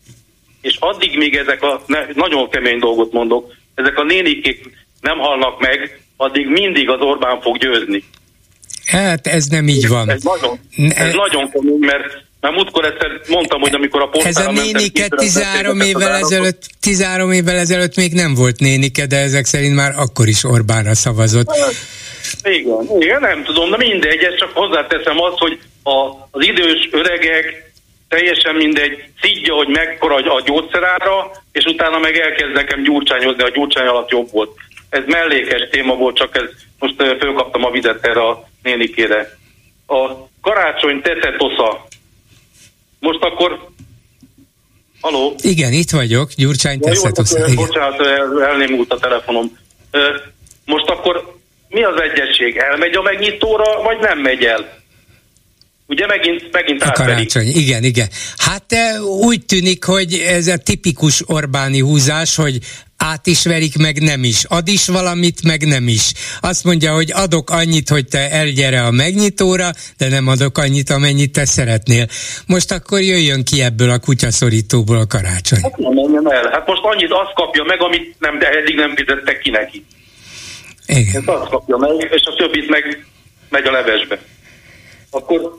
És 0.61 0.77
addig 0.81 1.16
még 1.16 1.36
ezek 1.36 1.62
a, 1.62 1.82
ne, 1.86 2.07
nagyon 2.15 2.51
kemény 2.51 2.78
dolgot 2.78 3.12
mondok, 3.12 3.53
ezek 3.74 3.99
a 3.99 4.03
nénikék 4.03 4.70
nem 5.01 5.19
halnak 5.19 5.61
meg, 5.61 6.01
addig 6.16 6.49
mindig 6.49 6.89
az 6.89 7.01
Orbán 7.01 7.41
fog 7.41 7.59
győzni. 7.59 8.05
Hát 8.86 9.27
ez 9.27 9.47
nem 9.47 9.69
így 9.69 9.89
van. 9.89 10.11
Ez 10.11 10.23
nagyon, 10.23 10.59
ez 10.77 11.12
e... 11.12 11.15
nagyon 11.15 11.51
komoly, 11.51 11.78
mert 11.78 12.23
mert 12.44 12.56
múltkor 12.56 12.85
egyszer 12.85 13.20
mondtam, 13.28 13.61
hogy 13.61 13.74
amikor 13.74 14.02
a 14.02 14.11
Ez 14.24 14.36
a 14.36 14.52
nénike 14.52 15.09
13 15.09 15.81
évvel 15.81 16.15
ezelőtt, 16.15 16.62
13 16.81 17.32
évvel 17.32 17.56
ezelőtt 17.56 17.97
még 17.97 18.12
nem 18.12 18.35
volt 18.35 18.59
nénike, 18.61 19.06
de 19.06 19.16
ezek 19.16 19.44
szerint 19.44 19.74
már 19.74 19.93
akkor 19.97 20.28
is 20.28 20.44
Orbánra 20.44 20.94
szavazott. 20.94 21.48
Igen, 22.43 22.89
igen, 23.01 23.20
nem 23.20 23.44
tudom, 23.44 23.70
de 23.70 23.77
mindegy, 23.77 24.23
ezt 24.23 24.39
csak 24.39 24.51
hozzáteszem 24.55 25.20
azt, 25.20 25.39
hogy 25.39 25.59
a, 25.82 25.98
az 26.31 26.47
idős 26.47 26.89
öregek 26.90 27.73
teljesen 28.09 28.55
mindegy, 28.55 29.05
szidja, 29.20 29.55
hogy 29.55 29.69
mekkora 29.69 30.15
a 30.15 30.43
gyógyszerára, 30.47 31.31
és 31.52 31.65
utána 31.65 31.98
meg 31.98 32.16
elkezd 32.16 32.52
nekem 32.52 32.82
gyurcsányozni, 32.82 33.43
a 33.43 33.51
gyurcsány 33.51 33.86
alatt 33.86 34.11
jobb 34.11 34.31
volt. 34.31 34.51
Ez 34.95 35.03
mellékes 35.07 35.69
téma 35.71 35.95
volt, 35.95 36.16
csak 36.16 36.37
ez 36.37 36.49
most 36.79 36.95
fölkaptam 36.97 37.65
a 37.65 37.71
vizet 37.71 38.07
erre 38.07 38.21
a 38.21 38.49
nénikére. 38.62 39.39
A 39.87 40.29
karácsony 40.41 41.03
tetosza. 41.03 41.87
Most 42.99 43.23
akkor 43.23 43.73
Haló? 45.01 45.35
Igen, 45.43 45.73
itt 45.73 45.91
vagyok, 45.91 46.31
Gyurcsány 46.37 46.79
ja, 46.81 46.89
Teszetosza. 46.89 47.55
Bocsánat, 47.55 48.01
elnémult 48.43 48.93
a 48.93 48.99
telefonom. 48.99 49.59
Most 50.65 50.89
akkor 50.89 51.37
mi 51.69 51.83
az 51.83 52.01
egyesség? 52.01 52.57
Elmegy 52.57 52.95
a 52.95 53.03
megnyitóra, 53.03 53.83
vagy 53.83 53.99
nem 54.01 54.19
megy 54.19 54.45
el? 54.45 54.83
Ugye 55.87 56.07
megint, 56.07 56.53
megint 56.53 56.83
a 56.83 56.93
karácsony, 56.93 57.47
igen, 57.47 57.85
igen. 57.85 58.09
Hát 58.37 58.75
úgy 59.21 59.45
tűnik, 59.45 59.85
hogy 59.85 60.15
ez 60.27 60.47
a 60.47 60.57
tipikus 60.57 61.23
Orbáni 61.27 61.81
húzás, 61.81 62.37
hogy 62.37 62.59
át 62.97 63.27
is 63.27 63.45
verik, 63.45 63.79
meg 63.79 64.03
nem 64.03 64.25
is. 64.25 64.45
Ad 64.45 64.69
is 64.69 64.87
valamit, 64.87 65.43
meg 65.43 65.66
nem 65.66 65.89
is. 65.89 66.12
Azt 66.41 66.65
mondja, 66.65 66.93
hogy 66.95 67.12
adok 67.15 67.51
annyit, 67.51 67.89
hogy 67.89 68.09
te 68.09 68.31
elgyere 68.31 68.83
a 68.83 68.91
megnyitóra, 68.91 69.71
de 69.99 70.09
nem 70.09 70.27
adok 70.27 70.59
annyit, 70.59 70.91
amennyit 70.91 71.33
te 71.33 71.45
szeretnél. 71.45 72.07
Most 72.47 72.73
akkor 72.73 73.01
jöjjön 73.01 73.45
ki 73.45 73.62
ebből 73.62 73.91
a 73.91 73.99
kutyaszorítóból 73.99 74.97
a 74.97 75.07
karácsony. 75.07 75.62
Hát 75.62 75.77
nem 75.77 75.93
menjen 75.93 76.33
el. 76.33 76.51
Hát 76.51 76.66
most 76.66 76.83
annyit 76.83 77.12
azt 77.12 77.35
kapja 77.35 77.65
meg, 77.65 77.81
amit 77.81 78.16
nem, 78.19 78.39
de 78.39 78.49
eddig 78.49 78.75
nem 78.75 78.97
fizettek 78.97 79.39
ki 79.39 79.51
neki. 79.51 79.85
Igen. 80.87 81.23
Hát 81.27 81.37
azt 81.37 81.51
kapja 81.51 81.77
meg, 81.77 82.11
és 82.11 82.23
a 82.25 82.35
többit 82.35 82.69
meg 82.69 83.07
megy 83.49 83.66
a 83.66 83.71
levesbe. 83.71 84.19
Akkor 85.11 85.59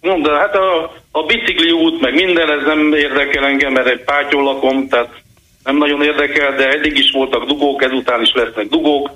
mondom, 0.00 0.22
de 0.22 0.38
hát 0.38 0.54
a, 0.54 0.94
a 1.10 1.22
bicikli 1.22 1.70
út, 1.70 2.00
meg 2.00 2.14
minden, 2.14 2.50
ez 2.50 2.64
nem 2.66 2.92
érdekel 2.92 3.44
engem, 3.44 3.72
mert 3.72 3.88
egy 3.88 4.04
pátyon 4.04 4.42
lakom, 4.42 4.88
tehát 4.88 5.10
nem 5.64 5.76
nagyon 5.76 6.02
érdekel, 6.02 6.54
de 6.54 6.68
eddig 6.68 6.98
is 6.98 7.10
voltak 7.10 7.44
dugók, 7.44 7.82
ezután 7.82 8.22
is 8.22 8.32
lesznek 8.34 8.66
dugók. 8.66 9.10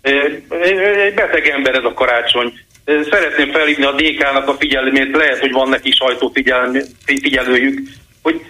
Egy 0.00 1.14
beteg 1.14 1.46
ember 1.46 1.74
ez 1.74 1.84
a 1.84 1.92
karácsony. 1.92 2.52
Szeretném 2.84 3.50
felhívni 3.50 3.84
a 3.84 3.92
DK-nak 3.92 4.48
a 4.48 4.54
figyelmét, 4.54 5.16
lehet, 5.16 5.38
hogy 5.38 5.52
van 5.52 5.68
neki 5.68 5.90
sajtófigyelőjük, 5.90 7.80
hogy 8.22 8.40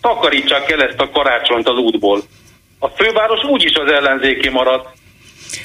takarítsák 0.00 0.70
el 0.70 0.82
ezt 0.82 1.00
a 1.00 1.10
karácsonyt 1.10 1.68
az 1.68 1.78
útból. 1.78 2.22
A 2.78 2.88
főváros 2.88 3.44
úgyis 3.44 3.74
az 3.74 3.92
ellenzéki 3.92 4.48
marad, 4.48 4.86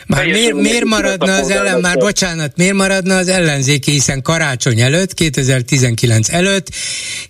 már 0.08 0.26
miért, 0.26 0.54
miért 0.54 0.84
maradna 0.84 1.36
az 1.36 1.50
ellen, 1.50 1.80
már 1.80 1.98
bocsánat, 1.98 2.58
miért 2.58 2.74
maradna 2.74 3.18
az 3.18 3.28
ellenzéki, 3.28 3.92
hiszen 3.92 4.22
karácsony 4.22 4.82
előtt, 4.82 5.14
2019 5.14 6.30
előtt, 6.30 6.70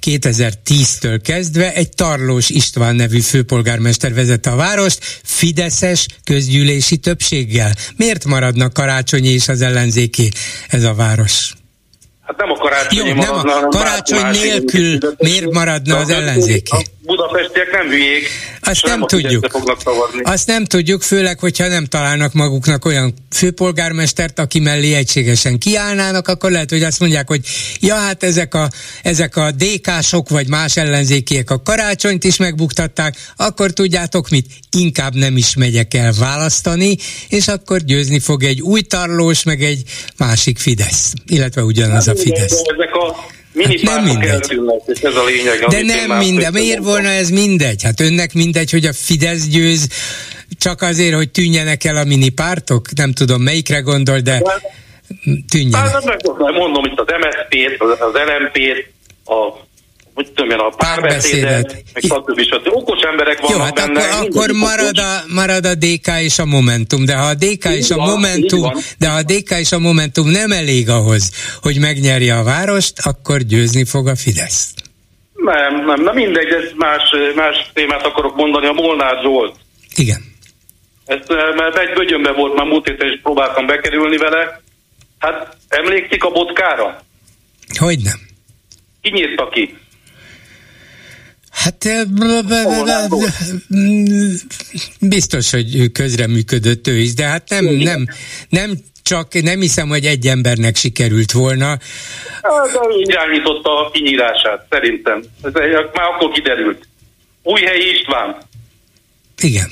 2010-től 0.06 1.20
kezdve 1.24 1.74
egy 1.74 1.90
Tarlós 1.90 2.50
István 2.50 2.96
nevű 2.96 3.20
főpolgármester 3.20 4.14
vezette 4.14 4.50
a 4.50 4.56
várost, 4.56 5.20
Fideszes 5.24 6.06
közgyűlési 6.24 6.98
többséggel. 6.98 7.76
Miért 7.96 8.26
maradna 8.26 8.70
karácsonyi 8.70 9.30
és 9.30 9.48
az 9.48 9.62
ellenzéki 9.62 10.32
ez 10.68 10.84
a 10.84 10.94
város? 10.94 11.57
Hát 12.28 12.38
nem 12.38 12.52
a 12.52 12.54
karácsony 12.54 13.08
Jó, 13.08 13.14
nem 13.14 13.34
a 13.34 13.68
karácsony 13.68 14.30
nélkül 14.32 14.98
miért 15.18 15.52
maradna 15.52 15.98
az 15.98 16.10
ellenzéki? 16.10 16.72
A 16.72 16.82
budapestiek 17.08 17.72
nem 17.72 17.88
hülyék. 17.88 18.28
Azt 18.62 18.86
nem, 18.86 19.00
nem 19.00 19.08
tudjuk. 19.08 19.48
Azt 20.22 20.48
nem 20.48 20.66
tudjuk, 20.66 21.02
főleg, 21.02 21.40
hogyha 21.40 21.68
nem 21.68 21.86
találnak 21.86 22.34
maguknak 22.34 22.86
olyan 22.86 23.14
főpolgármestert, 23.30 24.40
aki 24.40 24.60
mellé 24.60 24.94
egységesen 24.94 25.58
kiállnának, 25.58 26.28
akkor 26.28 26.52
lehet, 26.52 26.70
hogy 26.70 26.84
azt 26.84 27.00
mondják, 27.00 27.28
hogy 27.28 27.42
ja, 27.80 27.96
hát 27.96 28.24
ezek 28.24 28.54
a, 28.54 28.70
ezek 29.04 29.36
a 29.36 29.52
DK-sok 29.52 30.30
vagy 30.30 30.48
más 30.48 30.78
ellenzékiek 30.78 31.50
a 31.50 31.62
karácsonyt 31.62 32.24
is 32.24 32.38
megbuktatták, 32.38 33.16
akkor 33.36 33.72
tudjátok 33.72 34.30
mit, 34.30 34.46
inkább 34.78 35.16
nem 35.16 35.38
is 35.38 35.56
megyek 35.56 35.94
el 35.94 36.14
választani, 36.20 36.98
és 37.30 37.48
akkor 37.48 37.80
győzni 37.80 38.20
fog 38.20 38.44
egy 38.44 38.62
új 38.62 38.82
tarlós, 38.82 39.44
meg 39.44 39.64
egy 39.64 39.84
másik 40.18 40.58
Fidesz, 40.58 41.14
illetve 41.26 41.64
ugyanaz 41.64 42.08
a 42.08 42.16
Fidesz. 42.18 42.62
Ezek 42.64 42.96
a 42.96 43.16
mini 43.54 43.86
hát 43.86 43.96
nem 43.96 44.04
mindegy. 44.04 44.30
Eltűnnek, 44.30 44.82
és 44.86 45.00
ez 45.00 45.16
a 45.16 45.24
lényeg. 45.24 45.66
De 45.68 45.82
nem 45.82 46.18
mindegy. 46.18 46.52
Miért 46.52 46.84
volna 46.84 47.10
ez 47.10 47.30
mindegy? 47.30 47.84
Hát 47.84 48.00
önnek 48.00 48.34
mindegy, 48.34 48.72
hogy 48.72 48.86
a 48.86 48.94
Fidesz 48.94 49.48
győz, 49.48 49.88
csak 50.60 50.82
azért, 50.82 51.16
hogy 51.16 51.30
tűnjenek 51.30 51.84
el 51.84 51.96
a 51.96 52.04
mini 52.04 52.30
pártok? 52.30 52.94
Nem 52.96 53.12
tudom, 53.14 53.42
melyikre 53.42 53.80
gondol, 53.80 54.20
de 54.20 54.42
tűnjenek. 55.50 55.92
Hát, 55.92 56.04
mondom 56.54 56.86
itt 56.86 57.00
az 57.00 57.06
MSZP-t, 57.08 57.82
az 57.82 58.14
LMP-t, 58.14 58.90
a 59.26 59.67
hogy 60.18 60.32
tudom 60.32 60.52
én, 60.52 60.58
a 60.58 60.70
párbeszédet, 60.70 61.84
meg 61.94 62.04
stb. 62.04 62.40
stb. 62.42 62.68
Okos 62.68 63.00
emberek 63.02 63.40
vannak 63.40 63.58
Jó, 63.58 63.64
hát 63.64 63.76
benne. 63.76 64.04
Akkor, 64.04 64.28
akkor 64.28 64.52
marad, 64.52 64.98
a, 64.98 65.34
marad 65.34 65.66
a 65.66 65.76
DK 65.76 66.08
és 66.22 66.40
a 66.40 66.46
Momentum, 66.46 67.06
de 67.06 67.16
ha 67.16 67.26
a 67.26 67.34
DK 67.34 67.66
így 67.66 67.78
és 67.78 67.90
a 67.90 67.96
van, 67.96 68.10
Momentum, 68.10 68.72
de 68.98 69.08
ha 69.10 69.16
a 69.18 69.24
DK 69.24 69.52
és 69.60 69.72
a 69.72 69.80
Momentum 69.80 70.30
nem 70.30 70.52
elég 70.52 70.90
ahhoz, 70.90 71.32
hogy 71.62 71.80
megnyerje 71.80 72.36
a 72.36 72.44
várost, 72.44 72.94
akkor 73.04 73.38
győzni 73.42 73.86
fog 73.86 74.08
a 74.08 74.16
Fidesz. 74.16 74.74
Nem, 75.34 75.86
nem, 75.86 76.02
na 76.02 76.14
mindegy, 76.14 76.48
ez 76.48 76.72
más, 76.76 77.04
más 77.36 77.72
témát 77.74 78.06
akarok 78.06 78.36
mondani, 78.36 78.68
a 78.68 78.74
Molnár 78.74 79.16
Zsolt. 79.24 79.56
Igen. 79.96 80.22
Ezt, 81.06 81.28
mert 81.56 81.78
egy 81.78 81.94
bögyönbe 81.94 82.32
volt 82.32 82.56
már 82.56 82.66
múlt 82.66 82.88
héten, 82.88 83.08
és 83.08 83.20
próbáltam 83.24 83.66
bekerülni 83.66 84.18
vele. 84.18 84.62
Hát 85.20 85.58
emlékszik 85.68 86.24
a 86.24 86.30
botkára? 86.30 87.02
Hogy 87.78 88.00
nem. 88.00 88.20
Ki 89.02 89.10
nyírta 89.10 89.50
ki? 89.50 89.78
Hát 91.68 91.88
biztos, 95.00 95.52
hogy 95.52 95.92
közreműködött 95.92 96.88
ő 96.88 96.98
is, 96.98 97.14
de 97.14 97.26
hát 97.26 97.50
nem, 97.50 97.66
nem, 97.66 98.08
nem 98.50 98.72
csak 99.04 99.42
nem 99.42 99.60
hiszem, 99.60 99.88
hogy 99.88 100.06
egy 100.06 100.28
embernek 100.28 100.76
sikerült 100.76 101.32
volna. 101.32 101.78
De 102.42 102.80
irányította 103.02 103.86
a 103.86 103.92
kinyírását, 103.92 104.66
szerintem. 104.70 105.24
Ez 105.44 105.52
már 105.94 106.10
akkor 106.16 106.32
kiderült. 106.32 106.88
Újhelyi 107.44 107.90
István. 107.90 108.38
Igen. 109.42 109.70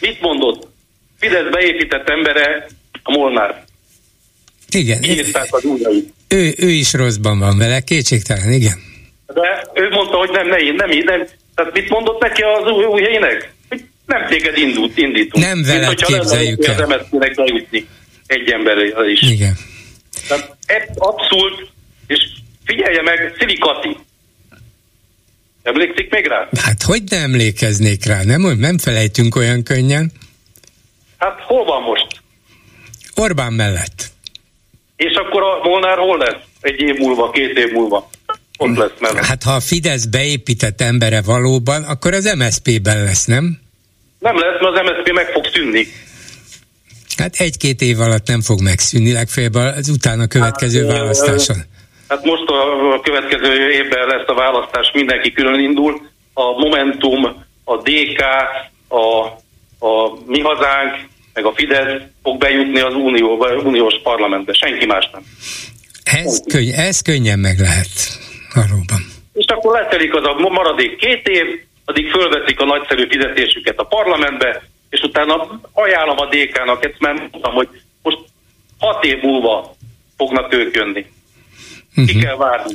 Mit 0.00 0.20
mondott? 0.20 0.68
Fidesz 1.18 1.50
beépített 1.50 2.08
embere 2.08 2.66
a 3.02 3.10
Molnár. 3.10 3.64
Igen. 4.70 5.04
az 5.50 5.64
Ő, 6.28 6.54
ő 6.56 6.70
is 6.70 6.92
rosszban 6.92 7.38
van 7.38 7.58
vele, 7.58 7.80
kétségtelen, 7.80 8.52
igen. 8.52 8.91
De 9.34 9.66
ő 9.74 9.88
mondta, 9.88 10.16
hogy 10.16 10.30
nem, 10.30 10.46
nem, 10.46 10.74
nem, 10.74 10.88
nem. 11.04 11.26
Tehát 11.54 11.72
mit 11.72 11.88
mondott 11.88 12.22
neki 12.22 12.42
az 12.42 12.72
új, 12.72 12.84
új 12.84 13.02
helyének? 13.02 13.54
Hogy 13.68 13.84
nem 14.06 14.26
téged 14.26 14.58
indult, 14.58 14.98
indítunk. 14.98 15.44
Nem 15.44 15.62
veled 15.62 15.86
Mint, 15.86 16.04
képzeljük 16.04 16.64
el. 16.64 16.86
Nem 16.86 17.34
bejutni 17.34 17.88
egy 18.26 18.50
emberre 18.50 19.10
is. 19.10 19.22
Igen. 19.22 19.56
Tehát 20.28 20.90
abszolút, 20.96 21.70
és 22.06 22.18
figyelje 22.64 23.02
meg, 23.02 23.34
Szilikati. 23.38 23.96
Emlékszik 25.62 26.10
még 26.10 26.26
rá? 26.26 26.48
Hát 26.60 26.82
hogy 26.82 27.02
nem 27.08 27.22
emlékeznék 27.22 28.04
rá? 28.04 28.22
Nem, 28.22 28.58
nem 28.58 28.78
felejtünk 28.78 29.36
olyan 29.36 29.62
könnyen. 29.62 30.12
Hát 31.18 31.40
hol 31.40 31.64
van 31.64 31.82
most? 31.82 32.06
Orbán 33.14 33.52
mellett. 33.52 34.10
És 34.96 35.14
akkor 35.14 35.42
a 35.42 35.68
Molnár 35.68 35.98
hol 35.98 36.18
lesz? 36.18 36.40
Egy 36.60 36.80
év 36.80 36.96
múlva, 36.96 37.30
két 37.30 37.58
év 37.58 37.72
múlva. 37.72 38.10
Ott 38.70 38.76
lesz 38.76 38.90
mert... 39.00 39.24
Hát 39.24 39.42
ha 39.42 39.52
a 39.52 39.60
Fidesz 39.60 40.04
beépített 40.04 40.80
embere 40.80 41.22
valóban, 41.22 41.82
akkor 41.82 42.14
az 42.14 42.34
MSZP-ben 42.36 43.04
lesz, 43.04 43.24
nem? 43.24 43.58
Nem 44.18 44.38
lesz, 44.38 44.60
mert 44.60 44.76
az 44.76 44.80
MSZP 44.82 45.12
meg 45.12 45.26
fog 45.26 45.46
szűnni. 45.52 45.86
Hát 47.16 47.34
egy-két 47.36 47.80
év 47.80 48.00
alatt 48.00 48.26
nem 48.26 48.40
fog 48.40 48.62
megszűnni, 48.62 49.12
legfeljebb 49.12 49.54
az 49.54 49.88
utána 49.88 50.26
következő 50.26 50.86
hát, 50.86 50.96
választáson. 50.96 51.56
Hát 52.08 52.24
most 52.24 52.44
a 52.46 53.00
következő 53.00 53.70
évben 53.70 54.06
lesz 54.06 54.28
a 54.28 54.34
választás, 54.34 54.90
mindenki 54.94 55.32
külön 55.32 55.60
indul. 55.60 56.10
A 56.34 56.42
Momentum, 56.42 57.24
a 57.64 57.76
DK, 57.76 58.22
a, 58.88 59.24
a 59.86 60.18
Mi 60.26 60.40
Hazánk, 60.40 61.08
meg 61.34 61.44
a 61.44 61.52
Fidesz 61.54 62.02
fog 62.22 62.38
bejutni 62.38 62.80
az 62.80 62.94
unió, 62.94 63.46
uniós 63.64 63.94
parlamentbe, 64.02 64.52
senki 64.52 64.86
más 64.86 65.10
nem. 65.12 65.22
Ez, 66.04 66.42
könny, 66.46 66.70
ez 66.70 67.00
könnyen 67.00 67.38
meg 67.38 67.58
lehet, 67.58 67.88
valóban. 68.54 69.00
És 69.32 69.46
akkor 69.46 69.80
letelik 69.80 70.14
az 70.14 70.24
a 70.24 70.48
maradék 70.48 70.96
két 70.96 71.28
év, 71.28 71.46
addig 71.84 72.10
fölveszik 72.10 72.60
a 72.60 72.64
nagyszerű 72.64 73.06
fizetésüket 73.08 73.78
a 73.78 73.84
parlamentbe, 73.84 74.62
és 74.90 75.00
utána 75.00 75.60
ajánlom 75.72 76.18
a 76.18 76.26
DK-nak, 76.26 76.84
ezt 76.84 76.98
már 76.98 77.14
mondtam, 77.14 77.54
hogy 77.54 77.68
most 78.02 78.18
hat 78.78 79.04
év 79.04 79.22
múlva 79.22 79.74
fognak 80.16 80.54
ők 80.54 80.76
jönni. 80.76 81.06
Uh-huh. 81.90 82.06
Ki 82.06 82.16
mhm. 82.16 82.24
kell 82.24 82.36
várni. 82.36 82.74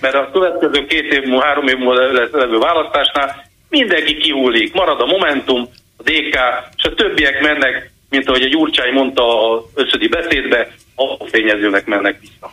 Mert 0.00 0.14
a 0.14 0.30
következő 0.32 0.86
két 0.86 1.12
év 1.12 1.22
múlva, 1.22 1.44
három 1.44 1.68
év 1.68 1.76
múlva 1.76 2.00
levő 2.32 2.58
választásnál 2.58 3.50
mindenki 3.68 4.16
kihullik. 4.16 4.72
Marad 4.72 5.00
a 5.00 5.06
Momentum, 5.06 5.68
a 5.96 6.02
DK, 6.02 6.38
és 6.76 6.84
a 6.84 6.94
többiek 6.94 7.40
mennek, 7.40 7.90
mint 8.10 8.28
ahogy 8.28 8.42
a 8.42 8.48
Gyurcsány 8.48 8.92
mondta 8.92 9.52
a 9.52 9.64
összödi 9.74 10.08
beszédbe, 10.08 10.74
a 10.94 11.26
fényezőnek 11.30 11.86
mennek 11.86 12.20
vissza. 12.20 12.52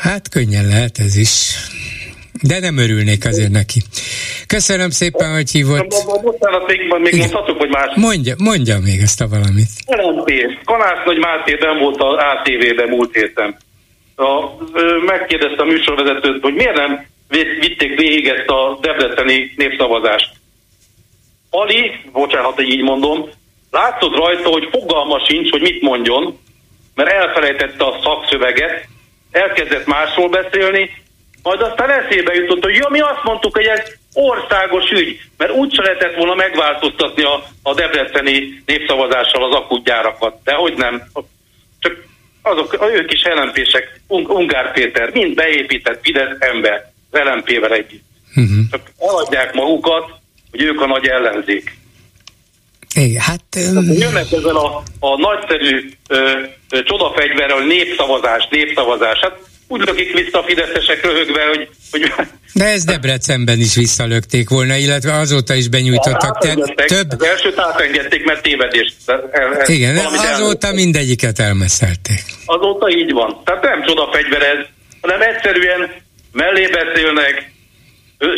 Hát 0.00 0.28
könnyen 0.28 0.66
lehet 0.66 0.98
ez 0.98 1.16
is. 1.16 1.54
De 2.42 2.58
nem 2.60 2.76
örülnék 2.78 3.24
azért 3.24 3.50
neki. 3.50 3.80
Köszönöm 4.46 4.90
szépen, 4.90 5.34
hogy 5.34 5.50
hívott. 5.50 5.94
Bocsánat, 6.22 6.66
még, 6.66 6.80
még 7.00 7.16
mondhatok, 7.16 7.58
hogy 7.58 7.68
más. 7.68 7.90
Mondja, 7.94 8.34
mondja 8.38 8.78
még 8.78 9.00
ezt 9.00 9.20
a 9.20 9.28
valamit. 9.28 9.68
Jelentés. 9.86 10.58
Kanász 10.64 11.04
Nagy 11.04 11.18
Máté 11.18 11.56
nem 11.60 11.78
volt 11.78 12.02
az 12.02 12.14
ATV-ben 12.32 12.88
múlt 12.88 13.14
héten. 13.14 13.56
A, 14.16 14.30
megkérdezte 15.06 15.62
a 15.62 15.64
műsorvezetőt, 15.64 16.42
hogy 16.42 16.54
miért 16.54 16.76
nem 16.76 17.06
vitték 17.60 17.98
végig 17.98 18.26
ezt 18.26 18.48
a 18.48 18.78
debreceni 18.80 19.52
népszavazást. 19.56 20.30
Ali, 21.50 21.92
bocsánat, 22.12 22.54
hogy 22.54 22.68
így 22.68 22.82
mondom, 22.82 23.28
látszott 23.70 24.16
rajta, 24.16 24.48
hogy 24.48 24.68
fogalma 24.70 25.24
sincs, 25.28 25.50
hogy 25.50 25.60
mit 25.60 25.82
mondjon, 25.82 26.38
mert 26.94 27.10
elfelejtette 27.10 27.84
a 27.84 28.00
szakszöveget, 28.02 28.88
elkezdett 29.36 29.86
másról 29.86 30.28
beszélni, 30.28 30.90
majd 31.42 31.60
aztán 31.60 31.90
eszébe 31.90 32.34
jutott, 32.34 32.62
hogy 32.62 32.74
ja, 32.74 32.88
mi 32.88 33.00
azt 33.00 33.22
mondtuk, 33.24 33.56
hogy 33.56 33.66
ez 33.66 33.82
országos 34.14 34.90
ügy, 34.90 35.20
mert 35.36 35.52
úgy 35.52 35.74
se 35.74 35.82
lehetett 35.82 36.14
volna 36.14 36.34
megváltoztatni 36.34 37.22
a, 37.22 37.44
a 37.62 37.74
debreceni 37.74 38.62
népszavazással 38.66 39.44
az 39.44 39.54
akutgyárakat, 39.54 40.34
de 40.44 40.54
hogy 40.54 40.74
nem. 40.76 41.02
Csak 41.80 42.04
azok, 42.42 42.90
ők 42.92 43.12
is 43.12 43.22
ellenpések, 43.22 44.00
Ungár 44.08 44.72
Péter, 44.72 45.10
mind 45.12 45.34
beépített 45.34 46.00
Fidesz 46.02 46.36
ember 46.38 46.92
az 47.10 47.20
LMP-vel 47.20 47.72
együtt. 47.72 48.04
Uh-huh. 48.36 48.70
Csak 48.70 48.90
eladják 48.98 49.54
magukat, 49.54 50.10
hogy 50.50 50.62
ők 50.62 50.80
a 50.80 50.86
nagy 50.86 51.06
ellenzék. 51.06 51.76
Igen, 52.94 53.20
hát... 53.20 53.40
Um... 53.56 53.92
Jönnek 53.92 54.32
ezzel 54.32 54.56
a, 54.56 54.82
a 55.00 55.16
nagyszerű 55.16 55.90
ö, 56.08 56.40
ö, 56.70 56.82
csodafegyverrel, 56.82 57.66
népszavazás, 57.66 58.48
népszavazás. 58.50 59.18
Hát 59.20 59.38
úgy 59.68 59.80
lökik 59.86 60.12
vissza 60.12 60.38
a 60.38 60.42
fideszesek 60.42 61.02
röhögve, 61.04 61.46
hogy, 61.46 61.68
hogy... 61.90 62.12
De 62.52 62.64
ez 62.64 62.84
Debrecenben 62.84 63.58
is 63.58 63.74
visszalökték 63.74 64.48
volna, 64.48 64.76
illetve 64.76 65.12
azóta 65.12 65.54
is 65.54 65.68
benyújtottak. 65.68 66.38
Te, 66.38 66.54
több... 66.86 67.10
Az 67.10 67.24
elsőt 67.24 67.58
átengedték, 67.58 68.24
mert 68.24 68.42
tévedést. 68.42 68.94
Igen, 69.66 69.96
azóta 69.96 70.28
elmondták. 70.28 70.74
mindegyiket 70.74 71.38
elmeszelték. 71.38 72.22
Azóta 72.46 72.90
így 72.90 73.12
van. 73.12 73.40
Tehát 73.44 73.62
nem 73.62 73.84
csodafegyver 73.84 74.42
ez, 74.42 74.66
hanem 75.00 75.20
egyszerűen 75.20 75.90
mellé 76.32 76.66
beszélnek, 76.66 77.52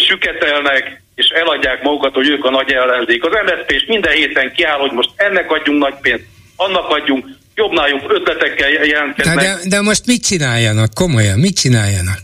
süketelnek, 0.08 1.02
és 1.20 1.28
eladják 1.28 1.82
magukat, 1.82 2.14
hogy 2.14 2.28
ők 2.28 2.44
a 2.44 2.50
nagy 2.50 2.70
ellenzék. 2.72 3.24
Az 3.24 3.32
MSZP 3.44 3.70
is 3.70 3.84
minden 3.86 4.12
héten 4.12 4.52
kiáll, 4.52 4.78
hogy 4.78 4.92
most 4.92 5.10
ennek 5.16 5.50
adjunk 5.50 5.78
nagy 5.82 5.94
pénzt, 6.00 6.24
annak 6.56 6.88
adjunk, 6.88 7.26
jobbnál 7.54 7.88
jobb 7.88 8.10
ötletekkel 8.10 8.70
jelentkeznek. 8.70 9.36
De, 9.36 9.58
de 9.68 9.80
most 9.80 10.06
mit 10.06 10.22
csináljanak? 10.22 10.94
Komolyan, 10.94 11.38
mit 11.38 11.56
csináljanak? 11.56 12.20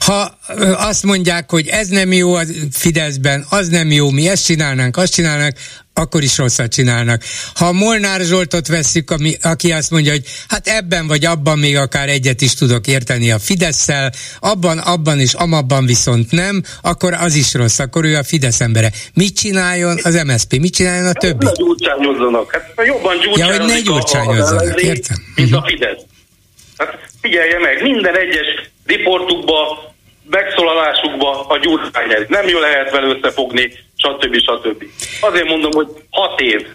Ha 0.00 0.38
azt 0.76 1.02
mondják, 1.02 1.50
hogy 1.50 1.68
ez 1.68 1.88
nem 1.88 2.12
jó 2.12 2.34
a 2.34 2.42
Fideszben, 2.72 3.46
az 3.48 3.68
nem 3.68 3.90
jó, 3.90 4.10
mi 4.10 4.28
ezt 4.28 4.44
csinálnánk, 4.44 4.96
azt 4.96 5.12
csinálnánk, 5.12 5.56
akkor 5.94 6.22
is 6.22 6.38
rosszat 6.38 6.72
csinálnak. 6.72 7.22
Ha 7.54 7.72
Molnár 7.72 8.20
Zsoltot 8.20 8.66
veszük, 8.66 9.10
ami, 9.10 9.36
aki 9.42 9.72
azt 9.72 9.90
mondja, 9.90 10.12
hogy 10.12 10.24
hát 10.48 10.66
ebben 10.66 11.06
vagy 11.06 11.24
abban 11.24 11.58
még 11.58 11.76
akár 11.76 12.08
egyet 12.08 12.40
is 12.40 12.54
tudok 12.54 12.86
érteni 12.86 13.30
a 13.30 13.38
Fideszsel, 13.38 14.12
abban, 14.40 14.78
abban 14.78 15.20
és 15.20 15.34
amabban 15.34 15.86
viszont 15.86 16.30
nem, 16.30 16.62
akkor 16.82 17.12
az 17.12 17.34
is 17.34 17.54
rossz, 17.54 17.78
akkor 17.78 18.04
ő 18.04 18.16
a 18.16 18.24
Fidesz 18.24 18.60
embere. 18.60 18.92
Mit 19.14 19.36
csináljon 19.36 19.98
az 20.02 20.22
MSZP, 20.26 20.58
mit 20.58 20.74
csináljon 20.74 21.06
a 21.06 21.12
többi? 21.12 21.44
Ne 21.44 21.52
gyurcsányozzanak, 21.52 22.52
hát 22.52 22.86
jobban 22.86 23.16
gyurcsányozik. 23.20 23.56
Ja, 23.56 23.60
hogy 23.60 23.72
ne 23.72 23.80
gyurcsányozzanak, 23.80 24.80
értem. 24.80 25.16
Mint 25.34 25.54
a 25.54 25.64
Fidesz. 25.66 26.02
Hát 26.76 26.98
figyelje 27.20 27.58
meg, 27.58 27.82
minden 27.82 28.16
egyes 28.16 28.72
riportukba, 28.86 29.84
megszólalásukba 30.30 31.46
a 31.46 31.58
gyurcsány 31.58 32.26
Nem 32.28 32.48
jól 32.48 32.60
lehet 32.60 32.90
vele 32.90 33.14
összefogni, 33.14 33.72
stb. 33.96 34.36
stb. 34.36 34.84
Azért 35.20 35.48
mondom, 35.48 35.72
hogy 35.72 35.88
hat 36.10 36.40
év 36.40 36.66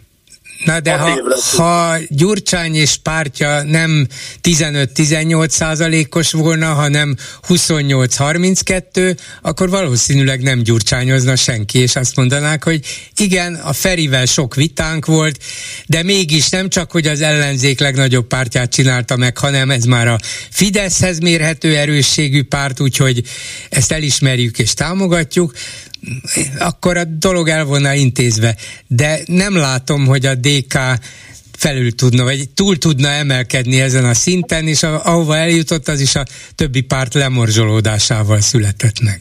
Na 0.66 0.80
de 0.80 0.98
ha, 0.98 1.20
ha 1.56 1.98
Gyurcsány 2.08 2.76
és 2.76 2.98
pártja 2.98 3.64
nem 3.64 4.08
15-18 4.44 5.50
százalékos 5.50 6.32
volna, 6.32 6.74
hanem 6.74 7.16
28-32, 7.48 9.18
akkor 9.42 9.70
valószínűleg 9.70 10.42
nem 10.42 10.62
gyurcsányozna 10.64 11.36
senki, 11.36 11.80
és 11.80 11.96
azt 11.96 12.16
mondanák, 12.16 12.64
hogy 12.64 12.86
igen, 13.16 13.54
a 13.56 13.74
Ferivel 13.74 14.26
sok 14.26 14.56
vitánk 14.56 15.06
volt, 15.06 15.44
de 15.86 16.04
mégis 16.04 16.50
nem 16.50 16.70
csak, 16.70 16.92
hogy 16.92 17.08
az 17.08 17.22
ellenzék 17.22 17.80
legnagyobb 17.80 18.28
pártját 18.28 18.72
csinálta 18.72 19.16
meg, 19.16 19.38
hanem 19.38 19.72
ez 19.72 19.84
már 19.84 20.08
a 20.08 20.20
Fideszhez 20.50 21.20
mérhető 21.20 21.78
erősségű 21.78 22.44
párt, 22.44 22.80
úgyhogy 22.80 23.24
ezt 23.70 23.92
elismerjük 23.92 24.60
és 24.60 24.74
támogatjuk 24.74 25.54
akkor 26.60 26.98
a 26.98 27.04
dolog 27.04 27.48
el 27.48 27.66
volna 27.66 27.94
intézve. 27.94 28.56
De 28.88 29.20
nem 29.26 29.58
látom, 29.58 30.06
hogy 30.06 30.26
a 30.26 30.36
DK 30.36 30.78
felül 31.58 31.96
tudna, 31.96 32.24
vagy 32.24 32.50
túl 32.56 32.78
tudna 32.78 33.08
emelkedni 33.08 33.82
ezen 33.82 34.06
a 34.06 34.14
szinten, 34.14 34.68
és 34.68 34.84
a, 34.84 35.06
ahova 35.06 35.36
eljutott, 35.36 35.88
az 35.88 36.02
is 36.02 36.16
a 36.16 36.24
többi 36.56 36.82
párt 36.82 37.14
lemorzsolódásával 37.14 38.40
született 38.40 39.00
meg. 39.02 39.20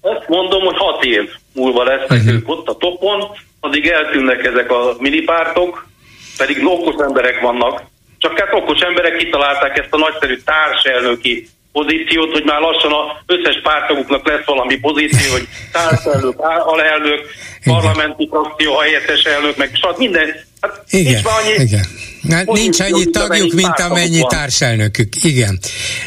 Azt 0.00 0.28
mondom, 0.28 0.62
hogy 0.62 0.76
hat 0.76 1.04
év 1.04 1.28
múlva 1.54 1.84
lesznek 1.84 2.18
uh-huh. 2.18 2.34
ők 2.34 2.48
ott 2.48 2.68
a 2.68 2.76
topon, 2.76 3.20
addig 3.60 3.86
eltűnnek 3.86 4.44
ezek 4.44 4.70
a 4.70 4.96
minipártok, 4.98 5.88
pedig 6.36 6.66
okos 6.66 6.94
emberek 7.04 7.40
vannak, 7.40 7.82
csak 8.18 8.38
hát 8.38 8.52
okos 8.52 8.80
emberek 8.80 9.16
kitalálták 9.16 9.78
ezt 9.78 9.92
a 9.92 9.98
nagyszerű 9.98 10.36
társelnöki 10.44 11.48
pozíciót, 11.78 12.32
hogy 12.32 12.44
már 12.44 12.60
lassan 12.60 12.92
az 13.00 13.06
összes 13.34 13.56
pártaguknak 13.62 14.28
lesz 14.28 14.44
valami 14.46 14.76
pozíció, 14.76 15.32
hogy 15.32 15.46
társelnök, 15.72 16.38
alelnök, 16.72 17.20
parlamenti 17.64 18.28
frakció, 18.30 18.78
helyettes 18.78 19.22
elnök, 19.22 19.56
meg 19.56 19.70
stb. 19.72 19.98
minden. 19.98 20.28
Hát 20.60 20.82
igen, 20.90 21.12
nincs 21.12 21.26
annyi 21.26 21.62
igen. 21.62 21.84
Hát 22.30 22.46
nincs 22.46 22.80
annyi 22.80 23.04
tagjuk, 23.04 23.52
mint 23.52 23.78
amennyi 23.78 24.20
van. 24.20 24.28
társelnökük. 24.28 25.12
Igen. 25.22 25.58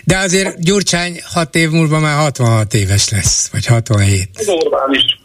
De 0.04 0.18
azért 0.18 0.60
Gyurcsány 0.60 1.22
hat 1.34 1.56
év 1.56 1.70
múlva 1.70 2.00
már 2.00 2.18
66 2.18 2.74
éves 2.74 3.10
lesz, 3.10 3.50
vagy 3.52 3.66
67. 3.66 4.30
Az 4.34 4.48
Orbán 4.48 4.94
is. 4.94 5.18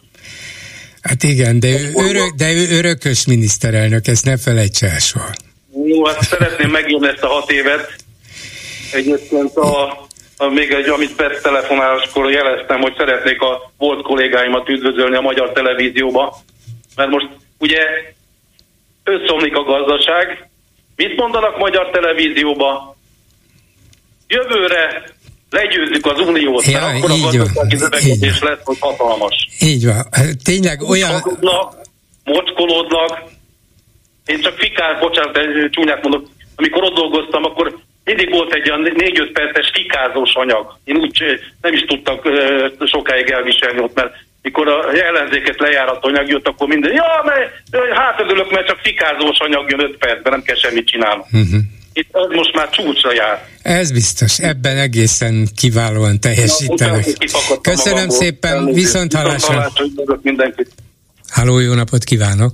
Hát 1.01 1.23
igen, 1.23 1.59
de 1.59 1.67
ő, 1.67 1.91
örök, 1.95 2.33
de 2.35 2.51
ő 2.51 2.77
örökös 2.77 3.25
miniszterelnök, 3.25 4.07
ezt 4.07 4.25
ne 4.25 4.37
felejts 4.37 4.83
el 4.83 4.99
soha. 4.99 5.31
Jó, 5.85 6.05
hát 6.05 6.23
szeretném 6.23 6.69
megírni 6.69 7.07
ezt 7.07 7.23
a 7.23 7.27
hat 7.27 7.51
évet. 7.51 7.95
Egyébként 8.91 9.55
a 9.55 10.04
még 10.37 10.71
egy, 10.71 10.89
amit 10.89 11.23
telefonáláskor 11.41 12.31
jeleztem, 12.31 12.81
hogy 12.81 12.93
szeretnék 12.97 13.41
a 13.41 13.71
volt 13.77 14.01
kollégáimat 14.01 14.69
üdvözölni 14.69 15.15
a 15.15 15.21
magyar 15.21 15.51
televízióba, 15.51 16.37
mert 16.95 17.09
most 17.09 17.27
ugye 17.59 17.79
összeomlik 19.03 19.55
a 19.55 19.63
gazdaság. 19.63 20.49
Mit 20.95 21.15
mondanak 21.15 21.57
magyar 21.57 21.89
televízióba? 21.89 22.95
Jövőre 24.27 25.03
legyőzzük 25.49 26.05
az 26.05 26.19
uniót, 26.19 26.65
ja, 26.65 26.79
mert 26.79 26.97
akkor 26.97 27.11
a 27.11 27.17
gazdasági 27.17 27.75
növekedés 27.75 28.41
lesz, 28.41 28.59
hogy 28.63 28.77
hatalmas. 28.79 29.47
Így 29.59 29.85
van. 29.85 30.05
Tényleg 30.43 30.81
olyan... 30.81 31.11
Mocskolódnak, 31.11 31.75
mocskolódnak. 32.23 33.21
Én 34.25 34.41
csak 34.41 34.57
fikál, 34.57 34.99
bocsánat, 34.99 35.37
csúnyát 35.69 36.01
mondok, 36.01 36.27
amikor 36.55 36.83
ott 36.83 36.95
dolgoztam, 36.95 37.43
akkor 37.43 37.79
mindig 38.05 38.29
volt 38.31 38.53
egy 38.53 38.69
olyan 38.69 38.93
4-5 38.95 39.29
perces 39.33 39.71
fikázós 39.73 40.33
anyag. 40.33 40.77
Én 40.83 40.95
úgy 40.95 41.23
nem 41.61 41.73
is 41.73 41.81
tudtak 41.81 42.27
sokáig 42.85 43.29
elviselni 43.29 43.79
ott, 43.79 43.95
mert 43.95 44.13
mikor 44.41 44.67
a 44.67 44.93
ellenzéket 44.93 45.59
lejárat 45.59 46.05
anyag 46.05 46.27
jött, 46.27 46.47
akkor 46.47 46.67
minden, 46.67 46.93
ja, 46.93 47.21
mert 47.25 47.51
hátadülök, 47.93 48.51
mert 48.51 48.67
csak 48.67 48.79
fikázós 48.83 49.37
anyag 49.39 49.69
jön 49.69 49.79
5 49.79 49.97
percben, 49.97 50.31
nem 50.31 50.41
kell 50.41 50.55
semmit 50.55 50.87
csinálni. 50.87 51.23
Uh-huh. 51.31 51.61
Itt 51.93 52.09
most 52.35 52.55
már 52.55 52.69
csúcsra 52.69 53.13
jár. 53.13 53.47
Ez 53.61 53.91
biztos, 53.91 54.39
ebben 54.39 54.77
egészen 54.77 55.47
kiválóan 55.55 56.19
teljesítenek. 56.19 57.05
Köszönöm 57.61 57.93
magamból. 57.93 58.17
szépen, 58.17 58.65
viszont 58.65 59.13
hallásra. 59.13 59.71
Háló, 61.29 61.59
jó 61.59 61.73
napot 61.73 62.03
kívánok! 62.03 62.53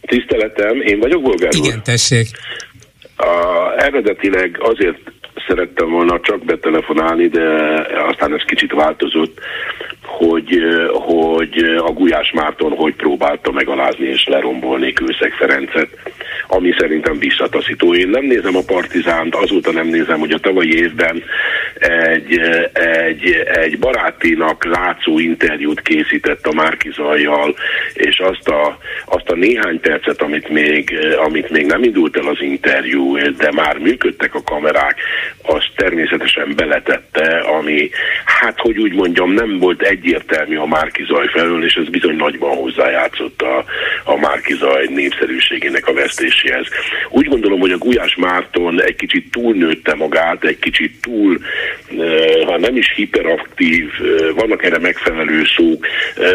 Tiszteletem, 0.00 0.80
én 0.80 0.98
vagyok 0.98 1.22
bolgár 1.22 1.54
Igen, 1.54 1.82
tessék. 1.82 2.28
A, 3.20 3.72
eredetileg 3.76 4.58
azért 4.60 5.12
szerettem 5.46 5.90
volna 5.90 6.20
csak 6.20 6.44
betelefonálni, 6.44 7.28
de 7.28 7.42
aztán 8.08 8.34
ez 8.34 8.42
kicsit 8.42 8.72
változott, 8.72 9.38
hogy, 10.02 10.62
hogy 10.92 11.58
a 11.76 11.92
Gulyás 11.92 12.32
Márton 12.32 12.72
hogy 12.72 12.94
próbálta 12.94 13.50
megalázni 13.50 14.06
és 14.06 14.26
lerombolni 14.26 14.92
Kőszeg 14.92 15.32
Ferencet, 15.32 15.88
ami 16.46 16.74
szerintem 16.78 17.18
visszataszító. 17.18 17.94
Én 17.94 18.08
nem 18.08 18.24
nézem 18.24 18.56
a 18.56 18.62
Partizánt, 18.66 19.34
azóta 19.34 19.72
nem 19.72 19.86
nézem, 19.86 20.18
hogy 20.18 20.32
a 20.32 20.38
tavalyi 20.38 20.76
évben 20.76 21.22
egy, 21.78 22.38
egy, 22.72 23.42
egy 23.54 23.78
barátinak 23.78 24.64
látszó 24.64 25.18
interjút 25.18 25.80
készített 25.80 26.46
a 26.46 26.52
Márkizajjal, 26.52 27.54
és 27.94 28.18
azt 28.18 28.48
a, 28.48 28.78
azt 29.04 29.28
a 29.28 29.34
néhány 29.34 29.80
percet, 29.80 30.22
amit 30.22 30.48
még, 30.48 30.98
amit 31.24 31.50
még 31.50 31.66
nem 31.66 31.82
indult 31.82 32.16
el 32.16 32.26
az 32.26 32.40
interjú, 32.40 33.16
de 33.16 33.52
már 33.52 33.78
működtek 33.78 34.34
a 34.34 34.42
kamerák, 34.42 34.96
azt 35.42 35.70
természetesen 35.76 36.52
beletette, 36.56 37.38
ami, 37.38 37.90
hát 38.24 38.60
hogy 38.60 38.78
úgy 38.78 38.94
mondjam, 38.94 39.32
nem 39.32 39.58
volt 39.58 39.82
egyértelmű 39.82 40.56
a 40.56 40.66
Márkizaj 40.66 41.26
felől, 41.26 41.64
és 41.64 41.74
ez 41.74 41.88
bizony 41.88 42.16
nagyban 42.16 42.56
hozzájátszott 42.56 43.42
a, 43.42 43.64
a 44.04 44.16
Márkizaj 44.16 44.86
népszerűségének 44.88 45.86
a 45.86 45.92
vesztéséhez. 46.30 46.66
Úgy 47.10 47.26
gondolom, 47.26 47.60
hogy 47.60 47.70
a 47.70 47.78
Gulyás 47.78 48.16
Márton 48.16 48.82
egy 48.82 48.96
kicsit 48.96 49.30
túlnőtte 49.30 49.94
magát, 49.94 50.44
egy 50.44 50.58
kicsit 50.58 50.94
túl, 51.02 51.38
ha 52.46 52.58
nem 52.58 52.76
is 52.76 52.92
hiperaktív, 52.94 53.90
vannak 54.34 54.64
erre 54.64 54.78
megfelelő 54.78 55.42
szók, 55.56 55.86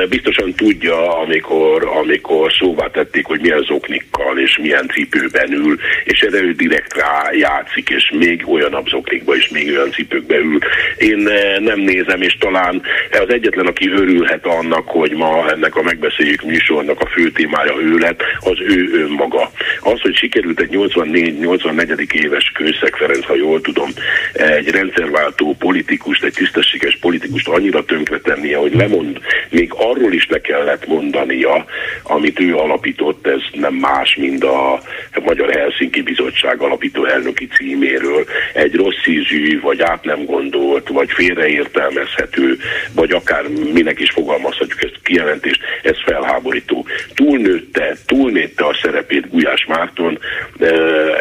biztosan 0.09 0.53
tudja, 0.53 1.17
amikor, 1.17 1.85
amikor 1.85 2.51
szóvá 2.51 2.87
tették, 2.87 3.25
hogy 3.25 3.39
milyen 3.41 3.63
zoknikkal 3.67 4.39
és 4.39 4.57
milyen 4.57 4.89
cipőben 4.93 5.51
ül, 5.51 5.77
és 6.03 6.19
erre 6.19 6.41
ő 6.41 6.51
direkt 6.51 6.97
rá 6.97 7.29
játszik, 7.31 7.89
és 7.89 8.11
még 8.17 8.43
olyan 8.47 8.83
zoknikba 8.87 9.35
és 9.35 9.49
még 9.49 9.69
olyan 9.69 9.91
cipőkbe 9.91 10.37
ül. 10.37 10.59
Én 10.97 11.27
eh, 11.27 11.59
nem 11.59 11.79
nézem, 11.79 12.21
és 12.21 12.37
talán 12.39 12.81
az 13.11 13.33
egyetlen, 13.33 13.65
aki 13.65 13.89
örülhet 13.89 14.45
annak, 14.45 14.87
hogy 14.87 15.11
ma 15.11 15.49
ennek 15.49 15.75
a 15.75 15.81
megbeszéljük 15.81 16.41
műsornak 16.41 16.99
a 17.01 17.05
fő 17.05 17.31
témája 17.31 17.73
ő 17.81 17.97
lett, 17.97 18.21
az 18.39 18.59
ő 18.59 18.89
önmaga. 18.93 19.51
Az, 19.85 20.01
hogy 20.01 20.15
sikerült 20.15 20.59
egy 20.59 20.69
84-84 20.71 22.11
éves 22.11 22.51
Kőszeg 22.53 22.95
Ferenc, 22.95 23.25
ha 23.25 23.35
jól 23.35 23.61
tudom, 23.61 23.89
egy 24.33 24.69
rendszerváltó 24.69 25.55
politikust, 25.59 26.23
egy 26.23 26.33
tisztességes 26.33 26.97
politikust 27.01 27.47
annyira 27.47 27.85
tönkretennie, 27.85 28.57
hogy 28.57 28.75
lemond, 28.75 29.19
még 29.49 29.71
arról 29.75 30.13
is 30.13 30.27
le 30.29 30.41
kellett 30.41 30.87
mondania, 30.87 31.65
amit 32.03 32.39
ő 32.39 32.55
alapított, 32.55 33.27
ez 33.27 33.41
nem 33.53 33.73
más, 33.73 34.15
mint 34.15 34.43
a 34.43 34.81
Magyar 35.23 35.49
Helsinki 35.51 36.01
Bizottság 36.01 36.61
alapító 36.61 37.05
elnöki 37.05 37.47
címéről. 37.47 38.25
Egy 38.53 38.75
rossz 38.75 39.05
ízű, 39.07 39.59
vagy 39.61 39.81
át 39.81 40.03
nem 40.03 40.25
gondolt, 40.25 40.89
vagy 40.89 41.11
félreértelmezhető, 41.11 42.57
vagy 42.93 43.11
akár 43.11 43.47
minek 43.73 43.99
is 43.99 44.11
fogalmazhatjuk 44.11 44.83
ezt 44.83 44.95
a 44.95 45.03
kijelentést, 45.03 45.61
ez 45.83 45.97
felháborító. 46.05 46.85
Túlnőtte, 47.13 47.95
túlnőtte 48.05 48.65
a 48.65 48.77
szerepét 48.81 49.29
Gulyás 49.29 49.65
Márton, 49.75 50.19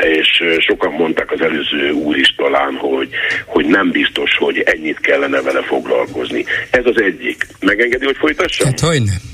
és 0.00 0.42
sokan 0.58 0.92
mondták 0.92 1.30
az 1.30 1.40
előző 1.40 1.90
úr 1.90 2.16
is 2.16 2.34
talán, 2.36 2.74
hogy, 2.74 3.08
hogy 3.44 3.66
nem 3.66 3.90
biztos, 3.90 4.36
hogy 4.38 4.58
ennyit 4.58 5.00
kellene 5.00 5.40
vele 5.40 5.62
foglalkozni. 5.62 6.44
Ez 6.70 6.84
az 6.84 7.00
egyik. 7.00 7.46
Megengedi, 7.60 8.04
hogy 8.04 8.16
folytassam? 8.16 8.66
Hát 8.66 8.80
hogy 8.80 9.02
nem. 9.02 9.33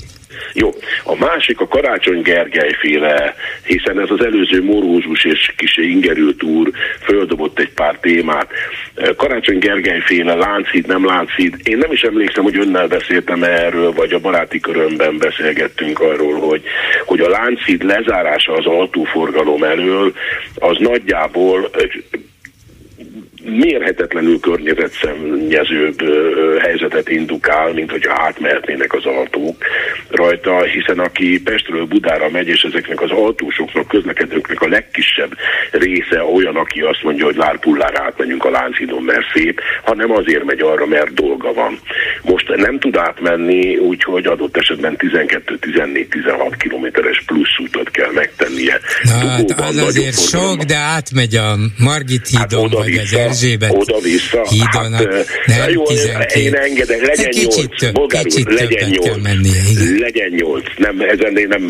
Jó, 0.53 0.69
a 1.03 1.15
másik 1.15 1.59
a 1.59 1.67
Karácsony 1.67 2.21
Gergely 2.21 2.73
féle, 2.79 3.35
hiszen 3.63 3.99
ez 3.99 4.09
az 4.09 4.25
előző 4.25 4.63
morózus 4.63 5.25
és 5.25 5.53
kise 5.57 5.81
ingerült 5.81 6.43
úr 6.43 6.71
földobott 7.01 7.59
egy 7.59 7.71
pár 7.73 7.97
témát. 8.01 8.47
Karácsony 9.15 9.59
Gergely 9.59 9.99
féle 9.99 10.33
Lánchíd, 10.33 10.87
nem 10.87 11.05
Lánchíd. 11.05 11.55
Én 11.63 11.77
nem 11.77 11.91
is 11.91 12.01
emlékszem, 12.01 12.43
hogy 12.43 12.57
önnel 12.57 12.87
beszéltem 12.87 13.43
erről, 13.43 13.91
vagy 13.91 14.13
a 14.13 14.19
baráti 14.19 14.59
körömben 14.59 15.17
beszélgettünk 15.17 15.99
arról, 15.99 16.39
hogy, 16.39 16.63
hogy 17.05 17.19
a 17.19 17.29
Lánchíd 17.29 17.83
lezárása 17.83 18.53
az 18.53 18.65
autóforgalom 18.65 19.63
elől, 19.63 20.13
az 20.55 20.77
nagyjából 20.79 21.69
mérhetetlenül 23.43 24.39
környezetszennyezőbb 24.39 26.01
helyzetet 26.59 27.09
indukál, 27.09 27.73
mint 27.73 27.91
hogyha 27.91 28.21
átmehetnének 28.21 28.93
az 28.93 29.05
autók 29.05 29.63
rajta, 30.09 30.63
hiszen 30.63 30.99
aki 30.99 31.41
Pestről 31.41 31.85
Budára 31.85 32.29
megy, 32.29 32.47
és 32.47 32.61
ezeknek 32.61 33.01
az 33.01 33.11
autósoknak, 33.11 33.87
közlekedőknek 33.87 34.61
a 34.61 34.67
legkisebb 34.67 35.37
része 35.71 36.23
olyan, 36.23 36.55
aki 36.55 36.79
azt 36.79 37.03
mondja, 37.03 37.25
hogy 37.25 37.35
lárpullára 37.35 38.03
átmenjünk 38.03 38.45
a 38.45 38.49
Lánchidon, 38.49 39.03
mert 39.03 39.25
szép, 39.33 39.61
hanem 39.83 40.11
azért 40.11 40.43
megy 40.43 40.61
arra, 40.61 40.85
mert 40.85 41.13
dolga 41.13 41.53
van. 41.53 41.79
Most 42.21 42.55
nem 42.55 42.79
tud 42.79 42.95
átmenni, 42.95 43.77
úgyhogy 43.77 44.25
adott 44.25 44.57
esetben 44.57 44.95
12-14-16 44.97 46.53
kilométeres 46.57 47.23
plusz 47.25 47.57
utat 47.59 47.91
kell 47.91 48.11
megtennie. 48.13 48.79
Na, 49.03 49.27
hát 49.27 49.51
az 49.57 49.77
azért 49.77 50.29
sok, 50.29 50.61
de 50.61 50.75
átmegy 50.75 51.35
a 51.35 51.57
Margit 51.77 52.27
hídon, 52.27 52.69
hát 52.69 52.77
vagy 52.77 52.97
az 52.97 53.13
Erzsébet 53.31 53.71
oda-vissza. 53.73 54.41
Hídon, 54.49 54.93
hát, 54.93 55.25
nem 55.45 55.69
jó, 55.69 55.83
12. 55.83 56.39
Én 56.39 56.53
engedek, 56.53 57.05
legyen 57.07 57.29
kicsit 57.29 57.69
8. 57.69 57.79
Több, 57.79 57.93
Bolgár 57.93 58.23
kicsit 58.23 58.47
úr, 58.47 58.53
legyen 58.53 58.89
8. 58.89 59.05
Kell 59.05 59.19
mennie, 59.23 59.61
igen. 59.71 59.99
Legyen 59.99 60.29
8. 60.29 60.63
Nem, 60.77 60.99
ezen 60.99 61.37
én 61.37 61.47
nem, 61.47 61.61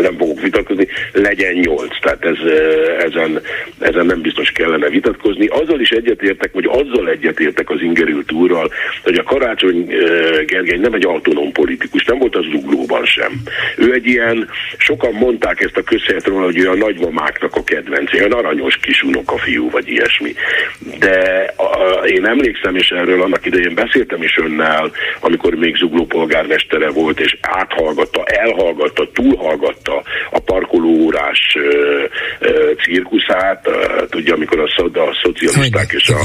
nem 0.00 0.16
fogok 0.18 0.40
vitatkozni. 0.40 0.86
Legyen 1.12 1.52
8. 1.52 2.00
Tehát 2.00 2.24
ez, 2.24 2.36
ezen, 2.98 3.40
ezen 3.78 4.06
nem 4.06 4.20
biztos 4.20 4.50
kellene 4.50 4.88
vitatkozni. 4.88 5.46
Azzal 5.46 5.80
is 5.80 5.90
egyetértek, 5.90 6.52
vagy 6.52 6.68
azzal 6.68 7.08
egyetértek 7.08 7.70
az 7.70 7.80
ingerült 7.80 8.32
úrral, 8.32 8.70
hogy 9.02 9.14
a 9.14 9.22
Karácsony 9.22 9.86
Gergely 10.46 10.78
nem 10.78 10.94
egy 10.94 11.06
autonóm 11.06 11.52
politikus, 11.52 12.04
nem 12.04 12.18
volt 12.18 12.36
az 12.36 12.44
zuglóban 12.52 13.04
sem. 13.04 13.42
Ő 13.76 13.92
egy 13.92 14.06
ilyen, 14.06 14.48
sokan 14.76 15.12
mondták 15.12 15.60
ezt 15.60 15.76
a 15.76 15.82
közhelyet 15.82 16.26
róla, 16.26 16.44
hogy 16.44 16.58
ő 16.58 16.70
a 16.70 16.74
nagymamáknak 16.74 17.56
a 17.56 17.64
kedvence, 17.64 18.16
olyan 18.16 18.32
aranyos 18.32 18.76
kis 18.82 19.02
unokafiú, 19.02 19.70
vagy 19.70 19.88
ilyesmi 19.88 20.34
de 21.04 21.52
a, 21.56 22.04
én 22.06 22.26
emlékszem, 22.26 22.74
és 22.76 22.88
erről 22.88 23.22
annak 23.22 23.46
idején 23.46 23.74
beszéltem 23.74 24.22
is 24.22 24.36
önnel, 24.36 24.90
amikor 25.20 25.54
még 25.54 25.76
Zugló 25.76 26.04
polgármestere 26.06 26.90
volt, 26.90 27.20
és 27.20 27.36
áthallgatta, 27.40 28.22
elhallgatta, 28.24 29.10
túlhallgatta 29.12 30.02
a 30.30 30.38
parkolóórás 30.38 31.56
ö, 31.56 32.04
ö, 32.38 32.72
cirkuszát, 32.82 33.66
ö, 33.66 34.04
tudja, 34.10 34.34
amikor 34.34 34.58
a, 34.60 34.82
a 35.00 35.18
szocialisták 35.22 35.92
és 35.92 36.08
a, 36.08 36.20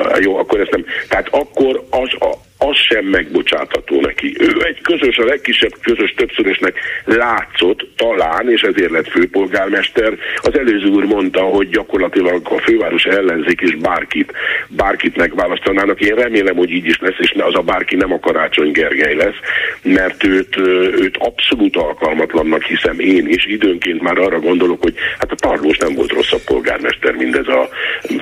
a, 0.00 0.18
jó, 0.20 0.38
akkor 0.38 0.60
ezt 0.60 0.70
nem, 0.70 0.84
tehát 1.08 1.28
akkor 1.30 1.84
az 1.90 2.10
a, 2.18 2.32
az 2.68 2.76
sem 2.88 3.04
megbocsátható 3.04 4.00
neki. 4.00 4.36
Ő 4.38 4.64
egy 4.64 4.80
közös, 4.80 5.16
a 5.16 5.24
legkisebb 5.24 5.74
közös 5.82 6.14
többszörösnek 6.16 6.74
látszott 7.04 7.80
talán, 7.96 8.50
és 8.50 8.60
ezért 8.60 8.90
lett 8.90 9.08
főpolgármester. 9.08 10.12
Az 10.36 10.58
előző 10.58 10.88
úr 10.88 11.04
mondta, 11.04 11.40
hogy 11.40 11.68
gyakorlatilag 11.68 12.40
a 12.44 12.58
főváros 12.58 13.04
ellenzék 13.04 13.60
és 13.60 13.74
bárkit, 13.76 14.32
bárkit 14.68 15.16
megválasztanának. 15.16 16.00
Én 16.00 16.14
remélem, 16.14 16.56
hogy 16.56 16.70
így 16.70 16.86
is 16.86 16.98
lesz, 17.00 17.18
és 17.18 17.34
az 17.36 17.54
a 17.54 17.60
bárki 17.60 17.96
nem 17.96 18.12
a 18.12 18.20
Karácsony 18.20 18.70
Gergely 18.72 19.14
lesz, 19.14 19.40
mert 19.82 20.24
őt, 20.24 20.56
őt 21.00 21.16
abszolút 21.18 21.76
alkalmatlannak 21.76 22.62
hiszem 22.62 22.98
én 22.98 23.28
is. 23.28 23.46
Időnként 23.46 24.02
már 24.02 24.18
arra 24.18 24.38
gondolok, 24.38 24.82
hogy 24.82 24.94
hát 25.18 25.32
a 25.32 25.34
Tarlós 25.34 25.76
nem 25.76 25.94
volt 25.94 26.12
rosszabb 26.12 26.44
polgármester, 26.44 27.12
mindez 27.12 27.46
a, 27.46 27.68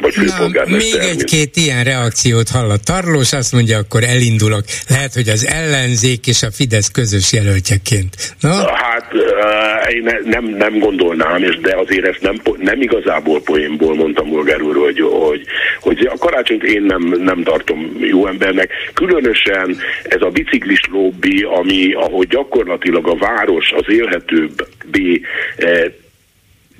vagy 0.00 0.14
főpolgármester. 0.14 1.00
Na, 1.00 1.06
még 1.06 1.18
egy-két 1.18 1.56
ilyen 1.56 1.84
reakciót 1.84 2.48
hall 2.48 2.70
a 2.70 2.78
Tarlós, 2.84 3.32
azt 3.32 3.52
mondja, 3.52 3.78
akkor 3.78 4.02
elindul 4.02 4.29
indulok. 4.30 4.64
Lehet, 4.88 5.14
hogy 5.14 5.28
az 5.28 5.46
ellenzék 5.46 6.26
és 6.26 6.42
a 6.42 6.50
Fidesz 6.50 6.90
közös 6.90 7.32
jelöltjeként. 7.32 8.34
Na? 8.40 8.74
Hát 8.74 9.12
én 9.92 10.18
nem, 10.24 10.44
nem 10.44 10.78
gondolnám, 10.78 11.42
és 11.42 11.58
de 11.58 11.76
azért 11.76 12.06
ezt 12.06 12.20
nem, 12.20 12.40
nem 12.58 12.82
igazából 12.82 13.42
poénból 13.42 13.94
mondtam 13.94 14.28
Bolgár 14.28 14.62
úr, 14.62 14.76
hogy, 14.76 15.00
hogy, 15.00 15.42
hogy 15.80 16.08
a 16.12 16.18
karácsonyt 16.18 16.62
én 16.62 16.82
nem, 16.82 17.02
nem 17.18 17.42
tartom 17.42 17.96
jó 18.00 18.26
embernek. 18.26 18.70
Különösen 18.94 19.76
ez 20.02 20.20
a 20.20 20.28
biciklis 20.28 20.80
lobby, 20.92 21.42
ami, 21.42 21.92
ahogy 21.92 22.28
gyakorlatilag 22.28 23.08
a 23.08 23.16
város 23.16 23.72
az 23.76 23.84
élhetőbb 23.88 24.68
B 24.90 24.96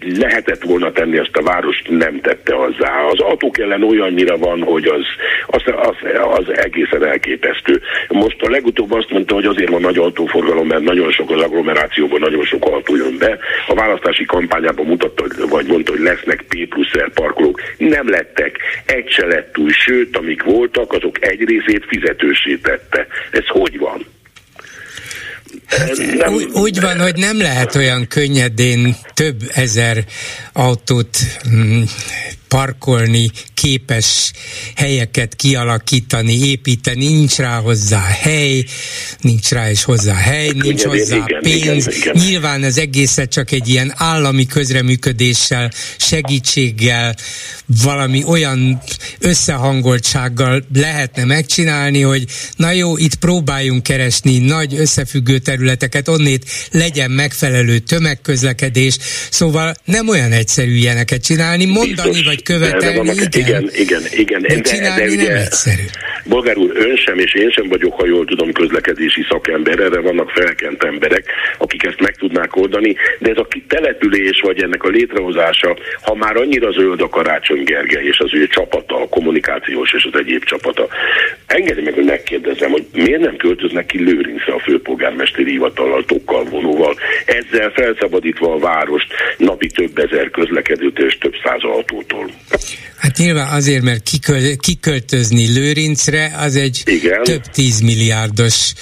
lehetett 0.01 0.63
volna 0.63 0.93
tenni, 0.93 1.19
azt 1.19 1.37
a 1.37 1.43
város 1.43 1.83
nem 1.89 2.21
tette 2.21 2.55
hozzá. 2.55 3.03
Az 3.05 3.21
autók 3.21 3.59
ellen 3.59 3.83
olyannyira 3.83 4.39
van, 4.39 4.63
hogy 4.63 4.87
az, 4.87 5.05
az, 5.47 5.63
az, 5.77 5.97
az 6.39 6.57
egészen 6.59 7.07
elképesztő. 7.07 7.81
Most 8.09 8.43
a 8.43 8.51
legutóbb 8.51 8.93
azt 8.93 9.11
mondta, 9.11 9.35
hogy 9.35 9.45
azért 9.45 9.71
van 9.71 9.81
nagy 9.81 9.99
autóforgalom, 9.99 10.67
mert 10.67 10.83
nagyon 10.83 11.11
sok 11.13 11.31
az 11.31 11.43
agglomerációban, 11.43 12.21
nagyon 12.21 12.45
sok 12.45 12.65
autó 12.65 12.97
jön 12.97 13.19
be. 13.19 13.39
A 13.67 13.75
választási 13.75 14.25
kampányában 14.25 14.87
mutatta, 14.87 15.25
vagy 15.49 15.67
mondta, 15.67 15.91
hogy 15.91 16.01
lesznek 16.01 16.45
P 16.49 16.69
plusz 16.69 16.91
parkolók. 17.15 17.61
Nem 17.77 18.09
lettek. 18.09 18.59
Egy 18.87 19.11
se 19.11 19.27
lett 19.27 19.59
új, 19.59 19.71
sőt, 19.71 20.17
amik 20.17 20.43
voltak, 20.43 20.93
azok 20.93 21.25
egy 21.27 21.45
részét 21.49 21.85
fizetősé 21.89 22.57
tette. 22.57 23.07
Ez 23.31 23.47
hogy 23.47 23.79
van? 23.79 24.07
Hát, 25.67 25.97
nem, 26.17 26.35
úgy, 26.35 26.45
úgy 26.53 26.81
van, 26.81 27.01
hogy 27.01 27.17
nem 27.17 27.41
lehet 27.41 27.75
olyan 27.75 28.07
könnyedén 28.07 28.97
több 29.15 29.51
ezer 29.55 30.05
autót 30.53 31.19
mm, 31.49 31.83
parkolni 32.51 33.31
képes 33.55 34.33
helyeket 34.77 35.35
kialakítani, 35.37 36.49
építeni, 36.49 37.07
nincs 37.07 37.37
rá 37.37 37.57
hozzá 37.59 38.01
hely, 38.01 38.65
nincs 39.21 39.49
rá 39.49 39.71
is 39.71 39.83
hozzá 39.83 40.15
hely, 40.15 40.51
nincs 40.55 40.83
hozzá 40.83 41.17
igen, 41.17 41.41
pénz. 41.41 41.87
Igen, 41.87 42.01
igen. 42.01 42.15
Nyilván 42.27 42.63
az 42.63 42.79
egészet 42.79 43.31
csak 43.31 43.51
egy 43.51 43.69
ilyen 43.69 43.93
állami 43.97 44.47
közreműködéssel, 44.47 45.71
segítséggel, 45.97 47.15
valami 47.83 48.25
olyan 48.25 48.83
összehangoltsággal 49.19 50.65
lehetne 50.75 51.25
megcsinálni, 51.25 52.01
hogy 52.01 52.25
na 52.57 52.71
jó, 52.71 52.97
itt 52.97 53.15
próbáljunk 53.15 53.83
keresni 53.83 54.39
nagy 54.39 54.75
összefüggő 54.75 55.39
területeket, 55.39 56.09
onnét 56.09 56.45
legyen 56.71 57.11
megfelelő 57.11 57.79
tömegközlekedés, 57.79 58.97
szóval 59.31 59.75
nem 59.85 60.09
olyan 60.09 60.33
egyszerű 60.33 60.75
ilyeneket 60.75 61.25
csinálni, 61.25 61.65
mondani 61.65 62.11
Biztos, 62.11 62.40
vagy 62.47 62.57
követelni, 62.57 63.11
igen. 63.33 63.71
igen, 63.73 64.03
igen, 64.13 64.45
igen. 64.45 64.63
De, 64.63 64.79
de, 64.79 64.95
de 64.97 65.11
ugye, 65.11 65.29
nem 65.29 65.37
egyszerű. 65.37 65.83
Bolgár 66.25 66.57
úr, 66.57 66.71
ön 66.75 66.97
sem 66.97 67.19
és 67.19 67.35
én 67.35 67.51
sem 67.51 67.69
vagyok, 67.69 67.95
ha 68.01 68.07
jól 68.07 68.25
tudom, 68.25 68.53
közlekedési 68.53 69.27
szakember, 69.29 69.79
erre 69.79 70.01
vannak 70.01 70.31
felkent 70.31 70.85
emberek, 70.85 71.25
akik 71.59 71.83
ezt 71.83 72.01
meg 72.01 72.15
tudnák 72.17 72.57
oldani, 72.57 72.97
de 73.19 73.31
ez 73.31 73.37
a 73.37 73.49
település 73.69 74.41
vagy 74.41 74.63
ennek 74.63 74.83
a 74.83 74.89
létrehozása, 74.89 75.77
ha 76.03 76.15
már 76.15 76.37
annyira 76.37 76.71
zöld 76.71 77.01
a 77.01 77.09
Karácsony 77.09 77.63
Gergely 77.65 78.05
és 78.05 78.19
az 78.19 78.35
ő 78.35 78.47
csapata, 78.47 79.03
a 79.03 79.09
kommunikációs 79.09 79.93
és 79.93 80.09
az 80.13 80.21
egyéb 80.21 80.45
csapata, 80.45 80.89
engedj 81.47 81.81
meg, 81.81 81.95
hogy 81.95 82.05
megkérdezem, 82.05 82.71
hogy 82.71 82.87
miért 82.93 83.21
nem 83.21 83.37
költöznek 83.37 83.87
ki 83.87 83.99
Lőrincre 83.99 84.53
a 84.53 84.59
főpolgármesteri 84.59 85.51
hivatallal, 85.51 86.05
tokkal, 86.05 86.45
vonóval, 86.45 86.97
ezzel 87.25 87.71
felszabadítva 87.71 88.55
a 88.55 88.59
várost 88.59 89.13
napi 89.37 89.67
több 89.67 89.99
ezer 89.99 90.31
közlekedőtől 90.31 91.07
és 91.07 91.19
több 91.19 91.35
száz 91.45 91.63
autótól. 91.63 92.30
Hát 92.97 93.17
nyilván 93.17 93.53
azért, 93.53 93.83
mert 93.83 94.03
kiköl, 94.03 94.57
kiköltözni 94.57 95.53
Lőrincre 95.53 96.33
az 96.39 96.57
egy 96.57 96.83
Igen. 96.85 97.23
több 97.23 97.43
tízmilliárdos 97.43 98.73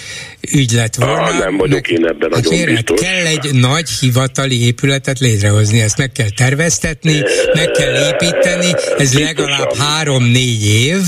ügylet 0.53 0.97
volna. 0.97 1.23
Ah, 1.23 1.39
nem 1.39 1.57
vagyok 1.57 1.89
meg, 1.89 1.91
én 1.91 2.07
ebben 2.07 2.31
hát 2.33 2.43
nagyon 2.45 2.59
hát 2.59 2.75
biztos. 2.75 3.01
kell 3.01 3.27
egy 3.27 3.55
nagy 3.55 3.89
hivatali 3.91 4.65
épületet 4.65 5.19
létrehozni, 5.19 5.81
ezt 5.81 5.99
meg 5.99 6.13
kell 6.13 6.31
terveztetni, 6.31 7.23
meg 7.55 7.71
kell 7.71 8.13
építeni, 8.13 8.73
ez 8.99 9.19
legalább 9.19 9.77
három-négy 9.77 10.67
év, 10.67 11.01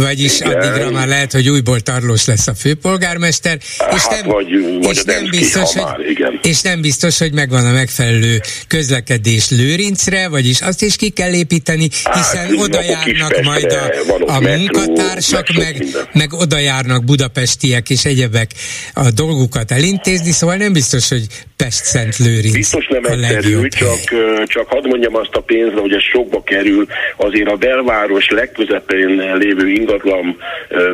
vagyis 0.00 0.40
Igen. 0.40 0.52
addigra 0.52 0.90
már 0.90 1.08
lehet, 1.08 1.32
hogy 1.32 1.48
újból 1.48 1.80
tarlós 1.80 2.26
lesz 2.26 2.46
a 2.46 2.54
főpolgármester, 2.54 3.58
hát, 3.78 3.94
és 3.94 4.06
nem, 4.10 4.26
vagy, 4.26 4.48
és 4.90 5.02
nem 5.02 5.24
biztos, 5.30 5.74
hogy, 5.74 6.10
igen. 6.10 6.40
és 6.42 6.60
nem 6.60 6.80
biztos, 6.80 7.18
hogy 7.18 7.32
megvan 7.32 7.66
a 7.66 7.72
megfelelő 7.72 8.40
közlekedés 8.68 9.50
Lőrincre, 9.50 10.28
vagyis 10.28 10.60
azt 10.60 10.82
is 10.82 10.96
ki 10.96 11.08
kell 11.08 11.32
építeni, 11.32 11.88
hát, 12.04 12.16
hiszen 12.16 12.46
hát, 12.46 12.64
oda 12.64 12.82
járnak 12.82 13.42
majd 13.42 13.72
a, 13.72 14.32
a 14.32 14.40
munkatársak, 14.40 15.46
meg, 15.56 15.84
meg 16.12 16.32
oda 16.32 16.58
járnak 16.58 17.04
budapestiek 17.04 17.90
és 17.90 18.04
egyebek 18.04 18.50
a 18.94 19.10
dolgukat 19.10 19.70
elintézni, 19.70 20.30
szóval 20.30 20.56
nem 20.56 20.72
biztos, 20.72 21.08
hogy 21.08 21.26
Pest-Szent 21.56 22.16
Lőrinc 22.16 22.54
Biztos 22.54 22.86
nem 22.86 23.04
egyszerű, 23.04 23.68
csak, 23.68 23.98
csak 24.46 24.68
hadd 24.68 24.88
mondjam 24.88 25.14
azt 25.16 25.34
a 25.34 25.40
pénzre, 25.40 25.80
hogy 25.80 25.92
ez 25.92 26.02
sokba 26.02 26.42
kerül, 26.42 26.86
azért 27.16 27.48
a 27.48 27.56
belváros 27.56 28.28
legközepén 28.30 29.36
lévő 29.36 29.68
ingatlan 29.86 30.36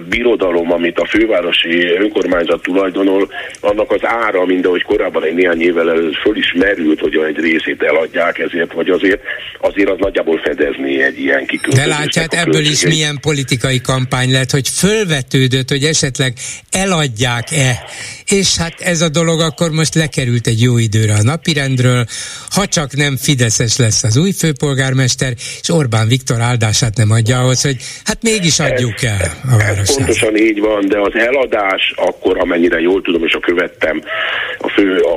birodalom, 0.09 0.73
amit 0.73 0.99
a 0.99 1.07
fővárosi 1.07 1.85
önkormányzat 2.01 2.63
tulajdonol, 2.63 3.29
annak 3.61 3.91
az 3.91 4.01
ára, 4.03 4.45
mint 4.47 4.67
ahogy 4.67 4.83
korábban 4.83 5.25
egy 5.25 5.35
néhány 5.35 5.61
évvel 5.61 5.91
előtt 5.91 6.17
föl 6.17 6.37
is 6.37 6.53
merült, 6.57 7.01
hogy 7.01 7.17
egy 7.17 7.37
részét 7.37 7.83
eladják 7.83 8.39
ezért, 8.39 8.73
vagy 8.73 8.89
azért, 8.89 9.21
azért 9.61 9.91
az 9.91 9.97
nagyjából 9.99 10.41
fedezni 10.45 11.03
egy 11.03 11.19
ilyen 11.21 11.47
kiköltözést. 11.47 11.89
De 11.89 11.95
látját, 11.95 12.35
ebből 12.35 12.65
is 12.65 12.85
milyen 12.85 13.19
politikai 13.21 13.81
kampány 13.81 14.33
lett, 14.33 14.51
hogy 14.51 14.69
fölvetődött, 14.69 15.69
hogy 15.69 15.85
esetleg 15.85 16.33
eladják-e. 16.71 17.85
És 18.41 18.57
hát 18.57 18.81
ez 18.81 19.01
a 19.01 19.09
dolog 19.09 19.41
akkor 19.41 19.71
most 19.71 19.95
lekerült 19.95 20.47
egy 20.47 20.61
jó 20.61 20.79
időre 20.79 21.13
a 21.13 21.23
napirendről, 21.23 22.05
ha 22.57 22.67
csak 22.67 22.97
nem 22.97 23.17
Fideszes 23.17 23.77
lesz 23.79 24.03
az 24.05 24.17
új 24.17 24.33
főpolgármester, 24.33 25.33
és 25.63 25.69
Orbán 25.69 26.09
Viktor 26.09 26.41
áldását 26.41 26.97
nem 26.97 27.11
adja 27.11 27.39
ahhoz, 27.39 27.63
hogy 27.63 27.77
hát 28.05 28.23
mégis 28.23 28.59
adjuk 28.59 29.03
el 29.03 29.27
a 29.53 29.57
városát. 29.57 29.97
Pontosan 29.97 30.37
így 30.37 30.61
van, 30.61 30.89
de 30.89 30.99
az 31.01 31.15
eladás 31.15 31.93
akkor, 31.97 32.39
amennyire 32.39 32.79
jól 32.81 33.03
tudom, 33.03 33.25
és 33.25 33.33
a 33.33 33.41
követtem, 33.41 34.03
a 34.59 34.69
fő, 34.69 34.97
a, 34.97 35.17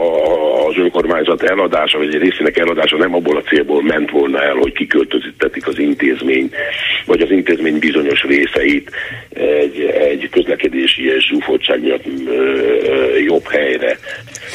az 0.67 0.75
önkormányzat 0.77 1.43
eladása, 1.43 1.97
vagy 1.97 2.15
egy 2.15 2.21
részének 2.21 2.57
eladása 2.57 2.97
nem 2.97 3.15
abból 3.15 3.37
a 3.37 3.47
célból 3.49 3.83
ment 3.83 4.09
volna 4.11 4.43
el, 4.43 4.55
hogy 4.55 4.73
kiköltözítetik 4.73 5.67
az 5.67 5.79
intézmény, 5.79 6.49
vagy 7.05 7.21
az 7.21 7.31
intézmény 7.31 7.79
bizonyos 7.79 8.21
részeit 8.21 8.91
egy, 9.33 9.79
egy 10.09 10.29
közlekedési 10.31 11.05
és 11.05 11.27
zsúfoltság 11.27 11.81
miatt 11.81 12.05
ö, 12.27 13.04
jobb 13.25 13.47
helyre. 13.47 13.99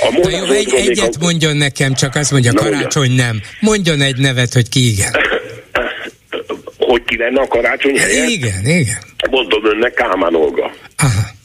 A 0.01 0.19
Na 0.23 0.31
jó, 0.31 0.45
egy, 0.45 0.75
egyet 0.75 1.15
a... 1.15 1.19
mondjon 1.21 1.57
nekem, 1.57 1.95
csak 1.95 2.15
azt 2.15 2.31
mondja, 2.31 2.53
Na, 2.53 2.61
karácsony 2.63 3.13
ugye? 3.13 3.23
nem. 3.25 3.41
Mondjon 3.61 4.01
egy 4.01 4.17
nevet, 4.17 4.53
hogy 4.53 4.69
ki 4.69 4.89
igen. 4.91 5.13
hogy 6.91 7.05
ki 7.05 7.17
lenne 7.17 7.41
a 7.41 7.47
karácsony 7.47 7.99
helye? 7.99 8.25
Igen, 8.27 8.67
igen. 8.67 8.99
Mondom 9.31 9.67
önnek 9.67 9.93
Kálmán 9.93 10.35
Olga. 10.35 10.75
Aha. 10.97 11.39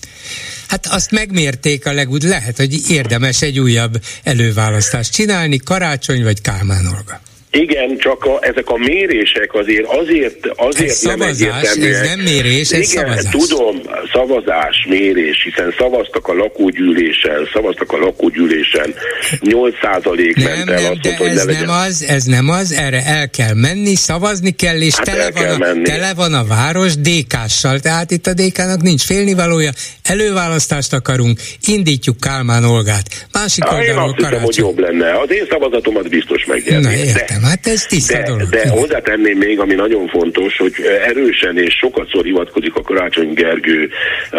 Hát 0.68 0.86
azt 0.86 1.11
megmérték 1.11 1.86
a 1.86 1.94
legúd, 1.94 2.23
lehet, 2.23 2.57
hogy 2.57 2.90
érdemes 2.90 3.41
egy 3.41 3.60
újabb 3.60 3.94
előválasztást 4.23 5.14
csinálni, 5.14 5.57
karácsony 5.57 6.23
vagy 6.23 6.41
Kálmán 6.41 6.86
Olga. 6.86 7.22
Igen, 7.56 7.98
csak 7.98 8.26
a, 8.26 8.38
ezek 8.41 8.69
a 8.69 8.77
mérések 8.77 9.53
azért 9.53 9.86
azért, 9.86 10.48
azért 10.56 10.90
ez 10.90 11.02
nem 11.02 11.19
szavazás, 11.19 11.40
egyértelműek. 11.41 12.02
Ez 12.02 12.07
nem 12.07 12.19
mérés, 12.19 12.72
ez 12.72 12.91
Igen, 12.91 13.06
szavazás. 13.06 13.32
tudom, 13.32 13.82
szavazás, 14.14 14.86
mérés, 14.90 15.44
hiszen 15.44 15.73
szavaztak 15.77 16.27
a 16.27 16.34
lakógyűlésen, 16.34 17.49
szavaztak 17.53 17.91
a 17.91 17.98
lakógyűlésen, 17.98 18.94
8% 19.41 20.36
nem, 20.36 20.57
ment 20.57 20.69
el 20.69 20.82
nem, 20.82 20.91
azt 20.91 21.02
de 21.02 21.15
hogy 21.18 21.27
ez 21.27 21.45
ne 21.45 21.60
nem 21.60 21.69
az, 21.69 22.06
ez 22.07 22.23
nem 22.23 22.49
az, 22.49 22.72
erre 22.72 23.06
el 23.06 23.30
kell 23.30 23.53
menni, 23.53 23.95
szavazni 23.95 24.52
kell, 24.52 24.82
és 24.82 24.95
hát 24.95 25.06
tele, 25.06 25.32
van 25.32 25.61
a, 25.61 25.82
tele 25.82 26.14
van 26.14 26.34
a 26.34 26.45
város 26.45 26.94
DK-ssal, 26.95 27.80
tehát 27.80 28.11
itt 28.11 28.27
a 28.27 28.34
DK-nak 28.34 28.82
nincs 28.82 29.02
félnivalója, 29.02 29.72
előválasztást 30.03 30.94
akarunk, 30.94 31.40
indítjuk 31.65 32.19
Kálmán 32.19 32.64
Olgát. 32.64 33.27
Másik 33.32 33.64
Há, 33.64 33.76
oldalról 33.76 33.94
Én 33.94 33.98
azt 33.98 34.15
hiszem, 34.15 34.41
hogy 34.44 34.56
jobb 34.57 34.80
lenne. 34.80 35.19
Az 35.19 35.32
én 35.32 35.45
szavazatomat 35.49 36.10
biztos 36.10 36.45
megnyerni. 36.45 36.86
Na, 36.86 36.94
értem. 36.94 37.41
Hát 37.50 37.68
ez 37.68 37.86
tiszta 37.86 38.18
de, 38.18 38.24
dolog. 38.24 38.50
De 38.50 38.70
hozzátenném 38.70 39.38
még, 39.38 39.60
ami 39.60 39.74
nagyon 39.74 40.08
fontos, 40.08 40.58
hogy 40.58 40.74
erősen 41.08 41.58
és 41.58 41.74
sokat 41.74 42.10
szor 42.12 42.24
hivatkozik 42.24 42.76
a 42.76 42.82
Karácsony 42.82 43.34
Gergő 43.34 43.90
a, 44.32 44.38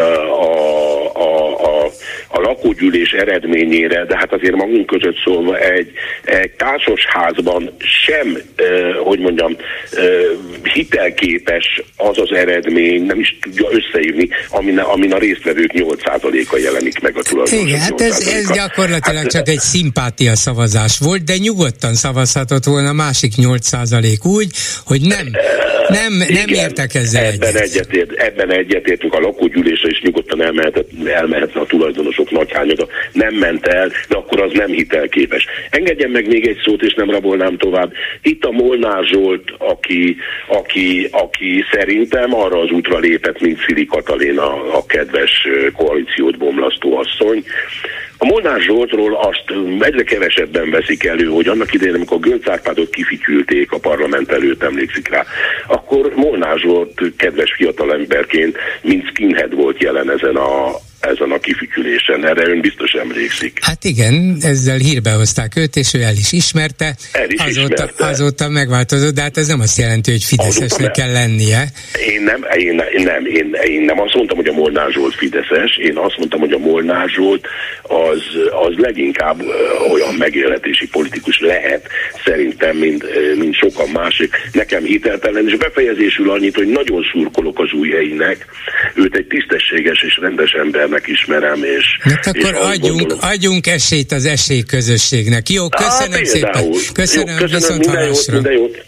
a, 1.15 1.61
a, 1.65 1.91
a 2.29 2.41
lakógyűlés 2.41 3.11
eredményére, 3.11 4.05
de 4.05 4.17
hát 4.17 4.33
azért 4.33 4.55
magunk 4.55 4.87
között 4.87 5.17
szólva 5.25 5.59
egy, 5.59 5.91
egy 6.25 6.51
társasházban 6.51 7.77
sem, 7.79 8.39
hogy 9.05 9.19
mondjam, 9.19 9.57
hitelképes 10.63 11.83
az 11.97 12.19
az 12.19 12.37
eredmény, 12.37 13.03
nem 13.03 13.21
is 13.21 13.39
tudja 13.41 13.69
összeívni, 13.71 14.29
amin, 14.51 14.79
amin 14.79 15.13
a 15.13 15.19
résztvevők 15.19 15.71
8%-a 15.75 16.57
jelenik 16.57 17.01
meg 17.01 17.17
a 17.17 17.23
tulajdonosok 17.23 17.69
Igen, 17.69 17.81
hát 17.81 18.01
ez, 18.01 18.29
ez 18.29 18.51
gyakorlatilag 18.51 19.23
hát, 19.23 19.31
csak 19.31 19.49
egy 19.49 19.59
szimpátia 19.59 20.37
szavazás 20.37 20.99
volt, 20.99 21.25
de 21.25 21.37
nyugodtan 21.37 21.95
szavazhatott 21.95 22.65
volna 22.65 22.86
másik 22.93 23.33
8% 23.37 24.27
úgy, 24.27 24.51
hogy 24.85 25.01
nem, 25.01 25.31
nem, 25.89 26.13
nem 26.13 26.29
igen, 26.29 26.49
értek 26.49 26.95
ezzel 26.95 27.25
ebben 27.25 27.49
egyet. 27.49 27.63
egyetért, 27.63 28.13
ebben 28.13 28.51
egyetértünk 28.53 29.15
a 29.15 29.21
lakógyűlésre 29.21 29.89
is 29.89 30.01
nyugodtan 30.01 30.43
elmehetett, 30.43 30.91
elmehetne 31.07 31.61
a 31.61 31.67
tulajdonosok 31.67 32.31
nagyhányada. 32.31 32.87
Nem 33.13 33.35
ment 33.35 33.67
el, 33.67 33.93
de 34.09 34.17
akkor 34.17 34.41
az 34.41 34.51
nem 34.53 34.71
hitelképes. 34.71 35.47
Engedjen 35.71 36.11
meg 36.11 36.27
még 36.27 36.47
egy 36.47 36.61
szót, 36.65 36.83
és 36.83 36.95
nem 36.95 37.11
rabolnám 37.11 37.57
tovább. 37.57 37.93
Itt 38.23 38.45
a 38.45 38.51
Molnár 38.51 39.05
Zsolt, 39.05 39.51
aki, 39.59 40.17
aki, 40.49 41.09
aki 41.11 41.65
szerintem 41.73 42.35
arra 42.35 42.61
az 42.61 42.71
útra 42.71 42.99
lépett, 42.99 43.41
mint 43.41 43.59
Szili 43.67 43.87
Katalin, 43.87 44.39
a, 44.39 44.77
a 44.77 44.87
kedves 44.87 45.47
koalíciót 45.73 46.39
bomlasztó 46.39 46.97
asszony, 46.97 47.45
A 48.19 48.25
Molnár 48.25 48.61
Zsoltról 48.61 49.17
azt 49.17 49.45
egyre 49.81 50.03
kevesebben 50.03 50.71
veszik 50.71 51.05
elő, 51.05 51.27
hogy 51.27 51.49
annak 51.49 51.75
idején, 51.75 51.95
amikor 51.95 52.21
Gönc 52.21 52.49
Árpádot 52.49 52.91
kifityülték 52.91 53.73
a 53.73 53.79
parlament 53.79 54.33
előtt, 54.33 54.63
emlékszik 54.63 55.09
rá, 55.09 55.25
akkor 55.67 56.13
Molnár 56.15 56.59
Zsolt 56.59 57.03
kedves 57.17 57.55
fiatalemberként, 57.55 58.57
mint 58.83 59.07
skinhead 59.07 59.55
volt 59.55 59.83
jelen 59.83 60.11
ezen 60.11 60.37
a, 60.37 60.75
ezen 61.01 61.31
a 61.31 61.39
kifütyülésen. 61.39 62.27
Erre 62.27 62.49
ön 62.49 62.61
biztos 62.61 62.93
emlékszik. 62.93 63.59
Hát 63.63 63.85
igen, 63.85 64.37
ezzel 64.41 64.77
hírbe 64.77 65.11
hozták 65.11 65.57
őt, 65.57 65.77
és 65.77 65.95
ő 65.95 66.03
el 66.03 66.17
is 66.17 66.33
ismerte. 66.33 66.97
El 67.13 67.31
is 67.31 67.41
azóta, 67.41 67.73
ismerte. 67.73 68.07
azóta 68.07 68.49
megváltozott, 68.49 69.15
de 69.15 69.21
hát 69.21 69.37
ez 69.37 69.47
nem 69.47 69.61
azt 69.61 69.79
jelenti, 69.79 70.11
hogy 70.11 70.25
Fideszesnek 70.25 70.91
kell 70.91 71.13
lennie. 71.13 71.65
Én 72.09 72.23
nem, 72.23 72.45
én, 72.57 72.83
én 72.97 73.05
nem, 73.05 73.27
én, 73.27 73.57
én 73.65 73.81
nem 73.81 74.01
azt 74.01 74.15
mondtam, 74.15 74.37
hogy 74.37 74.49
a 74.49 74.53
Molnár 74.53 74.91
Zsolt 74.91 75.15
Fideszes, 75.15 75.77
én 75.77 75.97
azt 75.97 76.19
mondtam, 76.19 76.41
hogy 76.41 76.53
a 76.53 76.59
Molnár 76.59 77.09
Zsolt 77.09 77.47
az, 77.83 78.23
az 78.51 78.75
leginkább 78.77 79.43
olyan 79.93 80.15
megélhetési 80.15 80.89
politikus 80.89 81.41
lehet, 81.41 81.89
szerintem, 82.25 82.77
mint, 82.77 83.05
mint 83.37 83.55
sokan 83.55 83.89
másik. 83.89 84.35
Nekem 84.53 84.85
hiteltelen, 84.85 85.49
és 85.49 85.57
befejezésül 85.57 86.31
annyit, 86.31 86.57
hogy 86.57 86.67
nagyon 86.67 87.03
szurkolok 87.13 87.59
az 87.59 87.73
új 87.73 87.91
helynek. 87.91 88.47
Őt 88.95 89.17
egy 89.17 89.27
tisztességes 89.27 90.03
és 90.03 90.19
rendes 90.21 90.53
embernek 90.53 90.86
embernek 90.87 91.09
ismerem, 91.09 91.63
és... 91.63 91.85
Hát 92.01 92.27
akkor 92.27 92.53
és 92.53 92.59
adjunk, 92.61 92.99
gondolom, 92.99 93.19
adjunk 93.23 93.67
esélyt 93.67 94.13
az 94.13 94.25
esélyközösségnek. 94.25 95.49
Jó, 95.51 95.69
köszönöm 95.69 96.21
Á, 96.21 96.25
szépen. 96.25 96.71
Köszönöm, 96.93 97.39
Jó, 97.39 97.47
köszönöm 97.47 97.79
minden 97.79 98.07
jót, 98.07 98.33
minden 98.33 98.53
jót. 98.53 98.85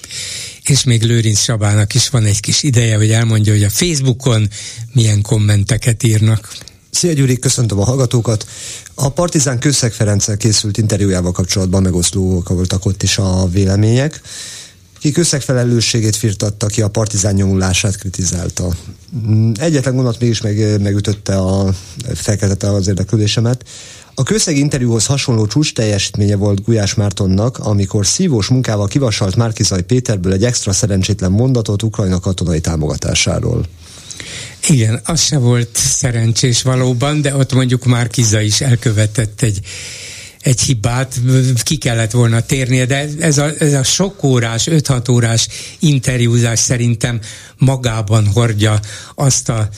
És 0.64 0.84
még 0.84 1.02
Lőrinc 1.02 1.38
Sabának 1.38 1.94
is 1.94 2.08
van 2.08 2.24
egy 2.24 2.40
kis 2.40 2.62
ideje, 2.62 2.96
hogy 2.96 3.10
elmondja, 3.10 3.52
hogy 3.52 3.62
a 3.62 3.70
Facebookon 3.70 4.48
milyen 4.92 5.22
kommenteket 5.22 6.02
írnak. 6.02 6.48
Szia 6.90 7.12
Gyuri, 7.12 7.38
köszöntöm 7.38 7.80
a 7.80 7.84
hallgatókat. 7.84 8.46
A 8.94 9.08
Partizán 9.08 9.58
Kőszeg 9.58 9.92
Ferenccel 9.92 10.36
készült 10.36 10.78
interjújával 10.78 11.32
kapcsolatban 11.32 11.82
megosztóak 11.82 12.48
voltak 12.48 12.84
ott 12.84 13.02
is 13.02 13.18
a 13.18 13.48
vélemények 13.52 14.20
ki 15.00 15.12
összegfelelősségét 15.16 16.16
firtatta, 16.16 16.66
ki 16.66 16.82
a 16.82 16.88
partizán 16.88 17.34
nyomulását 17.34 17.96
kritizálta. 17.96 18.68
Mm, 19.26 19.52
egyetlen 19.60 19.94
gondot 19.94 20.20
mégis 20.20 20.40
meg, 20.40 20.80
megütötte 20.82 21.36
a, 21.36 21.74
felkeltette 22.14 22.70
az 22.70 22.88
érdeklődésemet. 22.88 23.64
A 24.14 24.22
kőszeg 24.22 24.56
interjúhoz 24.56 25.06
hasonló 25.06 25.46
csúcs 25.46 25.72
teljesítménye 25.72 26.36
volt 26.36 26.64
Gulyás 26.64 26.94
Mártonnak, 26.94 27.58
amikor 27.58 28.06
szívós 28.06 28.46
munkával 28.48 28.86
kivasalt 28.86 29.36
Márkizaj 29.36 29.82
Péterből 29.82 30.32
egy 30.32 30.44
extra 30.44 30.72
szerencsétlen 30.72 31.30
mondatot 31.30 31.82
Ukrajna 31.82 32.20
katonai 32.20 32.60
támogatásáról. 32.60 33.66
Igen, 34.68 35.00
az 35.04 35.20
se 35.20 35.38
volt 35.38 35.68
szerencsés 35.72 36.62
valóban, 36.62 37.20
de 37.20 37.36
ott 37.36 37.52
mondjuk 37.52 37.84
Márkiza 37.84 38.40
is 38.40 38.60
elkövetett 38.60 39.42
egy 39.42 39.60
egy 40.40 40.60
hibát, 40.60 41.20
ki 41.62 41.77
kellett 41.77 42.10
volna 42.10 42.40
térnie, 42.40 42.85
de 42.86 43.09
ez 43.20 43.39
a, 43.39 43.51
ez 43.59 43.73
a 43.74 43.82
sok 43.82 44.23
órás, 44.23 44.66
5-6 44.70 45.10
órás 45.10 45.48
interjúzás 45.78 46.59
szerintem 46.59 47.20
magában 47.56 48.27
hordja 48.27 48.81
azt 49.15 49.48
a 49.48 49.69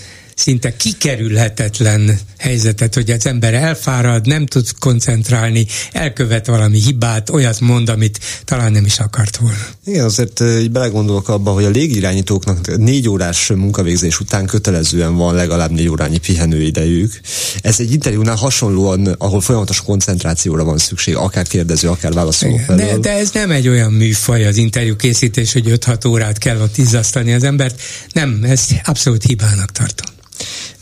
szinte 0.40 0.76
kikerülhetetlen 0.76 2.18
helyzetet, 2.38 2.94
hogy 2.94 3.10
az 3.10 3.26
ember 3.26 3.54
elfárad, 3.54 4.26
nem 4.26 4.46
tud 4.46 4.66
koncentrálni, 4.78 5.66
elkövet 5.92 6.46
valami 6.46 6.78
hibát, 6.78 7.30
olyat 7.30 7.60
mond, 7.60 7.88
amit 7.88 8.20
talán 8.44 8.72
nem 8.72 8.84
is 8.84 8.98
akart 8.98 9.36
volna. 9.36 9.66
Igen, 9.86 10.04
azért 10.04 10.40
így 10.40 10.70
belegondolok 10.70 11.28
abba, 11.28 11.50
hogy 11.50 11.64
a 11.64 11.68
légirányítóknak 11.68 12.76
négy 12.76 13.08
órás 13.08 13.48
munkavégzés 13.48 14.20
után 14.20 14.46
kötelezően 14.46 15.16
van 15.16 15.34
legalább 15.34 15.70
négy 15.70 15.88
órányi 15.88 16.18
pihenőidejük. 16.18 17.20
Ez 17.60 17.80
egy 17.80 17.92
interjúnál 17.92 18.36
hasonlóan, 18.36 19.06
ahol 19.06 19.40
folyamatos 19.40 19.82
koncentrációra 19.82 20.64
van 20.64 20.78
szükség, 20.78 21.16
akár 21.16 21.46
kérdező, 21.46 21.88
akár 21.88 22.12
válaszoló 22.12 22.56
felől. 22.56 22.86
De, 22.86 22.98
de 22.98 23.10
ez 23.10 23.30
nem 23.30 23.50
egy 23.50 23.68
olyan 23.68 23.92
műfaj 23.92 24.46
az 24.46 24.56
interjú 24.56 24.96
készítés, 24.96 25.52
hogy 25.52 25.64
5-6 25.66 26.08
órát 26.08 26.38
kell 26.38 26.60
ott 26.60 26.78
izzasztani 26.78 27.32
az 27.32 27.44
embert. 27.44 27.80
Nem, 28.12 28.40
ezt 28.42 28.80
abszolút 28.84 29.24
hibának 29.24 29.72
tartom. 29.72 30.18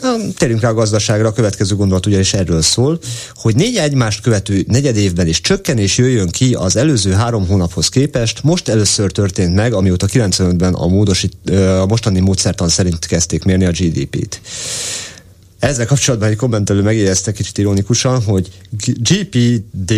Na, 0.02 0.16
térjünk 0.36 0.60
rá 0.60 0.68
a 0.68 0.74
gazdaságra, 0.74 1.28
a 1.28 1.32
következő 1.32 1.74
gondolat 1.74 2.06
ugyanis 2.06 2.34
erről 2.34 2.62
szól, 2.62 2.98
hogy 3.34 3.54
négy 3.54 3.76
egymást 3.76 4.20
követő 4.20 4.64
negyed 4.68 4.96
évben 4.96 5.26
is 5.26 5.40
csökkenés 5.40 5.98
jöjjön 5.98 6.28
ki 6.28 6.54
az 6.54 6.76
előző 6.76 7.12
három 7.12 7.46
hónaphoz 7.46 7.88
képest. 7.88 8.42
Most 8.42 8.68
először 8.68 9.12
történt 9.12 9.54
meg, 9.54 9.72
amióta 9.72 10.06
95-ben 10.12 10.74
a, 10.74 10.86
módosít, 10.86 11.50
a 11.80 11.86
mostani 11.86 12.20
módszertan 12.20 12.68
szerint 12.68 13.06
kezdték 13.06 13.44
mérni 13.44 13.64
a 13.64 13.70
GDP-t. 13.70 14.40
Ezzel 15.58 15.86
kapcsolatban 15.86 16.28
egy 16.28 16.36
kommentelő 16.36 16.82
megjegyezte 16.82 17.32
kicsit 17.32 17.58
ironikusan, 17.58 18.22
hogy 18.22 18.48
GPD, 18.84 19.92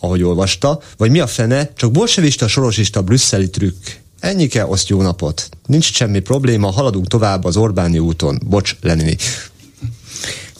ahogy 0.00 0.22
olvasta, 0.22 0.80
vagy 0.96 1.10
mi 1.10 1.20
a 1.20 1.26
fene, 1.26 1.72
csak 1.76 1.90
bolsevista, 1.90 2.48
sorosista, 2.48 3.02
brüsszeli 3.02 3.50
trükk. 3.50 3.86
Ennyike, 4.24 4.64
azt 4.64 4.88
jó 4.88 5.02
napot. 5.02 5.48
Nincs 5.66 5.92
semmi 5.92 6.18
probléma, 6.18 6.70
haladunk 6.70 7.06
tovább 7.06 7.44
az 7.44 7.56
Orbáni 7.56 7.98
úton. 7.98 8.40
Bocs, 8.46 8.76
Lenini. 8.80 9.16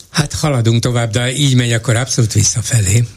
Hát 0.09 0.33
haladunk 0.33 0.81
tovább, 0.81 1.11
de 1.11 1.33
így 1.33 1.55
megy, 1.55 1.71
akkor 1.71 1.95
abszolút 1.95 2.33
visszafelé. 2.33 3.07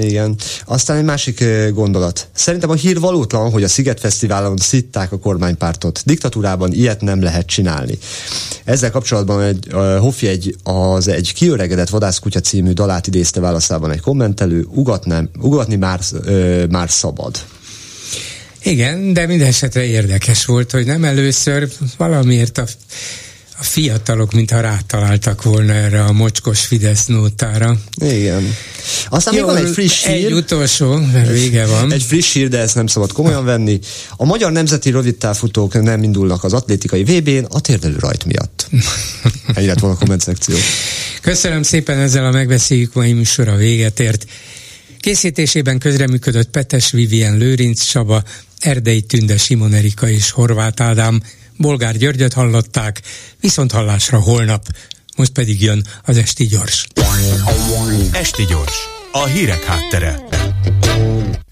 Igen. 0.00 0.36
Aztán 0.64 0.96
egy 0.96 1.04
másik 1.04 1.44
gondolat. 1.72 2.28
Szerintem 2.34 2.70
a 2.70 2.74
hír 2.74 3.00
valótlan, 3.00 3.50
hogy 3.50 3.62
a 3.62 3.68
Sziget 3.68 4.00
Fesztiválon 4.00 4.56
szitták 4.56 5.12
a 5.12 5.18
kormánypártot. 5.18 6.02
Diktatúrában 6.04 6.72
ilyet 6.72 7.00
nem 7.00 7.22
lehet 7.22 7.46
csinálni. 7.46 7.98
Ezzel 8.64 8.90
kapcsolatban 8.90 9.42
egy, 9.42 9.66
uh, 9.72 9.98
Hoffi 9.98 10.26
egy, 10.26 10.56
az 10.62 11.08
egy 11.08 11.32
kiöregedett 11.34 11.88
vadászkutya 11.88 12.40
című 12.40 12.72
dalát 12.72 13.06
idézte 13.06 13.40
válaszában 13.40 13.90
egy 13.90 14.00
kommentelő, 14.00 14.66
ugatni, 14.70 15.28
ugatni 15.40 15.76
már, 15.76 16.00
uh, 16.12 16.66
már 16.68 16.90
szabad. 16.90 17.44
Igen, 18.66 19.12
de 19.12 19.26
minden 19.26 19.46
esetre 19.46 19.84
érdekes 19.84 20.44
volt, 20.44 20.70
hogy 20.70 20.86
nem 20.86 21.04
először 21.04 21.68
valamiért 21.96 22.58
a, 22.58 22.66
a 23.58 23.62
fiatalok, 23.62 24.32
mintha 24.32 24.60
rátaláltak 24.60 25.42
volna 25.42 25.72
erre 25.72 26.04
a 26.04 26.12
mocskos 26.12 26.60
Fidesz 26.60 27.06
nótára. 27.06 27.76
Igen. 27.98 28.54
Aztán 29.08 29.34
Jó, 29.34 29.46
még 29.46 29.54
van 29.54 29.64
egy 29.64 29.72
friss 29.72 30.04
hír. 30.04 30.24
Egy 30.24 30.32
utolsó, 30.32 30.94
mert 31.12 31.30
vége 31.30 31.66
van. 31.66 31.92
Egy 31.92 32.02
friss 32.02 32.32
hír, 32.32 32.48
de 32.48 32.58
ezt 32.58 32.74
nem 32.74 32.86
szabad 32.86 33.12
komolyan 33.12 33.44
venni. 33.44 33.78
A 34.16 34.24
magyar 34.24 34.52
nemzeti 34.52 34.90
rövidtávfutók 34.90 35.82
nem 35.82 36.02
indulnak 36.02 36.44
az 36.44 36.52
atlétikai 36.52 37.04
VB-n 37.04 37.44
a 37.50 37.60
térdelő 37.60 37.96
rajt 37.98 38.24
miatt. 38.24 38.68
Ennyi 39.54 39.66
lett 39.66 39.78
volna 39.78 39.96
a 39.96 39.98
komment 39.98 40.20
szekció. 40.20 40.56
Köszönöm 41.20 41.62
szépen, 41.62 41.98
ezzel 41.98 42.26
a 42.26 42.30
megbeszéljük 42.30 42.94
mai 42.94 43.12
műsora 43.12 43.56
véget 43.56 44.00
ért. 44.00 44.26
Készítésében 45.00 45.78
közreműködött 45.78 46.50
Petes 46.50 46.90
Vivien 46.90 47.36
Lőrinc 47.36 47.82
Csaba, 47.82 48.22
Erdei 48.60 49.00
Tünde 49.00 49.36
Simon 49.36 49.72
Erika 49.72 50.08
és 50.08 50.30
Horváth 50.30 50.82
Ádám, 50.82 51.20
Bolgár 51.56 51.96
Györgyöt 51.96 52.32
hallották, 52.32 53.00
viszont 53.40 53.72
hallásra 53.72 54.20
holnap. 54.20 54.66
Most 55.16 55.32
pedig 55.32 55.62
jön 55.62 55.86
az 56.04 56.16
Esti 56.18 56.46
Gyors. 56.46 56.86
Esti 58.12 58.44
Gyors, 58.44 58.76
a 59.12 59.24
hírek 59.24 59.64
háttere. 59.64 60.20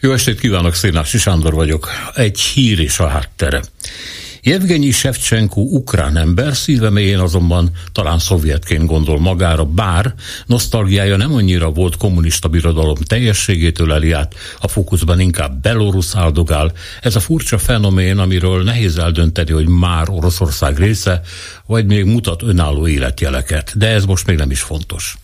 Jó 0.01 0.12
estét 0.12 0.40
kívánok, 0.40 0.74
Szénási 0.74 1.18
Sándor 1.18 1.55
vagyok. 1.55 1.89
Egy 2.14 2.40
hír 2.40 2.81
is 2.81 2.98
a 2.98 3.09
háttere. 3.09 3.62
Jevgenyi 4.47 4.91
Shevchenko 4.91 5.61
ukrán 5.61 6.16
ember, 6.16 6.57
szíve 6.57 6.91
mélyén 6.91 7.19
azonban 7.19 7.71
talán 7.93 8.19
szovjetként 8.19 8.87
gondol 8.87 9.21
magára, 9.21 9.65
bár 9.65 10.15
nosztalgiája 10.47 11.16
nem 11.16 11.35
annyira 11.35 11.71
volt 11.71 11.97
kommunista 11.97 12.49
birodalom 12.49 12.95
teljességétől 12.95 13.93
eliát, 13.93 14.35
a 14.61 14.69
fókuszban 14.69 15.21
inkább 15.21 15.61
Belarus 15.61 16.15
áldogál. 16.15 16.73
Ez 17.01 17.16
a 17.16 17.21
furcsa 17.21 17.59
fenomén, 17.59 18.19
amiről 18.19 18.62
nehéz 18.62 18.99
eldönteni, 18.99 19.53
hogy 19.53 19.69
már 19.69 20.09
Oroszország 20.11 20.79
része, 20.79 21.21
vagy 21.66 21.87
még 21.87 22.05
mutat 22.05 22.43
önálló 22.43 22.87
életjeleket, 22.87 23.73
de 23.77 23.89
ez 23.89 24.05
most 24.05 24.27
még 24.27 24.37
nem 24.37 24.51
is 24.51 24.61
fontos. 24.61 25.19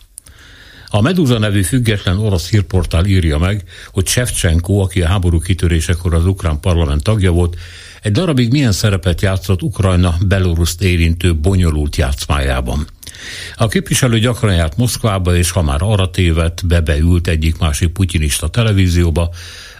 A 0.87 1.01
Meduza 1.01 1.39
nevű 1.39 1.61
független 1.61 2.17
orosz 2.17 2.49
hírportál 2.49 3.05
írja 3.05 3.37
meg, 3.37 3.63
hogy 3.91 4.07
Shevchenko, 4.07 4.73
aki 4.73 5.01
a 5.01 5.07
háború 5.07 5.39
kitörésekor 5.39 6.13
az 6.13 6.25
ukrán 6.25 6.59
parlament 6.59 7.03
tagja 7.03 7.31
volt, 7.31 7.57
egy 8.01 8.11
darabig 8.11 8.51
milyen 8.51 8.71
szerepet 8.71 9.21
játszott 9.21 9.61
Ukrajna 9.61 10.15
Beloruszt 10.27 10.81
érintő 10.81 11.35
bonyolult 11.35 11.95
játszmájában. 11.95 12.87
A 13.55 13.67
képviselő 13.67 14.19
gyakran 14.19 14.53
járt 14.53 14.77
Moszkvába, 14.77 15.35
és 15.35 15.51
ha 15.51 15.61
már 15.61 15.81
arra 15.81 16.09
tévedt, 16.09 16.67
bebeült 16.67 17.27
egyik-másik 17.27 17.89
putinista 17.89 18.47
televízióba, 18.47 19.29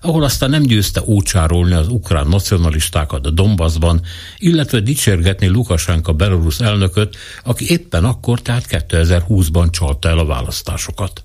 ahol 0.02 0.23
aztán 0.23 0.49
nem 0.49 0.61
győzte 0.61 1.02
ócsárolni 1.06 1.73
az 1.73 1.88
ukrán 1.88 2.27
nacionalistákat 2.27 3.26
a 3.26 3.30
Donbassban, 3.30 4.02
illetve 4.38 4.80
dicsérgetni 4.80 5.48
Lukasenka 5.48 6.14
belorusz 6.14 6.60
elnököt, 6.60 7.15
aki 7.43 7.65
éppen 7.69 8.03
akkor, 8.03 8.41
tehát 8.41 8.65
2020-ban 8.69 9.69
csalta 9.69 10.10
el 10.10 10.18
a 10.18 10.26
választásokat. 10.26 11.23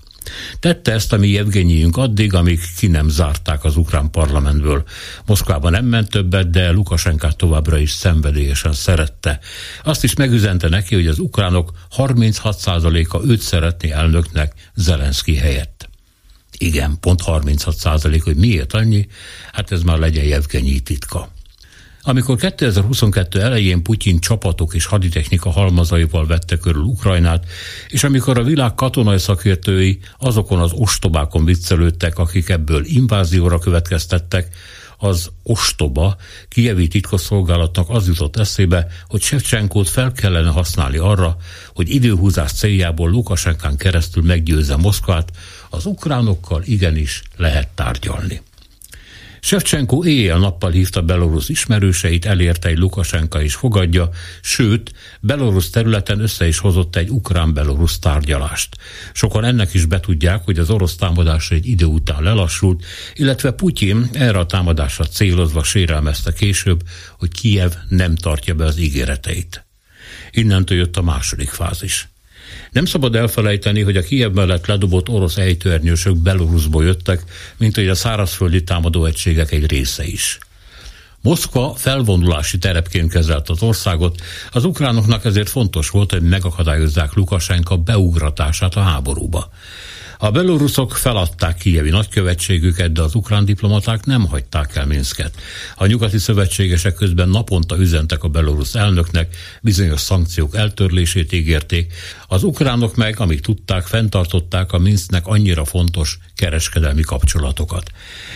Tette 0.60 0.92
ezt 0.92 1.12
a 1.12 1.16
mi 1.16 1.38
Evgenyijünk 1.38 1.96
addig, 1.96 2.34
amíg 2.34 2.60
ki 2.76 2.86
nem 2.86 3.08
zárták 3.08 3.64
az 3.64 3.76
ukrán 3.76 4.10
parlamentből. 4.10 4.84
Moszkvában 5.26 5.70
nem 5.72 5.84
ment 5.84 6.10
többet, 6.10 6.50
de 6.50 6.70
Lukasenkát 6.70 7.36
továbbra 7.36 7.78
is 7.78 7.90
szenvedélyesen 7.90 8.72
szerette. 8.72 9.38
Azt 9.84 10.04
is 10.04 10.14
megüzente 10.14 10.68
neki, 10.68 10.94
hogy 10.94 11.06
az 11.06 11.18
ukránok 11.18 11.72
36%-a 11.96 13.24
őt 13.24 13.40
szeretné 13.40 13.90
elnöknek 13.90 14.52
Zelenszky 14.74 15.34
helyett. 15.34 15.88
Igen, 16.58 16.96
pont 17.00 17.20
36 17.20 17.76
százalék, 17.76 18.22
hogy 18.22 18.36
miért 18.36 18.72
annyi, 18.72 19.06
hát 19.52 19.72
ez 19.72 19.82
már 19.82 19.98
legyen 19.98 20.24
Jevgenyi 20.24 20.80
titka. 20.80 21.34
Amikor 22.08 22.36
2022 22.36 23.40
elején 23.40 23.82
Putyin 23.82 24.20
csapatok 24.20 24.74
és 24.74 24.86
haditechnika 24.86 25.50
halmazaival 25.50 26.26
vette 26.26 26.56
körül 26.56 26.82
Ukrajnát, 26.82 27.44
és 27.88 28.04
amikor 28.04 28.38
a 28.38 28.42
világ 28.42 28.74
katonai 28.74 29.18
szakértői 29.18 29.98
azokon 30.18 30.58
az 30.58 30.72
ostobákon 30.72 31.44
viccelődtek, 31.44 32.18
akik 32.18 32.48
ebből 32.48 32.84
invázióra 32.84 33.58
következtettek, 33.58 34.48
az 34.98 35.30
ostoba 35.42 36.16
kievi 36.48 36.88
titkosszolgálatnak 36.88 37.88
az 37.88 38.06
jutott 38.06 38.36
eszébe, 38.36 38.86
hogy 39.08 39.22
Shevchenkót 39.22 39.88
fel 39.88 40.12
kellene 40.12 40.50
használni 40.50 40.96
arra, 40.96 41.36
hogy 41.74 41.90
időhúzás 41.90 42.52
céljából 42.52 43.10
Lukasenkán 43.10 43.76
keresztül 43.76 44.22
meggyőzze 44.22 44.76
Moszkvát, 44.76 45.30
az 45.70 45.86
ukránokkal 45.86 46.62
igenis 46.64 47.22
lehet 47.36 47.68
tárgyalni. 47.74 48.40
Shevchenko 49.46 50.04
éjjel-nappal 50.04 50.70
hívta 50.70 51.02
Belarus 51.02 51.48
ismerőseit, 51.48 52.24
elérte 52.24 52.68
egy 52.68 52.78
Lukasenka 52.78 53.42
is 53.42 53.54
fogadja, 53.54 54.08
sőt, 54.40 54.92
Belarus 55.20 55.70
területen 55.70 56.20
össze 56.20 56.46
is 56.46 56.58
hozott 56.58 56.96
egy 56.96 57.08
ukrán-belarus 57.10 57.98
tárgyalást. 57.98 58.76
Sokan 59.12 59.44
ennek 59.44 59.74
is 59.74 59.84
betudják, 59.84 60.44
hogy 60.44 60.58
az 60.58 60.70
orosz 60.70 60.96
támadásra 60.96 61.56
egy 61.56 61.66
idő 61.66 61.84
után 61.84 62.22
lelassult, 62.22 62.84
illetve 63.14 63.50
Putyin 63.50 64.08
erre 64.12 64.38
a 64.38 64.46
támadásra 64.46 65.04
célozva 65.04 65.62
sérelmezte 65.62 66.32
később, 66.32 66.82
hogy 67.18 67.32
Kiev 67.32 67.72
nem 67.88 68.14
tartja 68.14 68.54
be 68.54 68.64
az 68.64 68.78
ígéreteit. 68.78 69.66
Innentől 70.30 70.78
jött 70.78 70.96
a 70.96 71.02
második 71.02 71.48
fázis. 71.48 72.08
Nem 72.76 72.84
szabad 72.84 73.14
elfelejteni, 73.14 73.82
hogy 73.82 73.96
a 73.96 74.02
Kiev 74.02 74.32
mellett 74.32 74.66
ledobott 74.66 75.08
orosz 75.08 75.36
ejtőernyősök 75.36 76.16
Belarusból 76.16 76.84
jöttek, 76.84 77.22
mint 77.56 77.74
hogy 77.74 77.88
a 77.88 77.94
szárazföldi 77.94 78.64
támadó 78.64 79.04
egységek 79.04 79.52
egy 79.52 79.70
része 79.70 80.04
is. 80.04 80.38
Moszkva 81.20 81.74
felvonulási 81.76 82.58
terepként 82.58 83.10
kezelt 83.10 83.48
az 83.48 83.62
országot, 83.62 84.20
az 84.50 84.64
ukránoknak 84.64 85.24
ezért 85.24 85.48
fontos 85.48 85.90
volt, 85.90 86.10
hogy 86.12 86.22
megakadályozzák 86.22 87.14
Lukasenka 87.14 87.76
beugratását 87.76 88.74
a 88.74 88.80
háborúba. 88.80 89.50
A 90.18 90.30
beloruszok 90.30 90.96
feladták 90.96 91.56
Kijevi 91.56 91.90
nagykövetségüket, 91.90 92.92
de 92.92 93.02
az 93.02 93.14
ukrán 93.14 93.44
diplomaták 93.44 94.04
nem 94.04 94.26
hagyták 94.26 94.76
el 94.76 94.86
Minsket. 94.86 95.34
A 95.76 95.86
nyugati 95.86 96.18
szövetségesek 96.18 96.94
közben 96.94 97.28
naponta 97.28 97.76
üzentek 97.78 98.22
a 98.22 98.28
belorusz 98.28 98.74
elnöknek, 98.74 99.36
bizonyos 99.62 100.00
szankciók 100.00 100.56
eltörlését 100.56 101.32
ígérték, 101.32 101.92
az 102.28 102.42
ukránok 102.42 102.96
meg, 102.96 103.20
amíg 103.20 103.40
tudták, 103.40 103.86
fenntartották 103.86 104.72
a 104.72 104.78
Minsknek 104.78 105.26
annyira 105.26 105.64
fontos 105.64 106.18
kereskedelmi 106.34 107.02
kapcsolatokat. 107.02 107.90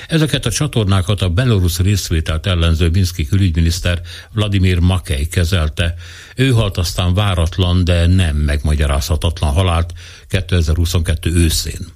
Ezeket 0.08 0.46
a 0.46 0.50
csatornákat 0.50 1.22
a 1.22 1.28
belorusz 1.28 1.78
részvételt 1.78 2.46
ellenző 2.46 2.88
Minszki 2.88 3.26
külügyminiszter 3.26 4.00
Vladimir 4.32 4.78
Makej 4.78 5.24
kezelte. 5.24 5.94
Ő 6.36 6.50
halt 6.50 6.76
aztán 6.76 7.14
váratlan, 7.14 7.84
de 7.84 8.06
nem 8.06 8.36
megmagyarázhatatlan 8.36 9.52
halált 9.52 9.92
2022 10.28 11.32
őszén. 11.32 11.86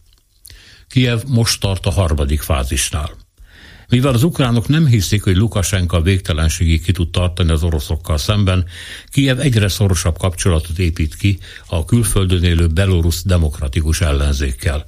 Kiev 0.88 1.22
most 1.26 1.60
tart 1.60 1.86
a 1.86 1.90
harmadik 1.90 2.40
fázisnál. 2.40 3.23
Mivel 3.94 4.14
az 4.14 4.22
ukránok 4.22 4.68
nem 4.68 4.86
hiszik, 4.86 5.22
hogy 5.22 5.36
Lukasenka 5.36 6.00
végtelenségig 6.00 6.82
ki 6.82 6.92
tud 6.92 7.10
tartani 7.10 7.50
az 7.50 7.62
oroszokkal 7.62 8.18
szemben, 8.18 8.64
Kiev 9.06 9.40
egyre 9.40 9.68
szorosabb 9.68 10.18
kapcsolatot 10.18 10.78
épít 10.78 11.16
ki 11.16 11.38
a 11.66 11.84
külföldön 11.84 12.42
élő 12.42 12.66
belorusz 12.66 13.22
demokratikus 13.24 14.00
ellenzékkel. 14.00 14.84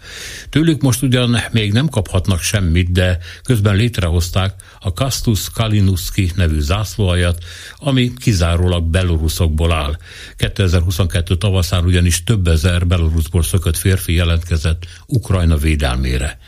Tőlük 0.48 0.82
most 0.82 1.02
ugyan 1.02 1.36
még 1.52 1.72
nem 1.72 1.88
kaphatnak 1.88 2.40
semmit, 2.40 2.92
de 2.92 3.18
közben 3.42 3.76
létrehozták 3.76 4.54
a 4.80 4.92
Kastus 4.92 5.50
Kalinuski 5.50 6.30
nevű 6.34 6.60
zászlóajat, 6.60 7.44
ami 7.76 8.12
kizárólag 8.18 8.84
beloruszokból 8.84 9.72
áll. 9.72 9.96
2022 10.36 11.36
tavaszán 11.36 11.84
ugyanis 11.84 12.24
több 12.24 12.46
ezer 12.46 12.86
beloruszból 12.86 13.42
szökött 13.42 13.76
férfi 13.76 14.12
jelentkezett 14.12 14.86
Ukrajna 15.06 15.56
védelmére. 15.56 16.38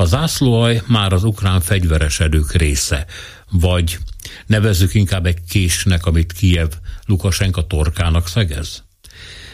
A 0.00 0.04
zászlóaj 0.04 0.82
már 0.86 1.12
az 1.12 1.24
ukrán 1.24 1.60
fegyveresedők 1.60 2.52
része, 2.52 3.06
vagy 3.50 3.98
nevezzük 4.46 4.94
inkább 4.94 5.26
egy 5.26 5.38
késnek, 5.48 6.06
amit 6.06 6.32
Kiev 6.32 6.68
Lukasenka 7.06 7.66
torkának 7.66 8.28
szegez? 8.28 8.84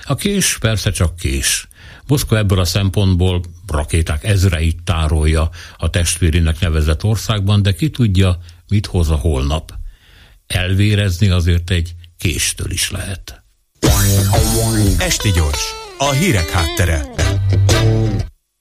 A 0.05 0.15
kés 0.15 0.59
persze 0.59 0.91
csak 0.91 1.17
kés. 1.17 1.69
Moszkva 2.07 2.37
ebből 2.37 2.59
a 2.59 2.65
szempontból 2.65 3.43
rakéták 3.67 4.25
ezreit 4.25 4.83
tárolja 4.85 5.51
a 5.77 5.91
testvérinek 5.91 6.61
nevezett 6.61 7.05
országban, 7.05 7.63
de 7.63 7.73
ki 7.73 7.91
tudja, 7.91 8.39
mit 8.69 8.87
hoz 8.87 9.11
a 9.11 9.17
holnap. 9.17 9.73
Elvérezni 10.47 11.29
azért 11.29 11.71
egy 11.71 11.95
késtől 12.19 12.71
is 12.71 12.91
lehet. 12.91 13.43
Esti 14.99 15.31
gyors, 15.31 15.65
a 15.99 16.11
hírek 16.11 16.51
háttere. 16.51 17.15